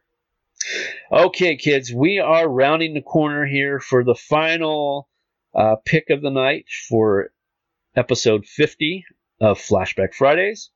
[1.11, 5.09] Okay, kids, we are rounding the corner here for the final
[5.55, 7.31] uh, pick of the night for
[7.97, 9.05] episode 50
[9.41, 10.71] of Flashback Fridays.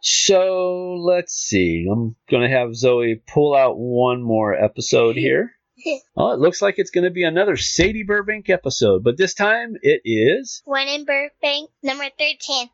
[0.00, 1.86] So let's see.
[1.90, 5.52] I'm going to have Zoe pull out one more episode here.
[6.16, 9.76] Oh, it looks like it's going to be another Sadie Burbank episode, but this time
[9.82, 10.62] it is.
[10.64, 12.68] One in Burbank, number 13.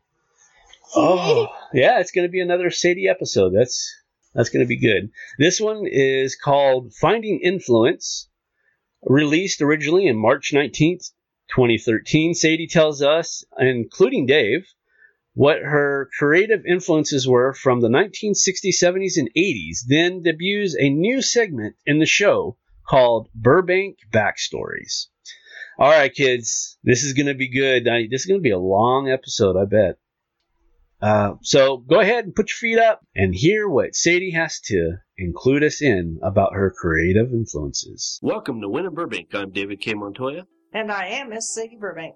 [0.95, 3.53] Oh, yeah, it's going to be another Sadie episode.
[3.55, 3.95] That's
[4.33, 5.09] that's going to be good.
[5.39, 8.29] This one is called Finding Influence,
[9.03, 11.11] released originally in March 19th,
[11.49, 12.35] 2013.
[12.35, 14.67] Sadie tells us, including Dave,
[15.33, 21.21] what her creative influences were from the 1960s, 70s, and 80s, then debuts a new
[21.21, 22.57] segment in the show
[22.89, 25.07] called Burbank Backstories.
[25.77, 27.87] All right, kids, this is going to be good.
[27.87, 29.97] I, this is going to be a long episode, I bet.
[31.01, 34.95] Uh, so go ahead and put your feet up and hear what Sadie has to
[35.17, 38.19] include us in about her creative influences.
[38.21, 39.33] Welcome to Win in Burbank.
[39.33, 39.93] I'm David K.
[39.93, 40.45] Montoya.
[40.73, 42.15] And I am Miss Sadie Burbank.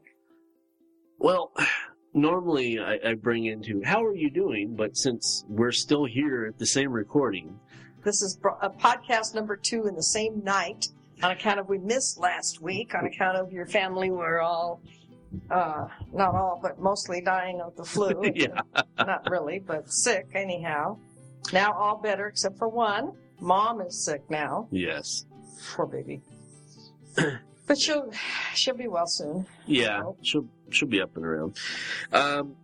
[1.17, 1.53] Well,
[2.13, 6.59] normally I, I bring into how are you doing, but since we're still here at
[6.59, 7.59] the same recording,
[8.03, 10.87] This is a podcast number two in the same night
[11.21, 14.81] on account of we missed last week on account of your family were all,
[15.49, 18.21] uh, not all, but mostly dying of the flu.
[18.35, 18.59] yeah,
[18.97, 20.97] not really, but sick anyhow.
[21.53, 23.13] Now all better except for one.
[23.39, 24.67] Mom is sick now.
[24.71, 25.25] yes,
[25.73, 26.21] Poor baby.
[27.67, 28.11] but she'll
[28.53, 29.45] she'll be well soon.
[29.65, 31.57] yeah, she'll she'll be up and around.
[32.11, 32.55] Um,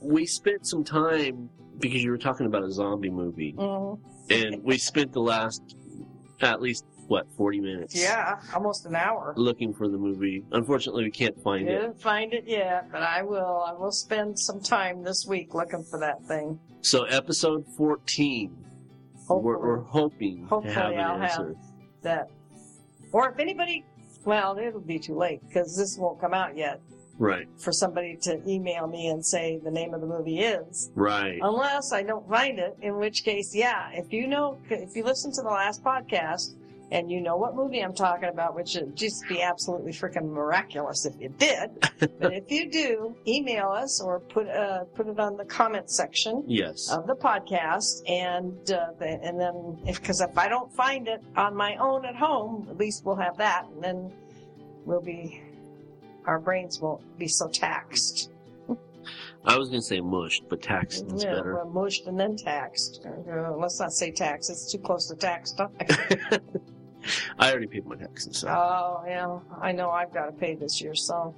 [0.00, 3.98] we spent some time because you were talking about a zombie movie, Mhm.
[4.30, 5.62] And we spent the last
[6.40, 9.32] at least what forty minutes, Yeah, almost an hour.
[9.36, 10.44] looking for the movie.
[10.52, 11.80] Unfortunately, we can't find it.
[11.80, 13.64] Didn't find it yet, but I will.
[13.66, 16.58] I will spend some time this week looking for that thing.
[16.82, 18.56] So episode fourteen,
[19.28, 21.46] we're, we're hoping Hopefully, to have an I'll answer.
[21.48, 21.56] have
[22.02, 22.28] that.
[23.12, 23.84] Or if anybody
[24.26, 26.80] Well, it'll be too late because this won't come out yet
[27.18, 27.48] Right.
[27.58, 30.90] for somebody to email me and say the name of the movie is.
[30.94, 31.38] Right.
[31.42, 35.32] Unless I don't find it, in which case, yeah, if you know, if you listen
[35.32, 36.54] to the last podcast
[36.90, 41.04] and you know what movie I'm talking about, which would just be absolutely freaking miraculous
[41.04, 41.70] if you did.
[42.20, 46.44] but if you do, email us or put uh, put it on the comment section
[46.46, 46.88] Yes.
[46.90, 51.22] of the podcast, and uh, the, and then if because if I don't find it
[51.36, 54.12] on my own at home, at least we'll have that, and then
[54.86, 55.42] we'll be
[56.26, 58.30] our brains won't be so taxed.
[59.44, 61.54] I was going to say mushed, but taxed is yeah, better.
[61.54, 63.06] we're mushed and then taxed.
[63.06, 65.70] Uh, let's not say tax; it's too close to tax time.
[67.38, 68.48] I already paid my taxes, so.
[68.48, 71.34] oh yeah, I know I've got to pay this year, so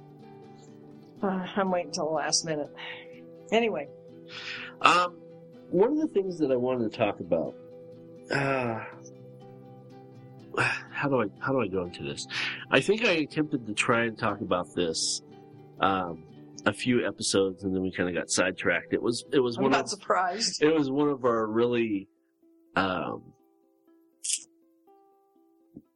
[1.23, 2.69] uh, I'm waiting till the last minute.
[3.51, 3.87] Anyway,
[4.81, 5.17] Um,
[5.69, 7.53] one of the things that I wanted to talk about.
[8.29, 8.83] Uh,
[11.01, 12.27] how do I how do I go into this?
[12.69, 15.23] I think I attempted to try and talk about this
[15.79, 16.23] um,
[16.67, 18.93] a few episodes, and then we kind of got sidetracked.
[18.93, 20.61] It was it was I'm one not of surprised.
[20.61, 22.07] it was one of our really
[22.75, 23.23] um,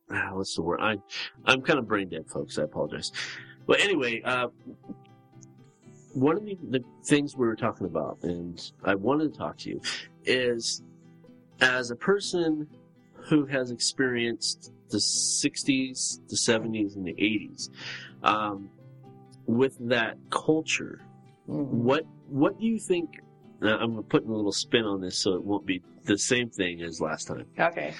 [0.09, 0.79] ah, what's the word?
[0.81, 0.95] I
[1.45, 2.57] I'm kind of brain dead, folks.
[2.57, 3.11] I apologize.
[3.67, 4.47] But anyway, uh,
[6.13, 9.69] one of the, the things we were talking about, and I wanted to talk to
[9.69, 9.81] you,
[10.23, 10.81] is
[11.61, 12.67] as a person
[13.29, 17.69] who has experienced the 60s, the 70s, and the 80s,
[18.23, 18.69] um,
[19.45, 21.01] with that culture,
[21.45, 23.19] what what do you think?
[23.61, 26.99] I'm putting a little spin on this so it won't be the same thing as
[26.99, 27.45] last time.
[27.59, 27.93] Okay.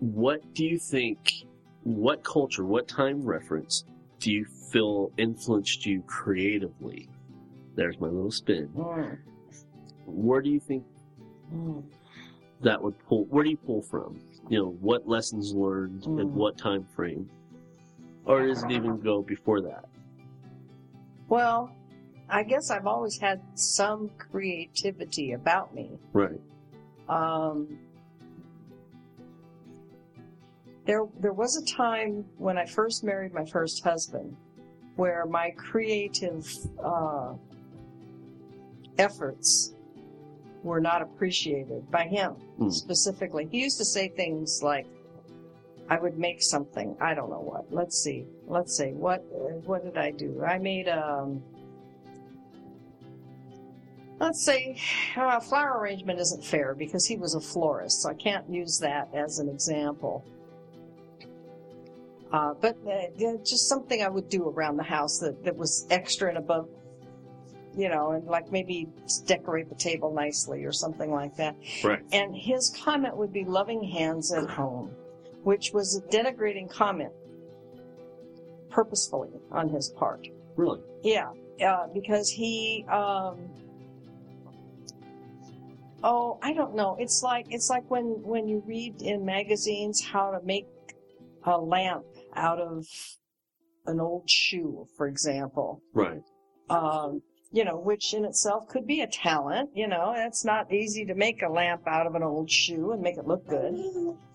[0.00, 1.18] What do you think?
[1.84, 3.84] What culture, what time reference
[4.18, 7.08] do you feel influenced you creatively?
[7.76, 8.68] There's my little spin.
[8.76, 9.18] Mm.
[10.06, 10.84] Where do you think
[11.54, 11.82] Mm.
[12.60, 13.24] that would pull?
[13.26, 14.20] Where do you pull from?
[14.48, 16.20] You know, what lessons learned Mm.
[16.20, 17.28] and what time frame,
[18.24, 19.84] or does it even go before that?
[21.28, 21.70] Well,
[22.30, 25.98] I guess I've always had some creativity about me.
[26.12, 26.40] Right.
[27.08, 27.78] Um,
[30.84, 34.36] there, there was a time when I first married my first husband
[34.96, 36.46] where my creative
[36.82, 37.34] uh,
[38.98, 39.74] efforts
[40.62, 42.70] were not appreciated by him Hmm.
[42.70, 43.46] specifically.
[43.50, 44.86] He used to say things like,
[45.88, 46.96] "I would make something.
[47.00, 47.72] I don't know what.
[47.72, 48.26] Let's see.
[48.46, 48.92] Let's see.
[48.92, 49.24] What
[49.66, 50.42] what did I do?
[50.44, 51.42] I made um."
[54.20, 54.76] Let's say
[55.16, 59.08] uh, flower arrangement isn't fair because he was a florist, so I can't use that
[59.14, 60.24] as an example.
[62.32, 66.28] Uh, but uh, just something I would do around the house that, that was extra
[66.28, 66.68] and above,
[67.76, 68.88] you know, and like maybe
[69.26, 71.56] decorate the table nicely or something like that.
[71.84, 72.02] Right.
[72.12, 74.90] And his comment would be loving hands at home,
[75.42, 77.12] which was a denigrating comment
[78.70, 80.26] purposefully on his part.
[80.56, 80.80] Really?
[81.02, 81.30] Yeah,
[81.64, 83.38] uh, because he, um,
[86.02, 86.96] oh, I don't know.
[86.98, 90.66] It's like it's like when when you read in magazines how to make
[91.44, 92.86] a lamp out of
[93.86, 95.82] an old shoe, for example.
[95.94, 96.22] Right.
[96.70, 99.70] Um, you know, which in itself could be a talent.
[99.74, 103.00] You know, it's not easy to make a lamp out of an old shoe and
[103.00, 103.74] make it look good.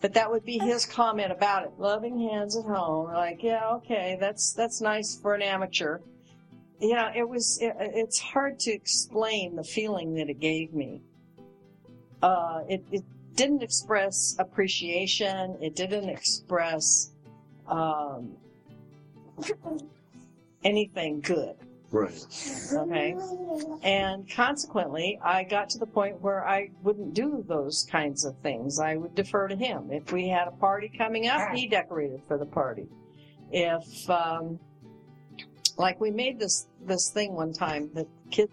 [0.02, 1.72] But that would be his comment about it.
[1.78, 3.14] Loving hands at home.
[3.14, 6.00] Like, yeah, okay, that's that's nice for an amateur.
[6.80, 7.60] You know, it was.
[7.62, 11.02] It, it's hard to explain the feeling that it gave me.
[12.22, 13.04] Uh, it, it
[13.36, 15.58] didn't express appreciation.
[15.62, 17.12] It didn't express
[17.68, 18.32] um,
[20.64, 21.56] anything good.
[21.94, 22.26] Right.
[22.74, 23.16] Okay.
[23.84, 28.80] And consequently, I got to the point where I wouldn't do those kinds of things.
[28.80, 29.92] I would defer to him.
[29.92, 32.88] If we had a party coming up, he decorated for the party.
[33.52, 34.60] If, um,
[35.78, 38.50] like we made this, this thing one time that kid,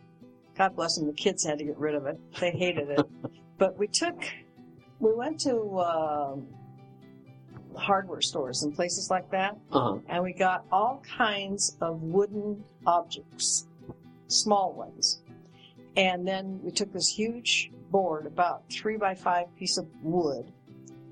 [0.58, 2.20] God bless them, the kids had to get rid of it.
[2.40, 3.06] They hated it.
[3.58, 4.22] but we took,
[4.98, 6.46] we went to, um,
[7.76, 9.99] hardware stores and places like that Uh huh.
[10.08, 13.66] and we got all kinds of wooden objects,
[14.28, 15.23] small ones.
[15.97, 20.52] And then we took this huge board, about three by five piece of wood,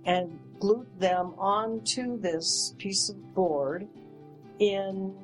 [0.05, 3.89] and glued them onto this piece of board
[4.61, 5.15] in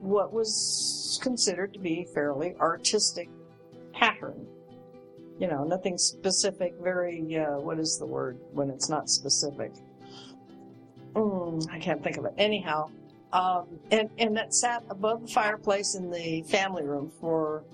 [0.00, 3.28] what was considered to be fairly artistic
[3.92, 4.46] pattern.
[5.38, 9.72] You know, nothing specific, very, uh, what is the word when it's not specific?
[11.14, 12.32] Mm, I can't think of it.
[12.38, 12.90] Anyhow,
[13.32, 17.64] um, and and that sat above the fireplace in the family room for,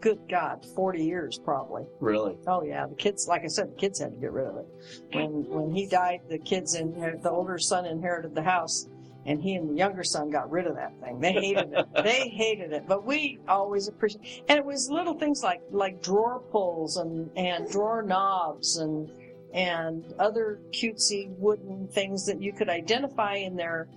[0.00, 1.84] good God, forty years probably.
[2.00, 2.36] Really?
[2.46, 4.66] Oh yeah, the kids, like I said, the kids had to get rid of it.
[5.12, 8.88] When when he died, the kids and the older son inherited the house,
[9.26, 11.20] And he and the younger son got rid of that thing.
[11.20, 11.86] They hated it.
[12.04, 12.84] They hated it.
[12.86, 14.44] But we always appreciate.
[14.48, 19.10] And it was little things like like drawer pulls and and drawer knobs and
[19.52, 23.88] and other cutesy wooden things that you could identify in their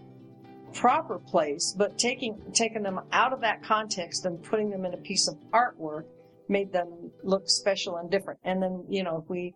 [0.74, 4.98] proper place, but taking taking them out of that context and putting them in a
[4.98, 6.06] piece of artwork
[6.48, 8.40] made them look special and different.
[8.44, 9.54] And then you know if we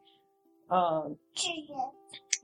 [0.70, 1.18] um,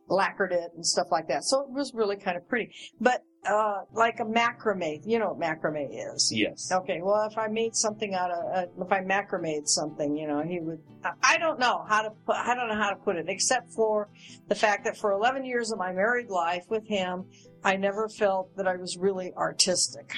[0.08, 2.74] lacquered it and stuff like that, so it was really kind of pretty.
[3.00, 6.32] But uh, like a macrame, you know what macrame is?
[6.34, 6.72] Yes.
[6.72, 10.44] Okay, well, if I made something out of, uh, if I macrameed something, you know,
[10.44, 13.16] he would, I- I don't know how to put, I don't know how to put
[13.16, 14.10] it, except for
[14.48, 17.26] the fact that for 11 years of my married life with him,
[17.64, 20.14] I never felt that I was really artistic.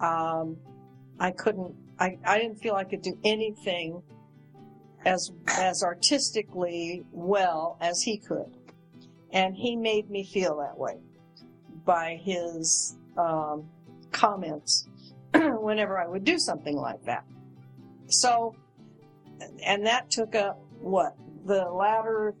[0.00, 0.56] Um,
[1.20, 4.02] I couldn't, I, I didn't feel I could do anything
[5.04, 8.56] as, as artistically well as he could.
[9.32, 10.94] And he made me feel that way
[11.88, 13.64] by his um,
[14.12, 14.86] comments
[15.34, 17.24] whenever I would do something like that.
[18.08, 18.54] So,
[19.64, 22.34] and that took up what the latter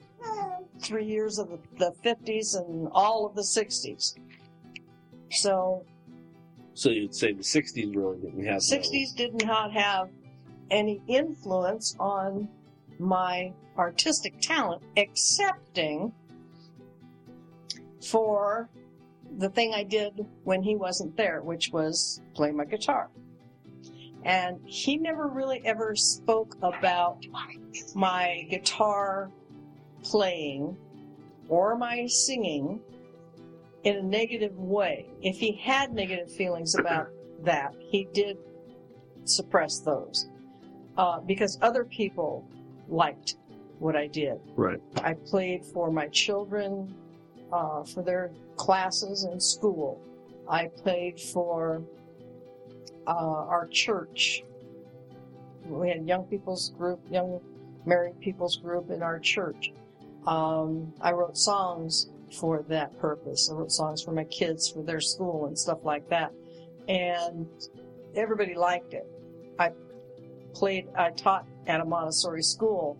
[0.82, 4.18] three years of the, the 50s and all of the 60s.
[5.30, 5.82] So,
[6.74, 10.10] So you'd say the 60s really didn't have no- 60s did not have
[10.70, 12.50] any influence on
[12.98, 16.12] my artistic talent, excepting
[18.02, 18.68] for
[19.36, 23.10] the thing I did when he wasn't there, which was play my guitar.
[24.24, 27.24] And he never really ever spoke about
[27.94, 29.30] my guitar
[30.02, 30.76] playing
[31.48, 32.80] or my singing
[33.84, 35.06] in a negative way.
[35.22, 37.08] If he had negative feelings about
[37.44, 38.38] that, he did
[39.24, 40.28] suppress those
[40.96, 42.44] uh, because other people
[42.88, 43.36] liked
[43.78, 44.40] what I did.
[44.56, 44.80] Right.
[45.02, 46.94] I played for my children
[47.52, 50.00] uh, for their classes in school.
[50.48, 51.82] I played for
[53.06, 54.42] uh, our church.
[55.66, 57.40] We had young people's group, young
[57.84, 59.72] married people's group in our church.
[60.26, 63.50] Um, I wrote songs for that purpose.
[63.50, 66.32] I wrote songs for my kids for their school and stuff like that.
[66.88, 67.46] And
[68.14, 69.06] everybody liked it.
[69.58, 69.72] I
[70.54, 72.98] played, I taught at a Montessori school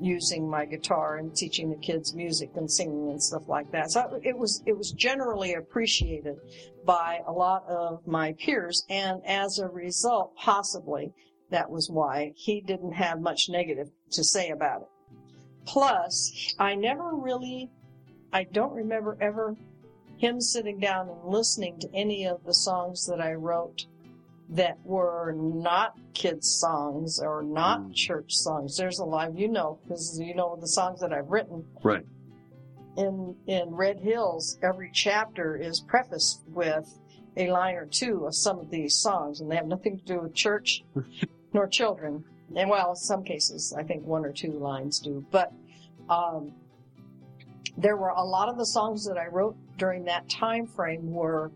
[0.00, 3.90] using my guitar and teaching the kids music and singing and stuff like that.
[3.90, 6.36] So it was it was generally appreciated
[6.84, 11.12] by a lot of my peers, and as a result, possibly
[11.50, 14.88] that was why he didn't have much negative to say about it.
[15.66, 17.70] Plus, I never really,
[18.32, 19.56] I don't remember ever
[20.16, 23.86] him sitting down and listening to any of the songs that I wrote
[24.50, 28.76] that were not kids songs or not church songs.
[28.76, 32.04] There's a lot, you know, because you know the songs that I've written Right.
[32.96, 34.58] in in Red Hills.
[34.62, 36.88] Every chapter is prefaced with
[37.36, 40.20] a line or two of some of these songs, and they have nothing to do
[40.20, 40.82] with church
[41.52, 42.24] nor children.
[42.56, 45.52] And well, in some cases, I think one or two lines do, but
[46.08, 46.50] um,
[47.78, 51.52] there were a lot of the songs that I wrote during that time frame were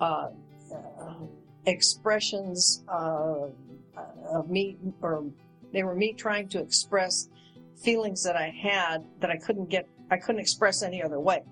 [0.00, 0.30] uh,
[1.00, 1.14] uh,
[1.66, 3.48] expressions uh,
[4.32, 5.24] of me, or
[5.72, 7.28] they were me trying to express
[7.82, 11.42] feelings that I had that I couldn't get, I couldn't express any other way.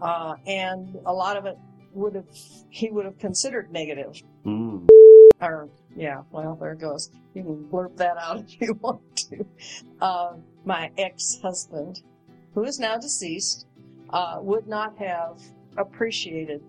[0.00, 1.58] Uh, and a lot of it
[1.92, 2.26] would have,
[2.68, 4.22] he would have considered negative.
[4.46, 4.88] Mm.
[5.40, 7.10] Or, yeah, well, there it goes.
[7.34, 9.44] You can blurb that out if you want to.
[10.00, 10.34] Uh,
[10.64, 12.02] my ex-husband,
[12.54, 13.66] who is now deceased,
[14.10, 15.40] uh, would not have
[15.76, 16.62] appreciated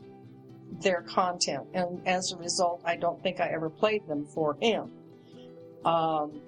[0.79, 1.67] their content.
[1.73, 4.91] And as a result, I don't think I ever played them for him.
[5.85, 6.41] Um,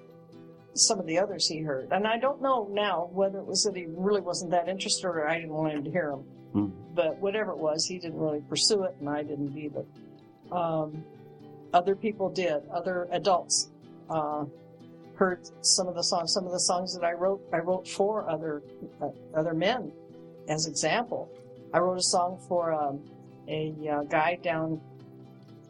[0.74, 1.88] some of the others he heard.
[1.92, 5.28] And I don't know now whether it was that he really wasn't that interested or
[5.28, 6.24] I didn't want him to hear them.
[6.54, 6.72] Mm.
[6.94, 9.84] But whatever it was, he didn't really pursue it and I didn't either.
[10.50, 11.04] Um,
[11.72, 12.62] other people did.
[12.72, 13.70] Other adults,
[14.10, 14.44] uh,
[15.16, 16.32] heard some of the songs.
[16.32, 18.62] Some of the songs that I wrote, I wrote for other,
[19.00, 19.92] uh, other men
[20.48, 21.30] as example.
[21.72, 23.00] I wrote a song for, um,
[23.48, 24.80] a uh, guy down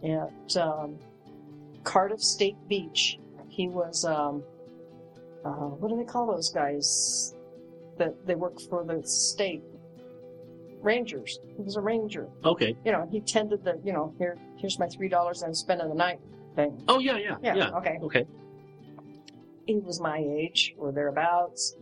[0.02, 0.98] at um,
[1.82, 3.18] Cardiff State Beach.
[3.48, 4.42] He was, um,
[5.44, 7.34] uh, what do they call those guys
[7.98, 9.62] that they work for the state?
[10.82, 11.38] Rangers.
[11.56, 12.28] He was a ranger.
[12.44, 12.76] Okay.
[12.84, 15.94] You know, he tended the, you know, here, here's my three dollars I'm spending the
[15.94, 16.20] night
[16.56, 16.82] thing.
[16.88, 17.70] Oh yeah, yeah, Yeah, yeah.
[17.70, 17.98] okay.
[18.02, 18.26] Okay.
[19.66, 21.74] He was my age or thereabouts.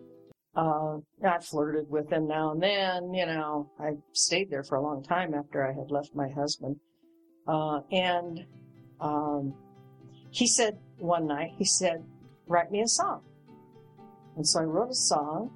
[0.55, 4.83] Uh, I flirted with him now and then, you know, I stayed there for a
[4.83, 6.77] long time after I had left my husband.
[7.49, 8.45] Uh, and,
[9.01, 9.55] um,
[10.31, 12.05] he said one night, he said,
[12.47, 13.23] write me a song.
[14.37, 15.51] And so I wrote a song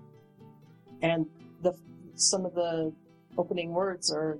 [1.03, 1.27] and
[1.63, 1.75] the,
[2.15, 2.93] some of the
[3.39, 4.39] opening words are,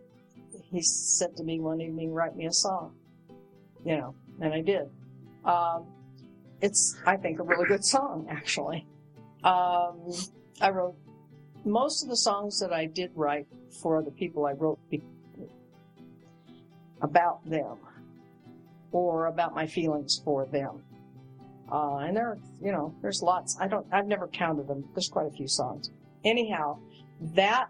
[0.71, 2.95] he said to me one evening, "Write me a song,"
[3.85, 4.89] you know, and I did.
[5.45, 5.87] Um,
[6.61, 8.87] it's, I think, a really good song, actually.
[9.45, 10.13] Um,
[10.61, 10.97] I wrote
[11.65, 13.47] most of the songs that I did write
[13.83, 15.03] for the people I wrote be-
[17.03, 17.79] about them
[18.93, 20.83] or about my feelings for them.
[21.71, 23.57] Uh, and there, are, you know, there's lots.
[23.61, 24.89] I don't, I've never counted them.
[24.95, 25.91] There's quite a few songs.
[26.25, 26.79] Anyhow,
[27.35, 27.69] that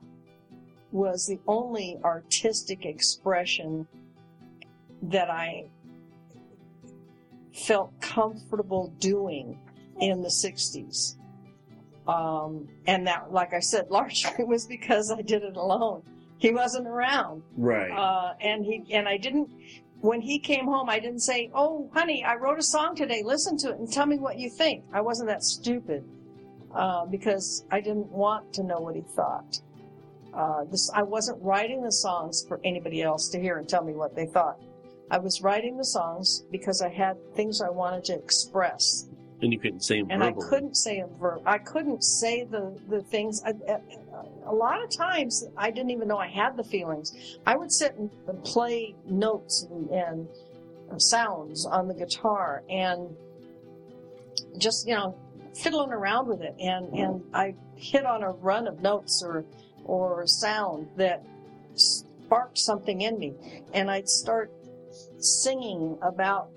[0.93, 3.87] was the only artistic expression
[5.03, 5.67] that I
[7.53, 9.59] felt comfortable doing
[10.01, 11.17] in the 60s.
[12.07, 16.03] Um, and that, like I said, largely was because I did it alone.
[16.39, 17.43] He wasn't around.
[17.57, 17.91] Right.
[17.91, 19.49] Uh, and he, and I didn't,
[20.01, 23.23] when he came home, I didn't say, Oh, honey, I wrote a song today.
[23.25, 24.85] Listen to it and tell me what you think.
[24.93, 26.05] I wasn't that stupid,
[26.75, 29.59] uh, because I didn't want to know what he thought.
[30.35, 33.95] Uh, this, I wasn't writing the songs for anybody else to hear and tell me
[33.95, 34.61] what they thought.
[35.11, 39.09] I was writing the songs because I had things I wanted to express
[39.43, 41.43] And you couldn't say them and I couldn't say a verb.
[41.45, 43.43] I couldn't say the the things.
[43.45, 43.81] I, I,
[44.47, 47.39] a lot of times, I didn't even know I had the feelings.
[47.47, 48.11] I would sit and,
[48.45, 50.29] play notes and, and
[50.91, 53.15] uh, sounds on the guitar, and
[54.57, 55.19] just you know
[55.55, 59.45] fiddling around with it, and and I hit on a run of notes or
[59.85, 61.23] or sound that
[61.75, 63.35] sparked something in me,
[63.75, 64.51] and I'd start
[65.19, 66.49] singing about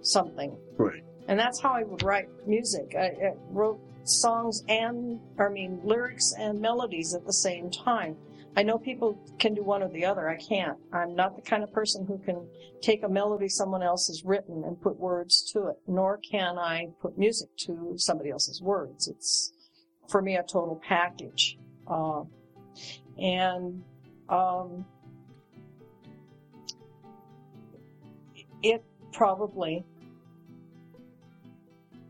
[0.00, 1.02] something Right.
[1.28, 2.94] And that's how I would write music.
[2.98, 8.16] I, I wrote songs and, I mean, lyrics and melodies at the same time.
[8.56, 10.28] I know people can do one or the other.
[10.28, 10.78] I can't.
[10.92, 12.48] I'm not the kind of person who can
[12.80, 16.88] take a melody someone else has written and put words to it, nor can I
[17.00, 19.06] put music to somebody else's words.
[19.06, 19.52] It's,
[20.08, 21.58] for me, a total package.
[21.86, 22.22] Uh,
[23.18, 23.84] and,
[24.28, 24.84] um,
[28.62, 28.82] it
[29.12, 29.84] probably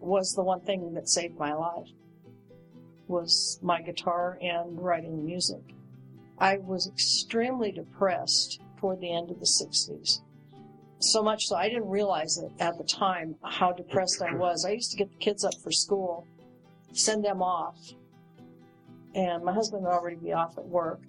[0.09, 1.89] was the one thing that saved my life
[3.07, 5.75] was my guitar and writing music.
[6.39, 10.21] I was extremely depressed toward the end of the 60s.
[11.01, 14.65] So much so I didn't realize it at the time how depressed I was.
[14.65, 16.27] I used to get the kids up for school,
[16.93, 17.79] send them off,
[19.15, 21.01] and my husband would already be off at work.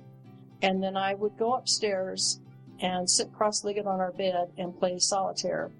[0.62, 2.40] And then I would go upstairs
[2.82, 5.72] and sit cross-legged on our bed and play solitaire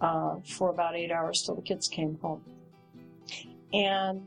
[0.00, 2.42] uh, for about eight hours till the kids came home.
[3.72, 4.22] And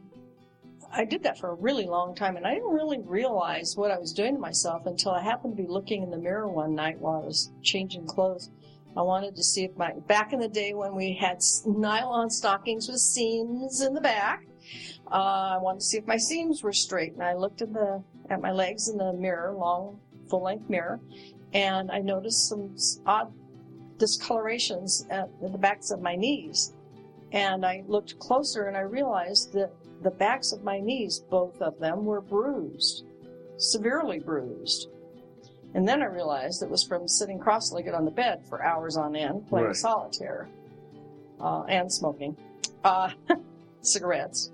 [0.92, 3.98] I did that for a really long time, and I didn't really realize what I
[3.98, 7.00] was doing to myself until I happened to be looking in the mirror one night
[7.00, 8.50] while I was changing clothes.
[8.96, 12.88] I wanted to see if my back in the day when we had nylon stockings
[12.88, 14.48] with seams in the back.
[15.12, 18.04] Uh, I wanted to see if my seams were straight, and I looked at the
[18.30, 21.00] at my legs in the mirror, long full length mirror,
[21.54, 23.32] and I noticed some odd
[23.98, 26.74] discolorations at the backs of my knees.
[27.32, 31.80] And I looked closer and I realized that the backs of my knees, both of
[31.80, 33.04] them, were bruised,
[33.58, 34.90] severely bruised.
[35.74, 39.16] And then I realized it was from sitting cross-legged on the bed for hours on
[39.16, 39.76] end playing Right.
[39.76, 40.48] solitaire
[41.42, 42.38] uh, and smoking
[42.84, 43.10] uh,
[43.82, 44.52] cigarettes.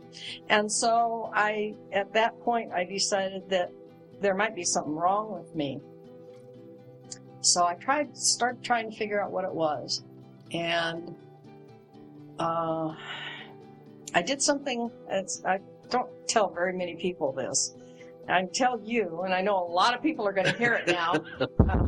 [0.49, 3.72] And so I, at that point, I decided that
[4.22, 5.80] there might be something wrong with me.
[7.43, 10.03] So I tried, start trying to figure out what it was,
[10.53, 11.13] and
[12.39, 12.95] uh,
[14.15, 14.89] I did something.
[15.45, 17.75] I don't tell very many people this.
[18.30, 20.88] I tell you, and I know a lot of people are going to hear it
[20.88, 21.47] now, uh,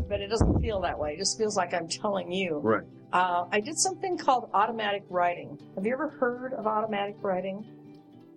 [0.10, 1.14] but it doesn't feel that way.
[1.14, 2.58] It just feels like I'm telling you.
[2.58, 2.84] Right.
[3.14, 5.58] Uh, I did something called automatic writing.
[5.76, 7.66] Have you ever heard of automatic writing?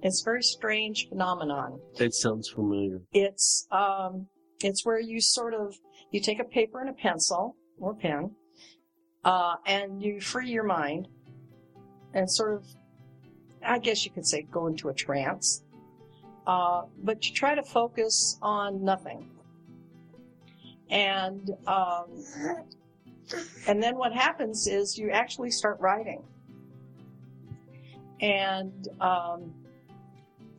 [0.03, 1.81] It's a very strange phenomenon.
[1.97, 3.01] That sounds familiar.
[3.13, 4.29] It's um,
[4.63, 5.77] it's where you sort of
[6.11, 8.31] you take a paper and a pencil or pen,
[9.25, 11.09] uh, and you free your mind,
[12.15, 12.65] and sort of,
[13.65, 15.63] I guess you could say, go into a trance.
[16.47, 19.29] Uh, but you try to focus on nothing,
[20.89, 22.25] and um,
[23.67, 26.23] and then what happens is you actually start writing,
[28.23, 29.53] and um,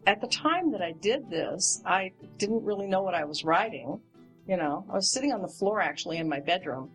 [0.05, 3.99] at the time that I did this, I didn't really know what I was writing.
[4.49, 6.89] You know, I was sitting on the floor actually in my bedroom.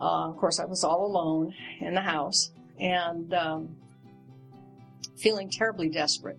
[0.00, 3.76] Uh, of course, I was all alone in the house and um,
[5.18, 6.38] feeling terribly desperate.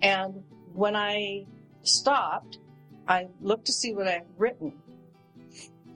[0.00, 1.44] And when I
[1.82, 2.56] stopped,
[3.06, 4.72] I looked to see what I had written,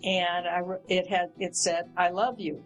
[0.04, 2.62] and I, it had it said, "I love you."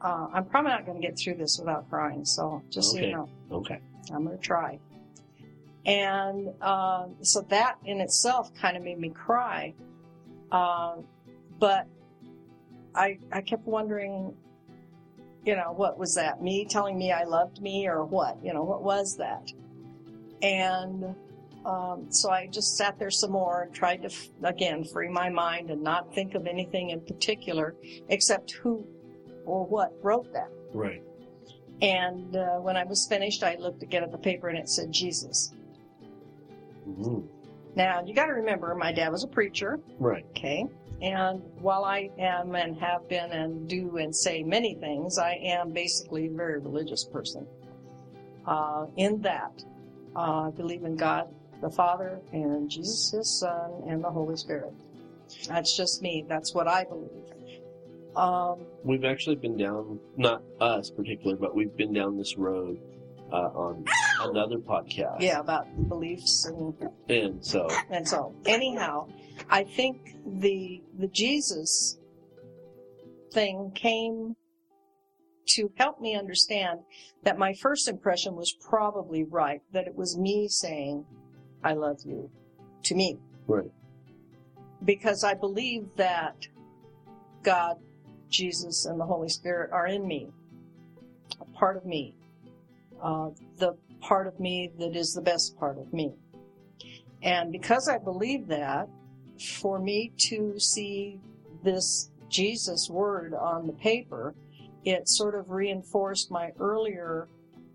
[0.00, 3.12] Uh, I'm probably not going to get through this without crying, so just so you
[3.12, 3.28] know.
[3.50, 3.80] Okay.
[4.10, 4.78] I'm going to try.
[5.84, 9.74] And um, so that in itself kind of made me cry.
[10.52, 11.04] Um,
[11.58, 11.86] but
[12.94, 14.34] I I kept wondering,
[15.44, 16.42] you know, what was that?
[16.42, 18.38] Me telling me I loved me, or what?
[18.44, 19.50] You know, what was that?
[20.40, 21.14] And
[21.64, 25.30] um, so I just sat there some more and tried to f- again free my
[25.30, 27.74] mind and not think of anything in particular
[28.08, 28.84] except who
[29.46, 30.50] or what wrote that.
[30.72, 31.02] Right.
[31.80, 34.92] And uh, when I was finished, I looked again at the paper and it said
[34.92, 35.52] Jesus.
[36.86, 37.26] Mhm.
[37.74, 39.78] Now you got to remember, my dad was a preacher.
[39.98, 40.24] Right.
[40.30, 40.66] Okay.
[41.00, 45.72] And while I am and have been and do and say many things, I am
[45.72, 47.46] basically a very religious person.
[48.46, 49.64] Uh, in that,
[50.14, 51.28] uh, I believe in God
[51.60, 54.72] the Father and Jesus His Son and the Holy Spirit.
[55.48, 56.24] That's just me.
[56.28, 57.10] That's what I believe.
[58.16, 62.78] Um, We've actually been down, not us particular, but we've been down this road
[63.32, 63.84] uh, on
[64.30, 65.20] another podcast.
[65.20, 66.74] yeah, about beliefs and
[67.08, 69.08] And so, And so, anyhow,
[69.50, 71.98] I think the the Jesus
[73.32, 74.36] thing came
[75.48, 76.80] to help me understand
[77.24, 79.60] that my first impression was probably right.
[79.72, 81.04] That it was me saying,
[81.64, 82.30] "I love you,"
[82.84, 83.70] to me, right.
[84.84, 86.46] because I believe that
[87.42, 87.78] God,
[88.28, 90.28] Jesus, and the Holy Spirit are in me,
[91.40, 92.14] a part of me,
[93.02, 93.30] uh,
[94.02, 96.12] part of me that is the best part of me.
[97.22, 98.88] And because I believe that,
[99.60, 101.20] for me to see
[101.62, 104.34] this Jesus word on the paper,
[104.84, 107.28] it sort of reinforced my earlier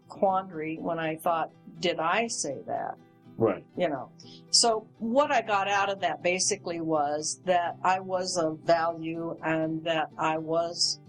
[0.10, 2.96] quandary when I thought, did I say that?
[3.40, 3.64] Right.
[3.78, 4.10] you know.
[4.50, 9.84] So what I got out of that basically was that I was of value and
[9.84, 11.00] that I was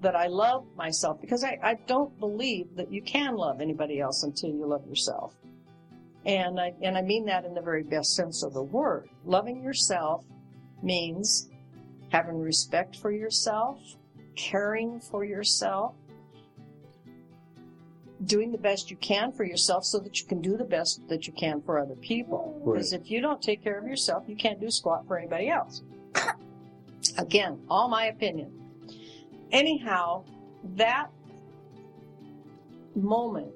[0.00, 4.22] that I love myself because I, I don't believe that you can love anybody else
[4.22, 5.34] until you love yourself.
[6.24, 9.08] And I and I mean that in the very best sense of the word.
[9.24, 10.24] Loving yourself
[10.82, 11.48] means
[12.10, 13.80] having respect for yourself,
[14.36, 15.94] caring for yourself,
[18.24, 21.26] doing the best you can for yourself so that you can do the best that
[21.26, 22.60] you can for other people.
[22.62, 22.74] Right.
[22.74, 25.82] Because if you don't take care of yourself, you can't do squat for anybody else.
[27.18, 28.57] Again, all my opinion.
[29.52, 30.24] Anyhow,
[30.76, 31.10] that
[32.94, 33.52] moment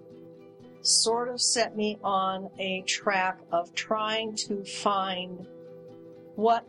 [0.82, 5.46] sort of set me on a track of trying to find
[6.34, 6.66] what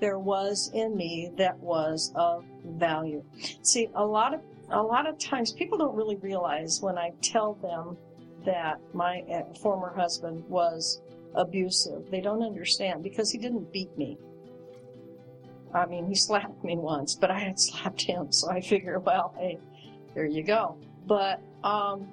[0.00, 3.22] there was in me that was of value.
[3.62, 7.54] See, a lot of a lot of times people don't really realize when I tell
[7.54, 7.98] them
[8.44, 11.02] that my uh, former husband was
[11.34, 12.10] abusive.
[12.10, 14.18] They don't understand because he didn't beat me.
[15.74, 19.34] I mean, he slapped me once, but I had slapped him, so I figure, well,
[19.36, 19.58] hey,
[20.14, 20.76] there you go.
[21.06, 22.08] But um,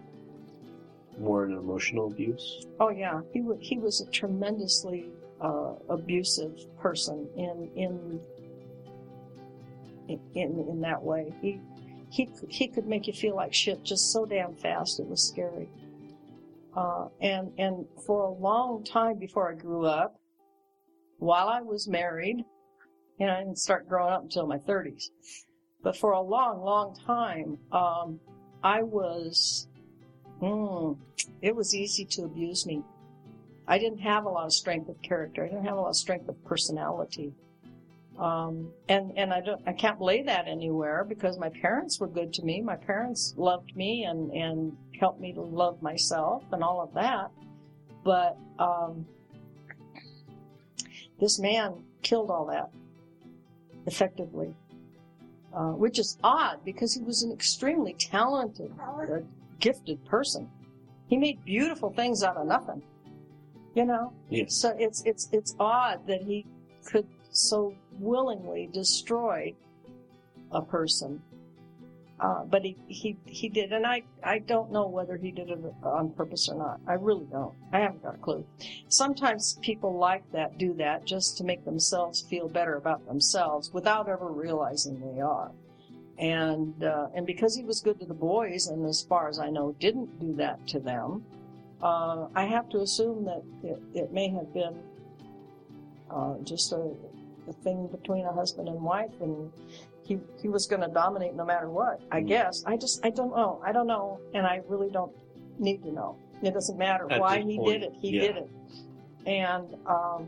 [1.19, 2.65] More an emotional abuse.
[2.79, 5.09] Oh yeah, he wa he was a tremendously
[5.39, 8.19] uh, abusive person in in
[10.33, 11.31] in in that way.
[11.41, 11.61] He
[12.09, 14.99] he he could make you feel like shit just so damn fast.
[14.99, 15.69] It was scary.
[16.75, 20.19] Uh, and and for a long time before I grew up,
[21.19, 22.43] while I was married,
[23.21, 25.05] and I didn't start growing up until my 30s,
[25.81, 28.19] but for a long, long time, um,
[28.63, 29.67] I was
[30.41, 30.97] Mm,
[31.41, 32.81] it was easy to abuse me.
[33.67, 35.45] I didn't have a lot of strength of character.
[35.45, 37.33] I didn't have a lot of strength of personality.
[38.17, 42.33] Um, and, and I don't, I can't lay that anywhere because my parents were good
[42.33, 42.61] to me.
[42.61, 47.29] My parents loved me and, and helped me to love myself and all of that.
[48.03, 49.05] But, um,
[51.19, 52.71] this man killed all that
[53.85, 54.53] effectively.
[55.53, 59.17] Uh, which is odd because he was an extremely talented, uh,
[59.59, 60.49] gifted person.
[61.07, 62.81] He made beautiful things out of nothing.
[63.75, 64.13] You know?
[64.29, 64.55] Yes.
[64.55, 66.45] So it's it's it's odd that he
[66.85, 69.53] could so willingly destroy
[70.51, 71.21] a person.
[72.21, 75.57] Uh, but he, he he did, and I I don't know whether he did it
[75.81, 76.79] on purpose or not.
[76.87, 77.55] I really don't.
[77.73, 78.45] I haven't got a clue.
[78.89, 84.07] Sometimes people like that do that just to make themselves feel better about themselves without
[84.07, 85.51] ever realizing they are.
[86.19, 89.49] And uh, and because he was good to the boys, and as far as I
[89.49, 91.25] know, didn't do that to them,
[91.81, 94.77] uh, I have to assume that it, it may have been
[96.11, 96.91] uh, just a,
[97.47, 99.51] a thing between a husband and wife, and
[100.11, 102.01] he he was going to dominate no matter what.
[102.11, 102.63] I guess.
[102.65, 103.61] I just I don't know.
[103.65, 105.13] I don't know, and I really don't
[105.57, 106.17] need to know.
[106.43, 107.93] It doesn't matter At why he point, did it.
[107.99, 108.21] He yeah.
[108.21, 108.49] did it,
[109.25, 110.27] and um,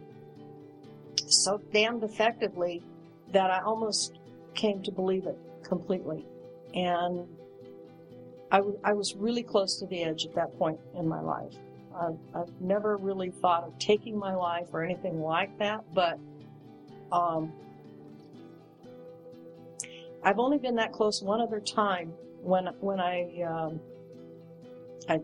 [1.28, 2.82] so damned effectively
[3.32, 4.20] that I almost
[4.54, 6.26] came to believe it completely,
[6.74, 7.28] and
[8.52, 11.56] I, w- I was really close to the edge at that point in my life.
[12.00, 16.20] I've, I've never really thought of taking my life or anything like that, but
[17.12, 17.52] um,
[20.24, 23.80] I've only been that close one other time when when I um,
[25.10, 25.20] I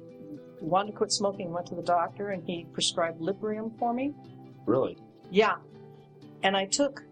[0.62, 1.52] wanted to quit smoking.
[1.52, 4.14] Went to the doctor and he prescribed Librium for me.
[4.66, 4.98] Really?
[5.32, 5.56] Yeah,
[6.44, 7.04] and I took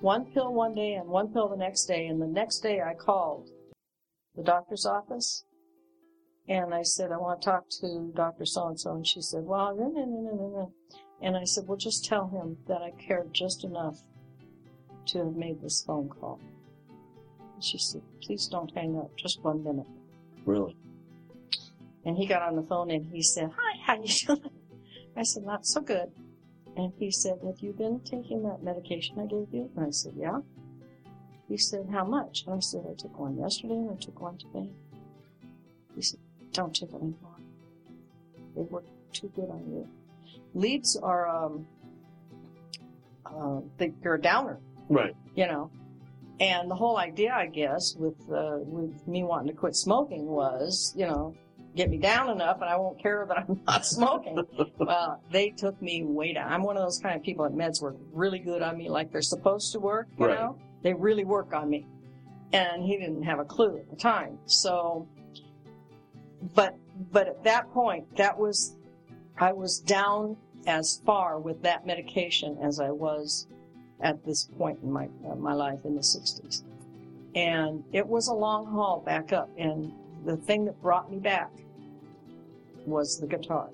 [0.00, 2.94] one pill one day and one pill the next day, and the next day I
[2.94, 3.50] called
[4.34, 5.44] the doctor's office
[6.48, 8.46] and I said, I want to talk to Dr.
[8.46, 8.94] So and so.
[8.94, 10.72] And she said, Well, no, no, no, no, no, no.
[11.20, 13.98] And I said, Well, just tell him that I cared just enough
[15.06, 16.40] to have made this phone call.
[17.60, 19.86] She said, Please don't hang up, just one minute.
[20.44, 20.76] Really?
[22.04, 24.50] And he got on the phone and he said, Hi, how you doing?
[25.16, 26.10] I said, Not so good.
[26.76, 29.70] And he said, Have you been taking that medication I gave you?
[29.76, 30.40] And I said, Yeah.
[31.48, 32.44] He said, How much?
[32.46, 34.70] And I said, I took one yesterday and I took one today.
[35.94, 36.20] He said,
[36.52, 37.36] Don't take it anymore.
[38.54, 39.88] They work too good on you.
[40.54, 41.66] Leads are, um,
[43.26, 45.14] uh, they, they're a downer, Right.
[45.34, 45.70] you know.
[46.38, 50.92] And the whole idea, I guess, with uh, with me wanting to quit smoking was,
[50.96, 51.34] you know,
[51.74, 54.44] get me down enough, and I won't care that I'm not smoking.
[54.78, 56.52] well, they took me way down.
[56.52, 59.12] I'm one of those kind of people that meds work really good on me, like
[59.12, 60.08] they're supposed to work.
[60.18, 60.38] You Right.
[60.38, 61.86] know, they really work on me.
[62.52, 64.38] And he didn't have a clue at the time.
[64.44, 65.08] So,
[66.54, 66.76] but
[67.12, 68.76] but at that point, that was
[69.38, 73.46] I was down as far with that medication as I was
[74.00, 76.62] at this point in my uh, my life in the 60s.
[77.34, 79.50] And it was a long haul back up.
[79.58, 79.92] And
[80.24, 81.50] the thing that brought me back
[82.86, 83.68] was the guitar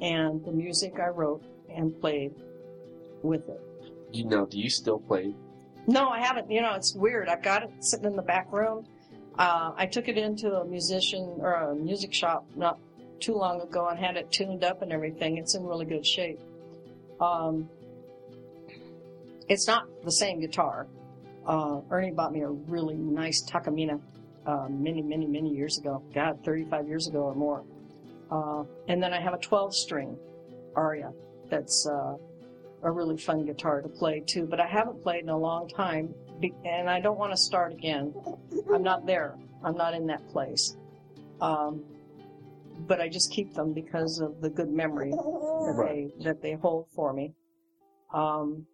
[0.00, 1.42] and the music I wrote
[1.74, 2.34] and played
[3.22, 3.60] with it.
[4.12, 5.34] You know, do you still play?
[5.86, 6.50] No, I haven't.
[6.50, 7.28] You know, it's weird.
[7.28, 8.86] I've got it sitting in the back room.
[9.38, 12.78] Uh, I took it into a musician or a music shop not
[13.18, 15.36] too long ago and had it tuned up and everything.
[15.36, 16.40] It's in really good shape.
[17.20, 17.68] Um,
[19.48, 20.86] it's not the same guitar.
[21.46, 24.00] Uh, Ernie bought me a really nice Takamine
[24.46, 26.02] uh, many, many, many years ago.
[26.14, 27.64] God, 35 years ago or more.
[28.30, 30.16] Uh, and then I have a 12 string
[30.74, 31.12] Aria
[31.50, 32.16] that's uh,
[32.82, 34.46] a really fun guitar to play too.
[34.46, 37.72] But I haven't played in a long time, be- and I don't want to start
[37.72, 38.14] again.
[38.72, 39.34] I'm not there.
[39.62, 40.76] I'm not in that place.
[41.40, 41.82] Um,
[42.86, 46.10] but I just keep them because of the good memory that Right.
[46.18, 47.34] they that they hold for me.
[48.12, 48.66] Um,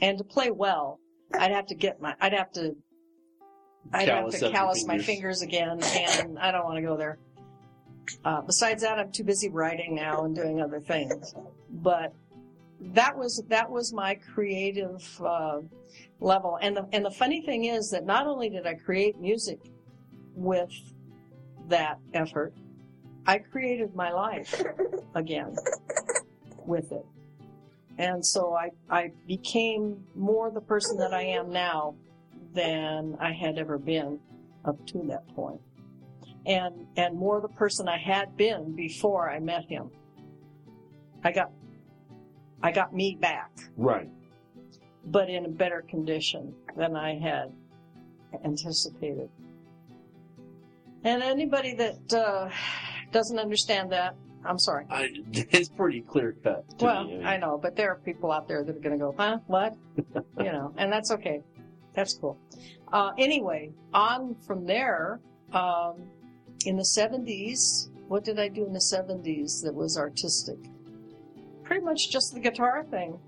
[0.00, 1.00] and to play well,
[1.38, 2.14] I'd have to get my.
[2.20, 2.74] I'd have to.
[3.92, 5.06] I'd have to up your callus my fingers.
[5.06, 7.18] fingers again, and I don't want to go there.
[8.24, 11.34] Uh, besides that, I'm too busy writing now and doing other things.
[11.70, 12.14] But
[12.80, 15.60] that was that was my creative uh,
[16.20, 19.58] level, and the and the funny thing is that not only did I create music
[20.34, 20.72] with
[21.68, 22.54] that effort,
[23.26, 24.62] I created my life
[25.14, 25.54] again
[26.66, 27.04] with it,
[27.98, 31.94] and so I I became more the person that I am now
[32.52, 34.18] than I had ever been
[34.64, 35.60] up to that point
[36.46, 39.90] and and more the person I had been before I met him.
[41.22, 41.50] I got
[42.62, 44.08] I got me back, Right.
[45.06, 47.52] but in a better condition than I had
[48.44, 49.28] anticipated.
[51.02, 52.48] And anybody that uh,
[53.12, 54.86] doesn't understand that, I'm sorry.
[54.90, 56.64] I, it's pretty clear cut.
[56.80, 57.24] Well, me.
[57.24, 59.38] I know, but there are people out there that are going to go, huh?
[59.46, 59.76] What?
[60.38, 61.42] you know, and that's okay.
[61.94, 62.38] That's cool.
[62.92, 65.20] Uh, anyway, on from there,
[65.52, 66.02] um,
[66.66, 70.58] in the 70s, what did I do in the 70s that was artistic?
[71.62, 73.18] Pretty much just the guitar thing,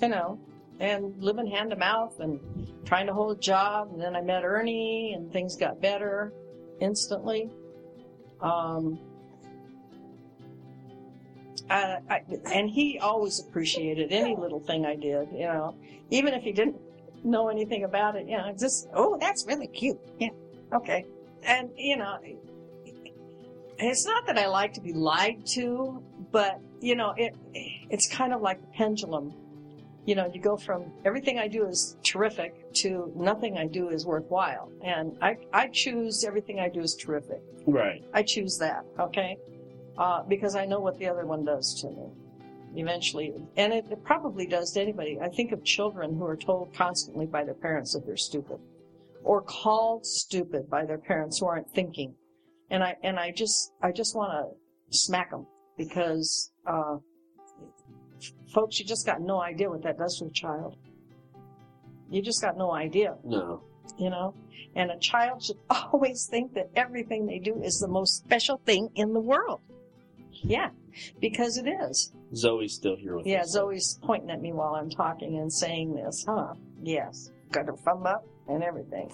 [0.00, 0.38] you know,
[0.80, 2.40] and living hand to mouth and
[2.84, 3.90] trying to hold a job.
[3.92, 6.32] And then I met Ernie and things got better
[6.80, 7.50] instantly.
[8.40, 8.98] Um,
[11.70, 12.20] I, I,
[12.52, 15.76] and he always appreciated any little thing I did, you know,
[16.10, 16.76] even if he didn't
[17.24, 19.98] know anything about it, you know, just, oh, that's really cute.
[20.18, 20.30] Yeah.
[20.72, 21.04] Okay.
[21.44, 22.18] And, you know,
[23.78, 28.32] it's not that I like to be lied to, but, you know, it, it's kind
[28.32, 29.34] of like a pendulum.
[30.04, 34.04] You know, you go from everything I do is terrific to nothing I do is
[34.04, 34.70] worthwhile.
[34.84, 37.40] And I, I choose everything I do is terrific.
[37.66, 38.04] Right.
[38.12, 39.36] I choose that, okay?
[39.98, 42.06] Uh, because I know what the other one does to me.
[42.74, 45.18] Eventually, and it, it probably does to anybody.
[45.20, 48.56] I think of children who are told constantly by their parents that they're stupid,
[49.24, 52.14] or called stupid by their parents who aren't thinking.
[52.70, 55.46] And I and I just I just want to smack them
[55.76, 56.96] because, uh,
[58.54, 60.76] folks, you just got no idea what that does to a child.
[62.10, 63.62] You just got no idea, No.
[63.98, 64.34] you know?
[64.74, 68.88] And a child should always think that everything they do is the most special thing
[68.94, 69.60] in the world.
[70.42, 70.70] Yeah,
[71.20, 72.12] because it is.
[72.34, 73.32] Zoe's still here with me.
[73.32, 73.50] Yeah, us.
[73.50, 76.54] Zoe's pointing at me while I'm talking and saying this, huh?
[76.82, 77.30] Yes.
[77.50, 79.12] Got her thumb up and everything.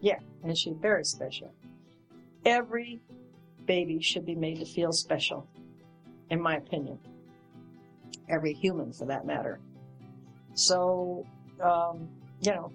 [0.00, 1.52] Yeah, and she's very special.
[2.44, 3.00] Every
[3.66, 5.46] baby should be made to feel special,
[6.30, 6.98] in my opinion.
[8.28, 9.60] Every human, for that matter.
[10.54, 11.26] So,
[11.62, 12.08] um,
[12.40, 12.72] you know,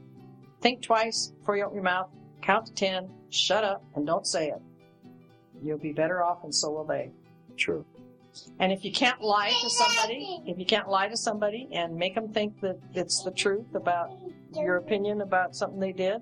[0.61, 2.09] think twice before you open your mouth,
[2.41, 4.61] count to ten, shut up, and don't say it.
[5.61, 7.11] You'll be better off, and so will they.
[7.57, 7.85] True.
[8.59, 12.15] And if you can't lie to somebody, if you can't lie to somebody and make
[12.15, 14.11] them think that it's the truth about
[14.55, 16.21] your opinion about something they did,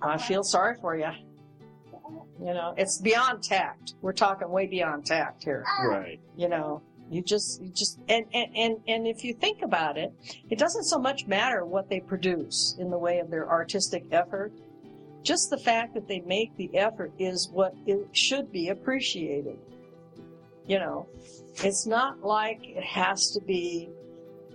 [0.00, 1.10] I feel sorry for you.
[2.40, 3.94] You know, it's beyond tact.
[4.02, 5.64] We're talking way beyond tact here.
[5.84, 6.18] Right.
[6.36, 10.12] You know, you just, you just, and, and, and, and if you think about it,
[10.50, 14.52] it doesn't so much matter what they produce in the way of their artistic effort.
[15.22, 19.58] Just the fact that they make the effort is what it should be appreciated.
[20.66, 21.08] You know,
[21.56, 23.90] it's not like it has to be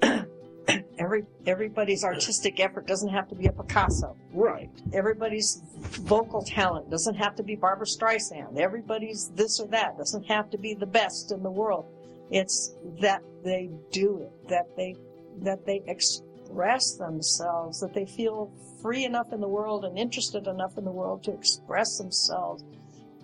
[0.98, 4.16] every everybody's artistic effort doesn't have to be a Picasso.
[4.34, 4.70] Right.
[4.94, 8.58] Everybody's vocal talent doesn't have to be Barbra Streisand.
[8.58, 11.86] Everybody's this or that doesn't have to be the best in the world.
[12.32, 14.96] It's that they do it, that they
[15.42, 20.78] that they express themselves, that they feel free enough in the world and interested enough
[20.78, 22.64] in the world to express themselves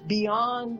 [0.07, 0.79] beyond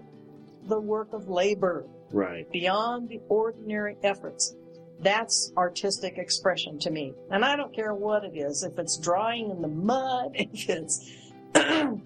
[0.68, 2.50] the work of labor, Right.
[2.52, 4.56] beyond the ordinary efforts.
[5.00, 7.14] That's artistic expression to me.
[7.32, 8.64] And I don't care what it is.
[8.64, 11.12] If it's drawing in the mud, if it's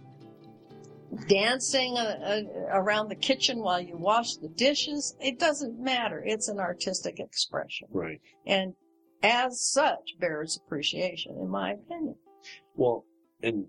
[1.27, 6.23] dancing uh, uh, around the kitchen while you wash the dishes, it doesn't matter.
[6.25, 7.87] It's an artistic expression.
[7.91, 8.21] Right.
[8.45, 8.73] And
[9.21, 12.15] as such bears appreciation, in my opinion.
[12.75, 13.05] Well,
[13.43, 13.65] and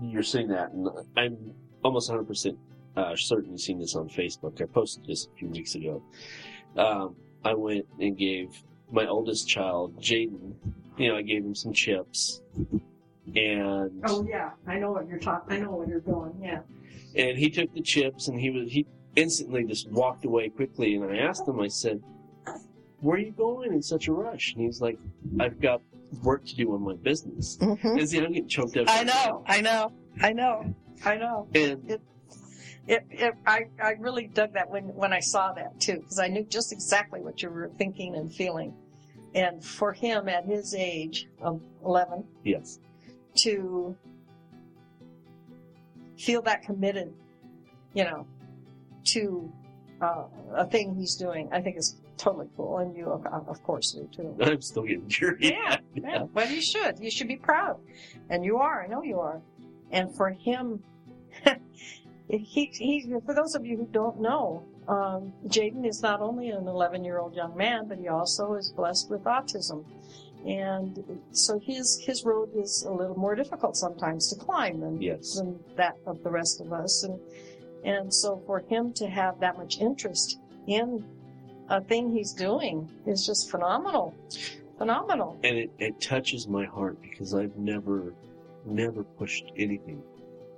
[0.00, 2.56] you're saying that, and I'm almost 100%
[2.96, 4.60] uh, certainly seen this on Facebook.
[4.60, 6.02] I posted this a few weeks ago.
[6.76, 8.48] Um, I went and gave
[8.90, 10.54] my oldest child, Jaden,
[10.98, 12.42] you know, I gave him some chips.
[13.34, 15.56] And Oh yeah, I know what you're talking.
[15.56, 16.32] I know what you're doing.
[16.42, 16.60] Yeah.
[17.16, 21.04] and he took the chips and he was he instantly just walked away quickly and
[21.04, 22.00] I asked him I said
[23.00, 24.98] where are you going in such a rush and he's like
[25.38, 25.82] I've got
[26.22, 27.98] work to do on my business Mhm.
[27.98, 31.46] and see I'm getting choked up I know, I know, I know, I know.
[31.54, 32.00] and It,
[32.86, 36.28] it, it, I, I really dug that when, when I saw that too, because I
[36.28, 38.74] knew just exactly what you were thinking and feeling.
[39.34, 42.78] And for him at his age of 11 yes
[43.36, 43.96] to
[46.18, 47.12] feel that committed,
[47.94, 48.26] you know,
[49.04, 49.50] to
[50.00, 52.78] uh, a thing he's doing, I think is totally cool.
[52.78, 54.36] And you, of, of course, do too.
[54.42, 56.24] I'm still getting teary Yeah, yeah.
[56.32, 56.98] But you should.
[57.00, 57.78] You should be proud.
[58.28, 58.82] And you are.
[58.82, 59.40] I know you are.
[59.90, 60.82] And for him,
[62.28, 66.66] he, he, for those of you who don't know, um, Jaden is not only an
[66.66, 69.84] 11 year old young man, but he also is blessed with autism.
[70.46, 75.36] And so his, his road is a little more difficult sometimes to climb than, Yes.
[75.36, 77.04] than that of the rest of us.
[77.04, 77.20] And,
[77.84, 81.04] and so for him to have that much interest in
[81.68, 84.14] a thing he's doing is just phenomenal.
[84.78, 85.38] Phenomenal.
[85.44, 88.14] and it, it touches my heart because I've never
[88.64, 90.02] never pushed anything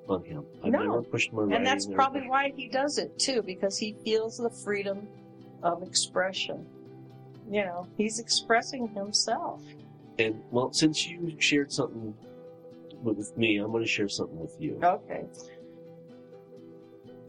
[0.09, 0.79] on him I've No.
[0.81, 4.37] never pushed my And that's probably pushed- why he does it too, because he feels
[4.37, 5.09] the freedom
[5.63, 6.67] of expression.
[7.51, 9.63] You know, he's expressing himself.
[10.19, 12.15] and well since you shared something
[13.03, 15.25] with, with me I'm going to share something with you Okay.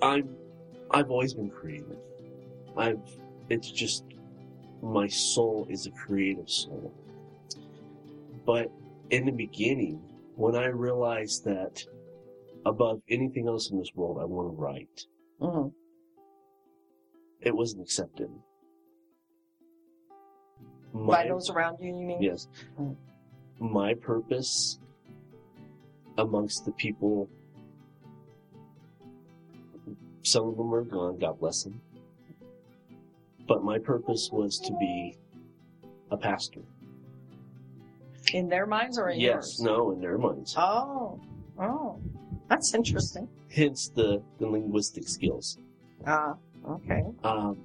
[0.02, 0.36] I'm
[0.92, 1.98] I've always been creative.
[2.78, 3.00] I've
[3.50, 4.04] it's just
[4.82, 6.94] my soul is a creative soul.
[8.46, 8.70] But
[9.10, 10.00] in the beginning,
[10.36, 11.84] when I realized that
[12.66, 15.08] above anything else in this world, I want to write,
[15.40, 15.74] Mhm.
[17.42, 18.30] it wasn't accepted.
[20.94, 22.22] By My- those around you, you mean?
[22.22, 22.48] Yes.
[23.60, 24.80] My purpose
[26.18, 27.30] amongst the people,
[30.24, 31.82] some of them are gone, God bless them.
[33.48, 35.18] But my purpose was to be
[36.10, 36.64] a pastor.
[38.34, 39.62] In their minds or in yes, yours?
[39.62, 40.56] no, in their minds.
[40.58, 41.20] Oh,
[41.60, 42.02] oh,
[42.50, 43.28] that's interesting.
[43.52, 45.58] Hence the, the linguistic skills.
[46.06, 46.36] Ah,
[46.68, 47.04] okay.
[47.24, 47.58] Um,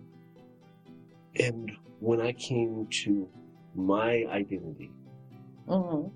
[1.38, 3.28] and when I came to
[3.74, 4.90] my identity,
[5.68, 6.08] hmm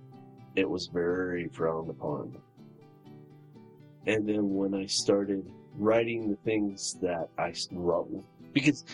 [0.56, 2.36] it was very frowned upon.
[4.06, 8.84] And then when I started writing the things that I wrote, because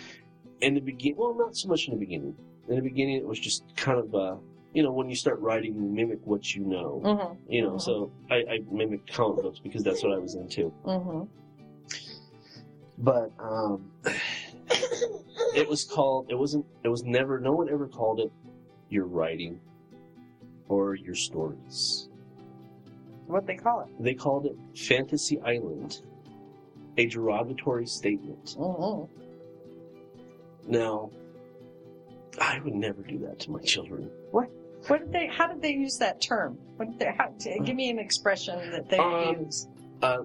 [0.63, 2.35] in the beginning, well, not so much in the beginning.
[2.69, 4.39] In the beginning, it was just kind of a,
[4.73, 7.01] you know, when you start writing, you mimic what you know.
[7.05, 7.37] Mhm.
[7.49, 10.73] You know, so I, I mimicked comic books because that's what I was into.
[10.85, 11.23] Mm-hmm.
[12.99, 13.91] But um,
[15.55, 16.27] it was called.
[16.29, 16.67] It wasn't.
[16.85, 17.41] It was never.
[17.41, 18.31] No one ever called it
[18.91, 19.61] your writing
[20.69, 22.09] or your stories.
[23.27, 23.89] What they call it?
[24.03, 26.03] They called it Fantasy Island,
[26.97, 28.57] a derogatory statement.
[28.59, 29.11] Mm-hmm.
[30.71, 31.11] Now,
[32.41, 34.11] I would never do that to my children.
[34.31, 34.51] What?
[34.87, 35.27] What did they?
[35.27, 36.59] How did they use that term?
[36.77, 37.13] What did they?
[37.17, 39.69] How, give me an expression that they Um, use.
[40.03, 40.25] Uh,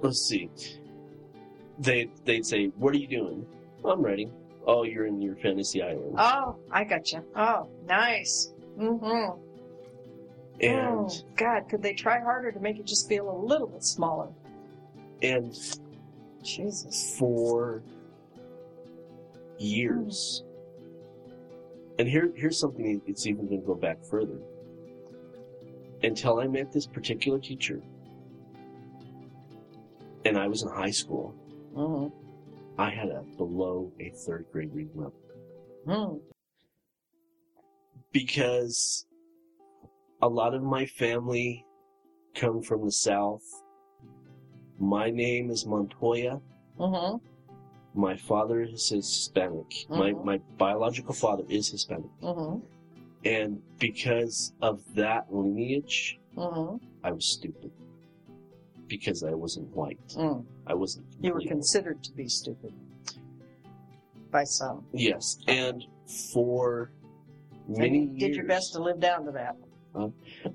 [0.00, 0.50] let's see.
[1.78, 3.46] They they'd say, "What are you doing?"
[3.84, 4.32] I'm writing.
[4.66, 6.16] Oh, you're in your fantasy island.
[6.18, 7.24] Oh, I got you.
[7.34, 8.52] Oh, nice.
[8.78, 9.40] Mm-hmm.
[10.60, 13.82] and oh, God, could they try harder to make it just feel a little bit
[13.84, 14.28] smaller?
[15.22, 15.56] and
[16.42, 17.16] Jesus.
[17.18, 17.82] for
[19.58, 20.44] years.
[21.98, 24.38] And here here's something it's even going to go back further.
[26.02, 27.82] Until I met this particular teacher,
[30.24, 31.34] and I was in high school,
[31.76, 32.14] Mm-hmm.
[32.80, 35.14] I had a below a third grade reading level
[35.86, 36.20] Mm.
[38.12, 39.06] because
[40.22, 41.64] a lot of my family
[42.34, 43.42] come from the south.
[44.78, 46.40] My name is Montoya.
[46.78, 47.16] Mm-hmm.
[47.98, 49.86] My father is Hispanic.
[49.88, 50.24] My Mhm.
[50.24, 52.64] my biological father is Hispanic, Mm-hmm.
[53.24, 56.76] and because of that lineage, Mm-hmm.
[57.02, 57.72] I was stupid
[58.86, 59.98] because I wasn't white.
[60.16, 60.44] Mm.
[60.68, 61.06] I wasn't.
[61.20, 62.72] You were considered to be stupid
[64.30, 64.84] by some.
[64.92, 65.84] Yes, and
[66.32, 66.92] for
[67.66, 69.56] And many you did your best to live down to that.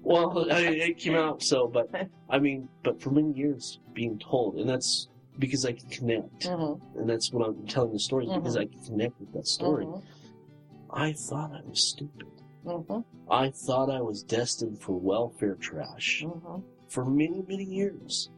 [0.01, 1.89] Well, I, it came out so, but
[2.30, 6.99] I mean, but for many years being told, and that's because I can connect, Mm-hmm.
[6.99, 8.61] and that's what I'm telling the stories because Mhm.
[8.61, 9.85] I can connect with that story.
[9.85, 10.01] Mhm.
[10.89, 12.27] I thought I was stupid.
[12.65, 12.99] Mm-hmm.
[13.31, 16.61] I thought I was destined for welfare trash Mm-hmm.
[16.87, 18.29] for many, many years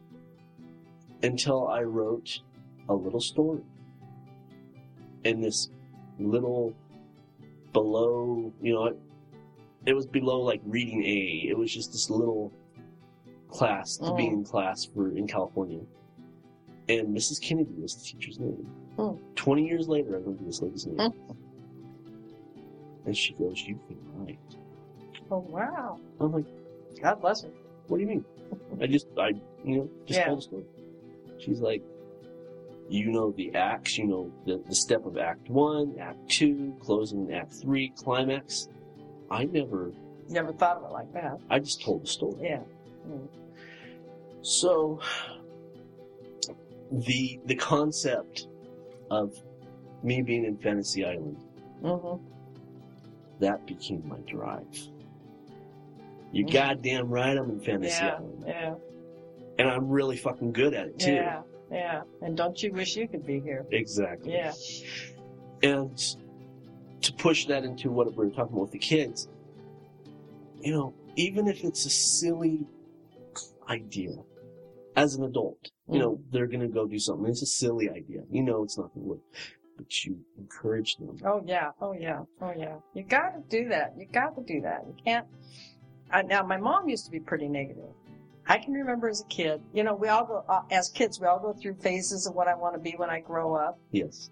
[1.22, 2.40] until I wrote
[2.88, 3.62] a little story.
[5.24, 5.70] And this
[6.18, 6.72] little
[7.72, 8.98] below, you know, it,
[9.84, 11.46] it was below like reading A.
[11.48, 12.52] It was just this little
[13.48, 15.80] class to be in class for in California.
[16.88, 17.40] And Mrs.
[17.40, 18.66] Kennedy was the teacher's name.
[18.96, 19.16] Hmm.
[19.34, 21.10] Twenty years later, I remember this lady's name.
[21.10, 21.32] Hmm.
[23.06, 24.38] And she goes, "You can write."
[25.30, 25.98] Oh wow!
[26.20, 26.44] I'm like,
[27.02, 27.50] God bless her.
[27.88, 28.24] What do you mean?
[28.80, 29.28] I just, I,
[29.64, 30.26] you know, just Yeah.
[30.26, 30.64] told the story.
[31.38, 31.82] She's like,
[32.88, 37.32] you know the acts, you know the, the step of Act One, Act Two, closing
[37.32, 38.68] Act Three, climax.
[39.30, 39.92] I never,
[40.28, 41.38] Never thought of it like that.
[41.50, 42.36] I just told the story.
[42.40, 42.60] Yeah.
[43.08, 43.28] Mm.
[44.42, 45.00] So,
[46.90, 48.48] the the concept
[49.10, 49.34] of
[50.02, 51.38] me being in Fantasy Island
[51.82, 52.24] Mm-hmm.
[53.40, 54.66] that became my drive.
[56.32, 56.52] You Mm.
[56.52, 58.14] goddamn right, I'm in Fantasy Yeah.
[58.16, 58.74] Island, Yeah.
[59.58, 61.12] and I'm really fucking good at it too.
[61.14, 61.42] Yeah.
[61.70, 62.02] Yeah.
[62.22, 63.66] And don't you wish you could be here?
[63.72, 64.32] Exactly.
[64.32, 64.52] Yeah.
[65.62, 65.96] And
[67.02, 69.28] to push that into what we were talking about with the kids,
[70.60, 72.66] you know, even if it's a silly
[73.68, 74.16] idea,
[74.96, 77.26] as an adult, you know, they're gonna go do something.
[77.26, 78.22] It's a silly idea.
[78.30, 79.20] You know, it's not gonna work,
[79.76, 81.16] but you encourage them.
[81.24, 81.70] Oh yeah.
[81.80, 82.22] Oh yeah.
[82.40, 82.76] Oh yeah.
[82.94, 83.94] You got to do that.
[83.96, 84.84] You got to do that.
[84.86, 85.26] You can't.
[86.12, 87.90] Uh, now, my mom used to be pretty negative.
[88.48, 89.60] I can remember as a kid.
[89.72, 91.20] You know, we all go uh, as kids.
[91.20, 93.78] We all go through phases of what I want to be when I grow up.
[93.90, 94.30] Yes.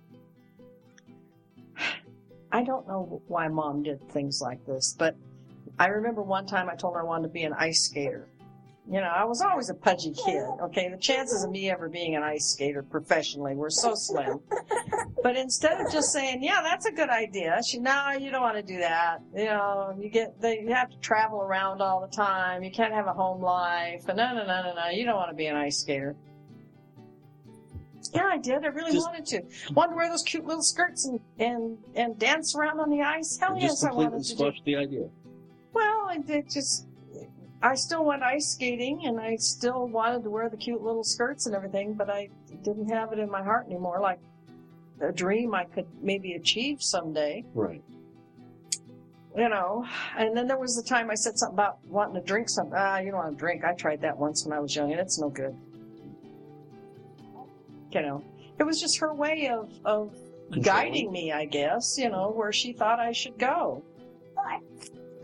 [2.52, 5.16] I don't know why mom did things like this, but
[5.78, 8.28] I remember one time I told her I wanted to be an ice skater.
[8.86, 10.44] You know, I was always a pudgy kid.
[10.60, 14.40] Okay, the chances of me ever being an ice skater professionally were so slim.
[15.22, 18.56] But instead of just saying, "Yeah, that's a good idea," she, "No, you don't want
[18.56, 19.22] to do that.
[19.34, 22.62] You know, you get they, you have to travel around all the time.
[22.62, 24.06] You can't have a home life.
[24.06, 24.88] And no, no, no, no, no.
[24.90, 26.14] You don't want to be an ice skater."
[28.12, 28.64] Yeah, I did.
[28.64, 29.72] I really Just- wanted to.
[29.72, 33.38] Wanted to wear those cute little skirts and and and dance around on the ice.
[33.38, 34.36] Hell yes, I wanted to do.
[34.36, 35.08] squashed the idea.
[35.72, 36.86] Well, I did just.
[37.62, 41.46] I still went ice skating, and I still wanted to wear the cute little skirts
[41.46, 42.28] and everything, but I
[42.62, 44.00] didn't have it in my heart anymore.
[44.00, 44.18] Like
[45.00, 47.82] a dream I could maybe achieve someday, Right.
[49.36, 49.86] you know.
[50.16, 52.74] And then there was the time I said something about wanting to drink something.
[52.76, 53.64] Ah, you don't want to drink.
[53.64, 55.56] I tried that once when I was young, and it's no good.
[57.92, 58.24] You know,
[58.58, 60.14] it was just her way of of
[60.60, 61.96] guiding me, I guess.
[61.96, 63.82] You know, where she thought I should go.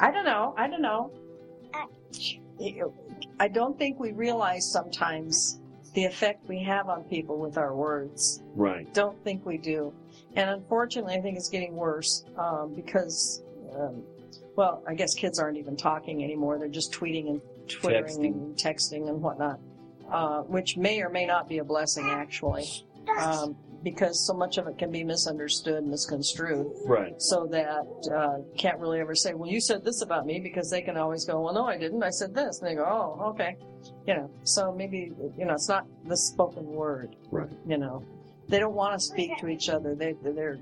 [0.01, 0.55] I don't know.
[0.57, 1.11] I don't know.
[3.39, 5.61] I don't think we realize sometimes
[5.95, 8.43] the effect we have on people with our words.
[8.55, 8.93] Right.
[8.95, 9.93] Don't think we do.
[10.37, 13.43] And unfortunately, I think it's getting worse um, because
[13.75, 14.03] um,
[14.57, 16.59] well, I guess kids aren't even talking anymore.
[16.59, 18.33] They're just tweeting and twittering Texting.
[18.33, 19.59] and texting and whatnot,
[20.11, 22.67] uh, which may or may not be a blessing actually,
[23.19, 26.67] um, because so much of it can be misunderstood, misconstrued.
[26.85, 27.21] Right.
[27.21, 30.83] So that uh, can't really ever say, "Well, you said this about me," because they
[30.83, 32.03] can always go, "Well, no, I didn't.
[32.03, 33.57] I said this," and they go, "Oh, okay,"
[34.07, 34.31] you know.
[34.45, 37.17] So maybe you know it's not the spoken word.
[37.31, 37.49] Right.
[37.67, 38.05] You know,
[38.49, 39.95] they don't want to speak to each other.
[39.95, 40.59] They they're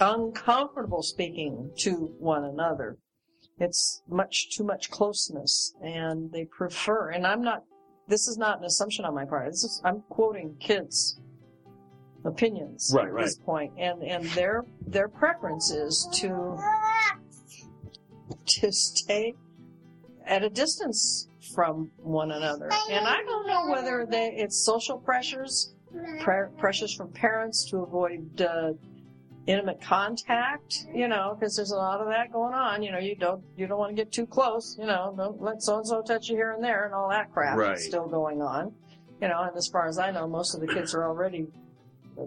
[0.00, 2.98] uncomfortable speaking to one another.
[3.58, 7.10] It's much too much closeness, and they prefer.
[7.10, 7.64] And I'm not.
[8.06, 9.50] This is not an assumption on my part.
[9.50, 11.18] This is I'm quoting kids'
[12.24, 13.24] opinions Right, at right.
[13.24, 16.58] this point, and and their their preference is to
[18.46, 19.34] to stay
[20.26, 22.70] at a distance from one another.
[22.90, 25.74] And I don't know whether they, it's social pressures,
[26.20, 28.72] pre- pressures from parents to avoid uh,
[29.46, 32.82] intimate contact, you know, because there's a lot of that going on.
[32.82, 34.76] You know, you don't you don't want to get too close.
[34.80, 37.30] You know, don't let so and so touch you here and there, and all that
[37.32, 37.76] crap Right.
[37.76, 38.72] is still going on.
[39.20, 41.46] You know, and as far as I know, most of the kids are already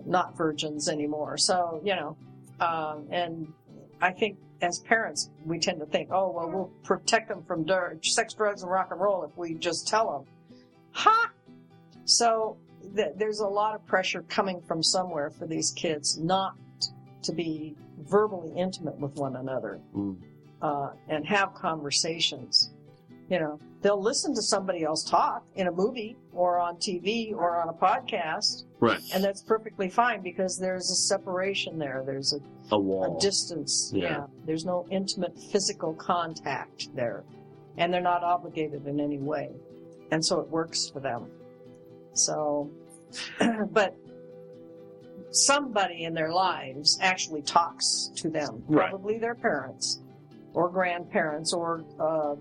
[0.06, 1.38] not virgins anymore.
[1.38, 2.18] So you know,
[2.60, 3.54] um, and
[4.02, 8.04] I think as parents, we tend to think, oh, well, we'll protect them from dr-
[8.04, 10.62] sex, drugs, and rock and roll if we just tell them.
[10.94, 11.32] Ha!
[12.06, 12.58] So
[12.96, 16.56] th- there's a lot of pressure coming from somewhere for these kids not
[17.24, 20.18] to be verbally intimate with one another Mm.
[20.62, 22.72] uh, and have conversations.
[23.30, 27.56] You know, they'll listen to somebody else talk in a movie or on TV or
[27.62, 29.00] on a podcast, Right.
[29.14, 32.04] and that's perfectly fine because there's a separation there.
[32.06, 32.40] There's a
[32.76, 33.16] A wall.
[33.18, 33.94] a distance.
[33.96, 34.04] Yeah.
[34.04, 34.26] Yeah.
[34.46, 37.24] There's no intimate physical contact there.
[37.78, 39.52] And they're not obligated in any way.
[40.12, 41.28] And so it works for them.
[42.12, 42.70] So,
[43.72, 43.96] but
[45.32, 48.64] somebody in their lives actually talks to them.
[48.68, 48.90] Right.
[48.90, 50.02] Probably their parents
[50.54, 52.36] or grandparents or uh,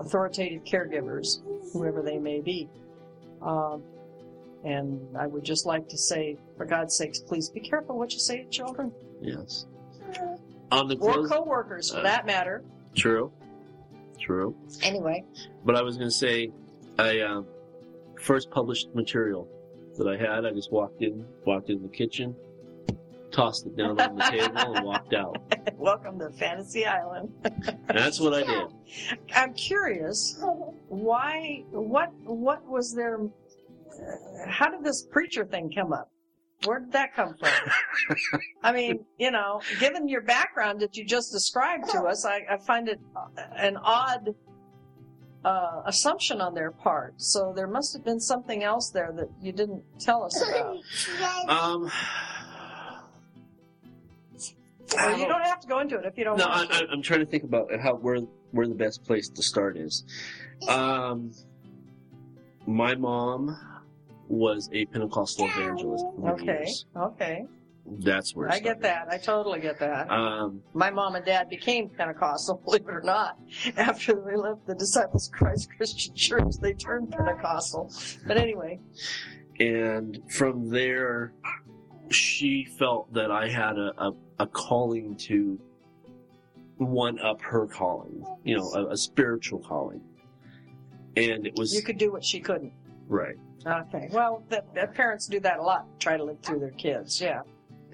[0.00, 1.40] authoritative caregivers,
[1.72, 2.68] whoever they may be.
[3.42, 3.82] Um,
[4.64, 8.18] and I would just like to say, for God's sakes, please be careful what you
[8.18, 9.66] say to children Yes.
[10.72, 11.30] On the or close.
[11.30, 12.62] coworkers, for uh, that matter.
[12.94, 13.32] True.
[14.20, 14.54] True.
[14.82, 15.24] Anyway,
[15.64, 16.50] But I was going to say,
[16.98, 17.46] I um,
[18.20, 19.48] first published material
[19.98, 20.44] that I had.
[20.44, 22.34] I just walked in, walked in the kitchen,
[23.36, 25.36] tossed it down on the table, and walked out.
[25.76, 27.30] welcome to Fantasy Island.
[27.86, 29.18] That's what I did.
[29.34, 30.42] I'm curious,
[30.88, 31.64] why?
[31.70, 32.12] What?
[32.24, 33.20] What was their?
[33.20, 36.10] Uh, how did this preacher thing come up?
[36.64, 37.50] Where did that come from?
[38.62, 42.56] I mean, you know, given your background that you just described to us, I, I
[42.56, 44.34] find it uh, an odd
[45.44, 47.14] uh, assumption on their part.
[47.18, 50.78] So there must have been something else there that you didn't tell us about.
[51.48, 51.90] Um,
[54.94, 56.76] Or you don't have to go into it if you don't no, I, want to.
[56.76, 58.18] I, I'm trying to think about how where
[58.52, 60.04] where the best place to start is.
[60.68, 61.32] Um,
[62.66, 63.56] my mom
[64.28, 66.04] was a Pentecostal evangelist.
[66.18, 66.86] for Okay, years.
[66.96, 67.44] okay.
[67.88, 69.06] That's where it I get that.
[69.10, 70.10] I totally get that.
[70.10, 73.38] Um, My mom and dad became Pentecostal, believe it or not.
[73.76, 77.92] After they left the Disciples of Christ Christian Church, they turned Pentecostal.
[78.26, 78.80] But anyway,
[79.60, 81.32] and from there
[82.10, 85.58] she felt that i had a, a, a calling to
[86.78, 90.00] one up her calling you know a, a spiritual calling
[91.16, 92.72] and it was you could do what she couldn't.
[93.08, 93.36] right
[93.66, 94.08] Okay.
[94.12, 95.86] Well, the, the parents do that a lot.
[95.98, 97.20] Try to live through their kids.
[97.20, 97.40] Yeah.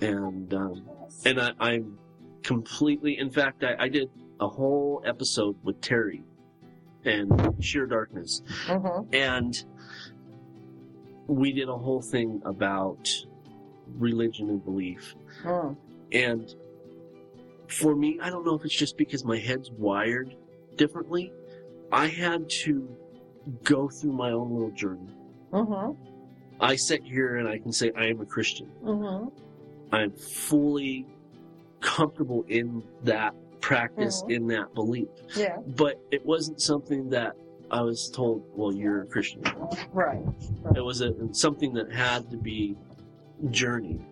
[0.03, 0.85] and um,
[1.25, 1.99] and I, i'm
[2.43, 4.11] completely in fact I, I did
[4.41, 6.25] a whole episode with terry
[7.07, 9.15] and sheer darkness Mm-hmm.
[9.15, 9.65] and
[11.27, 13.09] we did a whole thing about
[13.99, 15.77] religion and belief Mm.
[16.13, 16.55] And
[17.69, 20.37] for me, I don't know if it's just because my head's wired
[20.77, 21.33] differently.
[21.91, 22.87] I had to
[23.65, 25.09] go through my own little journey.
[25.53, 25.93] Mm-hmm.
[26.61, 28.71] I sit here and I can say I am a Christian.
[28.85, 29.29] Mm-hmm.
[29.95, 31.07] I'm fully
[31.81, 34.35] comfortable in that practice, Mhm.
[34.37, 35.09] in that belief.
[35.37, 35.57] Yeah.
[35.77, 37.37] But it wasn't something that
[37.71, 39.43] I was told, well, you're a Christian.
[39.93, 40.23] Right.
[40.77, 42.77] It was a, something that had to be
[43.51, 44.05] journeyed.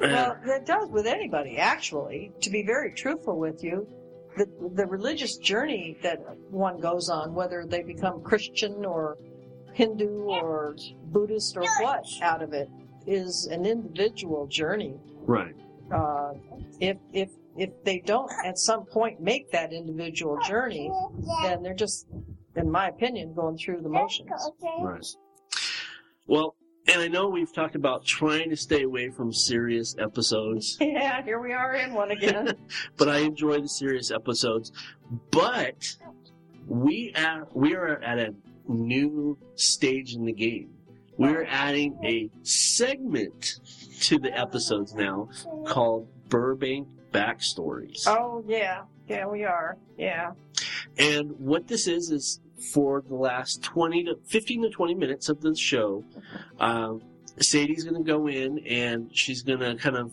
[0.00, 2.30] Well, it does with anybody, actually.
[2.42, 3.86] To be very truthful with you,
[4.36, 6.20] the the religious journey that
[6.50, 9.16] one goes on, whether they become Christian or
[9.72, 12.68] Hindu or Buddhist or what, out of it
[13.06, 14.94] is an individual journey.
[15.26, 15.54] Right.
[15.92, 16.34] Uh,
[16.80, 20.92] if if if they don't at some point make that individual journey,
[21.42, 22.06] then they're just,
[22.54, 24.30] in my opinion, going through the motions.
[24.80, 25.04] Right.
[26.28, 26.54] Well,
[26.90, 31.38] And I know we've talked about trying to stay away from serious episodes, Yeah, here
[31.38, 32.54] we are in one again.
[32.96, 34.72] but I enjoy the serious episodes.
[35.30, 35.96] But
[36.66, 38.34] we at, we are at a
[38.66, 40.70] new stage in the game.
[41.18, 41.50] We're oh.
[41.50, 43.60] adding a segment
[44.02, 45.28] to the episodes now
[45.66, 48.06] called Burbank Backstories.
[48.06, 49.76] oh yeah, yeah, we are.
[49.96, 50.32] Yeah.
[50.98, 55.40] And what this is is for the last twenty to fifteen to twenty minutes of
[55.40, 56.04] the show,
[56.60, 57.02] um,
[57.40, 60.12] Sadie's going to go in and she's going to kind of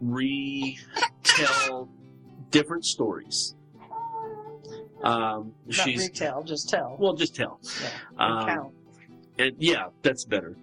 [0.00, 1.88] retell
[2.50, 3.54] different stories.
[5.02, 6.96] Um, Not she's retell, just tell.
[6.98, 7.60] well, just tell.
[8.18, 8.74] Um, Recount.
[9.38, 10.56] and yeah, that's better.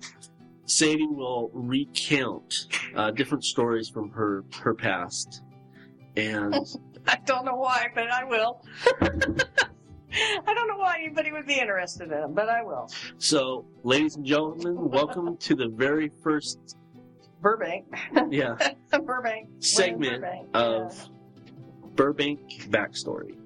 [0.65, 5.43] Sadie will recount uh, different stories from her her past,
[6.15, 6.55] and
[7.07, 8.65] I don't know why, but I will.
[10.47, 12.89] I don't know why anybody would be interested in them, but I will.
[13.17, 16.77] so, ladies and gentlemen, welcome to the very first
[17.41, 17.85] Burbank.
[18.29, 18.55] yeah
[19.05, 19.49] Burbank.
[19.59, 20.47] segment Burbank.
[20.53, 21.09] of
[21.95, 23.37] Burbank backstory.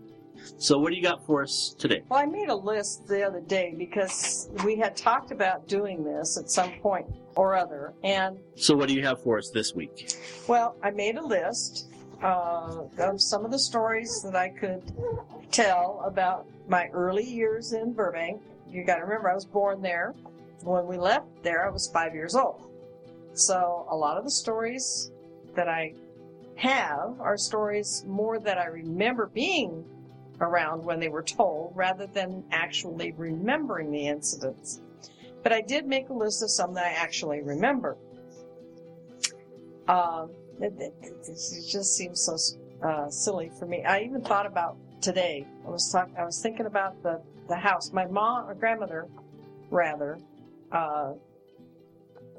[0.58, 2.04] So, what do you got for us today?
[2.10, 6.38] Well, I made a list the other day because we had talked about doing this
[6.38, 7.94] at some point or other.
[8.04, 10.16] And, So, what do you have for us this week?
[10.48, 11.88] well, I made a list
[12.22, 14.82] uh, of some of the stories that I could
[15.52, 18.42] tell about my early years in Burbank.
[18.68, 20.14] You got to remember, I was born there.
[20.64, 22.70] When we left there, I was five years old.
[23.34, 25.12] So, a lot of the stories
[25.56, 25.94] that I
[26.56, 29.86] have are stories more that I remember being
[30.42, 34.82] around when they were told rather than actually remembering the incidents.
[35.44, 37.96] But I did make a list of some that I actually remember.
[39.88, 42.38] Um, it, it, it just seems so
[42.88, 43.84] uh, silly for me.
[43.84, 45.45] I even thought about today.
[45.66, 47.92] I was talk, I was thinking about the the house.
[47.94, 49.08] My mom or grandmother,
[49.69, 50.19] rather,
[50.72, 51.14] uh,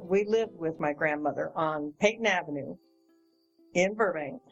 [0.03, 2.77] we lived with my grandmother on Peyton Avenue
[3.75, 4.43] in Burbank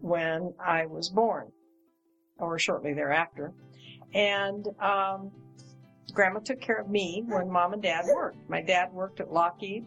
[0.00, 1.52] when I was born,
[2.38, 3.52] or shortly thereafter.
[4.12, 5.30] And um,
[6.12, 8.48] Grandma took care of me when Mom and Dad worked.
[8.48, 9.84] My dad worked at Lockheed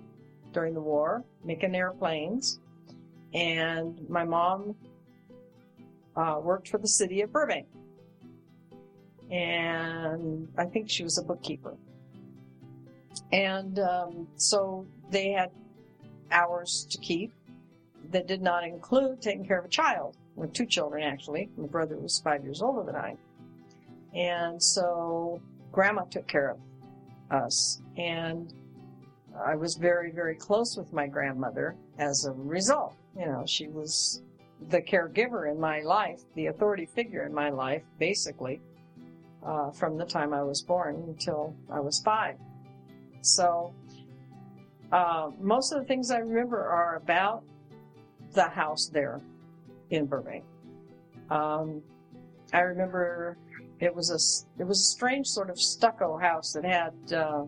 [0.53, 2.59] during the war, making airplanes,
[3.33, 4.75] and my mom
[6.15, 7.67] uh, worked for the city of Burbank.
[9.29, 11.75] And I think she was a bookkeeper.
[13.31, 15.51] And um, so they had
[16.31, 17.33] hours to keep
[18.11, 21.49] that did not include taking care of a child, or two children actually.
[21.57, 23.17] My brother was five years older than I.
[24.13, 25.41] And so
[25.71, 26.57] grandma took care of
[27.29, 27.81] us.
[27.97, 28.53] And
[29.45, 32.95] I was very, very close with my grandmother as a result.
[33.17, 34.21] You know, she was
[34.69, 38.61] the caregiver in my life, the authority figure in my life, basically,
[39.43, 42.35] uh, from the time I was born until I was five.
[43.21, 43.73] So,
[44.91, 47.43] uh, most of the things I remember are about
[48.33, 49.21] the house there
[49.89, 50.43] in Burbank.
[51.29, 51.81] Um,
[52.53, 53.37] I remember
[53.79, 57.45] it was a it was a strange sort of stucco house that had uh,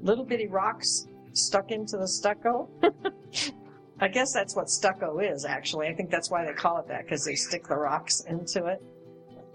[0.00, 2.68] little bitty rocks stuck into the stucco.
[4.00, 5.86] I guess that's what stucco is, actually.
[5.86, 8.82] I think that's why they call it that because they stick the rocks into it.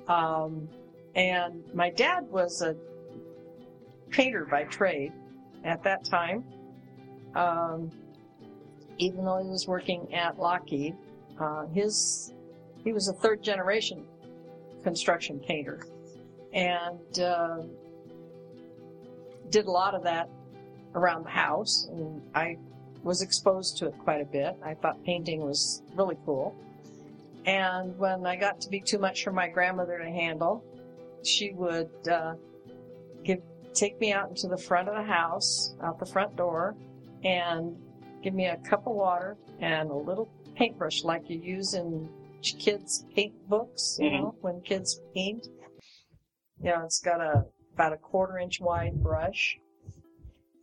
[0.07, 0.69] Um,
[1.15, 2.75] and my dad was a
[4.09, 5.11] painter by trade
[5.63, 6.43] at that time.
[7.35, 7.91] Um,
[8.97, 10.95] even though he was working at Lockheed,
[11.39, 12.33] uh, his
[12.83, 14.05] he was a third generation
[14.83, 15.85] construction painter,
[16.53, 17.57] and uh,
[19.49, 20.29] did a lot of that
[20.95, 21.87] around the house.
[21.91, 22.57] And I
[23.03, 24.57] was exposed to it quite a bit.
[24.63, 26.55] I thought painting was really cool.
[27.45, 30.63] And when I got to be too much for my grandmother to handle,
[31.23, 32.35] she would uh,
[33.23, 33.39] give
[33.73, 36.75] take me out into the front of the house, out the front door,
[37.23, 37.75] and
[38.23, 42.09] give me a cup of water and a little paintbrush like you use in
[42.41, 43.97] kids' paint books.
[43.99, 45.47] You know, when kids paint.
[46.61, 49.57] You know, it's got a about a quarter inch wide brush,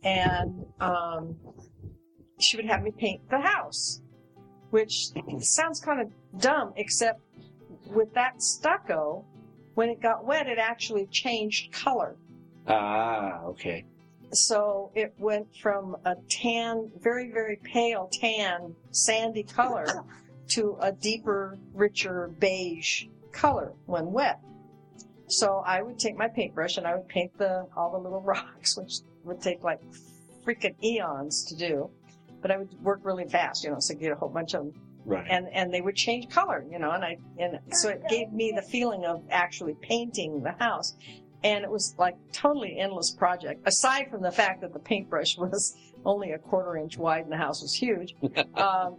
[0.03, 1.35] and um,
[2.39, 4.01] she would have me paint the house,
[4.69, 5.09] which
[5.39, 7.21] sounds kind of dumb, except
[7.87, 9.25] with that stucco,
[9.75, 12.15] when it got wet, it actually changed color.
[12.67, 13.85] Ah, okay.
[14.33, 19.85] So it went from a tan, very, very pale tan, sandy color
[20.49, 24.41] to a deeper, richer beige color when wet.
[25.27, 28.77] So I would take my paintbrush and I would paint the all the little rocks,
[28.77, 29.79] which would take like
[30.45, 31.89] freaking eons to do.
[32.47, 34.73] But I would work really fast, you know, so get a whole bunch of them.
[35.03, 35.27] Right.
[35.29, 38.53] And and they would change color, you know, and I and so it gave me
[38.55, 40.95] the feeling of actually painting the house.
[41.43, 43.67] and it was like totally endless project.
[43.67, 47.37] Aside from the fact that the paintbrush was only a quarter inch wide and the
[47.37, 48.15] house was huge,
[48.55, 48.95] um,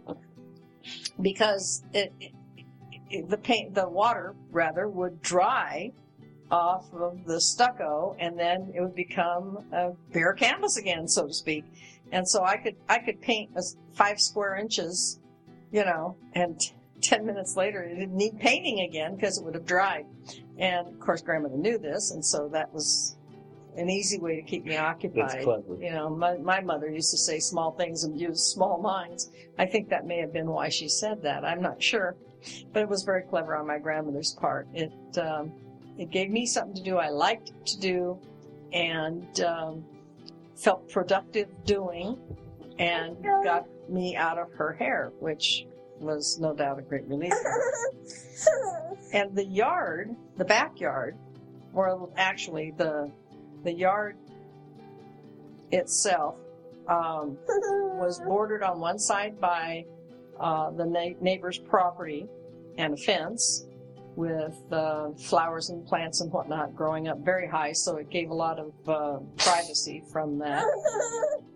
[1.21, 2.31] because it, it,
[3.09, 5.91] it, the paint, the water rather, would dry
[6.51, 11.33] off of the stucco, and then it would become a bare canvas again, so to
[11.33, 11.63] speak.
[12.11, 13.63] And so I could I could paint a
[13.93, 15.19] five square inches,
[15.71, 19.55] you know, and t- ten minutes later it didn't need painting again because it would
[19.55, 20.05] have dried.
[20.57, 23.17] And of course, grandmother knew this, and so that was
[23.77, 25.29] an easy way to keep me occupied.
[25.29, 25.77] That's clever.
[25.79, 29.31] You know, my, my mother used to say small things and use small minds.
[29.57, 31.45] I think that may have been why she said that.
[31.45, 32.17] I'm not sure,
[32.73, 34.67] but it was very clever on my grandmother's part.
[34.73, 35.53] It um,
[35.97, 38.19] it gave me something to do I liked to do,
[38.73, 39.85] and um,
[40.59, 42.17] felt productive doing,
[42.77, 45.65] and got me out of her hair, which
[45.99, 47.33] was no doubt a great relief.
[49.13, 51.17] and the yard, the backyard,
[51.73, 53.11] or actually the
[53.63, 54.15] the yard
[55.71, 56.35] itself
[56.87, 57.37] um,
[57.97, 59.85] was bordered on one side by
[60.39, 62.25] uh, the na- neighbor's property
[62.77, 63.65] and a fence
[64.19, 68.33] with uh, flowers and plants and whatnot growing up very high, so it gave a
[68.33, 70.63] lot of uh, privacy from that.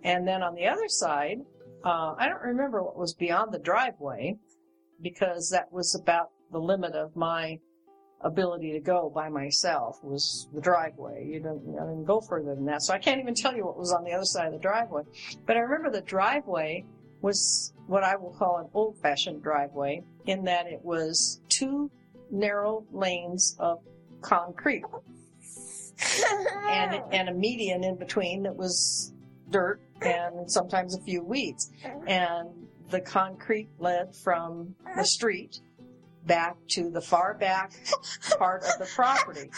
[0.06, 1.38] And then on the other side,
[1.85, 4.35] uh, I don't remember what was beyond the driveway
[5.01, 7.58] because that was about the limit of my
[8.19, 11.25] ability to go by myself was the driveway.
[11.25, 12.82] You don't, I didn't go further than that.
[12.82, 15.03] So I can't even tell you what was on the other side of the driveway.
[15.45, 16.83] But I remember the driveway
[17.22, 21.90] was what I will call an old fashioned driveway in that it was two
[22.33, 23.79] narrow lanes of
[24.21, 24.83] concrete
[26.69, 29.13] and, and a median in between that was
[29.49, 31.71] dirt and sometimes a few weeds.
[32.07, 32.49] And
[32.89, 35.59] the concrete led from the street
[36.25, 37.73] back to the far back
[38.37, 39.49] part of the property.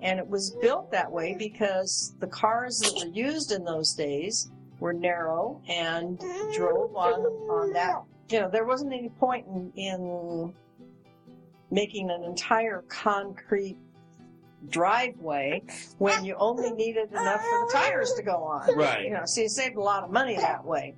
[0.00, 4.50] And it was built that way because the cars that were used in those days
[4.80, 6.18] were narrow and
[6.54, 8.02] drove on, on that.
[8.28, 10.54] You know, there wasn't any point in, in
[11.74, 13.76] making an entire concrete
[14.70, 15.60] driveway
[15.98, 18.74] when you only needed enough for the tires to go on.
[18.76, 19.02] Right.
[19.04, 20.94] You know, so you saved a lot of money that way.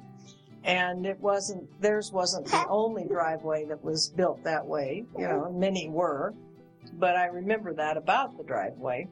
[0.64, 5.04] And it wasn't, theirs wasn't the only driveway that was built that way.
[5.16, 6.34] You know, many were.
[6.94, 9.08] But I remember that about the driveway.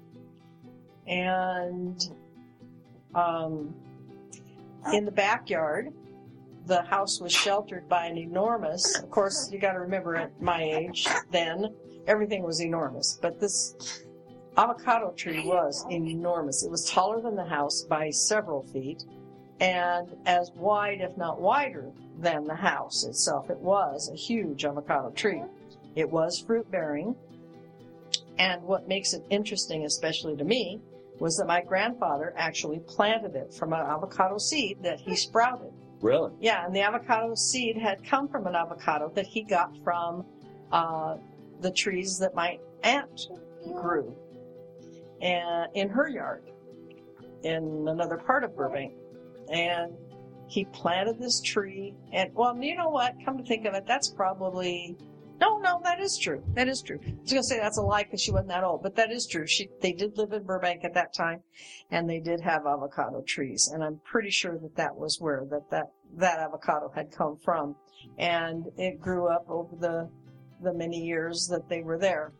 [1.06, 1.98] And,
[3.14, 3.74] um,
[4.92, 5.92] in the backyard,
[6.66, 11.06] the house was sheltered by an enormous, of course, you gotta remember at my age
[11.30, 11.74] then,
[12.06, 13.18] everything was enormous.
[13.20, 14.04] But this
[14.56, 16.64] avocado tree was enormous.
[16.64, 19.04] It was taller than the house by several feet
[19.60, 23.50] and as wide, if not wider, than the house itself.
[23.50, 25.42] It was a huge avocado tree.
[25.94, 27.14] It was fruit bearing.
[28.38, 30.80] And what makes it interesting, especially to me,
[31.20, 35.72] was that my grandfather actually planted it from an avocado seed that he sprouted.
[36.04, 36.32] Really?
[36.38, 40.26] Yeah, and the avocado seed had come from an avocado that he got from
[40.70, 41.16] uh,
[41.62, 43.28] the trees that my aunt
[43.72, 44.14] grew
[45.22, 46.44] and in her yard
[47.42, 48.92] in another part of Burbank.
[49.50, 49.94] And
[50.46, 53.14] he planted this tree, and well, you know what?
[53.24, 54.98] Come to think of it, that's probably
[55.40, 56.42] no, no, that is true.
[56.54, 56.98] That is true.
[57.04, 59.26] I was gonna say that's a lie because she wasn't that old, but that is
[59.26, 59.46] true.
[59.46, 61.40] She they did live in Burbank at that time,
[61.90, 65.70] and they did have avocado trees, and I'm pretty sure that that was where that
[65.70, 67.74] that that avocado had come from,
[68.18, 70.08] and it grew up over the
[70.62, 72.32] the many years that they were there.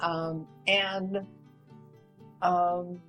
[0.00, 1.26] Um, and
[2.42, 3.00] um,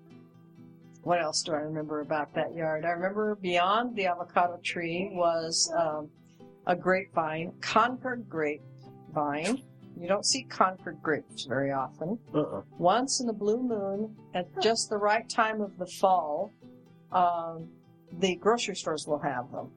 [1.04, 2.86] what else do I remember about that yard?
[2.86, 6.10] I remember beyond the avocado tree was um,
[6.68, 9.64] a grapevine, Concord grapevine.
[10.00, 12.20] You don't see Concord grapes very often.
[12.36, 12.62] Uh-uh.
[12.78, 16.52] Once in a blue moon, at just the right time of the fall,
[17.12, 17.68] um,
[18.20, 19.72] the grocery stores will have them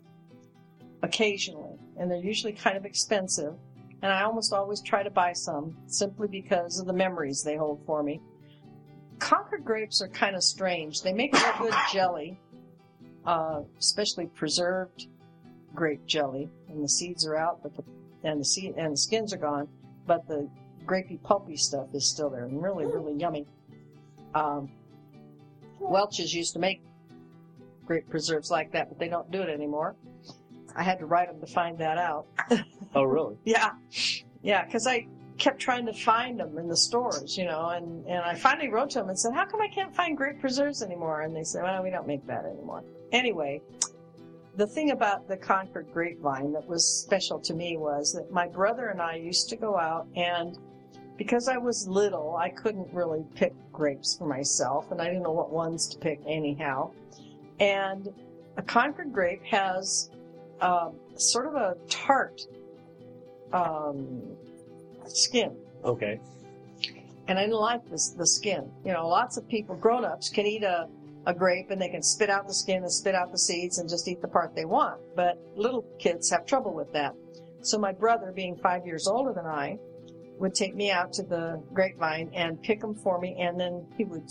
[1.02, 3.54] occasionally, and they're usually kind of expensive.
[4.02, 7.82] And I almost always try to buy some simply because of the memories they hold
[7.86, 8.20] for me.
[9.18, 11.02] Concord grapes are kind of strange.
[11.02, 12.38] They make real good jelly,
[13.24, 15.06] uh, especially preserved
[15.74, 17.82] grape jelly, and the seeds are out, but the
[18.22, 19.68] and the seed and the skins are gone,
[20.06, 20.48] but the
[20.84, 23.46] grapey pulpy stuff is still there, and really really yummy.
[24.34, 24.70] Um,
[25.80, 26.82] Welch's used to make
[27.86, 29.96] grape preserves like that, but they don't do it anymore.
[30.76, 32.26] I had to write them to find that out.
[32.92, 33.36] Oh, really?
[33.44, 33.70] Yeah,
[34.42, 35.06] yeah, because I
[35.38, 38.90] kept trying to find them in the stores, you know, and, and I finally wrote
[38.90, 41.22] to them and said, how come I can't find grape preserves anymore?
[41.22, 42.82] And they said, well, we don't make that anymore.
[43.12, 43.62] Anyway,
[44.56, 48.88] the thing about the Concord grapevine that was special to me was that my brother
[48.88, 50.58] and I used to go out and
[51.16, 55.32] because I was little, I couldn't really pick grapes for myself, and I didn't know
[55.32, 56.92] what ones to pick anyhow.
[57.58, 58.08] And
[58.56, 60.08] a Concord grape has
[60.62, 62.40] uh, sort of a tart
[63.52, 64.22] um,
[65.08, 65.54] skin,
[65.84, 66.18] Okay.
[67.28, 68.70] and I didn't like this the skin.
[68.86, 70.88] You know, lots of people, grown-ups, can eat a
[71.26, 73.88] a grape and they can spit out the skin and spit out the seeds and
[73.88, 75.00] just eat the part they want.
[75.14, 77.14] But little kids have trouble with that.
[77.62, 79.78] So my brother, being five years older than I,
[80.38, 84.04] would take me out to the grapevine and pick them for me, and then he
[84.04, 84.26] would,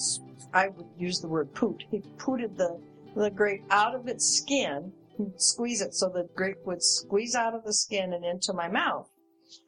[0.51, 1.83] I would use the word poot.
[1.91, 2.81] He pooted the,
[3.15, 4.91] the grape out of its skin,
[5.35, 9.07] squeeze it so the grape would squeeze out of the skin and into my mouth.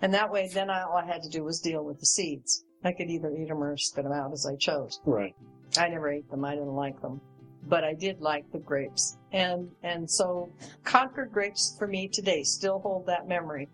[0.02, 2.66] And that way, then I, all I had to do was deal with the seeds.
[2.84, 5.00] I could either eat them or spit them out as I chose.
[5.06, 5.36] Right.
[5.78, 6.44] I never ate them.
[6.46, 7.22] I didn't like them,
[7.68, 9.18] but I did like the grapes.
[9.32, 10.52] And and so
[10.84, 13.70] Concord grapes for me today still hold that memory.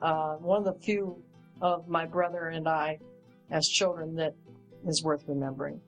[0.00, 1.22] Uh, one of the few
[1.60, 2.98] of my brother and I
[3.50, 4.34] as children that
[4.86, 5.80] is worth remembering.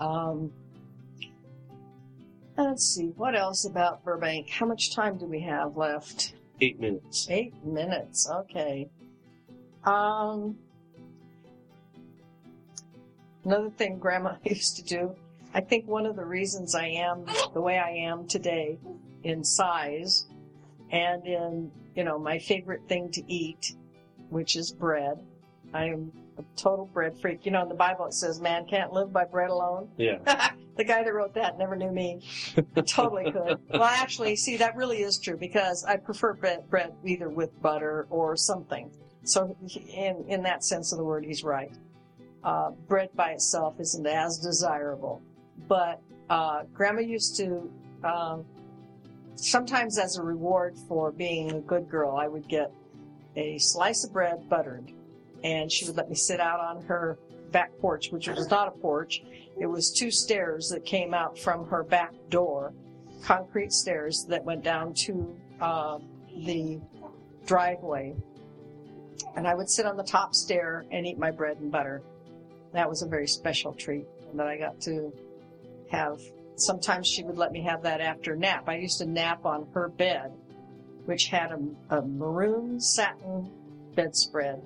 [0.00, 0.52] Um,
[2.56, 4.50] let's see what else about Burbank.
[4.50, 6.34] How much time do we have left?
[6.60, 7.26] Eight minutes.
[7.30, 8.28] Eight minutes.
[8.28, 8.88] Okay.
[9.84, 10.56] Um,
[13.44, 15.14] another thing Grandma used to do.
[15.52, 18.78] I think one of the reasons I am the way I am today,
[19.22, 20.26] in size,
[20.90, 23.74] and in you know my favorite thing to eat,
[24.30, 25.18] which is bread.
[25.72, 27.46] I am a total bread freak.
[27.46, 29.88] You know, in the Bible it says man can't live by bread alone.
[29.96, 30.18] Yeah.
[30.76, 32.20] the guy that wrote that never knew me.
[32.86, 33.60] totally could.
[33.70, 38.06] Well, actually, see, that really is true because I prefer bread, bread either with butter
[38.10, 38.90] or something.
[39.24, 39.56] So,
[39.92, 41.72] in in that sense of the word, he's right.
[42.44, 45.22] Uh, bread by itself isn't as desirable,
[45.66, 47.70] but uh, Grandma used to.
[48.04, 48.44] Um,
[49.34, 52.70] sometimes, as a reward for being a good girl, I would get
[53.36, 54.92] a slice of bread buttered,
[55.42, 57.18] and she would let me sit out on her
[57.50, 59.22] back porch, which was not a porch.
[59.58, 62.74] It was two stairs that came out from her back door,
[63.22, 65.98] concrete stairs that went down to uh,
[66.44, 66.80] the
[67.46, 68.14] driveway.
[69.36, 72.02] And I would sit on the top stair and eat my bread and butter.
[72.74, 75.12] That was a very special treat that I got to
[75.90, 76.18] have.
[76.56, 78.68] Sometimes she would let me have that after nap.
[78.68, 80.32] I used to nap on her bed,
[81.04, 83.50] which had a, a maroon satin
[83.94, 84.60] bedspread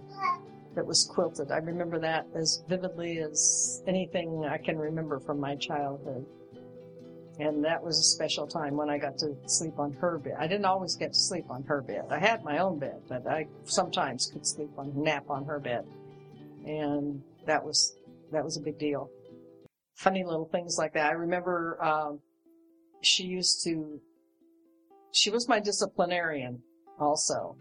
[0.75, 1.51] that was quilted.
[1.51, 6.25] I remember that as vividly as anything I can remember from my childhood.
[7.39, 10.37] And that was a special time when I got to sleep on her bed.
[10.39, 12.07] I didn't always get to sleep on her bed.
[12.11, 15.87] I had my own bed, but I sometimes could sleep on nap on her bed.
[16.67, 17.98] And that was
[18.33, 19.11] that was a big deal.
[19.97, 21.11] Funny little things like that.
[21.11, 22.21] I remember um,
[23.03, 24.01] she used to.
[25.13, 26.63] She was my disciplinarian,
[27.01, 27.57] also,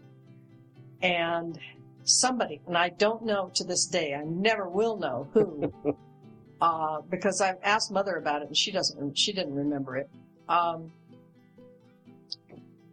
[1.02, 1.58] and
[2.04, 4.14] somebody, and I don't know to this day.
[4.14, 5.72] I never will know who,
[6.60, 9.18] uh, because I've asked mother about it, and she doesn't.
[9.18, 10.10] She didn't remember it.
[10.48, 10.92] Um,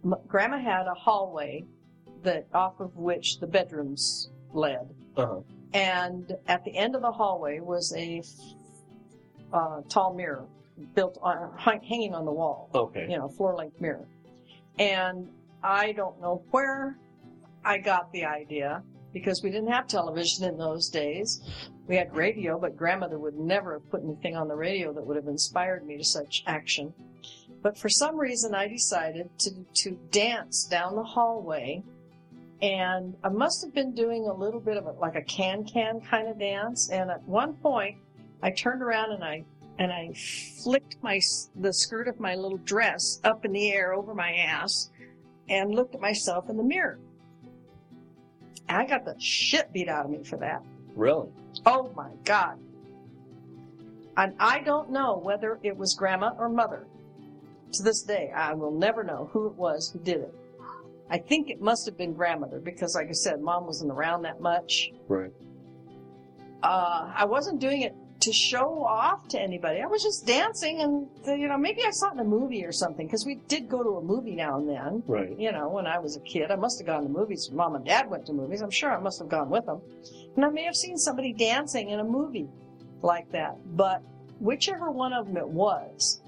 [0.03, 1.65] m- Grandma had a hallway
[2.23, 4.89] that off of which the bedrooms led.
[5.15, 5.41] Uh-huh.
[5.75, 8.23] And at the end of the hallway was a
[9.51, 10.45] uh, tall mirror
[10.93, 12.69] built on, hang- hanging on the wall.
[12.73, 13.07] Okay.
[13.09, 14.07] You know, floor length mirror.
[14.79, 15.27] And
[15.61, 16.97] I don't know where
[17.65, 21.41] I got the idea because we didn't have television in those days.
[21.87, 25.17] We had radio, but grandmother would never have put anything on the radio that would
[25.17, 26.93] have inspired me to such action.
[27.61, 31.83] But for some reason, I decided to, to dance down the hallway
[32.61, 36.27] and I must have been doing a little bit of a, like a can-can kind
[36.27, 36.89] of dance.
[36.89, 37.97] And at one point,
[38.41, 39.43] I turned around and I
[39.77, 40.13] and I
[40.63, 41.19] flicked my
[41.55, 44.89] the skirt of my little dress up in the air over my ass,
[45.49, 46.99] and looked at myself in the mirror.
[48.69, 50.63] I got the shit beat out of me for that.
[50.95, 51.29] Really?
[51.65, 52.57] Oh my god!
[54.15, 56.87] And I don't know whether it was grandma or mother.
[57.73, 60.33] To this day, I will never know who it was who did it.
[61.09, 64.41] I think it must have been grandmother because, like I said, mom wasn't around that
[64.41, 64.91] much.
[65.07, 65.31] Right.
[66.63, 69.81] Uh, I wasn't doing it to show off to anybody.
[69.81, 71.07] I was just dancing, and
[71.39, 73.83] you know, maybe I saw it in a movie or something because we did go
[73.83, 75.03] to a movie now and then.
[75.05, 75.37] Right.
[75.37, 77.51] You know, when I was a kid, I must have gone to movies.
[77.51, 78.61] Mom and Dad went to movies.
[78.61, 79.79] I'm sure I must have gone with them,
[80.35, 82.49] and I may have seen somebody dancing in a movie
[83.03, 83.57] like that.
[83.75, 84.01] But
[84.39, 86.21] whichever one of them it was,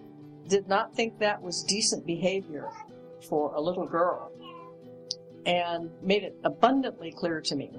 [0.48, 2.70] did not think that was decent behavior
[3.28, 4.32] for a little girl,
[5.48, 7.72] and made it abundantly clear to me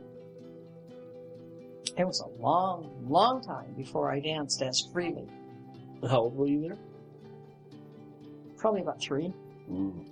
[1.98, 5.26] it was a long, long time before I danced as freely.
[6.08, 6.78] How old were you there?
[8.56, 9.32] Probably about three.
[9.68, 10.06] Mm.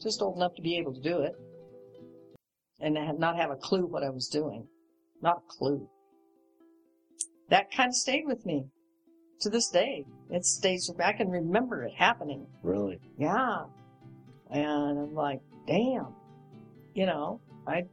[0.00, 1.36] Just old enough to be able to do it.
[2.80, 4.66] And I had not have a clue what I was doing.
[5.20, 5.88] Not a clue.
[7.50, 8.64] That kind of stayed with me
[9.40, 10.06] to this day.
[10.30, 11.04] It stays with me.
[11.04, 12.46] I can remember it happening.
[12.62, 13.00] Really?
[13.18, 13.64] Yeah.
[14.50, 16.14] And I'm like, damn.
[16.98, 17.84] You know, I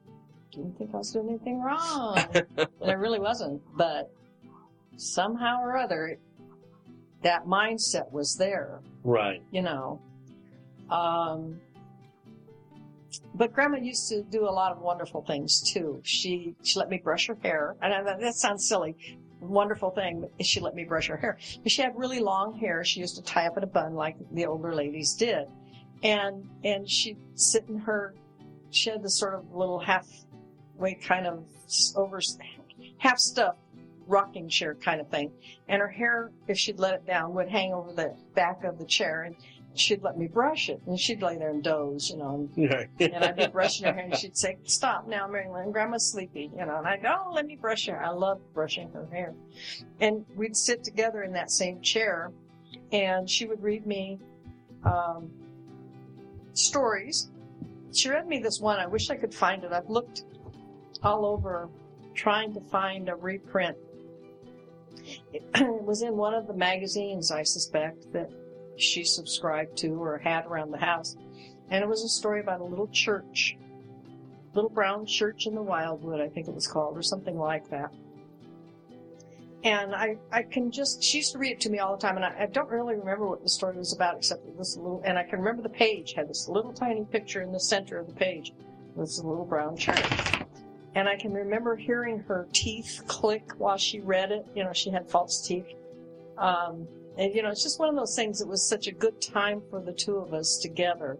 [0.51, 2.17] didn't think I was doing anything wrong.
[2.57, 3.61] and I really wasn't.
[3.77, 4.11] But
[4.97, 6.17] somehow or other,
[7.21, 9.43] that mindset was there, Right.
[9.51, 10.01] you know.
[10.89, 11.61] Um,
[13.35, 16.01] but grandma used to do a lot of wonderful things too.
[16.01, 17.75] She, she let me brush her hair.
[17.83, 18.95] And I, that sounds silly.
[19.39, 21.37] Wonderful thing, but she let me brush her hair.
[21.61, 22.83] But she had really long hair.
[22.83, 25.45] She used to tie up in a bun like the older ladies did.
[26.01, 28.15] And, and she'd sit in her,
[28.75, 31.43] she had this sort of little halfway kind of
[31.95, 32.19] over,
[32.97, 33.59] half stuffed
[34.07, 35.31] rocking chair kind of thing.
[35.67, 38.85] And her hair, if she'd let it down, would hang over the back of the
[38.85, 39.35] chair and
[39.75, 40.81] she'd let me brush it.
[40.87, 44.05] And she'd lay there and doze, you know, and and I'd be brushing her hair,
[44.05, 45.71] and she'd say, "Stop now, Marilyn.
[45.71, 48.91] Grandma's sleepy." You know, and I'd go, "Oh, let me brush her." I loved brushing
[48.91, 49.33] her hair,
[49.99, 52.31] and we'd sit together in that same chair,
[52.91, 54.19] and she would read me
[54.83, 55.29] um,
[56.53, 57.29] stories.
[57.95, 58.77] She read me this one.
[58.77, 59.71] I wish I could find it.
[59.71, 60.23] I've looked
[61.01, 61.69] all over
[62.13, 63.77] trying to find a reprint.
[65.31, 68.29] It, it was in one of the magazines, I suspect, that
[68.75, 71.15] she subscribed to or had around the house.
[71.69, 73.57] And it was a story about a little church,
[74.53, 77.91] little brown church in the Wildwood, I think it was called, or something like that.
[79.65, 82.17] And I, I can just, she used to read it to me all the time,
[82.17, 85.01] and I, I don't really remember what the story was about, except that this little,
[85.03, 88.05] and I can remember the page had this little tiny picture in the center of
[88.05, 88.53] the page.
[88.95, 90.05] This little brown church.
[90.93, 94.45] And I can remember hearing her teeth click while she read it.
[94.55, 95.65] You know, she had false teeth.
[96.37, 96.87] Um,
[97.17, 98.41] and you know, it's just one of those things.
[98.41, 101.17] It was such a good time for the two of us together,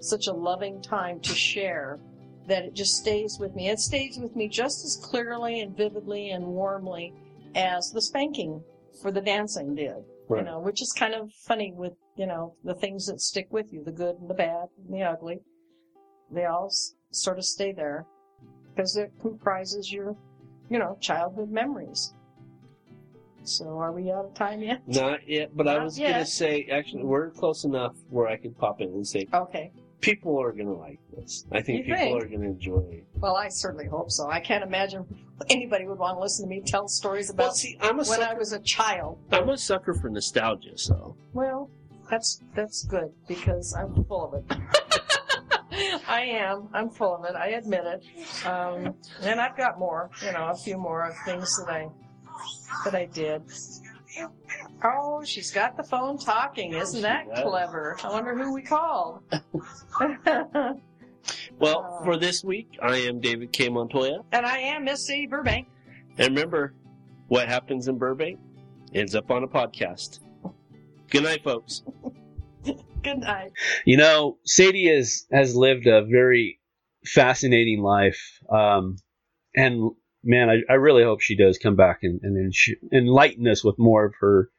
[0.00, 2.00] such a loving time to share
[2.48, 3.70] that it just stays with me.
[3.70, 7.14] It stays with me just as clearly and vividly and warmly
[7.54, 8.62] as the spanking
[9.02, 10.04] for the dancing did.
[10.38, 13.72] You know, which is kind of funny with you know the things that stick with
[13.72, 15.40] you, the good and the bad and the ugly.
[16.30, 18.06] They all s- sort of stay there
[18.74, 20.16] because it comprises your,
[20.70, 22.14] you know, childhood memories.
[23.42, 24.80] So are we out of time yet?
[24.86, 28.80] Not yet, but I was gonna say actually we're close enough where I could pop
[28.80, 29.70] in and say Okay.
[30.04, 31.46] People are gonna like this.
[31.52, 32.22] I think You people think?
[32.24, 33.06] are gonna enjoy it.
[33.16, 34.28] Well, I certainly hope so.
[34.30, 35.04] I can't imagine
[35.48, 38.20] anybody would want to listen to me tell stories about Well, see, I'm a when
[38.20, 39.18] I sucker- was a child.
[39.32, 41.70] I'm a sucker for nostalgia, so Well,
[42.10, 44.58] that's that's good because I'm full of it.
[46.06, 46.68] I am.
[46.72, 47.34] I'm full of it.
[47.34, 48.46] I admit it.
[48.46, 50.10] Um, and I've got more.
[50.24, 51.88] You know, a few more of things that I
[52.84, 53.42] that I did.
[54.82, 56.72] Oh, she's got the phone talking.
[56.74, 57.42] Isn't that does.
[57.42, 57.96] clever?
[58.04, 59.20] I wonder who we called.
[61.58, 63.68] Well, for this week, I am David K.
[63.70, 64.18] Montoya.
[64.32, 65.26] and I am Miss C.
[65.26, 65.68] Burbank.
[66.18, 66.74] And remember,
[67.28, 68.38] what happens in Burbank
[68.92, 70.20] ends up on a podcast.
[71.10, 71.82] Good night, folks.
[73.02, 73.52] Good night.
[73.86, 76.60] You know, Sadie has has lived a very
[77.06, 78.20] fascinating life,
[78.50, 78.96] um,
[79.56, 79.90] and
[80.24, 82.54] man, I, I really hope she does come back and, and
[82.92, 84.50] enlighten us with more of her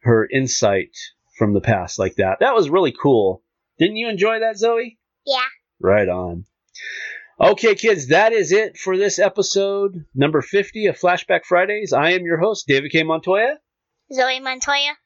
[0.00, 0.96] her insight
[1.36, 2.38] from the past like that.
[2.40, 3.42] That was really cool.
[3.78, 4.98] Didn't you enjoy that, Zoe?
[5.26, 5.46] Yeah.
[5.80, 6.44] Right on.
[7.40, 11.92] Okay, kids, that is it for this episode, number 50 of Flashback Fridays.
[11.92, 13.04] I am your host, David K.
[13.04, 13.58] Montoya.
[14.12, 14.96] Zoe Montoya.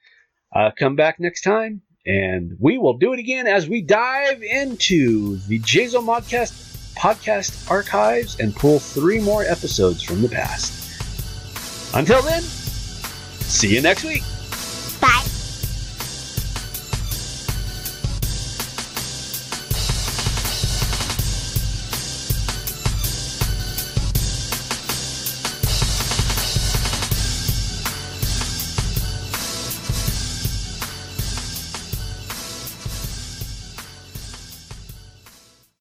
[0.55, 5.37] Uh, come back next time, and we will do it again as we dive into
[5.49, 10.79] the Jazo Modcast podcast archives and pull three more episodes from the past.
[11.95, 14.23] Until then, see you next week.